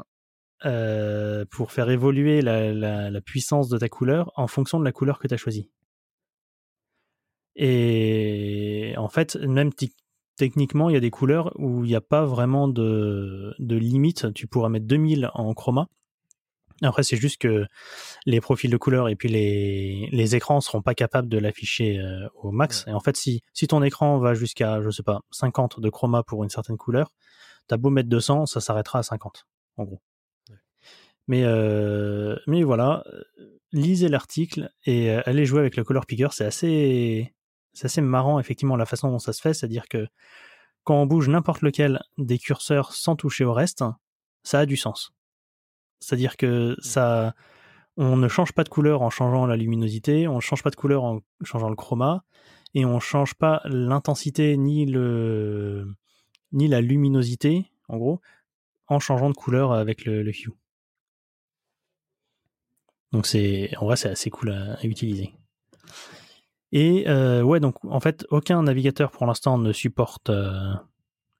euh, 0.66 1.46
pour 1.52 1.72
faire 1.72 1.90
évoluer 1.90 2.42
la, 2.42 3.22
puissance 3.22 3.70
de 3.70 3.78
ta 3.78 3.90
couleur 3.90 4.32
en 4.36 4.48
fonction 4.48 4.80
de 4.80 4.86
la 4.86 4.92
couleur 4.92 5.20
que 5.20 5.28
tu 5.28 5.34
as 5.34 5.38
choisie. 5.38 5.70
Et 7.56 8.94
en 8.98 9.10
fait, 9.10 9.36
même 9.36 9.72
techniquement, 10.38 10.90
il 10.90 10.94
y 10.94 10.98
a 10.98 11.02
des 11.02 11.12
couleurs 11.12 11.52
où 11.60 11.84
il 11.84 11.90
n'y 11.90 11.96
a 11.96 12.02
pas 12.02 12.26
vraiment 12.26 12.68
de, 12.68 13.54
de 13.60 13.76
limite. 13.76 14.34
Tu 14.34 14.48
pourras 14.48 14.70
mettre 14.70 14.86
2000 14.86 15.30
en 15.34 15.54
chroma 15.54 15.88
Après, 16.82 17.04
c'est 17.04 17.18
juste 17.18 17.42
que 17.42 17.66
les 18.26 18.42
profils 18.42 18.70
de 18.70 18.78
couleurs 18.78 19.10
et 19.10 19.16
puis 19.16 19.30
les, 19.30 20.10
les 20.12 20.36
écrans 20.36 20.62
seront 20.62 20.82
pas 20.82 20.96
capables 20.96 21.28
de 21.28 21.38
l'afficher 21.38 22.00
euh, 22.00 22.28
au 22.36 22.52
max. 22.52 22.86
Et 22.88 22.94
en 22.94 23.00
fait, 23.00 23.18
si, 23.18 23.44
si 23.54 23.68
ton 23.68 23.84
écran 23.84 24.20
va 24.20 24.34
jusqu'à, 24.34 24.82
je 24.82 24.90
sais 24.90 25.04
pas, 25.04 25.22
50 25.32 25.80
de 25.80 25.90
chroma 25.90 26.24
pour 26.24 26.44
une 26.44 26.50
certaine 26.50 26.78
couleur, 26.78 27.12
t'as 27.68 27.78
beau 27.78 27.90
mettre 27.90 28.10
200, 28.10 28.46
ça 28.46 28.62
s'arrêtera 28.62 29.00
à 29.00 29.04
50, 29.04 29.46
en 29.78 29.84
gros. 29.84 30.02
Mais, 31.28 31.44
euh, 31.44 32.36
mais 32.48 32.64
voilà, 32.64 33.04
lisez 33.72 34.10
l'article 34.10 34.72
et 34.86 35.12
euh, 35.12 35.22
allez 35.26 35.46
jouer 35.46 35.60
avec 35.60 35.76
le 35.76 35.84
color 35.84 36.06
picker. 36.08 36.30
C'est 36.32 36.46
assez, 36.46 37.34
c'est 37.74 37.86
assez 37.86 38.02
marrant, 38.02 38.40
effectivement, 38.40 38.76
la 38.76 38.86
façon 38.86 39.10
dont 39.12 39.20
ça 39.20 39.34
se 39.34 39.42
fait. 39.42 39.54
C'est-à-dire 39.54 39.88
que 39.88 40.08
quand 40.84 40.96
on 40.96 41.06
bouge 41.06 41.30
n'importe 41.30 41.62
lequel 41.62 42.02
des 42.18 42.40
curseurs 42.40 42.94
sans 42.94 43.16
toucher 43.16 43.46
au 43.46 43.54
reste, 43.54 43.84
ça 44.44 44.60
a 44.60 44.66
du 44.66 44.78
sens. 44.78 45.12
C'est-à-dire 46.00 46.38
que 46.38 46.72
mmh. 46.72 46.82
ça, 46.82 47.36
on 47.98 48.16
ne 48.16 48.28
change 48.28 48.54
pas 48.54 48.64
de 48.64 48.70
couleur 48.70 49.02
en 49.02 49.10
changeant 49.10 49.46
la 49.46 49.58
luminosité, 49.58 50.28
on 50.28 50.36
ne 50.36 50.42
change 50.42 50.64
pas 50.64 50.70
de 50.70 50.76
couleur 50.76 51.04
en 51.04 51.20
changeant 51.44 51.70
le 51.70 51.76
chroma, 51.76 52.24
et 52.74 52.86
on 52.86 52.96
ne 52.96 53.00
change 53.00 53.34
pas 53.34 53.62
l'intensité 53.66 54.56
ni 54.58 54.86
le 54.86 55.88
ni 56.52 56.68
la 56.68 56.82
luminosité, 56.82 57.72
en 57.90 57.98
gros, 57.98 58.22
en 58.88 59.00
changeant 59.00 59.30
de 59.30 59.36
couleur 59.36 59.72
avec 59.72 60.06
le, 60.06 60.28
hue. 60.28 60.50
Donc 63.12 63.28
c'est, 63.28 63.76
en 63.78 63.86
vrai, 63.86 63.96
c'est 63.96 64.10
assez 64.10 64.30
cool 64.30 64.52
à, 64.52 64.84
utiliser. 64.84 65.34
Et 66.72 67.08
euh, 67.08 67.42
ouais, 67.42 67.60
donc 67.60 67.76
en 67.84 68.00
fait, 68.00 68.26
aucun 68.30 68.64
navigateur 68.64 69.12
pour 69.12 69.26
l'instant 69.26 69.58
ne 69.58 69.74
supporte 69.74 70.30
euh, 70.30 70.74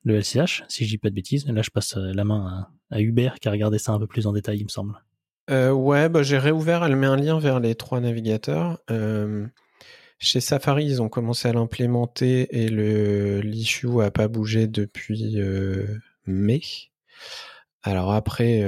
le 0.04 0.18
LCH, 0.18 0.64
si 0.68 0.86
je 0.86 0.90
dis 0.90 0.98
pas 0.98 1.10
de 1.10 1.16
bêtises. 1.16 1.46
Là, 1.48 1.62
je 1.62 1.70
passe 1.70 1.96
la 1.96 2.24
main 2.24 2.68
à, 2.90 3.02
Hubert 3.02 3.40
qui 3.40 3.48
a 3.48 3.52
regardé 3.52 3.78
ça 3.80 3.92
un 3.92 4.00
peu 4.00 4.08
plus 4.08 4.28
en 4.28 4.34
détail, 4.34 4.60
il 4.60 4.64
me 4.64 4.70
semble. 4.70 4.94
Euh, 5.50 5.72
ouais, 5.72 6.10
bah, 6.10 6.24
j'ai 6.24 6.38
réouvert, 6.38 6.84
elle 6.84 6.96
met 6.96 7.08
un 7.08 7.18
lien 7.18 7.40
vers 7.40 7.60
les 7.60 7.76
trois 7.76 8.00
navigateurs. 8.00 8.80
Euh, 8.92 9.48
chez 10.20 10.42
Safari, 10.42 10.86
ils 10.86 11.02
ont 11.02 11.10
commencé 11.10 11.48
à 11.48 11.54
l'implémenter 11.54 12.64
et 12.64 12.70
le 12.70 13.42
l'issue 13.42 14.02
a 14.02 14.12
pas 14.12 14.28
bougé 14.28 14.68
depuis 14.68 15.40
euh, 15.40 15.86
mai. 16.26 16.62
Alors 17.84 18.12
après, 18.12 18.62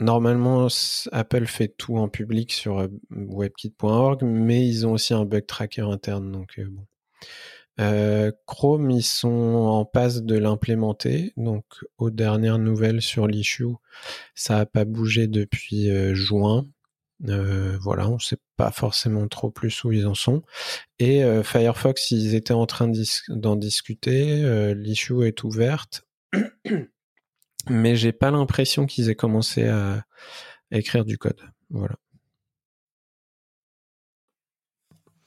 normalement, 0.00 0.68
Apple 1.12 1.46
fait 1.46 1.68
tout 1.68 1.96
en 1.96 2.08
public 2.08 2.52
sur 2.52 2.86
webkit.org, 3.10 4.22
mais 4.22 4.66
ils 4.66 4.86
ont 4.86 4.92
aussi 4.92 5.14
un 5.14 5.24
bug 5.24 5.46
tracker 5.46 5.82
interne, 5.82 6.30
donc 6.30 6.60
bon. 6.60 6.86
Euh, 7.80 8.32
Chrome, 8.46 8.90
ils 8.90 9.04
sont 9.04 9.28
en 9.28 9.84
passe 9.84 10.22
de 10.22 10.36
l'implémenter. 10.36 11.32
Donc, 11.36 11.64
aux 11.98 12.10
dernières 12.10 12.58
nouvelles 12.58 13.02
sur 13.02 13.26
l'issue, 13.26 13.74
ça 14.34 14.56
n'a 14.56 14.66
pas 14.66 14.84
bougé 14.84 15.26
depuis 15.26 15.90
euh, 15.90 16.14
juin. 16.14 16.66
Euh, 17.28 17.76
voilà, 17.80 18.08
on 18.08 18.14
ne 18.14 18.20
sait 18.20 18.38
pas 18.56 18.70
forcément 18.70 19.26
trop 19.28 19.50
plus 19.50 19.84
où 19.84 19.92
ils 19.92 20.06
en 20.06 20.14
sont. 20.14 20.42
Et 20.98 21.22
Firefox, 21.42 22.10
ils 22.10 22.34
étaient 22.34 22.54
en 22.54 22.66
train 22.66 22.90
d'en 23.28 23.56
discuter. 23.56 24.74
l'issue 24.74 25.26
est 25.26 25.42
ouverte. 25.44 26.06
Mais 27.68 27.96
j'ai 27.96 28.12
pas 28.12 28.30
l'impression 28.30 28.86
qu'ils 28.86 29.10
aient 29.10 29.14
commencé 29.14 29.66
à 29.66 30.04
écrire 30.70 31.04
du 31.04 31.18
code. 31.18 31.40
Voilà. 31.70 31.96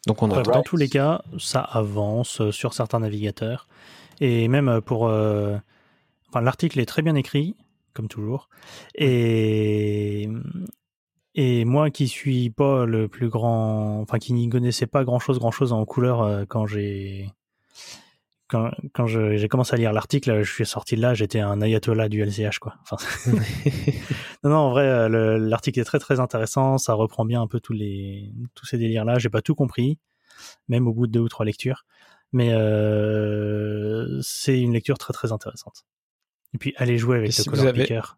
Donc 0.08 0.24
on 0.24 0.28
Dans 0.28 0.64
tous 0.64 0.78
les 0.78 0.90
cas, 0.90 1.22
ça 1.38 1.62
avance 1.62 2.42
euh, 2.42 2.52
sur 2.52 2.74
certains 2.74 3.00
navigateurs. 3.00 3.68
Et 4.20 4.48
même 4.48 4.68
euh, 4.68 4.82
pour... 4.82 5.08
Euh, 5.08 5.58
enfin, 6.30 6.42
l'article 6.42 6.80
est 6.80 6.86
très 6.86 7.02
bien 7.02 7.16
écrit, 7.16 7.56
comme 7.94 8.08
toujours. 8.08 8.50
Et... 8.96 10.30
Et 11.34 11.64
moi 11.64 11.92
qui 11.92 12.10
suis 12.10 12.50
pas 12.50 12.86
le 12.86 13.08
plus 13.08 13.30
grand... 13.30 14.02
Enfin, 14.02 14.20
qui 14.20 14.34
n'y 14.34 14.50
connaissais 14.50 14.88
pas 14.88 15.06
grand-chose, 15.06 15.40
grand-chose 15.40 15.72
en 15.72 15.86
couleur 15.86 16.46
quand 16.50 16.68
j'ai 16.68 17.32
quand, 18.52 18.70
quand 18.94 19.08
j'ai 19.08 19.48
commencé 19.48 19.74
à 19.74 19.78
lire 19.78 19.94
l'article, 19.94 20.44
je 20.44 20.52
suis 20.52 20.66
sorti 20.66 20.98
de 20.98 21.02
là, 21.02 21.14
j'étais 21.14 21.40
un 21.40 21.62
ayatollah 21.62 22.10
du 22.10 22.22
LCH, 22.22 22.60
quoi. 22.60 22.76
Enfin, 22.82 22.98
non, 24.44 24.50
non, 24.50 24.58
en 24.58 24.70
vrai, 24.72 24.86
euh, 24.86 25.38
l'article 25.38 25.80
est 25.80 25.86
très 25.86 26.00
très 26.00 26.20
intéressant, 26.20 26.78
ça 26.78 26.94
reprend 26.94 27.24
bien 27.24 27.42
un 27.42 27.48
peu 27.48 27.62
tous 27.62 27.72
les 27.72 28.34
tous 28.54 28.66
ces 28.66 28.78
délires-là. 28.78 29.20
J'ai 29.20 29.30
pas 29.30 29.42
tout 29.42 29.56
compris, 29.56 30.00
même 30.68 30.86
au 30.88 30.94
bout 30.94 31.08
de 31.08 31.14
deux 31.14 31.22
ou 31.22 31.30
trois 31.30 31.46
lectures, 31.46 31.86
mais 32.34 32.52
euh, 32.52 34.20
c'est 34.22 34.60
une 34.60 34.74
lecture 34.74 34.98
très 34.98 35.14
très 35.14 35.32
intéressante. 35.32 35.86
Et 36.54 36.58
puis, 36.58 36.74
allez 36.76 36.98
jouer 36.98 37.18
avec 37.18 37.36
le 37.38 37.44
Color 37.46 37.74
Picker. 37.74 38.18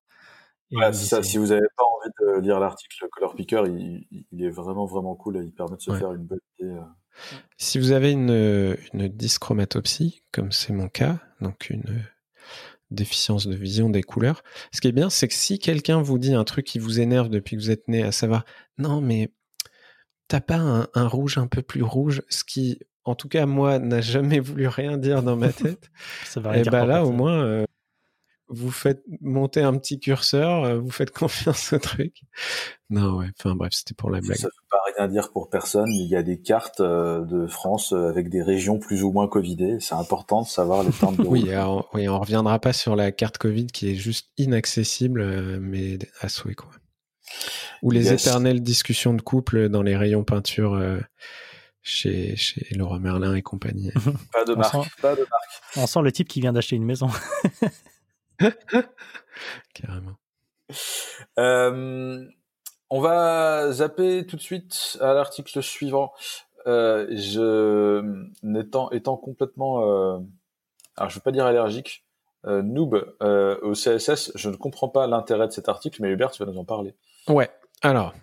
ça, 0.94 1.22
si 1.22 1.38
vous 1.38 1.48
n'avez 1.48 1.68
pas 1.78 1.84
envie 1.84 2.12
de 2.20 2.42
lire 2.42 2.60
l'article, 2.60 2.98
le 3.04 3.08
Color 3.10 3.36
Picker, 3.36 3.64
il, 3.68 4.44
est 4.44 4.50
vraiment 4.50 4.88
vraiment 4.88 5.16
cool 5.16 5.38
et 5.38 5.44
il 5.44 5.54
permet 5.54 5.78
de 5.78 5.82
se 5.82 5.94
faire 5.94 6.12
une 6.12 6.26
bonne 6.26 6.40
idée. 6.60 6.76
Si 7.58 7.80
vous 7.80 7.92
avez 7.92 8.12
une, 8.12 8.78
une 8.94 9.08
dyschromatopsie, 9.08 10.24
comme 10.32 10.52
c'est 10.52 10.74
mon 10.74 10.90
cas, 10.90 11.20
donc 11.42 11.70
une 11.70 12.04
déficience 12.92 13.48
de 13.48 13.56
vision 13.56 13.90
des 13.90 14.04
couleurs, 14.04 14.44
ce 14.72 14.82
qui 14.82 14.88
est 14.88 14.94
bien, 14.94 15.10
c'est 15.10 15.28
que 15.28 15.34
si 15.34 15.60
quelqu'un 15.60 16.02
vous 16.02 16.18
dit 16.18 16.34
un 16.34 16.44
truc 16.44 16.66
qui 16.66 16.80
vous 16.80 17.00
énerve 17.00 17.30
depuis 17.30 17.56
que 17.56 17.62
vous 17.62 17.72
êtes 17.72 17.88
né, 17.88 18.04
à 18.04 18.12
savoir, 18.12 18.46
non, 18.78 19.02
mais 19.02 19.32
t'as 20.28 20.42
pas 20.42 20.88
un, 20.94 21.08
rouge 21.08 21.38
un 21.38 21.48
peu 21.48 21.62
plus 21.62 21.84
rouge, 21.84 22.22
ce 22.30 22.44
qui, 22.44 22.80
en 23.04 23.16
tout 23.16 23.28
cas, 23.28 23.46
moi, 23.46 23.80
n'a 23.80 24.02
jamais 24.02 24.40
voulu 24.40 24.68
rien 24.68 24.98
dire 24.98 25.24
dans 25.24 25.36
ma 25.36 25.52
tête, 25.54 25.92
et 26.36 26.40
eh 26.56 26.70
ben 26.70 26.86
là, 26.86 27.06
au 27.06 27.12
moins, 27.12 27.44
euh, 27.44 27.66
vous 28.50 28.72
faites 28.72 29.04
monter 29.22 29.62
un 29.62 29.78
petit 29.78 30.00
curseur, 30.00 30.64
euh, 30.64 30.80
vous 30.80 30.92
faites 30.92 31.12
confiance 31.18 31.74
au 31.74 31.80
truc. 31.80 32.22
Non, 32.90 33.18
ouais, 33.18 33.28
enfin 33.40 33.56
bref, 33.56 33.74
c'était 33.74 33.94
pour 33.94 34.10
la 34.10 34.22
blague. 34.22 34.38
Ça 34.38 34.48
ne 34.48 34.52
veut 34.52 34.68
pas 34.70 34.78
rien 34.98 35.08
dire 35.08 35.32
pour 35.32 35.50
personne. 35.50 35.90
Il 35.90 36.08
y 36.08 36.16
a 36.16 36.24
des 36.24 36.40
cartes 36.40 36.80
euh, 36.80 37.24
de 37.26 37.48
France 37.48 37.94
euh, 37.94 38.10
avec 38.10 38.30
des 38.30 38.44
régions 38.44 38.80
plus 38.80 39.04
ou 39.04 39.12
moins 39.12 39.28
covidées. 39.28 39.78
C'est 39.80 39.96
important 39.96 40.42
de 40.42 40.48
savoir 40.48 40.84
les 40.84 40.92
temps 40.92 41.12
de 41.12 41.22
oui, 41.26 41.52
alors, 41.52 41.90
oui, 41.94 42.08
on 42.08 42.20
reviendra 42.20 42.60
pas 42.60 42.74
sur 42.74 42.96
la 42.96 43.12
carte 43.12 43.38
Covid 43.38 43.68
qui 43.68 43.92
est 43.92 43.96
juste 43.96 44.30
inaccessible, 44.38 45.60
mais 45.60 46.00
à 46.22 46.30
souhait, 46.30 46.56
quoi. 46.56 46.70
Ou 47.82 47.92
les 47.92 48.14
éternelles 48.14 48.62
discussions 48.62 49.14
de 49.14 49.22
couple 49.22 49.68
dans 49.68 49.82
les 49.82 49.98
rayons 49.98 50.24
peinture 50.24 50.80
chez, 51.82 52.36
chez 52.36 52.66
Laura 52.76 53.00
Merlin 53.00 53.36
et 53.36 53.42
compagnie. 53.42 53.92
pas 54.32 54.46
de 54.46 54.54
marque, 54.54 55.02
pas 55.02 55.16
de 55.16 55.22
marque. 55.22 55.62
On 55.76 55.88
sent 55.88 56.02
le 56.02 56.12
type 56.12 56.28
qui 56.28 56.40
vient 56.40 56.54
d'acheter 56.54 56.76
une 56.76 56.86
maison. 56.86 57.10
Carrément. 59.74 60.18
Euh, 61.40 62.26
on 62.90 63.02
va 63.02 63.72
zapper 63.72 64.26
tout 64.26 64.36
de 64.36 64.42
suite 64.42 64.98
à 65.02 65.14
l'article 65.14 65.62
suivant. 65.62 66.14
Euh, 66.68 67.08
je, 67.12 68.24
étant, 68.58 68.90
étant 68.92 69.18
complètement, 69.18 69.82
euh, 69.82 70.20
alors 70.96 71.10
je 71.10 71.16
veux 71.16 71.22
pas 71.22 71.32
dire 71.32 71.46
allergique, 71.46 72.06
noob 72.46 73.16
au 73.22 73.74
CSS, 73.74 74.32
je 74.36 74.50
ne 74.50 74.56
comprends 74.56 74.90
pas 74.90 75.08
l'intérêt 75.08 75.48
de 75.48 75.54
cet 75.54 75.70
article, 75.70 76.02
mais 76.02 76.10
Hubert, 76.10 76.32
tu 76.32 76.44
vas 76.44 76.52
nous 76.52 76.60
en 76.60 76.66
parler. 76.66 76.94
Ouais. 77.28 77.50
Alors, 77.82 78.14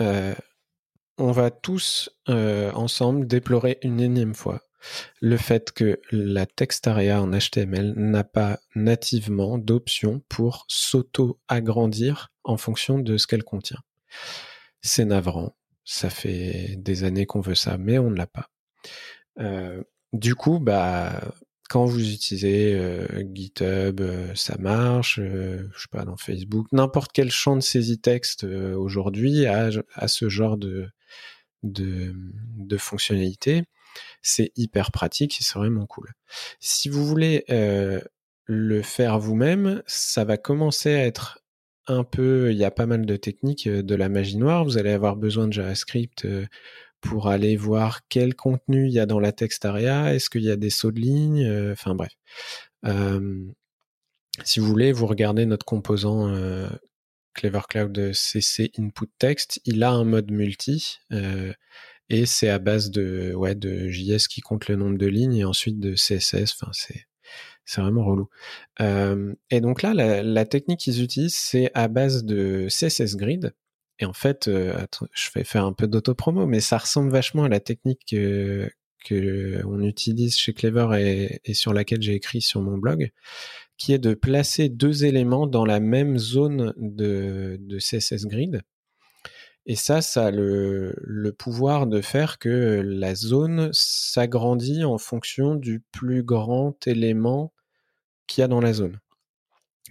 on 0.00 1.32
va 1.32 1.50
tous 1.50 2.10
ensemble 2.26 3.26
déplorer 3.26 3.78
une 3.82 4.00
énième 4.00 4.34
fois 4.34 4.60
le 5.20 5.36
fait 5.36 5.72
que 5.72 6.00
la 6.10 6.46
textaria 6.46 7.20
en 7.22 7.30
HTML 7.30 7.94
n'a 7.96 8.24
pas 8.24 8.60
nativement 8.74 9.58
d'option 9.58 10.22
pour 10.28 10.64
s'auto-agrandir 10.68 12.32
en 12.44 12.56
fonction 12.56 12.98
de 12.98 13.16
ce 13.16 13.26
qu'elle 13.26 13.44
contient. 13.44 13.80
C'est 14.80 15.04
navrant, 15.04 15.54
ça 15.84 16.10
fait 16.10 16.76
des 16.78 17.04
années 17.04 17.26
qu'on 17.26 17.40
veut 17.40 17.54
ça, 17.54 17.78
mais 17.78 17.98
on 17.98 18.10
ne 18.10 18.16
l'a 18.16 18.26
pas. 18.26 18.50
Euh, 19.40 19.82
du 20.12 20.34
coup, 20.34 20.58
bah, 20.58 21.20
quand 21.68 21.84
vous 21.84 22.12
utilisez 22.12 22.74
euh, 22.74 23.06
GitHub, 23.34 24.00
euh, 24.00 24.34
ça 24.34 24.56
marche, 24.58 25.20
je 25.20 25.78
sais 25.78 25.88
pas, 25.90 26.04
dans 26.04 26.16
Facebook, 26.16 26.66
n'importe 26.72 27.12
quel 27.12 27.30
champ 27.30 27.56
de 27.56 27.60
saisie 27.60 28.00
texte 28.00 28.44
aujourd'hui 28.44 29.46
a, 29.46 29.70
ce 30.06 30.28
genre 30.28 30.56
de 30.56 30.90
fonctionnalité 32.78 33.64
c'est 34.22 34.52
hyper 34.56 34.92
pratique 34.92 35.38
c'est 35.40 35.58
vraiment 35.58 35.86
cool. 35.86 36.12
Si 36.60 36.88
vous 36.88 37.06
voulez 37.06 37.44
euh, 37.50 38.00
le 38.46 38.82
faire 38.82 39.18
vous-même, 39.18 39.82
ça 39.86 40.24
va 40.24 40.36
commencer 40.36 40.94
à 40.94 41.04
être 41.04 41.40
un 41.86 42.04
peu, 42.04 42.52
il 42.52 42.58
y 42.58 42.64
a 42.64 42.70
pas 42.70 42.86
mal 42.86 43.06
de 43.06 43.16
techniques 43.16 43.66
euh, 43.66 43.82
de 43.82 43.94
la 43.94 44.08
magie 44.08 44.36
noire. 44.36 44.64
Vous 44.64 44.78
allez 44.78 44.90
avoir 44.90 45.16
besoin 45.16 45.48
de 45.48 45.52
JavaScript 45.52 46.24
euh, 46.26 46.46
pour 47.00 47.28
aller 47.28 47.56
voir 47.56 48.00
quel 48.08 48.34
contenu 48.34 48.86
il 48.86 48.92
y 48.92 48.98
a 48.98 49.06
dans 49.06 49.20
la 49.20 49.32
text 49.32 49.64
area, 49.64 50.14
est-ce 50.14 50.28
qu'il 50.30 50.42
y 50.42 50.50
a 50.50 50.56
des 50.56 50.70
sauts 50.70 50.90
de 50.90 51.00
ligne, 51.00 51.70
enfin 51.70 51.94
bref. 51.94 52.10
si 54.42 54.58
vous 54.58 54.66
voulez, 54.66 54.90
vous 54.90 55.06
regardez 55.06 55.46
notre 55.46 55.64
composant 55.64 56.28
Clever 57.34 57.60
Cloud 57.68 58.12
CC 58.12 58.72
Input 58.76 59.06
Text, 59.16 59.60
il 59.64 59.84
a 59.84 59.92
un 59.92 60.02
mode 60.02 60.32
multi 60.32 60.98
et 62.10 62.26
c'est 62.26 62.48
à 62.48 62.58
base 62.58 62.90
de, 62.90 63.32
ouais, 63.34 63.56
JS 63.60 64.28
qui 64.28 64.40
compte 64.40 64.68
le 64.68 64.76
nombre 64.76 64.96
de 64.98 65.06
lignes 65.06 65.36
et 65.36 65.44
ensuite 65.44 65.78
de 65.78 65.94
CSS. 65.94 66.54
Enfin, 66.54 66.70
c'est, 66.72 67.06
C'est 67.64 67.80
vraiment 67.82 68.04
relou. 68.04 68.28
Euh, 68.80 69.34
et 69.50 69.60
donc 69.60 69.82
là, 69.82 69.92
la, 69.94 70.44
technique 70.46 70.80
qu'ils 70.80 71.02
utilisent, 71.02 71.36
c'est 71.36 71.70
à 71.74 71.88
base 71.88 72.24
de 72.24 72.68
CSS 72.68 73.16
Grid. 73.16 73.54
Et 74.00 74.06
en 74.06 74.12
fait, 74.12 74.48
euh, 74.48 74.86
je 75.12 75.30
vais 75.34 75.44
faire 75.44 75.64
un 75.64 75.72
peu 75.72 75.86
d'autopromo, 75.86 76.46
mais 76.46 76.60
ça 76.60 76.78
ressemble 76.78 77.10
vachement 77.10 77.44
à 77.44 77.48
la 77.48 77.60
technique 77.60 78.00
que, 78.10 78.70
que 79.04 79.62
utilise 79.82 80.36
chez 80.36 80.54
Clever 80.54 81.40
et, 81.44 81.54
sur 81.54 81.74
laquelle 81.74 82.00
j'ai 82.00 82.14
écrit 82.14 82.40
sur 82.40 82.62
mon 82.62 82.78
blog, 82.78 83.10
qui 83.76 83.92
est 83.92 83.98
de 83.98 84.14
placer 84.14 84.68
deux 84.68 85.04
éléments 85.04 85.46
dans 85.46 85.64
la 85.64 85.80
même 85.80 86.16
zone 86.18 86.72
de 86.78 87.78
CSS 87.78 88.26
Grid. 88.26 88.62
Et 89.68 89.76
ça, 89.76 90.00
ça 90.00 90.26
a 90.26 90.30
le, 90.30 90.94
pouvoir 91.38 91.86
de 91.86 92.00
faire 92.00 92.38
que 92.38 92.80
la 92.82 93.14
zone 93.14 93.68
s'agrandit 93.72 94.84
en 94.84 94.96
fonction 94.96 95.54
du 95.54 95.80
plus 95.92 96.22
grand 96.22 96.74
élément 96.86 97.52
qu'il 98.26 98.40
y 98.40 98.44
a 98.44 98.48
dans 98.48 98.62
la 98.62 98.72
zone. 98.72 98.98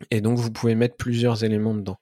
Et 0.10 0.20
donc, 0.20 0.40
vous 0.40 0.52
pouvez 0.52 0.74
mettre 0.74 0.98
plusieurs 0.98 1.44
éléments 1.44 1.76
dedans. 1.76 2.00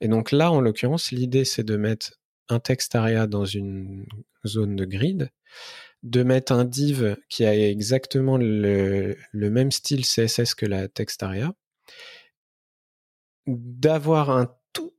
Et 0.00 0.06
donc 0.06 0.30
là, 0.30 0.52
en 0.52 0.60
l'occurrence, 0.60 1.10
l'idée, 1.10 1.44
c'est 1.44 1.64
de 1.64 1.76
mettre 1.76 2.12
un 2.48 2.60
text 2.60 2.94
area 2.94 3.26
dans 3.26 3.44
une 3.44 4.06
zone 4.46 4.76
de 4.76 4.84
grid, 4.84 5.30
de 6.04 6.22
mettre 6.22 6.52
un 6.52 6.64
div 6.64 7.16
qui 7.28 7.44
a 7.44 7.68
exactement 7.68 8.36
le, 8.38 9.16
même 9.32 9.72
style 9.72 10.04
CSS 10.04 10.54
que 10.54 10.66
la 10.66 10.86
text 10.86 11.24
area, 11.24 11.52
d'avoir 13.48 14.30
un 14.30 14.55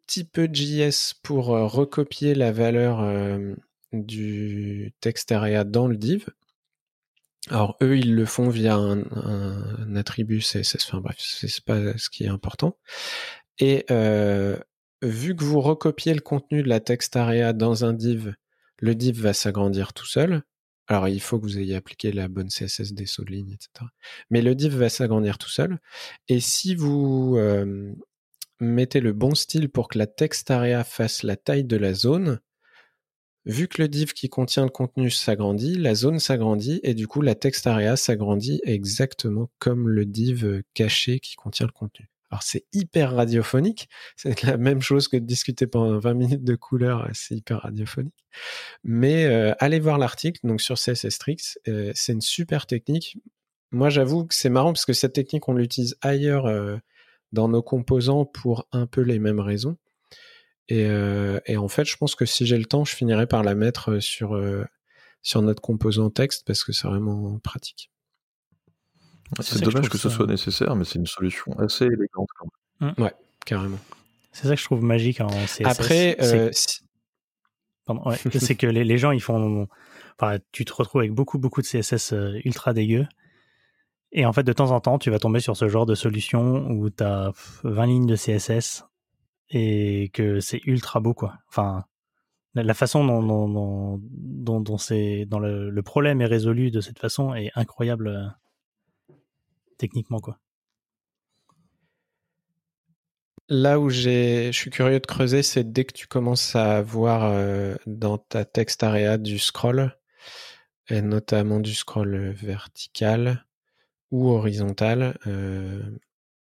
petit 0.07 0.23
peu 0.23 0.47
de 0.47 0.55
JS 0.55 1.13
pour 1.21 1.53
euh, 1.53 1.67
recopier 1.67 2.33
la 2.33 2.51
valeur 2.51 3.01
euh, 3.01 3.53
du 3.91 4.93
text 5.01 5.31
area 5.31 5.65
dans 5.65 5.87
le 5.87 5.97
div, 5.97 6.29
alors 7.49 7.77
eux, 7.81 7.97
ils 7.97 8.15
le 8.15 8.25
font 8.25 8.49
via 8.49 8.75
un, 8.75 9.95
attribut 9.95 10.39
CSS. 10.39 10.87
Enfin 10.87 10.99
bref, 10.99 11.15
c'est 11.19 11.63
pas 11.63 11.97
ce 11.97 12.09
qui 12.09 12.25
est 12.25 12.29
important. 12.29 12.77
Et 13.59 13.85
euh, 13.89 14.57
vu 15.01 15.35
que 15.35 15.43
vous 15.43 15.61
recopiez 15.61 16.13
le 16.13 16.19
contenu 16.19 16.61
de 16.61 16.67
la 16.67 16.79
text 16.79 17.15
area 17.15 17.53
dans 17.53 17.85
un 17.85 17.93
div, 17.93 18.35
le 18.79 18.95
div 18.95 19.21
va 19.21 19.33
s'agrandir 19.33 19.93
tout 19.93 20.05
seul. 20.05 20.43
Alors 20.87 21.07
il 21.07 21.21
faut 21.21 21.39
que 21.39 21.45
vous 21.45 21.57
ayez 21.57 21.75
appliqué 21.75 22.11
la 22.11 22.27
bonne 22.27 22.49
CSS 22.49 22.93
des 22.93 23.05
sauts 23.05 23.23
de 23.23 23.31
ligne, 23.31 23.51
etc. 23.51 23.89
Mais 24.29 24.41
le 24.41 24.55
div 24.55 24.75
va 24.75 24.89
s'agrandir 24.89 25.37
tout 25.37 25.49
seul. 25.49 25.79
Et 26.27 26.39
si 26.39 26.75
vous 26.75 27.37
mettez 28.59 28.99
le 28.99 29.13
bon 29.13 29.35
style 29.35 29.69
pour 29.69 29.87
que 29.87 29.97
la 29.97 30.07
text 30.07 30.51
area 30.51 30.83
fasse 30.83 31.23
la 31.23 31.35
taille 31.35 31.65
de 31.65 31.77
la 31.77 31.93
zone, 31.93 32.39
Vu 33.47 33.69
que 33.69 33.81
le 33.81 33.87
div 33.87 34.11
qui 34.11 34.27
contient 34.27 34.65
le 34.65 34.69
contenu 34.69 35.09
s'agrandit, 35.09 35.75
la 35.75 35.95
zone 35.95 36.19
s'agrandit 36.19 36.81
et 36.83 36.93
du 36.93 37.07
coup 37.07 37.21
la 37.21 37.33
text 37.33 37.65
area 37.65 37.95
s'agrandit 37.95 38.59
exactement 38.65 39.49
comme 39.57 39.87
le 39.87 40.05
div 40.05 40.63
caché 40.73 41.21
qui 41.21 41.35
contient 41.35 41.65
le 41.65 41.71
contenu. 41.71 42.09
Alors 42.29 42.43
c'est 42.43 42.65
hyper 42.73 43.15
radiophonique, 43.15 43.87
c'est 44.17 44.43
la 44.43 44.57
même 44.57 44.81
chose 44.81 45.07
que 45.07 45.15
de 45.15 45.25
discuter 45.25 45.65
pendant 45.65 45.97
20 45.97 46.13
minutes 46.13 46.43
de 46.43 46.55
couleur, 46.55 47.09
c'est 47.13 47.35
hyper 47.35 47.61
radiophonique. 47.61 48.25
Mais 48.83 49.23
euh, 49.27 49.53
allez 49.59 49.79
voir 49.79 49.97
l'article 49.97 50.41
donc 50.45 50.59
sur 50.59 50.75
CSS 50.75 51.17
euh, 51.69 51.93
c'est 51.95 52.11
une 52.11 52.19
super 52.19 52.65
technique. 52.65 53.17
Moi 53.71 53.89
j'avoue 53.89 54.25
que 54.25 54.35
c'est 54.35 54.49
marrant 54.49 54.73
parce 54.73 54.85
que 54.85 54.91
cette 54.91 55.13
technique 55.13 55.47
on 55.47 55.53
l'utilise 55.53 55.95
ailleurs 56.01 56.47
euh, 56.47 56.75
dans 57.31 57.47
nos 57.47 57.61
composants 57.61 58.25
pour 58.25 58.67
un 58.71 58.87
peu 58.87 59.01
les 59.01 59.19
mêmes 59.19 59.39
raisons. 59.39 59.77
Euh, 60.71 61.39
et, 61.45 61.57
en 61.57 61.67
fait, 61.67 61.85
je 61.85 61.97
pense 61.97 62.15
que 62.15 62.25
si 62.25 62.45
j'ai 62.45 62.57
le 62.57 62.65
temps, 62.65 62.85
je 62.85 62.95
finirai 62.95 63.27
par 63.27 63.43
la 63.43 63.55
mettre 63.55 63.93
euh, 63.93 63.99
sur, 63.99 64.35
euh, 64.35 64.65
sur 65.21 65.41
notre 65.41 65.61
composant 65.61 66.09
texte 66.09 66.45
parce 66.45 66.63
que 66.63 66.73
c'est 66.73 66.87
vraiment 66.87 67.39
pratique. 67.39 67.91
C'est 69.41 69.61
dommage 69.61 69.89
que, 69.89 69.97
ce 69.97 70.09
soit 70.09 70.25
nécessaire, 70.25 70.75
mais 70.75 70.85
c'est 70.85 70.99
une 70.99 71.07
solution 71.07 71.51
assez 71.59 71.85
élégante 71.85 72.29
quand 72.37 72.47
même. 72.79 72.93
Mmh. 72.97 73.01
Ouais, 73.01 73.13
carrément. 73.45 73.79
C'est 74.31 74.47
ça 74.47 74.55
que 74.55 74.61
je 74.61 74.65
trouve 74.65 74.83
magique 74.83 75.19
en 75.19 75.27
CSS. 75.27 75.65
Après, 75.65 76.15
c'est 78.39 78.55
que 78.55 78.67
les, 78.67 78.85
les, 78.85 78.97
gens, 78.97 79.11
ils 79.11 79.21
font. 79.21 79.67
Enfin, 80.17 80.37
tu 80.53 80.63
te 80.63 80.73
retrouves 80.73 81.01
avec 81.01 81.11
beaucoup, 81.11 81.39
beaucoup 81.39 81.61
de 81.61 81.67
CSS 81.67 82.13
ultra 82.45 82.73
dégueux. 82.73 83.05
Et 84.11 84.25
en 84.25 84.33
fait, 84.33 84.43
de 84.43 84.53
temps 84.53 84.71
en 84.71 84.79
temps, 84.79 84.99
tu 84.99 85.09
vas 85.09 85.19
tomber 85.19 85.39
sur 85.39 85.57
ce 85.57 85.67
genre 85.67 85.85
de 85.85 85.95
solution 85.95 86.69
où 86.69 86.89
tu 86.89 87.03
as 87.03 87.31
20 87.63 87.85
lignes 87.85 88.05
de 88.07 88.15
CSS 88.15 88.85
et 89.49 90.09
que 90.13 90.39
c'est 90.39 90.61
ultra 90.65 90.99
beau 90.99 91.13
quoi. 91.13 91.35
Enfin, 91.49 91.85
la, 92.53 92.73
façon 92.73 93.05
dont, 93.05 93.21
dont, 93.21 93.99
dont, 94.09 94.61
dont 94.61 94.77
c'est 94.77 95.25
dans 95.25 95.39
le, 95.39 95.69
le, 95.69 95.81
problème 95.83 96.21
est 96.21 96.25
résolu 96.25 96.71
de 96.71 96.81
cette 96.81 96.99
façon 96.99 97.33
est 97.33 97.51
incroyable 97.55 98.07
euh, 98.07 99.13
techniquement 99.77 100.19
quoi. 100.19 100.39
Là 103.49 103.79
où 103.79 103.89
je 103.89 104.51
suis 104.51 104.71
curieux 104.71 104.99
de 104.99 105.05
creuser, 105.05 105.41
c'est 105.41 105.71
dès 105.71 105.85
que 105.85 105.93
tu 105.93 106.05
commences 106.07 106.53
à 106.57 106.81
voir 106.81 107.23
euh, 107.23 107.75
dans 107.85 108.17
ta 108.17 108.43
texte 108.43 108.83
area 108.83 109.17
du 109.17 109.39
scroll, 109.39 109.97
et 110.89 111.01
notamment 111.01 111.61
du 111.61 111.73
scroll 111.73 112.31
vertical 112.31 113.46
ou 114.11 114.29
horizontal, 114.29 115.17
euh, 115.27 115.81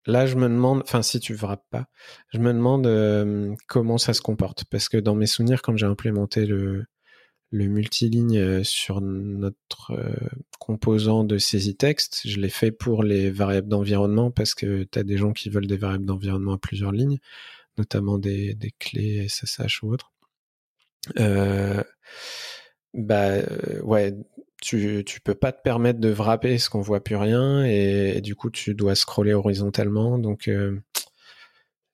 Là, 0.06 0.26
je 0.26 0.34
me 0.36 0.48
demande, 0.48 0.80
enfin, 0.82 1.02
si 1.02 1.20
tu 1.20 1.36
frappes 1.36 1.66
pas, 1.70 1.86
je 2.32 2.38
me 2.38 2.52
demande 2.52 2.86
euh, 2.86 3.54
comment 3.68 3.98
ça 3.98 4.14
se 4.14 4.22
comporte. 4.22 4.64
Parce 4.64 4.88
que 4.88 4.96
dans 4.96 5.14
mes 5.14 5.26
souvenirs, 5.26 5.61
quand 5.61 5.76
j'ai 5.76 5.86
implémenté 5.86 6.46
le, 6.46 6.86
le 7.50 7.66
multiligne 7.66 8.38
euh, 8.38 8.64
sur 8.64 9.02
notre 9.02 9.92
composant 10.58 11.22
de 11.24 11.36
saisie 11.38 11.76
texte, 11.76 12.22
je 12.24 12.40
l'ai 12.40 12.48
fait 12.48 12.72
pour 12.72 13.02
les 13.02 13.30
variables 13.30 13.68
d'environnement 13.68 14.30
parce 14.30 14.54
que 14.54 14.84
tu 14.84 14.98
as 14.98 15.02
des 15.04 15.18
gens 15.18 15.32
qui 15.32 15.50
veulent 15.50 15.66
des 15.66 15.76
variables 15.76 16.06
d'environnement 16.06 16.54
à 16.54 16.58
plusieurs 16.58 16.92
lignes, 16.92 17.18
notamment 17.76 18.18
des, 18.18 18.54
des 18.54 18.72
clés 18.78 19.28
SSH 19.28 19.82
ou 19.82 19.92
autres. 19.92 20.12
Euh, 21.18 21.82
bah 22.94 23.36
ouais, 23.82 24.14
tu, 24.61 25.02
tu 25.04 25.20
peux 25.20 25.34
pas 25.34 25.52
te 25.52 25.62
permettre 25.62 26.00
de 26.00 26.11
wrapper 26.11 26.58
ce 26.58 26.70
qu'on 26.70 26.80
voit 26.80 27.02
plus 27.02 27.16
rien 27.16 27.64
et, 27.64 28.20
du 28.20 28.34
coup 28.36 28.50
tu 28.50 28.74
dois 28.74 28.94
scroller 28.94 29.32
horizontalement. 29.32 30.18
Donc 30.18 30.48
euh, 30.48 30.80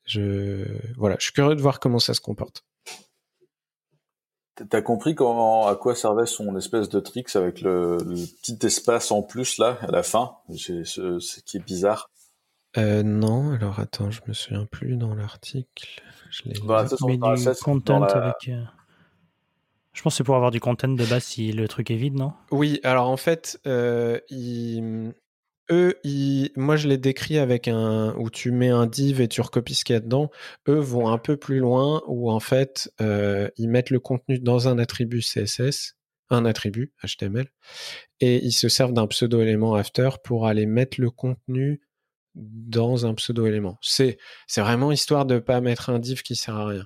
je 0.04 0.66
voilà, 0.96 1.16
je 1.18 1.24
suis 1.24 1.32
curieux 1.32 1.54
de 1.54 1.62
voir 1.62 1.80
comment 1.80 1.98
ça 1.98 2.14
se 2.14 2.20
comporte. 2.20 2.64
T'as 4.70 4.80
compris 4.80 5.14
comment, 5.14 5.66
à 5.66 5.76
quoi 5.76 5.94
servait 5.94 6.24
son 6.24 6.56
espèce 6.56 6.88
de 6.88 6.98
tricks 6.98 7.36
avec 7.36 7.60
le, 7.60 7.98
petit 8.42 8.58
espace 8.64 9.10
en 9.10 9.22
plus 9.22 9.58
là 9.58 9.78
à 9.82 9.90
la 9.90 10.02
fin, 10.02 10.36
c'est 10.56 10.84
ce, 10.84 11.40
qui 11.40 11.58
est 11.58 11.64
bizarre. 11.64 12.10
Euh, 12.78 13.02
non, 13.02 13.52
alors 13.52 13.80
attends, 13.80 14.10
je 14.10 14.20
me 14.26 14.32
souviens 14.32 14.64
plus 14.64 14.96
dans 14.96 15.14
l'article. 15.14 16.02
Je 16.30 16.42
l'ai. 16.44 16.54
Bah, 16.64 16.86
content 17.62 18.02
avec. 18.02 18.50
Je 19.96 20.02
pense 20.02 20.12
que 20.12 20.16
c'est 20.18 20.24
pour 20.24 20.36
avoir 20.36 20.50
du 20.50 20.60
content 20.60 20.88
de 20.88 21.04
base 21.06 21.24
si 21.24 21.52
le 21.52 21.66
truc 21.68 21.90
est 21.90 21.96
vide, 21.96 22.16
non? 22.16 22.34
Oui, 22.50 22.80
alors 22.84 23.08
en 23.08 23.16
fait, 23.16 23.58
euh, 23.66 24.20
eux, 25.70 25.94
moi 26.54 26.76
je 26.76 26.86
l'ai 26.86 26.98
décrit 26.98 27.38
avec 27.38 27.66
un 27.66 28.14
où 28.18 28.28
tu 28.28 28.50
mets 28.50 28.68
un 28.68 28.86
div 28.86 29.22
et 29.22 29.28
tu 29.28 29.40
recopies 29.40 29.74
ce 29.74 29.86
qu'il 29.86 29.94
y 29.94 29.96
a 29.96 30.00
dedans. 30.00 30.30
Eux 30.68 30.78
vont 30.78 31.08
un 31.08 31.16
peu 31.16 31.38
plus 31.38 31.60
loin 31.60 32.02
où 32.08 32.30
en 32.30 32.40
fait 32.40 32.92
euh, 33.00 33.48
ils 33.56 33.70
mettent 33.70 33.88
le 33.88 33.98
contenu 33.98 34.38
dans 34.38 34.68
un 34.68 34.78
attribut 34.78 35.22
CSS, 35.22 35.96
un 36.28 36.44
attribut 36.44 36.92
HTML, 37.02 37.48
et 38.20 38.44
ils 38.44 38.52
se 38.52 38.68
servent 38.68 38.92
d'un 38.92 39.06
pseudo 39.06 39.40
élément 39.40 39.76
after 39.76 40.10
pour 40.22 40.46
aller 40.46 40.66
mettre 40.66 41.00
le 41.00 41.08
contenu 41.08 41.80
dans 42.34 43.06
un 43.06 43.14
pseudo 43.14 43.46
élément. 43.46 43.78
C'est 43.80 44.18
vraiment 44.58 44.92
histoire 44.92 45.24
de 45.24 45.38
pas 45.38 45.62
mettre 45.62 45.88
un 45.88 45.98
div 45.98 46.22
qui 46.22 46.36
sert 46.36 46.56
à 46.56 46.66
rien. 46.66 46.84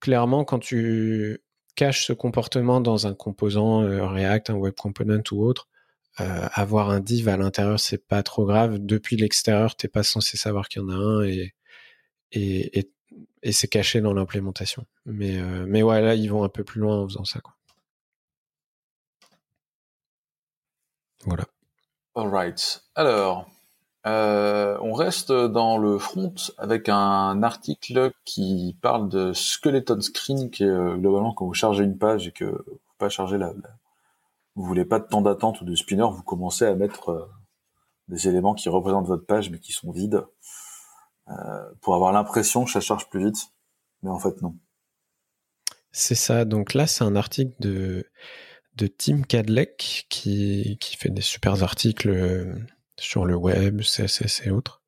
Clairement, 0.00 0.44
quand 0.44 0.58
tu 0.58 1.43
cache 1.74 2.06
ce 2.06 2.12
comportement 2.12 2.80
dans 2.80 3.06
un 3.06 3.14
composant 3.14 3.82
euh, 3.82 4.06
React, 4.06 4.50
un 4.50 4.54
web 4.54 4.74
component 4.74 5.22
ou 5.32 5.44
autre, 5.44 5.68
euh, 6.20 6.48
avoir 6.52 6.90
un 6.90 7.00
div 7.00 7.28
à 7.28 7.36
l'intérieur, 7.36 7.80
c'est 7.80 8.06
pas 8.06 8.22
trop 8.22 8.46
grave. 8.46 8.78
Depuis 8.78 9.16
l'extérieur, 9.16 9.76
t'es 9.76 9.88
pas 9.88 10.02
censé 10.02 10.36
savoir 10.36 10.68
qu'il 10.68 10.82
y 10.82 10.84
en 10.84 10.88
a 10.88 10.94
un 10.94 11.24
et, 11.24 11.54
et, 12.32 12.78
et, 12.78 12.90
et 13.42 13.52
c'est 13.52 13.68
caché 13.68 14.00
dans 14.00 14.14
l'implémentation. 14.14 14.86
Mais, 15.06 15.38
euh, 15.38 15.64
mais 15.68 15.82
ouais, 15.82 16.00
là, 16.00 16.14
ils 16.14 16.30
vont 16.30 16.44
un 16.44 16.48
peu 16.48 16.64
plus 16.64 16.80
loin 16.80 17.00
en 17.00 17.08
faisant 17.08 17.24
ça. 17.24 17.40
Voilà. 21.24 21.44
Alright. 22.14 22.84
Alors, 22.94 23.50
euh, 24.06 24.76
on 24.82 24.92
reste 24.92 25.32
dans 25.32 25.78
le 25.78 25.98
front 25.98 26.34
avec 26.58 26.90
un 26.90 27.42
article 27.42 28.12
qui 28.24 28.76
parle 28.82 29.08
de 29.08 29.32
skeleton 29.32 30.00
screen, 30.02 30.50
qui 30.50 30.64
est 30.64 30.68
euh, 30.68 30.96
globalement 30.96 31.32
quand 31.32 31.46
vous 31.46 31.54
chargez 31.54 31.84
une 31.84 31.96
page 31.96 32.28
et 32.28 32.32
que 32.32 32.44
vous 32.44 32.80
pas 32.98 33.08
charger 33.08 33.38
la, 33.38 33.52
vous 34.56 34.64
voulez 34.64 34.84
pas 34.84 34.98
de 34.98 35.06
temps 35.06 35.22
d'attente 35.22 35.62
ou 35.62 35.64
de 35.64 35.74
spinner, 35.74 36.06
vous 36.10 36.22
commencez 36.22 36.66
à 36.66 36.74
mettre 36.74 37.08
euh, 37.10 37.30
des 38.08 38.28
éléments 38.28 38.54
qui 38.54 38.68
représentent 38.68 39.06
votre 39.06 39.24
page 39.24 39.50
mais 39.50 39.58
qui 39.58 39.72
sont 39.72 39.90
vides 39.90 40.24
pour 41.80 41.94
avoir 41.94 42.12
l'impression 42.12 42.66
que 42.66 42.70
ça 42.70 42.80
charge 42.80 43.08
plus 43.08 43.24
vite, 43.24 43.48
mais 44.02 44.10
en 44.10 44.18
fait 44.18 44.42
non. 44.42 44.54
C'est 45.90 46.14
ça. 46.14 46.44
Donc 46.44 46.74
là, 46.74 46.86
c'est 46.86 47.02
un 47.02 47.16
article 47.16 47.54
de 47.60 48.06
de 48.76 48.86
Tim 48.86 49.22
Cadleck 49.22 50.04
qui 50.10 50.76
qui 50.80 50.98
fait 50.98 51.08
des 51.08 51.22
super 51.22 51.62
articles 51.62 52.10
sur 52.98 53.24
le 53.24 53.36
web, 53.36 53.80
CSS 53.80 54.42
et 54.46 54.50
autres, 54.50 54.82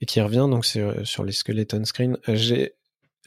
et 0.00 0.06
qui 0.06 0.20
revient 0.20 0.46
donc 0.50 0.64
sur, 0.64 1.06
sur 1.06 1.24
les 1.24 1.32
skeleton 1.32 1.84
screen. 1.84 2.18
J'ai 2.26 2.74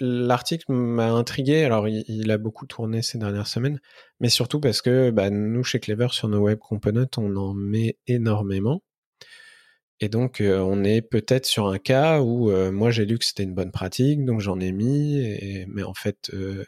l'article 0.02 0.74
m'a 0.74 1.12
intrigué. 1.12 1.64
Alors, 1.64 1.88
il, 1.88 2.32
a 2.32 2.38
beaucoup 2.38 2.66
tourné 2.66 3.02
ces 3.02 3.18
dernières 3.18 3.48
semaines, 3.48 3.80
mais 4.20 4.30
surtout 4.30 4.60
parce 4.60 4.82
que 4.82 5.12
bah, 5.12 5.30
nous, 5.30 5.64
chez 5.64 5.80
Clever, 5.80 6.08
sur 6.12 6.28
nos 6.28 6.40
web 6.40 6.60
components, 6.60 7.08
on 7.18 7.36
en 7.36 7.54
met 7.54 7.98
énormément. 8.08 8.84
Et 10.00 10.10
donc, 10.10 10.42
euh, 10.42 10.60
on 10.60 10.84
est 10.84 11.02
peut-être 11.02 11.46
sur 11.46 11.68
un 11.68 11.78
cas 11.78 12.22
où 12.22 12.50
euh, 12.50 12.72
moi, 12.72 12.90
j'ai 12.92 13.06
lu 13.06 13.20
que 13.20 13.26
c'était 13.26 13.44
une 13.44 13.54
bonne 13.54 13.72
pratique, 13.72 14.26
donc 14.26 14.42
j'en 14.42 14.60
ai 14.60 14.72
mis. 14.72 15.66
mais 15.68 15.84
en 15.84 15.94
fait, 15.94 16.32
euh, 16.34 16.66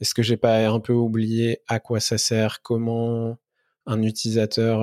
est-ce 0.00 0.14
que 0.14 0.22
j'ai 0.22 0.36
pas 0.36 0.68
un 0.68 0.80
peu 0.80 0.92
oublié 0.92 1.62
à 1.66 1.80
quoi 1.80 2.00
ça 2.00 2.18
sert, 2.18 2.60
comment 2.62 3.38
un 3.86 4.02
utilisateur, 4.02 4.82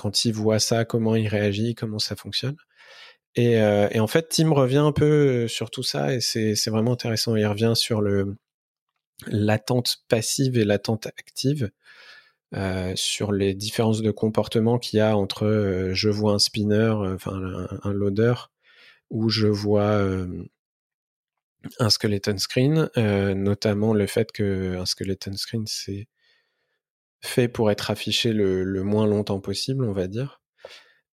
quand 0.00 0.24
il 0.24 0.32
voit 0.32 0.58
ça, 0.58 0.84
comment 0.84 1.16
il 1.16 1.28
réagit, 1.28 1.74
comment 1.74 1.98
ça 1.98 2.16
fonctionne 2.16 2.56
et, 3.34 3.52
et, 3.52 4.00
en 4.00 4.06
fait, 4.08 4.28
Tim 4.30 4.52
revient 4.52 4.78
un 4.78 4.90
peu 4.90 5.46
sur 5.48 5.70
tout 5.70 5.84
ça 5.84 6.12
et 6.12 6.20
c'est 6.20 6.70
vraiment 6.70 6.92
intéressant. 6.92 7.36
Il 7.36 7.46
revient 7.46 7.74
sur 7.76 8.02
l'attente 9.26 9.98
passive 10.08 10.58
et 10.58 10.64
l'attente 10.64 11.06
active. 11.06 11.70
Euh, 12.54 12.94
sur 12.96 13.30
les 13.30 13.52
différences 13.52 14.00
de 14.00 14.10
comportement 14.10 14.78
qu'il 14.78 14.96
y 14.98 15.00
a 15.02 15.14
entre 15.18 15.44
euh, 15.44 15.92
je 15.92 16.08
vois 16.08 16.32
un 16.32 16.38
spinner, 16.38 16.94
enfin 16.96 17.68
un, 17.82 17.92
loader, 17.92 18.50
ou 19.10 19.28
je 19.28 19.48
vois 19.48 20.00
un 21.78 21.90
skeleton 21.90 22.38
screen, 22.38 22.88
euh, 22.96 23.34
notamment 23.34 23.92
le 23.92 24.06
fait 24.06 24.32
que 24.32 24.76
un 24.78 24.86
skeleton 24.86 25.36
screen 25.36 25.64
c'est 25.66 26.08
fait 27.20 27.48
pour 27.48 27.70
être 27.70 27.90
affiché 27.90 28.32
le, 28.32 28.82
moins 28.82 29.06
longtemps 29.06 29.40
possible, 29.40 29.84
on 29.84 29.92
va 29.92 30.06
dire, 30.06 30.40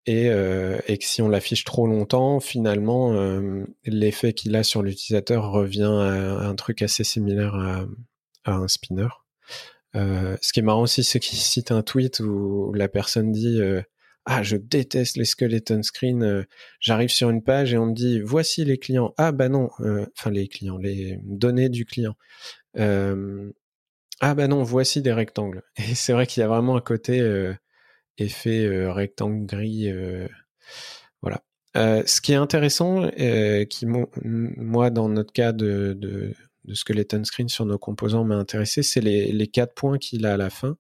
et, 0.06 0.28
et 0.28 0.97
que 0.97 1.03
si 1.06 1.24
on 1.24 1.30
l'affiche 1.30 1.64
trop 1.64 1.88
longtemps, 1.88 2.39
finalement 2.39 3.12
l'effet 3.86 4.34
qu'il 4.34 4.56
a 4.56 4.62
sur 4.62 4.84
l'utilisateur 4.84 5.51
revient 5.51 5.84
à, 5.84 6.47
un 6.47 6.56
truc 6.56 6.84
assez 6.84 7.03
similaire 7.03 7.56
à, 7.56 8.51
un 8.51 8.68
spinner. 8.68 9.08
Euh, 9.95 10.38
ce 10.41 10.53
qui 10.53 10.60
est 10.60 10.64
marrant 10.64 10.84
aussi, 10.84 11.03
c'est 11.03 11.20
qu'il 11.20 11.38
cite 11.38 11.72
un 11.72 11.82
tweet 11.82 12.20
où 12.20 12.74
la 12.74 12.88
personne 12.88 13.32
dit 13.32 13.62
euh, 13.62 13.82
Ah, 14.26 14.43
je 14.43 14.58
déteste 14.58 15.18
les 15.18 15.26
skeleton 15.26 15.84
screen. 15.84 16.24
Euh, 16.24 16.43
j'arrive 16.80 17.10
sur 17.10 17.30
une 17.30 17.43
page 17.43 17.74
et 17.74 17.78
on 17.78 17.88
me 17.88 17.93
dit 17.93 18.20
Voici 18.22 18.66
les 18.66 18.78
clients. 18.78 19.14
Ah, 19.18 19.32
bah 19.32 19.49
non. 19.49 19.70
Enfin, 19.80 20.32
les 20.32 20.47
clients, 20.47 20.78
les 20.78 21.20
données 21.24 21.70
du 21.70 21.86
client. 21.86 22.16
Ah, 24.22 24.34
bah 24.34 24.47
non, 24.47 24.63
voici 24.63 25.01
des 25.01 25.13
rectangles. 25.13 25.63
Et 25.78 25.95
c'est 25.95 26.13
vrai 26.13 26.28
qu'il 26.28 26.41
y 26.41 26.43
a 26.43 26.47
vraiment 26.47 26.78
un 26.78 26.82
côté 26.82 27.20
effet 28.18 28.88
rectangle 28.88 29.45
gris. 29.45 29.91
voilà. 31.22 31.43
ce 31.76 32.22
qui 32.22 32.32
est 32.32 32.36
intéressant, 32.36 33.09
qui 33.70 33.86
moi 34.24 34.89
dans 34.89 35.09
notre 35.09 35.34
cas 35.34 35.51
de, 35.51 35.93
de, 35.97 36.34
de 36.66 36.74
Skeleton 36.74 37.24
Screen 37.24 37.49
sur 37.49 37.66
nos 37.66 37.78
composants 37.78 38.24
m'a 38.24 38.36
intéressé, 38.36 38.84
c'est 38.84 39.01
les, 39.01 39.47
quatre 39.47 39.74
points 39.74 39.97
qu'il 39.97 40.26
a 40.26 40.34
à 40.34 40.38
la 40.38 40.49
fin. 40.49 40.78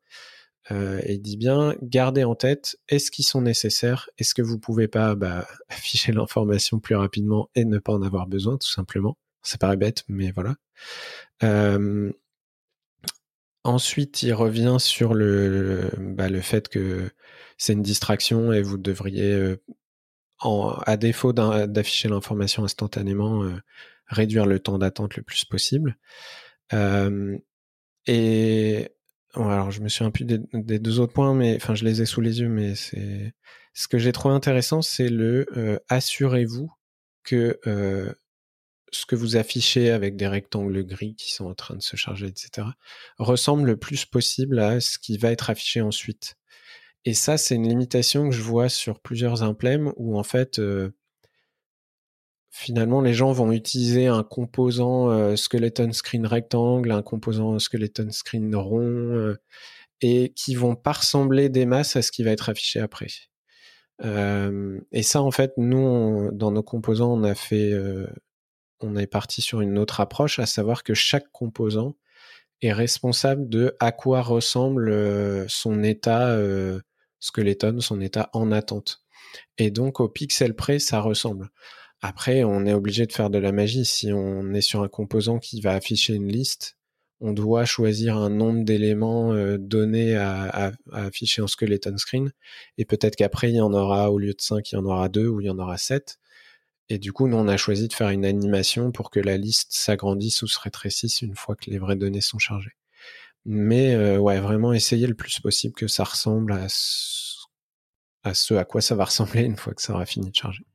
Euh, 0.71 0.99
et 1.03 1.13
il 1.13 1.21
dit 1.21 1.37
bien, 1.37 1.75
gardez 1.83 2.23
en 2.23 2.33
tête, 2.33 2.77
est-ce 2.89 3.11
qu'ils 3.11 3.25
sont 3.25 3.41
nécessaires? 3.41 4.09
Est-ce 4.17 4.33
que 4.33 4.41
vous 4.41 4.57
pouvez 4.57 4.87
pas 4.87 5.15
bah, 5.15 5.47
afficher 5.69 6.11
l'information 6.11 6.79
plus 6.79 6.95
rapidement 6.95 7.49
et 7.55 7.65
ne 7.65 7.77
pas 7.77 7.93
en 7.93 8.01
avoir 8.01 8.27
besoin, 8.27 8.57
tout 8.57 8.69
simplement? 8.69 9.17
Ça 9.43 9.59
paraît 9.59 9.77
bête, 9.77 10.03
mais 10.07 10.31
voilà. 10.31 10.55
Euh, 11.43 12.11
ensuite, 13.65 14.23
il 14.23 14.33
revient 14.33 14.77
sur 14.79 15.13
le, 15.13 15.91
bah, 15.99 16.29
le 16.29 16.41
fait 16.41 16.69
que 16.69 17.09
c'est 17.57 17.73
une 17.73 17.81
distraction 17.83 18.53
et 18.53 18.61
vous 18.61 18.77
devriez, 18.77 19.33
euh, 19.33 19.61
à 20.85 20.97
défaut 20.97 21.33
d'afficher 21.33 22.07
l'information 22.07 22.63
instantanément, 22.63 23.43
réduire 24.07 24.45
le 24.45 24.59
temps 24.59 24.77
d'attente 24.77 25.15
le 25.15 25.23
plus 25.23 25.45
possible. 25.45 25.97
Euh, 26.73 27.37
et 28.07 28.89
alors 29.33 29.71
je 29.71 29.81
me 29.81 29.89
suis 29.89 30.03
un 30.05 30.11
peu 30.11 30.23
des, 30.23 30.79
deux 30.79 30.99
autres 30.99 31.13
points, 31.13 31.33
mais 31.33 31.55
enfin 31.55 31.75
je 31.75 31.83
les 31.83 32.01
ai 32.01 32.05
sous 32.05 32.21
les 32.21 32.41
yeux, 32.41 32.49
mais 32.49 32.75
c'est 32.75 33.33
ce 33.73 33.87
que 33.87 33.97
j'ai 33.97 34.11
trouvé 34.11 34.33
intéressant, 34.33 34.81
c'est 34.81 35.09
le 35.09 35.47
euh, 35.57 35.79
assurez-vous 35.89 36.71
que 37.23 37.59
euh, 37.67 38.13
ce 38.91 39.05
que 39.05 39.15
vous 39.15 39.35
affichez 39.37 39.91
avec 39.91 40.15
des 40.15 40.27
rectangles 40.27 40.85
gris 40.85 41.15
qui 41.15 41.33
sont 41.33 41.45
en 41.45 41.55
train 41.55 41.75
de 41.75 41.81
se 41.81 41.95
charger, 41.95 42.27
etc., 42.27 42.67
ressemble 43.17 43.65
le 43.65 43.77
plus 43.77 44.05
possible 44.05 44.59
à 44.59 44.79
ce 44.79 44.99
qui 44.99 45.17
va 45.17 45.31
être 45.31 45.49
affiché 45.49 45.81
ensuite. 45.81 46.35
Et 47.05 47.13
ça, 47.13 47.37
c'est 47.37 47.55
une 47.55 47.67
limitation 47.67 48.29
que 48.29 48.35
je 48.35 48.41
vois 48.41 48.69
sur 48.69 48.99
plusieurs 48.99 49.43
implèmes 49.43 49.93
où 49.97 50.17
en 50.17 50.23
fait, 50.23 50.59
finalement, 52.55 53.01
les 53.01 53.13
gens 53.13 53.33
vont 53.33 53.51
utiliser 53.51 54.07
un 54.07 54.23
composant 54.23 55.09
euh, 55.11 55.35
skeleton 55.35 55.91
screen 55.91 56.25
rectangle, 56.25 56.91
un 56.91 57.01
composant 57.01 57.59
skeleton 57.59 58.09
screen 58.11 58.55
rond, 58.55 58.79
euh, 58.79 59.35
et 59.99 60.31
qui 60.37 60.55
vont 60.55 60.75
pas 60.75 60.93
ressembler 60.93 61.49
des 61.49 61.65
masses 61.65 61.97
à 61.97 62.01
ce 62.01 62.13
qui 62.13 62.23
va 62.23 62.31
être 62.31 62.47
affiché 62.47 62.79
après. 62.79 63.07
Euh, 64.05 64.79
et 64.93 65.03
ça, 65.03 65.21
en 65.21 65.31
fait, 65.31 65.51
nous, 65.57 66.31
dans 66.31 66.51
nos 66.51 66.63
composants, 66.63 67.11
on 67.13 67.23
a 67.23 67.35
fait, 67.35 67.73
on 68.81 68.95
est 68.95 69.07
parti 69.07 69.41
sur 69.41 69.61
une 69.61 69.77
autre 69.77 69.99
approche, 69.99 70.39
à 70.39 70.45
savoir 70.45 70.83
que 70.83 70.93
chaque 70.93 71.31
composant 71.31 71.95
est 72.61 72.73
responsable 72.73 73.49
de 73.49 73.75
à 73.79 73.91
quoi 73.91 74.21
ressemble 74.21 75.49
son 75.49 75.83
état 75.83 76.37
skeleton, 77.19 77.79
son 77.79 78.01
état 78.01 78.29
en 78.33 78.51
attente. 78.51 79.01
Et 79.57 79.71
donc, 79.71 79.99
au 79.99 80.09
pixel 80.09 80.55
près, 80.55 80.79
ça 80.79 80.99
ressemble. 80.99 81.49
Après, 82.01 82.43
on 82.43 82.65
est 82.65 82.73
obligé 82.73 83.05
de 83.05 83.11
faire 83.13 83.29
de 83.29 83.37
la 83.37 83.51
magie. 83.51 83.85
Si 83.85 84.11
on 84.13 84.53
est 84.53 84.61
sur 84.61 84.83
un 84.83 84.87
composant 84.87 85.39
qui 85.39 85.61
va 85.61 85.73
afficher 85.73 86.13
une 86.13 86.27
liste, 86.27 86.77
on 87.21 87.33
doit 87.33 87.65
choisir 87.65 88.17
un 88.17 88.29
nombre 88.29 88.63
d'éléments 88.63 89.33
euh, 89.33 89.57
donnés 89.57 90.15
à, 90.15 90.73
afficher 90.91 91.41
en 91.41 91.47
skeleton 91.47 91.97
screen. 91.97 92.31
Et 92.77 92.85
peut-être 92.85 93.15
qu'après, 93.15 93.49
il 93.49 93.55
y 93.55 93.61
en 93.61 93.73
aura, 93.73 94.11
au 94.11 94.19
lieu 94.19 94.33
de 94.33 94.41
5, 94.41 94.71
il 94.71 94.75
y 94.75 94.77
en 94.77 94.85
aura 94.85 95.09
2 95.09 95.27
ou 95.27 95.41
il 95.41 95.47
y 95.47 95.49
en 95.49 95.57
aura 95.57 95.77
7. 95.77 96.19
Et 96.89 96.99
du 96.99 97.11
coup, 97.11 97.27
nous, 97.27 97.37
on 97.37 97.47
a 97.47 97.57
choisi 97.57 97.87
de 97.87 97.93
faire 97.93 98.09
une 98.09 98.25
animation 98.25 98.91
pour 98.91 99.09
que 99.09 99.19
la 99.19 99.37
liste 99.37 99.71
s'agrandisse 99.71 100.41
ou 100.43 100.47
se 100.47 100.59
rétrécisse 100.59 101.21
une 101.21 101.35
fois 101.35 101.55
que 101.55 101.69
les 101.71 101.79
vraies 101.79 101.95
données 101.95 102.21
sont 102.21 102.39
chargées. 102.39 102.75
Mais 103.45 103.93
euh, 103.93 104.17
ouais, 104.17 104.39
vraiment 104.39 104.73
essayer 104.73 105.07
le 105.07 105.13
plus 105.15 105.39
possible 105.39 105.73
que 105.73 105.87
ça 105.87 106.03
ressemble 106.03 106.53
à 106.53 106.67
ce 106.69 107.35
à 108.55 108.65
quoi 108.65 108.81
ça 108.81 108.95
va 108.95 109.05
ressembler 109.05 109.43
une 109.43 109.55
fois 109.55 109.73
que 109.73 109.81
ça 109.81 109.93
aura 109.93 110.05
fini 110.05 110.29
de 110.29 110.35
charger. 110.35 110.65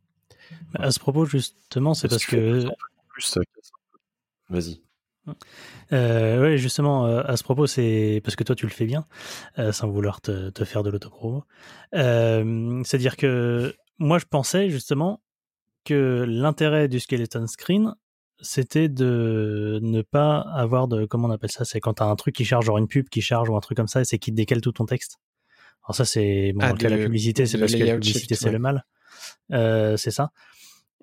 À 0.75 0.91
ce 0.91 0.99
propos, 0.99 1.25
justement, 1.25 1.95
c'est 1.95 2.09
parce 2.09 2.25
que. 2.25 2.65
Plus... 3.09 3.37
Euh, 3.39 3.43
vas-y. 4.49 4.83
Euh, 5.93 6.43
oui, 6.43 6.59
justement, 6.59 7.07
euh, 7.07 7.23
à 7.25 7.37
ce 7.37 7.45
propos, 7.45 7.67
c'est 7.67 8.21
parce 8.25 8.37
que 8.37 8.45
toi, 8.45 8.55
tu 8.55 8.67
le 8.67 8.73
fais 8.73 8.87
bien, 8.87 9.07
sans 9.73 9.89
vouloir 9.89 10.21
te, 10.21 10.51
te 10.51 10.65
faire 10.65 10.83
de 10.83 10.91
l'autopromo. 10.91 11.45
C'est-à-dire 11.93 13.17
que 13.17 13.75
moi, 13.99 14.19
je 14.19 14.27
pensais 14.27 14.71
justement 14.71 15.23
que 15.91 16.25
l'intérêt 16.27 16.87
du 16.87 17.01
skeleton 17.01 17.47
screen, 17.47 17.95
c'était 18.41 18.89
de 18.89 19.81
ne 19.83 20.03
pas 20.03 20.39
avoir 20.39 20.87
de. 20.87 21.05
Comment 21.05 21.29
on 21.29 21.33
appelle 21.33 21.51
ça 21.51 21.65
C'est 21.65 21.81
quand 21.81 21.95
tu 21.95 22.03
as 22.03 22.07
un 22.07 22.17
truc 22.17 22.35
qui 22.35 22.45
charge, 22.45 22.67
genre 22.67 22.79
une 22.79 22.87
pub 22.87 23.09
qui 23.09 23.21
charge 23.21 23.51
ou 23.51 23.57
un 23.57 23.61
truc 23.61 23.77
comme 23.77 23.89
ça, 23.89 24.01
et 24.01 24.05
c'est 24.05 24.19
qui 24.19 24.31
décale 24.31 24.61
tout 24.61 24.73
ton 24.73 24.87
texte. 24.87 25.19
Alors, 25.85 25.97
ça, 25.97 26.05
c'est. 26.05 26.53
Bon, 26.55 26.65
ah, 26.65 26.89
la 26.89 26.97
publicité, 26.97 27.47
c'est 27.47 27.59
parce 27.59 27.75
que 27.75 27.83
la 27.83 27.95
publicité, 27.95 28.35
c'est 28.37 28.53
le 28.53 28.61
mal. 28.61 28.85
Euh, 29.53 29.97
c'est 29.97 30.13
ça. 30.13 30.31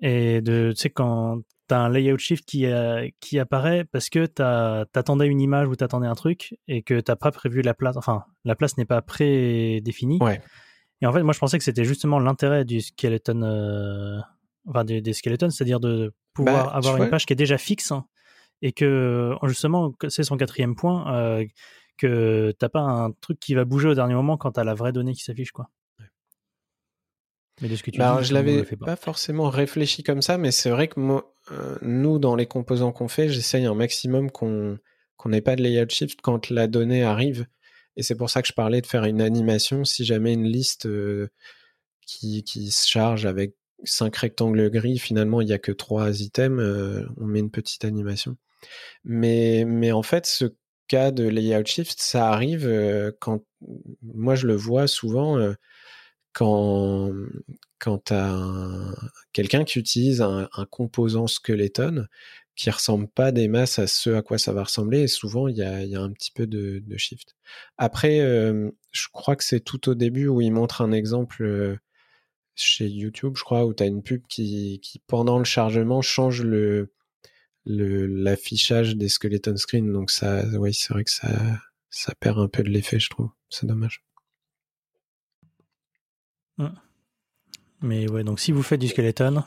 Et 0.00 0.40
de, 0.40 0.72
tu 0.74 0.80
sais, 0.80 0.90
quand 0.90 1.42
tu 1.68 1.74
as 1.74 1.80
un 1.80 1.90
layout 1.90 2.18
shift 2.18 2.44
qui, 2.46 2.66
euh, 2.66 3.08
qui 3.20 3.38
apparaît 3.38 3.84
parce 3.84 4.08
que 4.08 4.26
tu 4.26 4.42
attendais 4.42 5.26
une 5.26 5.40
image 5.40 5.68
ou 5.68 5.76
tu 5.76 5.84
attendais 5.84 6.06
un 6.06 6.14
truc 6.14 6.56
et 6.66 6.82
que 6.82 7.00
tu 7.00 7.16
pas 7.16 7.30
prévu 7.30 7.60
la 7.60 7.74
place, 7.74 7.96
enfin, 7.96 8.24
la 8.44 8.54
place 8.54 8.78
n'est 8.78 8.86
pas 8.86 9.02
prédéfinie. 9.02 10.18
Ouais. 10.22 10.40
Et 11.02 11.06
en 11.06 11.12
fait, 11.12 11.22
moi, 11.22 11.32
je 11.32 11.38
pensais 11.38 11.58
que 11.58 11.64
c'était 11.64 11.84
justement 11.84 12.18
l'intérêt 12.18 12.64
du 12.64 12.80
skeleton, 12.80 13.42
euh, 13.42 14.18
enfin, 14.66 14.84
des, 14.84 15.00
des 15.00 15.12
skeletons, 15.12 15.50
c'est-à-dire 15.50 15.80
de 15.80 16.12
pouvoir 16.34 16.66
bah, 16.66 16.72
avoir 16.72 17.02
une 17.02 17.10
page 17.10 17.26
qui 17.26 17.32
est 17.32 17.36
déjà 17.36 17.58
fixe 17.58 17.92
hein, 17.92 18.06
et 18.62 18.72
que, 18.72 19.34
justement, 19.44 19.92
c'est 20.08 20.22
son 20.22 20.36
quatrième 20.36 20.74
point, 20.74 21.14
euh, 21.14 21.44
que 21.96 22.52
t'as 22.58 22.68
pas 22.68 22.80
un 22.80 23.12
truc 23.12 23.38
qui 23.40 23.54
va 23.54 23.64
bouger 23.64 23.88
au 23.88 23.94
dernier 23.94 24.14
moment 24.14 24.36
quand 24.36 24.52
tu 24.52 24.60
as 24.60 24.64
la 24.64 24.74
vraie 24.74 24.92
donnée 24.92 25.14
qui 25.14 25.22
s'affiche, 25.22 25.52
quoi. 25.52 25.70
Mais 27.60 27.68
de 27.68 27.74
ce 27.74 27.82
que 27.82 27.90
tu 27.90 27.98
bah, 27.98 28.22
je 28.22 28.32
l'avais 28.32 28.62
pas. 28.62 28.94
forcément 28.94 29.50
réfléchi 29.50 30.04
comme 30.04 30.22
ça, 30.22 30.38
mais 30.38 30.52
c'est 30.52 30.70
vrai 30.70 30.86
que 30.86 31.00
moi, 31.00 31.34
euh, 31.50 31.76
nous, 31.82 32.20
dans 32.20 32.36
les 32.36 32.46
composants 32.46 32.92
qu'on 32.92 33.08
fait, 33.08 33.28
j'essaye 33.28 33.66
un 33.66 33.74
maximum 33.74 34.30
qu'on 34.30 34.78
qu'on 35.16 35.30
n'ait 35.30 35.40
pas 35.40 35.56
de 35.56 35.62
layout 35.62 35.90
shift 35.90 36.20
quand 36.22 36.48
la 36.48 36.68
donnée 36.68 37.02
arrive. 37.02 37.46
Et 37.96 38.04
c'est 38.04 38.14
pour 38.14 38.30
ça 38.30 38.40
que 38.40 38.46
je 38.46 38.52
parlais 38.52 38.80
de 38.80 38.86
faire 38.86 39.04
une 39.04 39.20
animation 39.20 39.84
si 39.84 40.04
jamais 40.04 40.32
une 40.32 40.46
liste 40.46 40.86
euh, 40.86 41.28
qui, 42.06 42.44
qui 42.44 42.70
se 42.70 42.88
charge 42.88 43.26
avec 43.26 43.56
cinq 43.84 44.16
rectangles 44.16 44.70
gris, 44.70 44.98
finalement 44.98 45.40
il 45.40 45.46
n'y 45.46 45.52
a 45.52 45.58
que 45.58 45.72
trois 45.72 46.20
items, 46.20 46.60
euh, 46.60 47.06
on 47.16 47.26
met 47.26 47.40
une 47.40 47.50
petite 47.50 47.84
animation. 47.84 48.36
Mais, 49.04 49.64
mais 49.66 49.92
en 49.92 50.02
fait, 50.02 50.26
ce 50.26 50.46
cas 50.88 51.10
de 51.10 51.28
layout 51.28 51.66
shift, 51.66 52.00
ça 52.00 52.30
arrive 52.30 52.68
quand 53.20 53.44
moi 54.02 54.34
je 54.34 54.46
le 54.46 54.56
vois 54.56 54.86
souvent 54.86 55.54
quand, 56.32 57.12
quand 57.78 58.04
tu 58.06 58.14
quelqu'un 59.32 59.64
qui 59.64 59.78
utilise 59.78 60.22
un, 60.22 60.48
composant 60.70 61.26
skeleton 61.26 62.06
qui 62.56 62.70
ressemble 62.70 63.08
pas 63.08 63.32
des 63.32 63.48
masses 63.48 63.78
à 63.78 63.86
ce 63.86 64.10
à 64.10 64.22
quoi 64.22 64.38
ça 64.38 64.52
va 64.52 64.64
ressembler, 64.64 65.02
et 65.02 65.08
souvent 65.08 65.46
il 65.46 65.56
y 65.56 65.62
a, 65.62 65.84
y 65.84 65.94
a, 65.94 66.00
un 66.00 66.10
petit 66.10 66.32
peu 66.32 66.46
de, 66.46 66.82
de 66.84 66.96
shift. 66.96 67.36
Après, 67.76 68.18
je 68.18 69.08
crois 69.12 69.36
que 69.36 69.44
c'est 69.44 69.60
tout 69.60 69.88
au 69.88 69.94
début 69.94 70.26
où 70.26 70.40
il 70.40 70.50
montre 70.52 70.80
un 70.82 70.92
exemple 70.92 71.78
chez 72.60 72.88
YouTube, 72.88 73.34
je 73.36 73.44
crois, 73.44 73.64
où 73.64 73.74
tu 73.74 73.82
as 73.82 73.86
une 73.86 74.02
pub 74.02 74.22
qui, 74.28 74.80
qui, 74.82 75.00
pendant 75.06 75.38
le 75.38 75.44
chargement, 75.44 76.02
change 76.02 76.42
le 76.42 76.92
l'affichage 77.64 78.96
des 78.96 79.08
skeleton 79.08 79.56
screens. 79.56 79.92
Donc 79.92 80.10
ça, 80.10 80.44
oui, 80.58 80.72
c'est 80.72 80.92
vrai 80.92 81.04
que 81.04 81.10
ça, 81.10 81.60
ça 81.90 82.14
perd 82.14 82.38
un 82.38 82.48
peu 82.48 82.62
de 82.62 82.70
l'effet, 82.70 82.98
je 82.98 83.10
trouve. 83.10 83.30
C'est 83.50 83.66
dommage. 83.66 84.02
Mmh. 86.56 86.68
Mais 87.82 88.10
ouais, 88.10 88.24
donc 88.24 88.40
si 88.40 88.52
vous 88.52 88.62
faites 88.62 88.80
du 88.80 88.88
skeleton, 88.88 89.44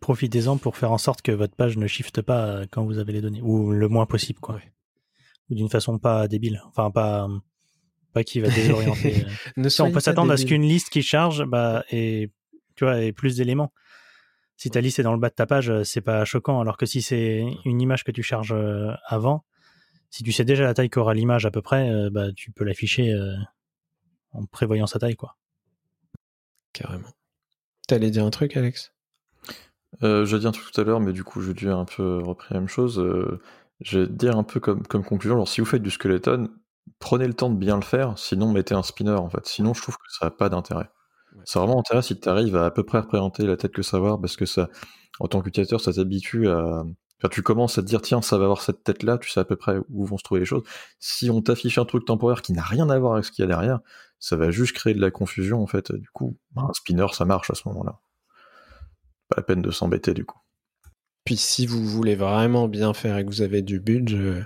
profitez-en 0.00 0.58
pour 0.58 0.76
faire 0.76 0.92
en 0.92 0.98
sorte 0.98 1.22
que 1.22 1.32
votre 1.32 1.56
page 1.56 1.76
ne 1.76 1.86
shifte 1.86 2.22
pas 2.22 2.66
quand 2.70 2.84
vous 2.84 2.98
avez 2.98 3.12
les 3.12 3.20
données, 3.20 3.42
ou 3.42 3.72
le 3.72 3.88
moins 3.88 4.06
possible, 4.06 4.38
quoi. 4.40 4.60
Ou 5.50 5.54
d'une 5.54 5.68
façon 5.68 5.98
pas 5.98 6.28
débile, 6.28 6.62
enfin 6.66 6.90
pas 6.90 7.28
pas 8.12 8.24
qui 8.24 8.40
va 8.40 8.48
désorienter. 8.48 9.26
Euh. 9.58 9.68
on 9.80 9.90
peut 9.90 10.00
s'attendre 10.00 10.32
à 10.32 10.36
ce 10.36 10.46
qu'une 10.46 10.62
liste 10.62 10.90
qui 10.90 11.02
charge, 11.02 11.44
bah, 11.44 11.84
et 11.90 12.30
tu 12.76 12.84
vois, 12.84 13.00
ait 13.00 13.12
plus 13.12 13.36
d'éléments. 13.36 13.72
Si 14.56 14.70
ta 14.70 14.80
liste 14.80 14.98
est 14.98 15.02
dans 15.02 15.12
le 15.12 15.18
bas 15.18 15.28
de 15.28 15.34
ta 15.34 15.46
page, 15.46 15.70
euh, 15.70 15.84
c'est 15.84 16.00
pas 16.00 16.24
choquant, 16.24 16.60
alors 16.60 16.76
que 16.76 16.86
si 16.86 17.02
c'est 17.02 17.44
une 17.64 17.80
image 17.80 18.04
que 18.04 18.10
tu 18.10 18.22
charges 18.22 18.52
euh, 18.52 18.92
avant, 19.06 19.44
si 20.10 20.22
tu 20.22 20.32
sais 20.32 20.44
déjà 20.44 20.64
la 20.64 20.74
taille 20.74 20.90
qu'aura 20.90 21.14
l'image 21.14 21.46
à 21.46 21.50
peu 21.50 21.62
près, 21.62 21.90
bah, 22.10 22.32
tu 22.36 22.50
peux 22.50 22.64
l'afficher 22.64 23.14
en 24.32 24.44
prévoyant 24.44 24.86
sa 24.86 24.98
taille, 24.98 25.16
quoi. 25.16 25.36
Carrément. 26.72 27.08
T'allais 27.88 28.10
dire 28.10 28.24
un 28.24 28.30
truc, 28.30 28.56
Alex? 28.56 28.92
Euh, 30.02 30.24
J'ai 30.24 30.38
dit 30.38 30.46
un 30.46 30.52
truc 30.52 30.70
tout 30.72 30.80
à 30.80 30.84
l'heure, 30.84 31.00
mais 31.00 31.12
du 31.12 31.24
coup, 31.24 31.40
je 31.40 31.48
vais 31.48 31.54
dire 31.54 31.76
un 31.76 31.84
peu 31.84 32.18
repris 32.18 32.54
la 32.54 32.60
même 32.60 32.68
chose. 32.68 32.98
Euh, 32.98 33.40
je 33.80 34.00
vais 34.00 34.06
dire 34.06 34.36
un 34.36 34.44
peu 34.44 34.60
comme, 34.60 34.86
comme 34.86 35.04
conclusion, 35.04 35.34
alors 35.34 35.48
si 35.48 35.60
vous 35.60 35.66
faites 35.66 35.82
du 35.82 35.90
skeleton, 35.90 36.48
prenez 36.98 37.26
le 37.26 37.34
temps 37.34 37.50
de 37.50 37.56
bien 37.56 37.76
le 37.76 37.82
faire, 37.82 38.18
sinon 38.18 38.52
mettez 38.52 38.74
un 38.74 38.82
spinner 38.82 39.12
en 39.12 39.28
fait. 39.28 39.46
Sinon, 39.46 39.74
je 39.74 39.82
trouve 39.82 39.96
que 39.96 40.10
ça 40.18 40.26
n'a 40.26 40.30
pas 40.30 40.48
d'intérêt. 40.48 40.90
C'est 41.44 41.58
vraiment 41.58 41.80
intérêt 41.80 42.02
si 42.02 42.18
tu 42.18 42.28
arrives 42.28 42.56
à 42.56 42.66
à 42.66 42.70
peu 42.70 42.84
près 42.84 42.98
représenter 42.98 43.46
la 43.46 43.56
tête 43.56 43.72
que 43.72 43.82
savoir, 43.82 44.20
parce 44.20 44.36
que 44.36 44.46
ça, 44.46 44.68
en 45.18 45.28
tant 45.28 45.40
qu'utilisateur, 45.40 45.80
ça 45.80 45.92
t'habitue 45.92 46.48
à, 46.48 46.84
tu 47.30 47.42
commences 47.42 47.78
à 47.78 47.82
te 47.82 47.86
dire, 47.86 48.02
tiens, 48.02 48.22
ça 48.22 48.36
va 48.36 48.44
avoir 48.44 48.62
cette 48.62 48.82
tête-là, 48.82 49.18
tu 49.18 49.30
sais 49.30 49.40
à 49.40 49.44
peu 49.44 49.56
près 49.56 49.78
où 49.88 50.04
vont 50.04 50.18
se 50.18 50.24
trouver 50.24 50.40
les 50.40 50.46
choses. 50.46 50.64
Si 50.98 51.30
on 51.30 51.40
t'affiche 51.40 51.78
un 51.78 51.84
truc 51.84 52.04
temporaire 52.04 52.42
qui 52.42 52.52
n'a 52.52 52.62
rien 52.62 52.90
à 52.90 52.98
voir 52.98 53.14
avec 53.14 53.24
ce 53.24 53.32
qu'il 53.32 53.42
y 53.42 53.44
a 53.44 53.48
derrière, 53.48 53.80
ça 54.18 54.36
va 54.36 54.50
juste 54.50 54.74
créer 54.74 54.94
de 54.94 55.00
la 55.00 55.10
confusion, 55.10 55.62
en 55.62 55.66
fait. 55.66 55.92
Du 55.92 56.08
coup, 56.10 56.38
bah, 56.52 56.62
un 56.68 56.72
spinner, 56.72 57.06
ça 57.12 57.24
marche 57.24 57.50
à 57.50 57.54
ce 57.54 57.68
moment-là. 57.68 58.00
Pas 59.28 59.36
la 59.38 59.42
peine 59.42 59.62
de 59.62 59.70
s'embêter, 59.70 60.14
du 60.14 60.24
coup. 60.24 60.38
Puis 61.24 61.36
si 61.36 61.66
vous 61.66 61.84
voulez 61.84 62.16
vraiment 62.16 62.66
bien 62.66 62.94
faire 62.94 63.16
et 63.16 63.24
que 63.24 63.30
vous 63.30 63.42
avez 63.42 63.62
du 63.62 63.78
budget, 63.78 64.44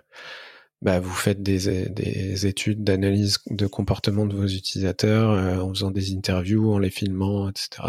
bah, 0.86 1.00
vous 1.00 1.12
faites 1.12 1.42
des, 1.42 2.46
études 2.46 2.84
d'analyse 2.84 3.38
de 3.50 3.66
comportement 3.66 4.24
de 4.24 4.36
vos 4.36 4.46
utilisateurs 4.46 5.32
euh, 5.32 5.58
en 5.58 5.70
faisant 5.70 5.90
des 5.90 6.14
interviews, 6.14 6.72
en 6.72 6.78
les 6.78 6.90
filmant, 6.90 7.48
etc. 7.50 7.82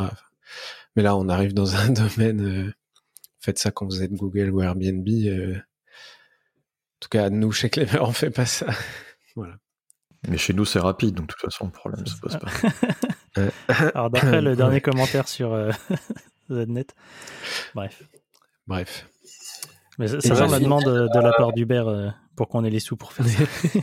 Mais 0.96 1.04
là, 1.04 1.16
on 1.16 1.30
arrive 1.30 1.54
dans 1.54 1.76
un 1.76 1.90
domaine 1.90 2.42
euh, 2.42 2.74
faites 3.40 3.60
ça 3.60 3.70
quand 3.70 3.86
vous 3.86 4.02
êtes 4.02 4.14
Google 4.14 4.50
ou 4.50 4.64
Airbnb. 4.64 5.08
Euh. 5.08 5.58
En 5.58 7.00
tout 7.00 7.10
cas, 7.10 7.30
nous, 7.30 7.52
chez 7.52 7.70
Clever, 7.70 8.00
on 8.02 8.12
fait 8.12 8.32
pas 8.32 8.48
ça. 8.48 8.66
voilà. 9.36 9.58
Mais 10.28 10.40
chez 10.40 10.54
nous, 10.54 10.66
c'est 10.66 10.80
rapide, 10.80 11.14
donc 11.14 11.28
de 11.28 11.34
toute 11.34 11.52
façon, 11.52 11.66
le 11.66 11.72
problème 11.72 12.02
ne 12.02 12.10
se 12.10 12.18
pose 12.18 12.40
pas. 12.40 13.52
Alors, 13.94 14.10
d'après 14.10 14.42
le 14.42 14.56
dernier 14.56 14.82
commentaire 14.82 15.28
sur 15.28 15.54
euh, 15.54 15.70
ZNet, 16.52 16.88
bref. 17.76 18.02
Bref. 18.66 19.08
Mais 20.00 20.08
ça, 20.08 20.20
ça 20.20 20.48
la 20.48 20.60
demande 20.60 20.86
de 20.86 21.20
la 21.20 21.32
part 21.34 21.54
d'Uber 21.54 22.10
pour 22.38 22.48
qu'on 22.48 22.64
ait 22.64 22.70
les 22.70 22.80
sous 22.80 22.96
pour 22.96 23.12
faire 23.12 23.28
ça. 23.28 23.44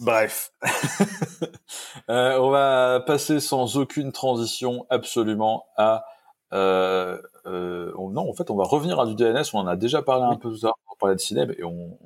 Bref, 0.00 0.52
on 2.08 2.48
va 2.48 3.04
passer 3.06 3.38
sans 3.38 3.76
aucune 3.76 4.12
transition 4.12 4.86
absolument 4.88 5.66
à 5.76 6.06
euh, 6.52 7.20
euh, 7.46 7.92
non, 7.96 8.28
en 8.28 8.32
fait, 8.32 8.50
on 8.50 8.56
va 8.56 8.64
revenir 8.64 8.98
à 8.98 9.06
du 9.06 9.14
DNS. 9.14 9.44
On 9.52 9.58
en 9.58 9.66
a 9.66 9.76
déjà 9.76 10.02
parlé 10.02 10.24
un 10.24 10.36
peu 10.36 10.50
tout 10.50 10.58
à 10.62 10.68
l'heure. 10.68 10.78
On 10.90 10.96
parlait 10.96 11.16
de 11.16 11.20
Cineb 11.20 11.52
et 11.58 11.64
on, 11.64 11.98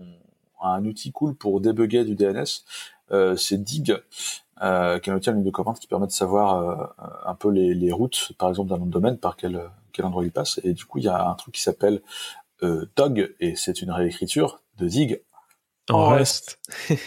a 0.60 0.68
un 0.68 0.84
outil 0.84 1.12
cool 1.12 1.34
pour 1.34 1.60
débugger 1.60 2.04
du 2.04 2.14
DNS. 2.14 2.64
Euh, 3.12 3.36
c'est 3.36 3.62
Dig, 3.62 3.96
euh, 4.62 4.98
qui 4.98 5.10
est 5.10 5.12
un 5.12 5.16
outil 5.16 5.30
de 5.32 5.50
commande 5.50 5.78
qui 5.78 5.86
permet 5.86 6.06
de 6.06 6.12
savoir 6.12 6.56
euh, 6.56 6.86
un 7.26 7.34
peu 7.34 7.50
les, 7.50 7.74
les, 7.74 7.92
routes, 7.92 8.32
par 8.38 8.48
exemple, 8.48 8.70
d'un 8.70 8.78
nom 8.78 8.86
de 8.86 8.90
domaine, 8.90 9.18
par 9.18 9.36
quel, 9.36 9.60
quel 9.92 10.04
endroit 10.06 10.24
il 10.24 10.32
passe. 10.32 10.60
Et 10.64 10.72
du 10.72 10.84
coup, 10.86 10.98
il 10.98 11.04
y 11.04 11.08
a 11.08 11.28
un 11.28 11.34
truc 11.34 11.54
qui 11.54 11.62
s'appelle 11.62 12.00
euh, 12.62 12.86
Dog, 12.96 13.34
et 13.40 13.56
c'est 13.56 13.82
une 13.82 13.90
réécriture 13.90 14.62
de 14.78 14.86
Dig 14.86 15.22
en 15.90 16.08
Rust. 16.08 16.58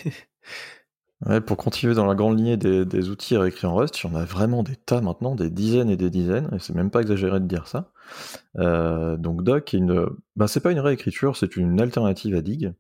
Ouais, 1.26 1.42
pour 1.42 1.58
continuer 1.58 1.96
dans 1.96 2.06
la 2.06 2.14
grande 2.14 2.38
lignée 2.38 2.58
des, 2.58 3.10
outils 3.10 3.38
réécrits 3.38 3.66
en 3.66 3.76
Rust, 3.76 4.00
il 4.04 4.08
y 4.08 4.10
en 4.10 4.16
a 4.16 4.24
vraiment 4.24 4.62
des 4.62 4.76
tas 4.76 5.02
maintenant, 5.02 5.34
des 5.34 5.50
dizaines 5.50 5.90
et 5.90 5.98
des 5.98 6.12
dizaines, 6.12 6.48
et 6.56 6.60
c'est 6.60 6.76
même 6.76 6.92
pas 6.92 7.02
exagéré 7.02 7.40
de 7.40 7.46
dire 7.48 7.68
ça. 7.68 7.90
Euh, 8.60 9.18
donc 9.18 9.44
Doc, 9.44 9.74
une, 9.74 10.06
bah, 10.36 10.48
c'est 10.48 10.60
pas 10.60 10.72
une 10.72 10.80
réécriture, 10.80 11.36
c'est 11.36 11.58
une 11.58 11.82
alternative 11.82 12.36
à 12.36 12.42
Dig, 12.42 12.72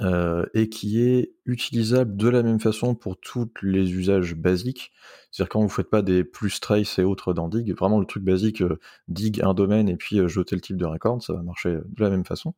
euh, 0.00 0.46
et 0.54 0.68
qui 0.68 1.02
est 1.02 1.32
utilisable 1.44 2.16
de 2.16 2.28
la 2.28 2.42
même 2.42 2.60
façon 2.60 2.94
pour 2.94 3.18
tous 3.18 3.50
les 3.62 3.92
usages 3.92 4.34
basiques. 4.34 4.92
C'est-à-dire 5.30 5.50
quand 5.50 5.60
vous 5.60 5.68
faites 5.68 5.90
pas 5.90 6.02
des 6.02 6.24
plus 6.24 6.60
trace 6.60 6.98
et 6.98 7.04
autres 7.04 7.34
dans 7.34 7.48
Dig, 7.48 7.72
vraiment 7.76 8.00
le 8.00 8.06
truc 8.06 8.24
basique, 8.24 8.62
euh, 8.62 8.78
Dig 9.08 9.42
un 9.42 9.54
domaine 9.54 9.88
et 9.88 9.96
puis 9.96 10.26
jeter 10.28 10.56
le 10.56 10.60
type 10.60 10.76
de 10.76 10.86
record, 10.86 11.22
ça 11.22 11.34
va 11.34 11.42
marcher 11.42 11.70
de 11.70 12.02
la 12.02 12.10
même 12.10 12.24
façon. 12.24 12.54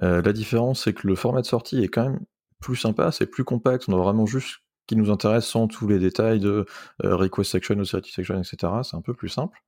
la 0.00 0.32
différence, 0.32 0.84
c'est 0.84 0.92
que 0.92 1.06
le 1.06 1.16
format 1.16 1.40
de 1.40 1.46
sortie 1.46 1.82
est 1.82 1.88
quand 1.88 2.04
même 2.04 2.20
plus 2.60 2.76
sympa, 2.76 3.12
c'est 3.12 3.26
plus 3.26 3.44
compact, 3.44 3.88
on 3.88 3.94
a 3.94 4.02
vraiment 4.02 4.26
juste 4.26 4.48
ce 4.48 4.56
qui 4.86 4.96
nous 4.96 5.10
intéresse 5.10 5.46
sans 5.46 5.68
tous 5.68 5.86
les 5.86 5.98
détails 5.98 6.40
de 6.40 6.66
euh, 7.04 7.16
request 7.16 7.50
section, 7.50 7.78
authority 7.78 8.10
section, 8.10 8.38
etc. 8.38 8.72
C'est 8.82 8.96
un 8.96 9.02
peu 9.02 9.14
plus 9.14 9.28
simple. 9.28 9.62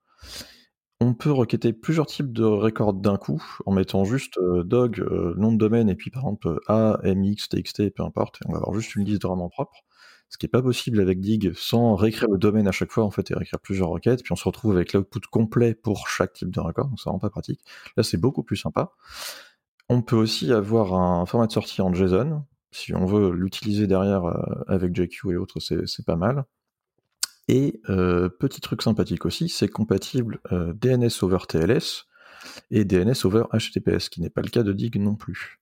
On 1.02 1.14
peut 1.14 1.32
requêter 1.32 1.72
plusieurs 1.72 2.06
types 2.06 2.32
de 2.32 2.44
records 2.44 2.92
d'un 2.92 3.16
coup 3.16 3.42
en 3.64 3.72
mettant 3.72 4.04
juste 4.04 4.36
euh, 4.38 4.62
dog, 4.62 5.00
euh, 5.00 5.34
nom 5.38 5.50
de 5.50 5.56
domaine 5.56 5.88
et 5.88 5.94
puis 5.94 6.10
par 6.10 6.22
exemple 6.24 6.60
A, 6.68 7.00
MX, 7.02 7.48
TXT, 7.48 7.90
peu 7.94 8.02
importe, 8.02 8.36
et 8.36 8.48
on 8.48 8.52
va 8.52 8.58
avoir 8.58 8.74
juste 8.78 8.94
une 8.96 9.06
liste 9.06 9.22
vraiment 9.22 9.48
propre. 9.48 9.84
Ce 10.28 10.36
qui 10.36 10.44
n'est 10.44 10.50
pas 10.50 10.62
possible 10.62 11.00
avec 11.00 11.20
Dig 11.20 11.52
sans 11.54 11.96
réécrire 11.96 12.28
le 12.30 12.38
domaine 12.38 12.68
à 12.68 12.72
chaque 12.72 12.92
fois 12.92 13.04
en 13.04 13.10
fait 13.10 13.30
et 13.30 13.34
réécrire 13.34 13.60
plusieurs 13.60 13.88
requêtes, 13.88 14.22
puis 14.22 14.32
on 14.32 14.36
se 14.36 14.44
retrouve 14.44 14.76
avec 14.76 14.92
l'output 14.92 15.20
complet 15.30 15.74
pour 15.74 16.06
chaque 16.06 16.34
type 16.34 16.50
de 16.50 16.60
record, 16.60 16.88
donc 16.88 17.00
c'est 17.00 17.08
vraiment 17.08 17.18
pas 17.18 17.30
pratique. 17.30 17.60
Là 17.96 18.02
c'est 18.02 18.18
beaucoup 18.18 18.42
plus 18.42 18.56
sympa. 18.56 18.92
On 19.88 20.02
peut 20.02 20.16
aussi 20.16 20.52
avoir 20.52 20.94
un 20.94 21.24
format 21.26 21.46
de 21.46 21.52
sortie 21.52 21.80
en 21.80 21.94
JSON, 21.94 22.44
si 22.72 22.94
on 22.94 23.06
veut 23.06 23.32
l'utiliser 23.32 23.86
derrière 23.86 24.24
euh, 24.26 24.64
avec 24.68 24.94
JQ 24.94 25.32
et 25.32 25.36
autres, 25.36 25.60
c'est 25.60 26.06
pas 26.06 26.16
mal. 26.16 26.44
Et 27.52 27.80
euh, 27.88 28.28
petit 28.28 28.60
truc 28.60 28.80
sympathique 28.80 29.26
aussi, 29.26 29.48
c'est 29.48 29.66
compatible 29.66 30.38
euh, 30.52 30.72
DNS 30.72 31.10
over 31.22 31.38
TLS 31.48 32.04
et 32.70 32.84
DNS 32.84 33.24
over 33.24 33.42
HTTPS, 33.52 34.08
qui 34.08 34.20
n'est 34.20 34.30
pas 34.30 34.42
le 34.42 34.50
cas 34.50 34.62
de 34.62 34.72
Dig 34.72 35.00
non 35.00 35.16
plus. 35.16 35.60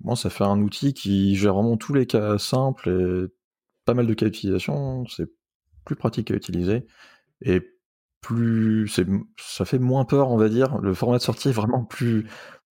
Bon, 0.00 0.14
ça 0.14 0.28
fait 0.28 0.44
un 0.44 0.60
outil 0.60 0.92
qui 0.92 1.34
gère 1.34 1.54
vraiment 1.54 1.78
tous 1.78 1.94
les 1.94 2.04
cas 2.04 2.36
simples 2.36 2.90
et 2.90 3.32
pas 3.86 3.94
mal 3.94 4.06
de 4.06 4.12
cas 4.12 4.26
d'utilisation, 4.26 5.06
c'est 5.06 5.30
plus 5.86 5.96
pratique 5.96 6.30
à 6.30 6.34
utiliser 6.34 6.86
et 7.40 7.62
plus, 8.20 8.86
ça 9.38 9.64
fait 9.64 9.78
moins 9.78 10.04
peur, 10.04 10.30
on 10.30 10.36
va 10.36 10.50
dire. 10.50 10.76
Le 10.82 10.92
format 10.92 11.16
de 11.16 11.22
sortie 11.22 11.48
est 11.48 11.52
vraiment 11.52 11.82
plus, 11.86 12.28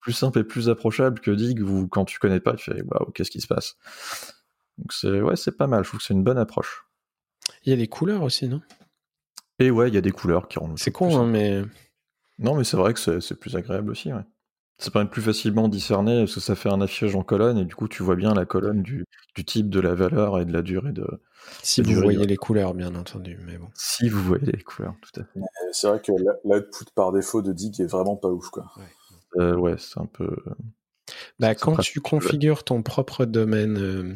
simple 0.10 0.38
et 0.38 0.44
plus 0.44 0.70
approchable 0.70 1.20
que 1.20 1.32
Dig 1.32 1.64
où 1.64 1.88
quand 1.88 2.06
tu 2.06 2.20
connais 2.20 2.40
pas, 2.40 2.54
tu 2.54 2.66
fais 2.72 2.84
waouh, 2.84 3.10
qu'est-ce 3.12 3.32
qui 3.32 3.42
se 3.42 3.48
passe? 3.48 3.76
Donc 4.78 4.94
c'est 4.94 5.10
c'est 5.36 5.58
pas 5.58 5.66
mal, 5.66 5.84
je 5.84 5.90
trouve 5.90 6.00
que 6.00 6.06
c'est 6.06 6.14
une 6.14 6.24
bonne 6.24 6.38
approche. 6.38 6.85
Il 7.64 7.70
y 7.70 7.74
a 7.74 7.78
des 7.78 7.88
couleurs 7.88 8.24
aussi, 8.24 8.48
non? 8.48 8.62
Et 9.60 9.72
ouais, 9.72 9.88
il 9.90 9.96
y 9.96 9.98
a 9.98 10.02
des 10.02 10.12
couleurs 10.12 10.48
qui 10.48 10.60
rendent. 10.60 10.78
C'est 10.78 10.92
con, 10.92 11.18
hein, 11.18 11.26
mais. 11.26 11.62
Non, 12.38 12.56
mais 12.56 12.64
c'est 12.64 12.78
vrai 12.78 12.94
que 12.94 13.20
c'est 13.20 13.40
plus 13.40 13.56
agréable 13.56 13.92
aussi, 13.92 14.12
ouais. 14.12 14.24
Ça 14.78 14.92
permet 14.92 15.10
plus 15.10 15.22
facilement 15.22 15.70
discerner 15.70 16.20
parce 16.20 16.36
que 16.36 16.42
ça 16.42 16.54
fait 16.54 16.70
un 16.70 16.82
affichage 16.82 17.16
en 17.16 17.24
colonne 17.24 17.58
et 17.58 17.64
du 17.64 17.74
coup 17.76 17.88
tu 17.88 18.04
vois 18.04 18.18
bien 18.18 18.34
la 18.34 18.44
colonne 18.44 18.82
du, 18.82 19.06
du 19.34 19.46
type, 19.46 19.70
de 19.70 19.80
la 19.80 19.96
valeur 19.96 20.38
et 20.38 20.44
de 20.44 20.52
la 20.52 20.62
durée 20.62 20.92
de. 20.92 21.08
Si 21.64 21.82
vous 21.82 21.94
voyez 21.94 22.26
les 22.26 22.36
couleurs, 22.36 22.74
bien 22.74 22.94
entendu, 22.96 23.40
mais 23.46 23.58
bon. 23.58 23.70
Si 23.74 24.10
vous 24.10 24.22
voyez 24.22 24.52
les 24.52 24.64
couleurs, 24.64 24.96
tout 25.02 25.22
à 25.22 25.24
fait. 25.24 25.40
C'est 25.72 25.88
vrai 25.88 26.02
que 26.02 26.12
l'output 26.44 26.92
par 26.94 27.14
défaut 27.14 27.42
de 27.42 27.54
Dig 27.54 27.80
est 27.80 27.86
vraiment 27.86 28.18
pas 28.18 28.28
ouf, 28.28 28.50
quoi. 28.50 28.66
Euh, 29.38 29.56
ouais, 29.56 29.76
c'est 29.78 30.00
un 30.00 30.08
peu. 30.08 30.36
Bah, 31.40 31.56
quand 31.56 31.78
tu 31.78 32.02
configures 32.02 32.64
ton 32.64 32.82
propre 32.82 33.26
domaine 33.26 33.78
euh, 33.78 34.04
euh, 34.04 34.16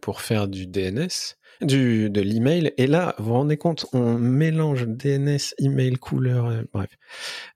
pour 0.00 0.20
faire 0.20 0.48
du 0.48 0.66
DNS, 0.66 1.36
du, 1.60 2.10
de 2.10 2.20
l'email, 2.20 2.72
et 2.76 2.86
là, 2.86 3.14
vous 3.18 3.26
vous 3.26 3.32
rendez 3.34 3.56
compte, 3.56 3.86
on 3.92 4.14
mélange 4.18 4.86
DNS, 4.86 5.54
email, 5.58 5.96
couleur, 5.96 6.62
bref. 6.72 6.90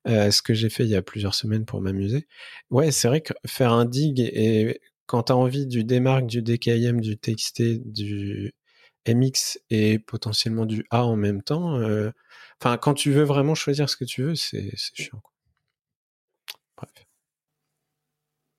ce 0.07 0.43
que 0.43 0.55
j'ai 0.55 0.71
fait 0.71 0.85
il 0.85 0.91
y 0.91 0.97
a 0.97 1.03
plusieurs 1.03 1.35
semaines 1.35 1.65
pour 1.65 1.81
m'amuser. 1.81 2.27
Ouais, 2.71 2.91
c'est 2.91 3.09
vrai 3.09 3.21
que 3.21 3.33
faire 3.47 3.73
un 3.73 3.85
dig 3.85 4.21
et 4.21 4.81
quand 5.07 5.25
tu 5.25 5.33
as 5.33 5.37
envie 5.37 5.67
du 5.67 5.85
DMARC, 5.85 6.27
du 6.27 6.43
DKIM, 6.43 7.01
du 7.01 7.19
TXT, 7.19 7.63
du 7.85 8.55
MX 9.07 9.59
et 9.71 9.99
potentiellement 9.99 10.67
du 10.67 10.87
A 10.91 11.05
en 11.05 11.17
même 11.17 11.43
temps, 11.43 11.77
euh, 11.79 12.11
enfin, 12.61 12.77
quand 12.79 12.95
tu 12.95 13.11
veux 13.13 13.25
vraiment 13.25 13.55
choisir 13.55 13.91
ce 13.91 13.97
que 13.97 14.05
tu 14.05 14.23
veux, 14.23 14.35
c'est 14.35 14.75
chiant. 14.95 15.21
Quoi. 15.21 15.33
Bref. 16.77 17.07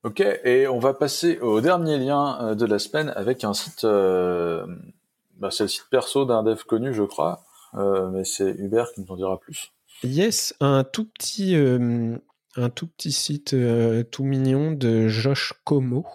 Ok, 0.04 0.20
et 0.20 0.68
on 0.68 0.80
va 0.80 0.94
passer 0.94 1.40
au 1.40 1.62
dernier 1.62 1.98
lien 1.98 2.38
euh, 2.42 2.56
de 2.56 2.66
la 2.66 2.78
semaine 2.78 3.14
avec 3.16 3.46
un 3.46 3.54
site, 3.54 3.86
euh, 3.86 4.66
bah, 5.38 5.50
c'est 5.50 5.64
le 5.64 5.70
site 5.70 5.88
perso 5.90 6.26
d'un 6.26 6.44
dev 6.44 6.62
connu, 6.64 6.94
je 6.94 7.04
crois, 7.04 7.46
mais 7.74 8.24
c'est 8.24 8.52
Hubert 8.60 8.92
qui 8.94 9.02
nous 9.02 9.12
en 9.12 9.16
dira 9.16 9.40
plus. 9.40 9.72
Yes, 10.04 10.54
un 10.60 10.84
tout 10.84 11.06
petit, 11.06 11.56
un 11.56 12.70
tout 12.70 12.88
petit 12.88 13.12
site 13.12 13.56
tout 14.12 14.24
mignon 14.24 14.74
de 14.74 15.08
Josh 15.08 15.54
Como. 15.64 16.06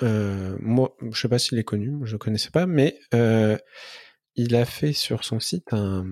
moi, 0.00 0.96
je 1.12 1.20
sais 1.20 1.28
pas 1.28 1.38
s'il 1.38 1.58
est 1.58 1.64
connu, 1.64 2.00
je 2.04 2.16
connaissais 2.16 2.50
pas, 2.50 2.66
mais 2.66 2.98
il 4.34 4.56
a 4.56 4.64
fait 4.64 4.92
sur 4.92 5.22
son 5.24 5.38
site 5.38 5.72
un, 5.72 6.06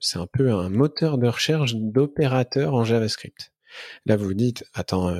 c'est 0.00 0.18
un 0.18 0.26
peu 0.26 0.52
un 0.52 0.70
moteur 0.70 1.18
de 1.18 1.28
recherche 1.28 1.74
d'opérateurs 1.76 2.74
en 2.74 2.84
JavaScript. 2.84 3.52
Là, 4.06 4.16
vous 4.16 4.26
vous 4.26 4.34
dites, 4.34 4.64
attends, 4.74 5.14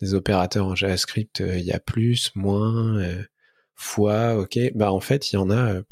des 0.00 0.14
opérateurs 0.14 0.66
en 0.66 0.74
JavaScript, 0.74 1.40
il 1.40 1.64
y 1.64 1.72
a 1.72 1.80
plus, 1.80 2.32
moins, 2.34 3.00
fois, 3.74 4.36
ok. 4.36 4.58
Bah 4.74 4.92
en 4.92 5.00
fait, 5.00 5.32
il 5.32 5.36
y 5.36 5.38
en 5.38 5.50
a, 5.50 5.82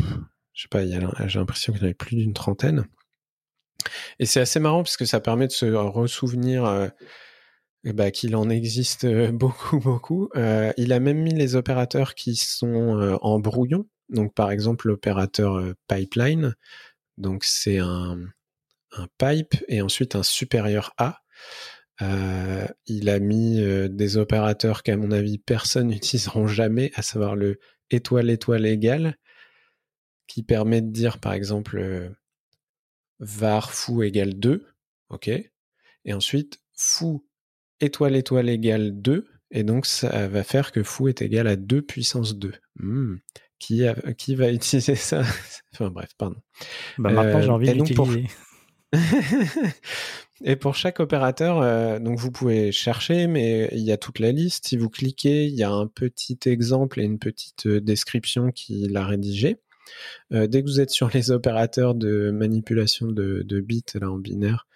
je 0.53 0.63
sais 0.63 0.69
pas, 0.69 0.87
j'ai 0.87 1.39
l'impression 1.39 1.73
qu'il 1.73 1.83
y 1.83 1.87
en 1.87 1.91
a 1.91 1.95
plus 1.95 2.17
d'une 2.17 2.35
trentaine. 2.35 2.87
Et 4.19 4.27
c'est 4.27 4.41
assez 4.41 4.61
marrant 4.61 4.83
parce 4.83 4.97
que 4.97 5.05
ça 5.05 5.21
permet 5.21 5.47
de 5.47 5.53
se 5.53 5.67
ressouvenir 5.67 6.65
euh, 6.65 6.89
bah, 7.85 8.11
qu'il 8.11 8.37
en 8.37 8.49
existe 8.51 9.05
euh, 9.05 9.33
beaucoup, 9.33 9.79
beaucoup. 9.79 10.29
Euh, 10.37 10.73
il 10.77 10.93
a 10.93 11.01
même 11.01 11.19
mis 11.19 11.35
les 11.35 11.57
opérateurs 11.57 12.15
qui 12.15 12.37
sont 12.37 13.19
en 13.23 13.41
brouillon. 13.41 13.87
Donc, 14.09 14.35
par 14.35 14.51
exemple, 14.51 14.89
l'opérateur 14.89 15.63
pipeline. 15.87 16.55
Donc, 17.17 17.45
c'est 17.45 17.79
un, 17.79 18.19
un, 18.93 19.07
pipe 19.19 19.55
et 19.69 19.83
ensuite 19.83 20.17
un 20.17 20.23
supérieur 20.23 20.93
A. 20.99 21.21
il 22.01 23.09
a 23.09 23.19
mis 23.19 23.61
des 23.91 24.17
opérateurs 24.17 24.83
qu'à 24.83 24.97
mon 24.97 25.11
avis 25.11 25.39
personne 25.39 25.89
n'utilisera 25.91 26.47
jamais, 26.47 26.91
à 26.95 27.03
savoir 27.03 27.37
le 27.37 27.59
étoile 27.91 28.31
étoile 28.31 28.67
égale, 28.67 29.17
qui 30.27 30.43
permet 30.43 30.81
de 30.81 30.91
dire 30.91 31.19
par 31.19 31.33
exemple 31.33 32.15
var 33.19 33.73
fou 33.73 34.03
égale 34.03 34.35
2, 34.35 34.67
ok 35.11 35.29
Et 35.29 36.13
ensuite, 36.13 36.61
fou 36.75 37.27
étoile 37.81 38.17
étoile 38.17 38.49
égale 38.49 39.01
2, 39.01 39.27
et 39.51 39.65
donc 39.65 39.87
ça 39.87 40.29
va 40.29 40.43
faire 40.43 40.73
que 40.73 40.83
fou 40.83 41.09
est 41.09 41.23
égal 41.23 41.47
à 41.47 41.57
2 41.57 41.83
puissance 41.83 42.37
2. 42.37 42.53
Hmm. 42.77 43.17
Qui, 43.59 43.85
qui 44.17 44.35
va 44.35 44.51
utiliser 44.53 44.95
ça? 44.95 45.23
Enfin 45.73 45.91
bref, 45.91 46.11
pardon. 46.17 46.41
Bah 46.99 47.11
maintenant 47.13 47.43
j'ai 47.43 47.49
euh, 47.49 47.53
envie 47.53 47.69
de 47.69 47.75
l'utiliser. 47.75 48.27
et 50.43 50.57
pour 50.57 50.75
chaque 50.75 51.01
opérateur, 51.01 51.61
euh, 51.61 51.99
donc 51.99 52.19
vous 52.19 52.31
pouvez 52.31 52.73
chercher, 52.73 53.27
mais 53.27 53.69
il 53.73 53.83
y 53.83 53.93
a 53.93 53.99
toute 53.99 54.19
la 54.19 54.33
liste. 54.33 54.67
Si 54.69 54.77
vous 54.77 54.89
cliquez, 54.89 55.47
il 55.47 55.55
y 55.55 55.63
a 55.63 55.71
un 55.71 55.87
petit 55.87 56.39
exemple 56.47 57.01
et 57.01 57.05
une 57.05 57.19
petite 57.19 57.67
euh, 57.67 57.81
description 57.81 58.51
qui 58.51 58.89
l'a 58.89 59.05
rédigé. 59.05 59.59
Euh, 60.33 60.47
dès 60.47 60.63
que 60.63 60.69
vous 60.69 60.81
êtes 60.81 60.91
sur 60.91 61.11
les 61.13 61.31
opérateurs 61.31 61.95
de 61.95 62.31
manipulation 62.31 63.07
de, 63.07 63.61
bits 63.61 63.85
là 63.95 64.11
en 64.11 64.19
binaire, 64.19 64.67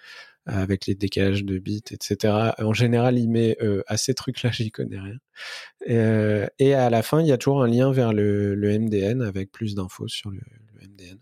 avec 0.47 0.87
les 0.87 0.95
décalages 0.95 1.45
de 1.45 1.59
bits, 1.59 1.85
etc. 1.91 2.53
En 2.59 2.75
général, 2.75 3.19
il 3.19 3.31
met 3.31 3.57
euh, 3.63 3.83
à 3.87 3.97
ces 3.97 4.15
trucs-là, 4.15 4.51
j'y 4.51 4.71
connais 4.71 5.01
rien. 5.01 6.51
Et 6.59 6.75
à 6.75 6.91
la 6.91 7.03
fin, 7.03 7.21
il 7.21 7.27
y 7.27 7.33
a 7.33 7.39
toujours 7.39 7.63
un 7.63 7.69
lien 7.69 7.91
vers 7.93 8.13
le, 8.13 8.57
MDN 8.57 9.23
avec 9.23 9.51
plus 9.51 9.75
d'infos 9.75 10.09
sur 10.09 10.31
le, 10.31 10.41
MDN. 10.83 11.19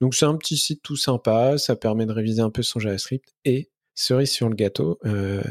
Donc 0.00 0.14
c'est 0.14 0.26
un 0.26 0.36
petit 0.36 0.56
site 0.56 0.82
tout 0.82 0.96
sympa, 0.96 1.58
ça 1.58 1.76
permet 1.76 2.06
de 2.06 2.12
réviser 2.12 2.42
un 2.42 2.50
peu 2.50 2.62
son 2.62 2.78
JavaScript. 2.78 3.34
Et 3.44 3.70
cerise 3.94 4.30
sur 4.30 4.48
le 4.48 4.54
gâteau, 4.54 4.98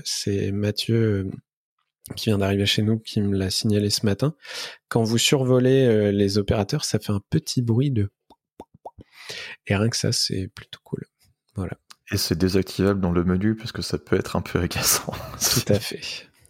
c'est 0.04 0.52
Mathieu 0.52 1.30
qui 2.16 2.30
vient 2.30 2.38
d'arriver 2.38 2.66
chez 2.66 2.82
nous, 2.82 3.00
qui 3.00 3.22
me 3.22 3.36
l'a 3.36 3.50
signalé 3.50 3.90
ce 3.90 4.06
matin. 4.06 4.36
Quand 4.88 5.04
vous 5.04 5.18
survolez 5.18 5.86
euh, 5.86 6.12
les 6.12 6.38
opérateurs, 6.38 6.86
ça 6.86 7.00
fait 7.00 7.12
un 7.12 7.22
petit 7.30 7.62
bruit 7.62 7.92
de... 7.92 8.10
Et 9.66 9.76
rien 9.76 9.90
que 9.90 9.98
ça, 9.98 10.12
c'est 10.12 10.48
plutôt 10.48 10.80
cool. 10.84 11.06
Voilà. 11.56 11.78
Et 12.12 12.18
c'est 12.18 12.38
désactivable 12.38 13.02
dans 13.02 13.12
le 13.12 13.24
menu 13.26 13.56
parce 13.56 13.74
que 13.74 13.82
ça 13.82 13.98
peut 13.98 14.16
être 14.16 14.38
un 14.38 14.42
peu 14.42 14.60
agaçant. 14.60 15.12
Tout 15.40 15.74
à 15.74 15.80
fait. 15.80 16.02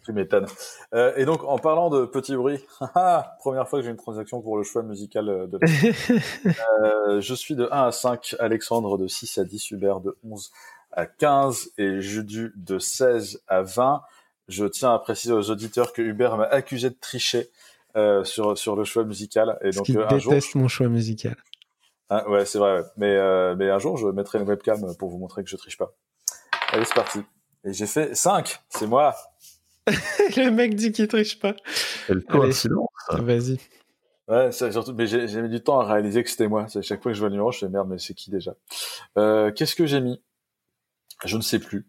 Tu 0.08 0.14
m'étonnes. 0.14 0.46
Euh, 0.94 1.12
et 1.16 1.26
donc, 1.26 1.44
en 1.44 1.58
parlant 1.58 1.90
de 1.90 2.06
petits 2.06 2.34
bruits, 2.34 2.64
première 3.40 3.68
fois 3.68 3.80
que 3.80 3.84
j'ai 3.84 3.90
une 3.90 3.98
transaction 3.98 4.40
pour 4.40 4.56
le 4.56 4.62
choix 4.62 4.82
musical 4.82 5.28
euh, 5.28 5.46
de 5.46 5.58
euh, 6.82 7.20
Je 7.20 7.34
suis 7.34 7.54
de 7.54 7.68
1 7.70 7.88
à 7.88 7.92
5, 7.92 8.36
Alexandre 8.38 8.96
de 8.96 9.06
6 9.06 9.36
à 9.36 9.44
10, 9.44 9.72
Hubert 9.72 10.00
de 10.00 10.16
11 10.24 10.50
à 10.92 11.04
15 11.04 11.72
et 11.76 12.00
Judu 12.00 12.54
de 12.56 12.78
16 12.78 13.42
à 13.48 13.60
20. 13.60 14.00
Je 14.48 14.64
tiens 14.64 14.94
à 14.94 14.98
préciser 14.98 15.34
aux 15.34 15.50
auditeurs 15.50 15.92
que 15.92 16.00
Hubert 16.00 16.38
m'a 16.38 16.44
accusé 16.44 16.88
de 16.88 16.96
tricher 16.98 17.50
euh, 17.96 18.24
sur 18.24 18.56
sur 18.56 18.76
le 18.76 18.84
choix 18.84 19.04
musical 19.04 19.58
et 19.62 19.70
donc 19.72 19.90
euh, 19.90 20.06
un 20.08 20.16
déteste 20.16 20.54
mon 20.54 20.68
choix 20.68 20.88
musical. 20.88 21.36
Ah, 22.08 22.26
ouais, 22.30 22.46
c'est 22.46 22.58
vrai. 22.58 22.82
Mais 22.96 23.14
euh, 23.14 23.54
mais 23.56 23.68
un 23.68 23.78
jour, 23.78 23.98
je 23.98 24.06
mettrai 24.06 24.38
une 24.38 24.48
webcam 24.48 24.94
pour 24.96 25.10
vous 25.10 25.18
montrer 25.18 25.44
que 25.44 25.50
je 25.50 25.56
triche 25.56 25.76
pas. 25.76 25.92
Allez, 26.72 26.86
c'est 26.86 26.94
parti. 26.94 27.20
Et 27.64 27.72
j'ai 27.72 27.86
fait 27.86 28.14
5, 28.14 28.60
c'est 28.70 28.86
moi. 28.86 29.14
le 30.36 30.50
mec 30.50 30.74
dit 30.74 30.92
qu'il 30.92 31.08
triche 31.08 31.38
pas. 31.38 31.54
Quelle 32.06 32.24
coïncidence. 32.24 32.88
Vas-y. 33.10 33.58
Ouais, 34.28 34.52
surtout, 34.52 34.92
mais 34.92 35.06
j'ai 35.06 35.40
mis 35.40 35.48
du 35.48 35.62
temps 35.62 35.80
à 35.80 35.86
réaliser 35.86 36.22
que 36.22 36.28
c'était 36.28 36.48
moi. 36.48 36.66
C'est 36.68 36.82
chaque 36.82 37.02
fois 37.02 37.12
que 37.12 37.14
je 37.14 37.20
vois 37.20 37.30
le 37.30 37.32
numéro, 37.32 37.50
je 37.50 37.60
fais 37.60 37.68
merde, 37.68 37.88
mais 37.88 37.98
c'est 37.98 38.12
qui 38.12 38.30
déjà? 38.30 38.54
Euh, 39.16 39.50
Qu'est-ce 39.52 39.74
que 39.74 39.86
j'ai 39.86 40.02
mis? 40.02 40.20
Je 41.24 41.36
ne 41.36 41.42
sais 41.42 41.58
plus. 41.58 41.88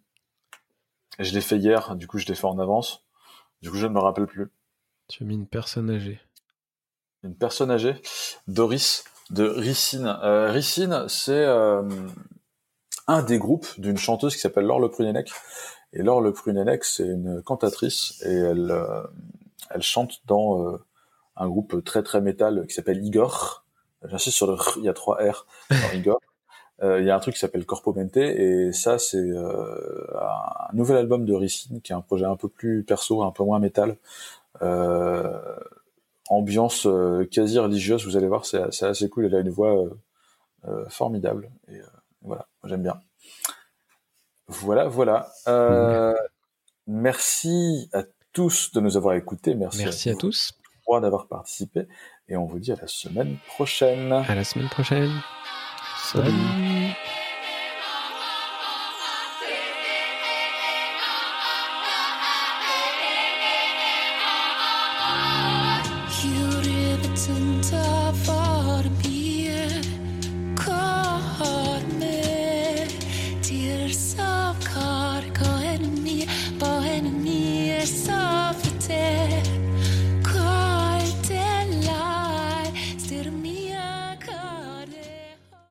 Je 1.20 1.34
l'ai 1.34 1.42
fait 1.42 1.58
hier, 1.58 1.96
du 1.98 2.08
coup 2.08 2.18
je 2.18 2.26
l'ai 2.28 2.36
fait 2.36 2.46
en 2.46 2.60
avance. 2.60 3.06
Du 3.62 3.70
coup 3.70 3.76
je 3.76 3.88
ne 3.88 3.94
me 3.94 4.00
rappelle 4.00 4.26
plus. 4.26 4.50
Tu 5.10 5.24
as 5.24 5.26
mis 5.26 5.36
une 5.36 5.48
personne 5.48 5.90
âgée. 5.90 6.22
Une 7.24 7.36
personne 7.36 7.72
âgée? 7.72 8.02
Doris 8.48 9.04
de 9.30 9.44
Ricine. 9.44 10.18
Euh, 10.24 10.50
Ricine, 10.50 11.06
c'est 11.10 11.34
euh, 11.34 11.84
un 13.08 13.22
des 13.22 13.38
groupes 13.38 13.68
d'une 13.80 13.98
chanteuse 13.98 14.36
qui 14.36 14.40
s'appelle 14.40 14.66
Laure 14.66 14.80
Le 14.80 14.90
Prunenec. 14.90 15.30
Et 15.94 16.04
Laure 16.04 16.22
Le 16.22 16.32
Prunenec, 16.32 16.84
c'est 16.84 17.08
une 17.08 17.42
cantatrice 17.42 18.22
et 18.24 18.34
elle, 18.34 18.70
euh, 18.70 19.02
elle 19.72 19.82
chante 19.82 20.22
dans 20.26 20.68
euh, 20.68 20.78
un 21.36 21.48
groupe 21.48 21.84
très 21.84 22.04
très 22.04 22.22
métal 22.22 22.66
qui 22.68 22.76
s'appelle 22.76 23.04
Igor. 23.04 23.66
J'insiste 24.04 24.38
sur 24.38 24.48
le 24.48 24.54
R, 24.54 24.76
il 24.78 24.84
y 24.84 24.90
a 24.90 24.94
trois 24.94 25.18
R 25.18 25.46
dans 25.70 25.98
Igor. 25.98 26.20
Euh, 26.82 27.02
il 27.02 27.06
y 27.06 27.10
a 27.10 27.16
un 27.18 27.20
truc 27.20 27.34
qui 27.34 27.42
s'appelle 27.42 27.66
Corpo 27.66 27.92
Mente 27.92 28.16
et 28.16 28.72
ça 28.72 28.98
c'est 29.00 29.36
un 29.36 30.74
nouvel 30.74 30.96
album 30.96 31.26
de 31.26 31.34
Ricine 31.34 31.82
qui 31.82 31.92
est 31.92 31.96
un 31.96 32.00
projet 32.00 32.24
un 32.24 32.38
peu 32.38 32.48
plus 32.48 32.86
perso, 32.86 33.22
un 33.22 33.32
peu 33.32 33.44
moins 33.44 33.60
métal. 33.60 33.98
Ambiance 36.30 36.88
quasi 37.32 37.60
religieuse, 37.60 38.06
vous 38.06 38.16
allez 38.16 38.30
voir, 38.30 38.46
c'est 38.46 38.84
assez 38.84 39.10
cool. 39.10 39.26
Elle 39.26 39.36
a 39.36 39.40
une 39.40 39.50
voix 39.50 39.90
formidable 40.88 41.50
et 41.68 41.82
voilà, 42.22 42.48
j'aime 42.64 42.84
bien. 42.84 43.02
Voilà, 44.50 44.88
voilà. 44.88 45.32
Merci 46.88 47.90
à 47.94 48.04
tous 48.34 48.72
de 48.74 48.80
nous 48.82 48.98
avoir 48.98 49.16
écoutés. 49.16 49.56
Merci, 49.56 49.84
merci 49.84 50.10
à, 50.10 50.14
à 50.14 50.16
tous 50.16 50.54
d'avoir 51.00 51.28
participé 51.28 51.88
et 52.28 52.36
on 52.36 52.46
vous 52.46 52.58
dit 52.58 52.72
à 52.72 52.76
la 52.76 52.88
semaine 52.88 53.38
prochaine. 53.46 54.12
À 54.12 54.34
la 54.34 54.44
semaine 54.44 54.70
prochaine. 54.70 55.12
Salut. 56.02 56.32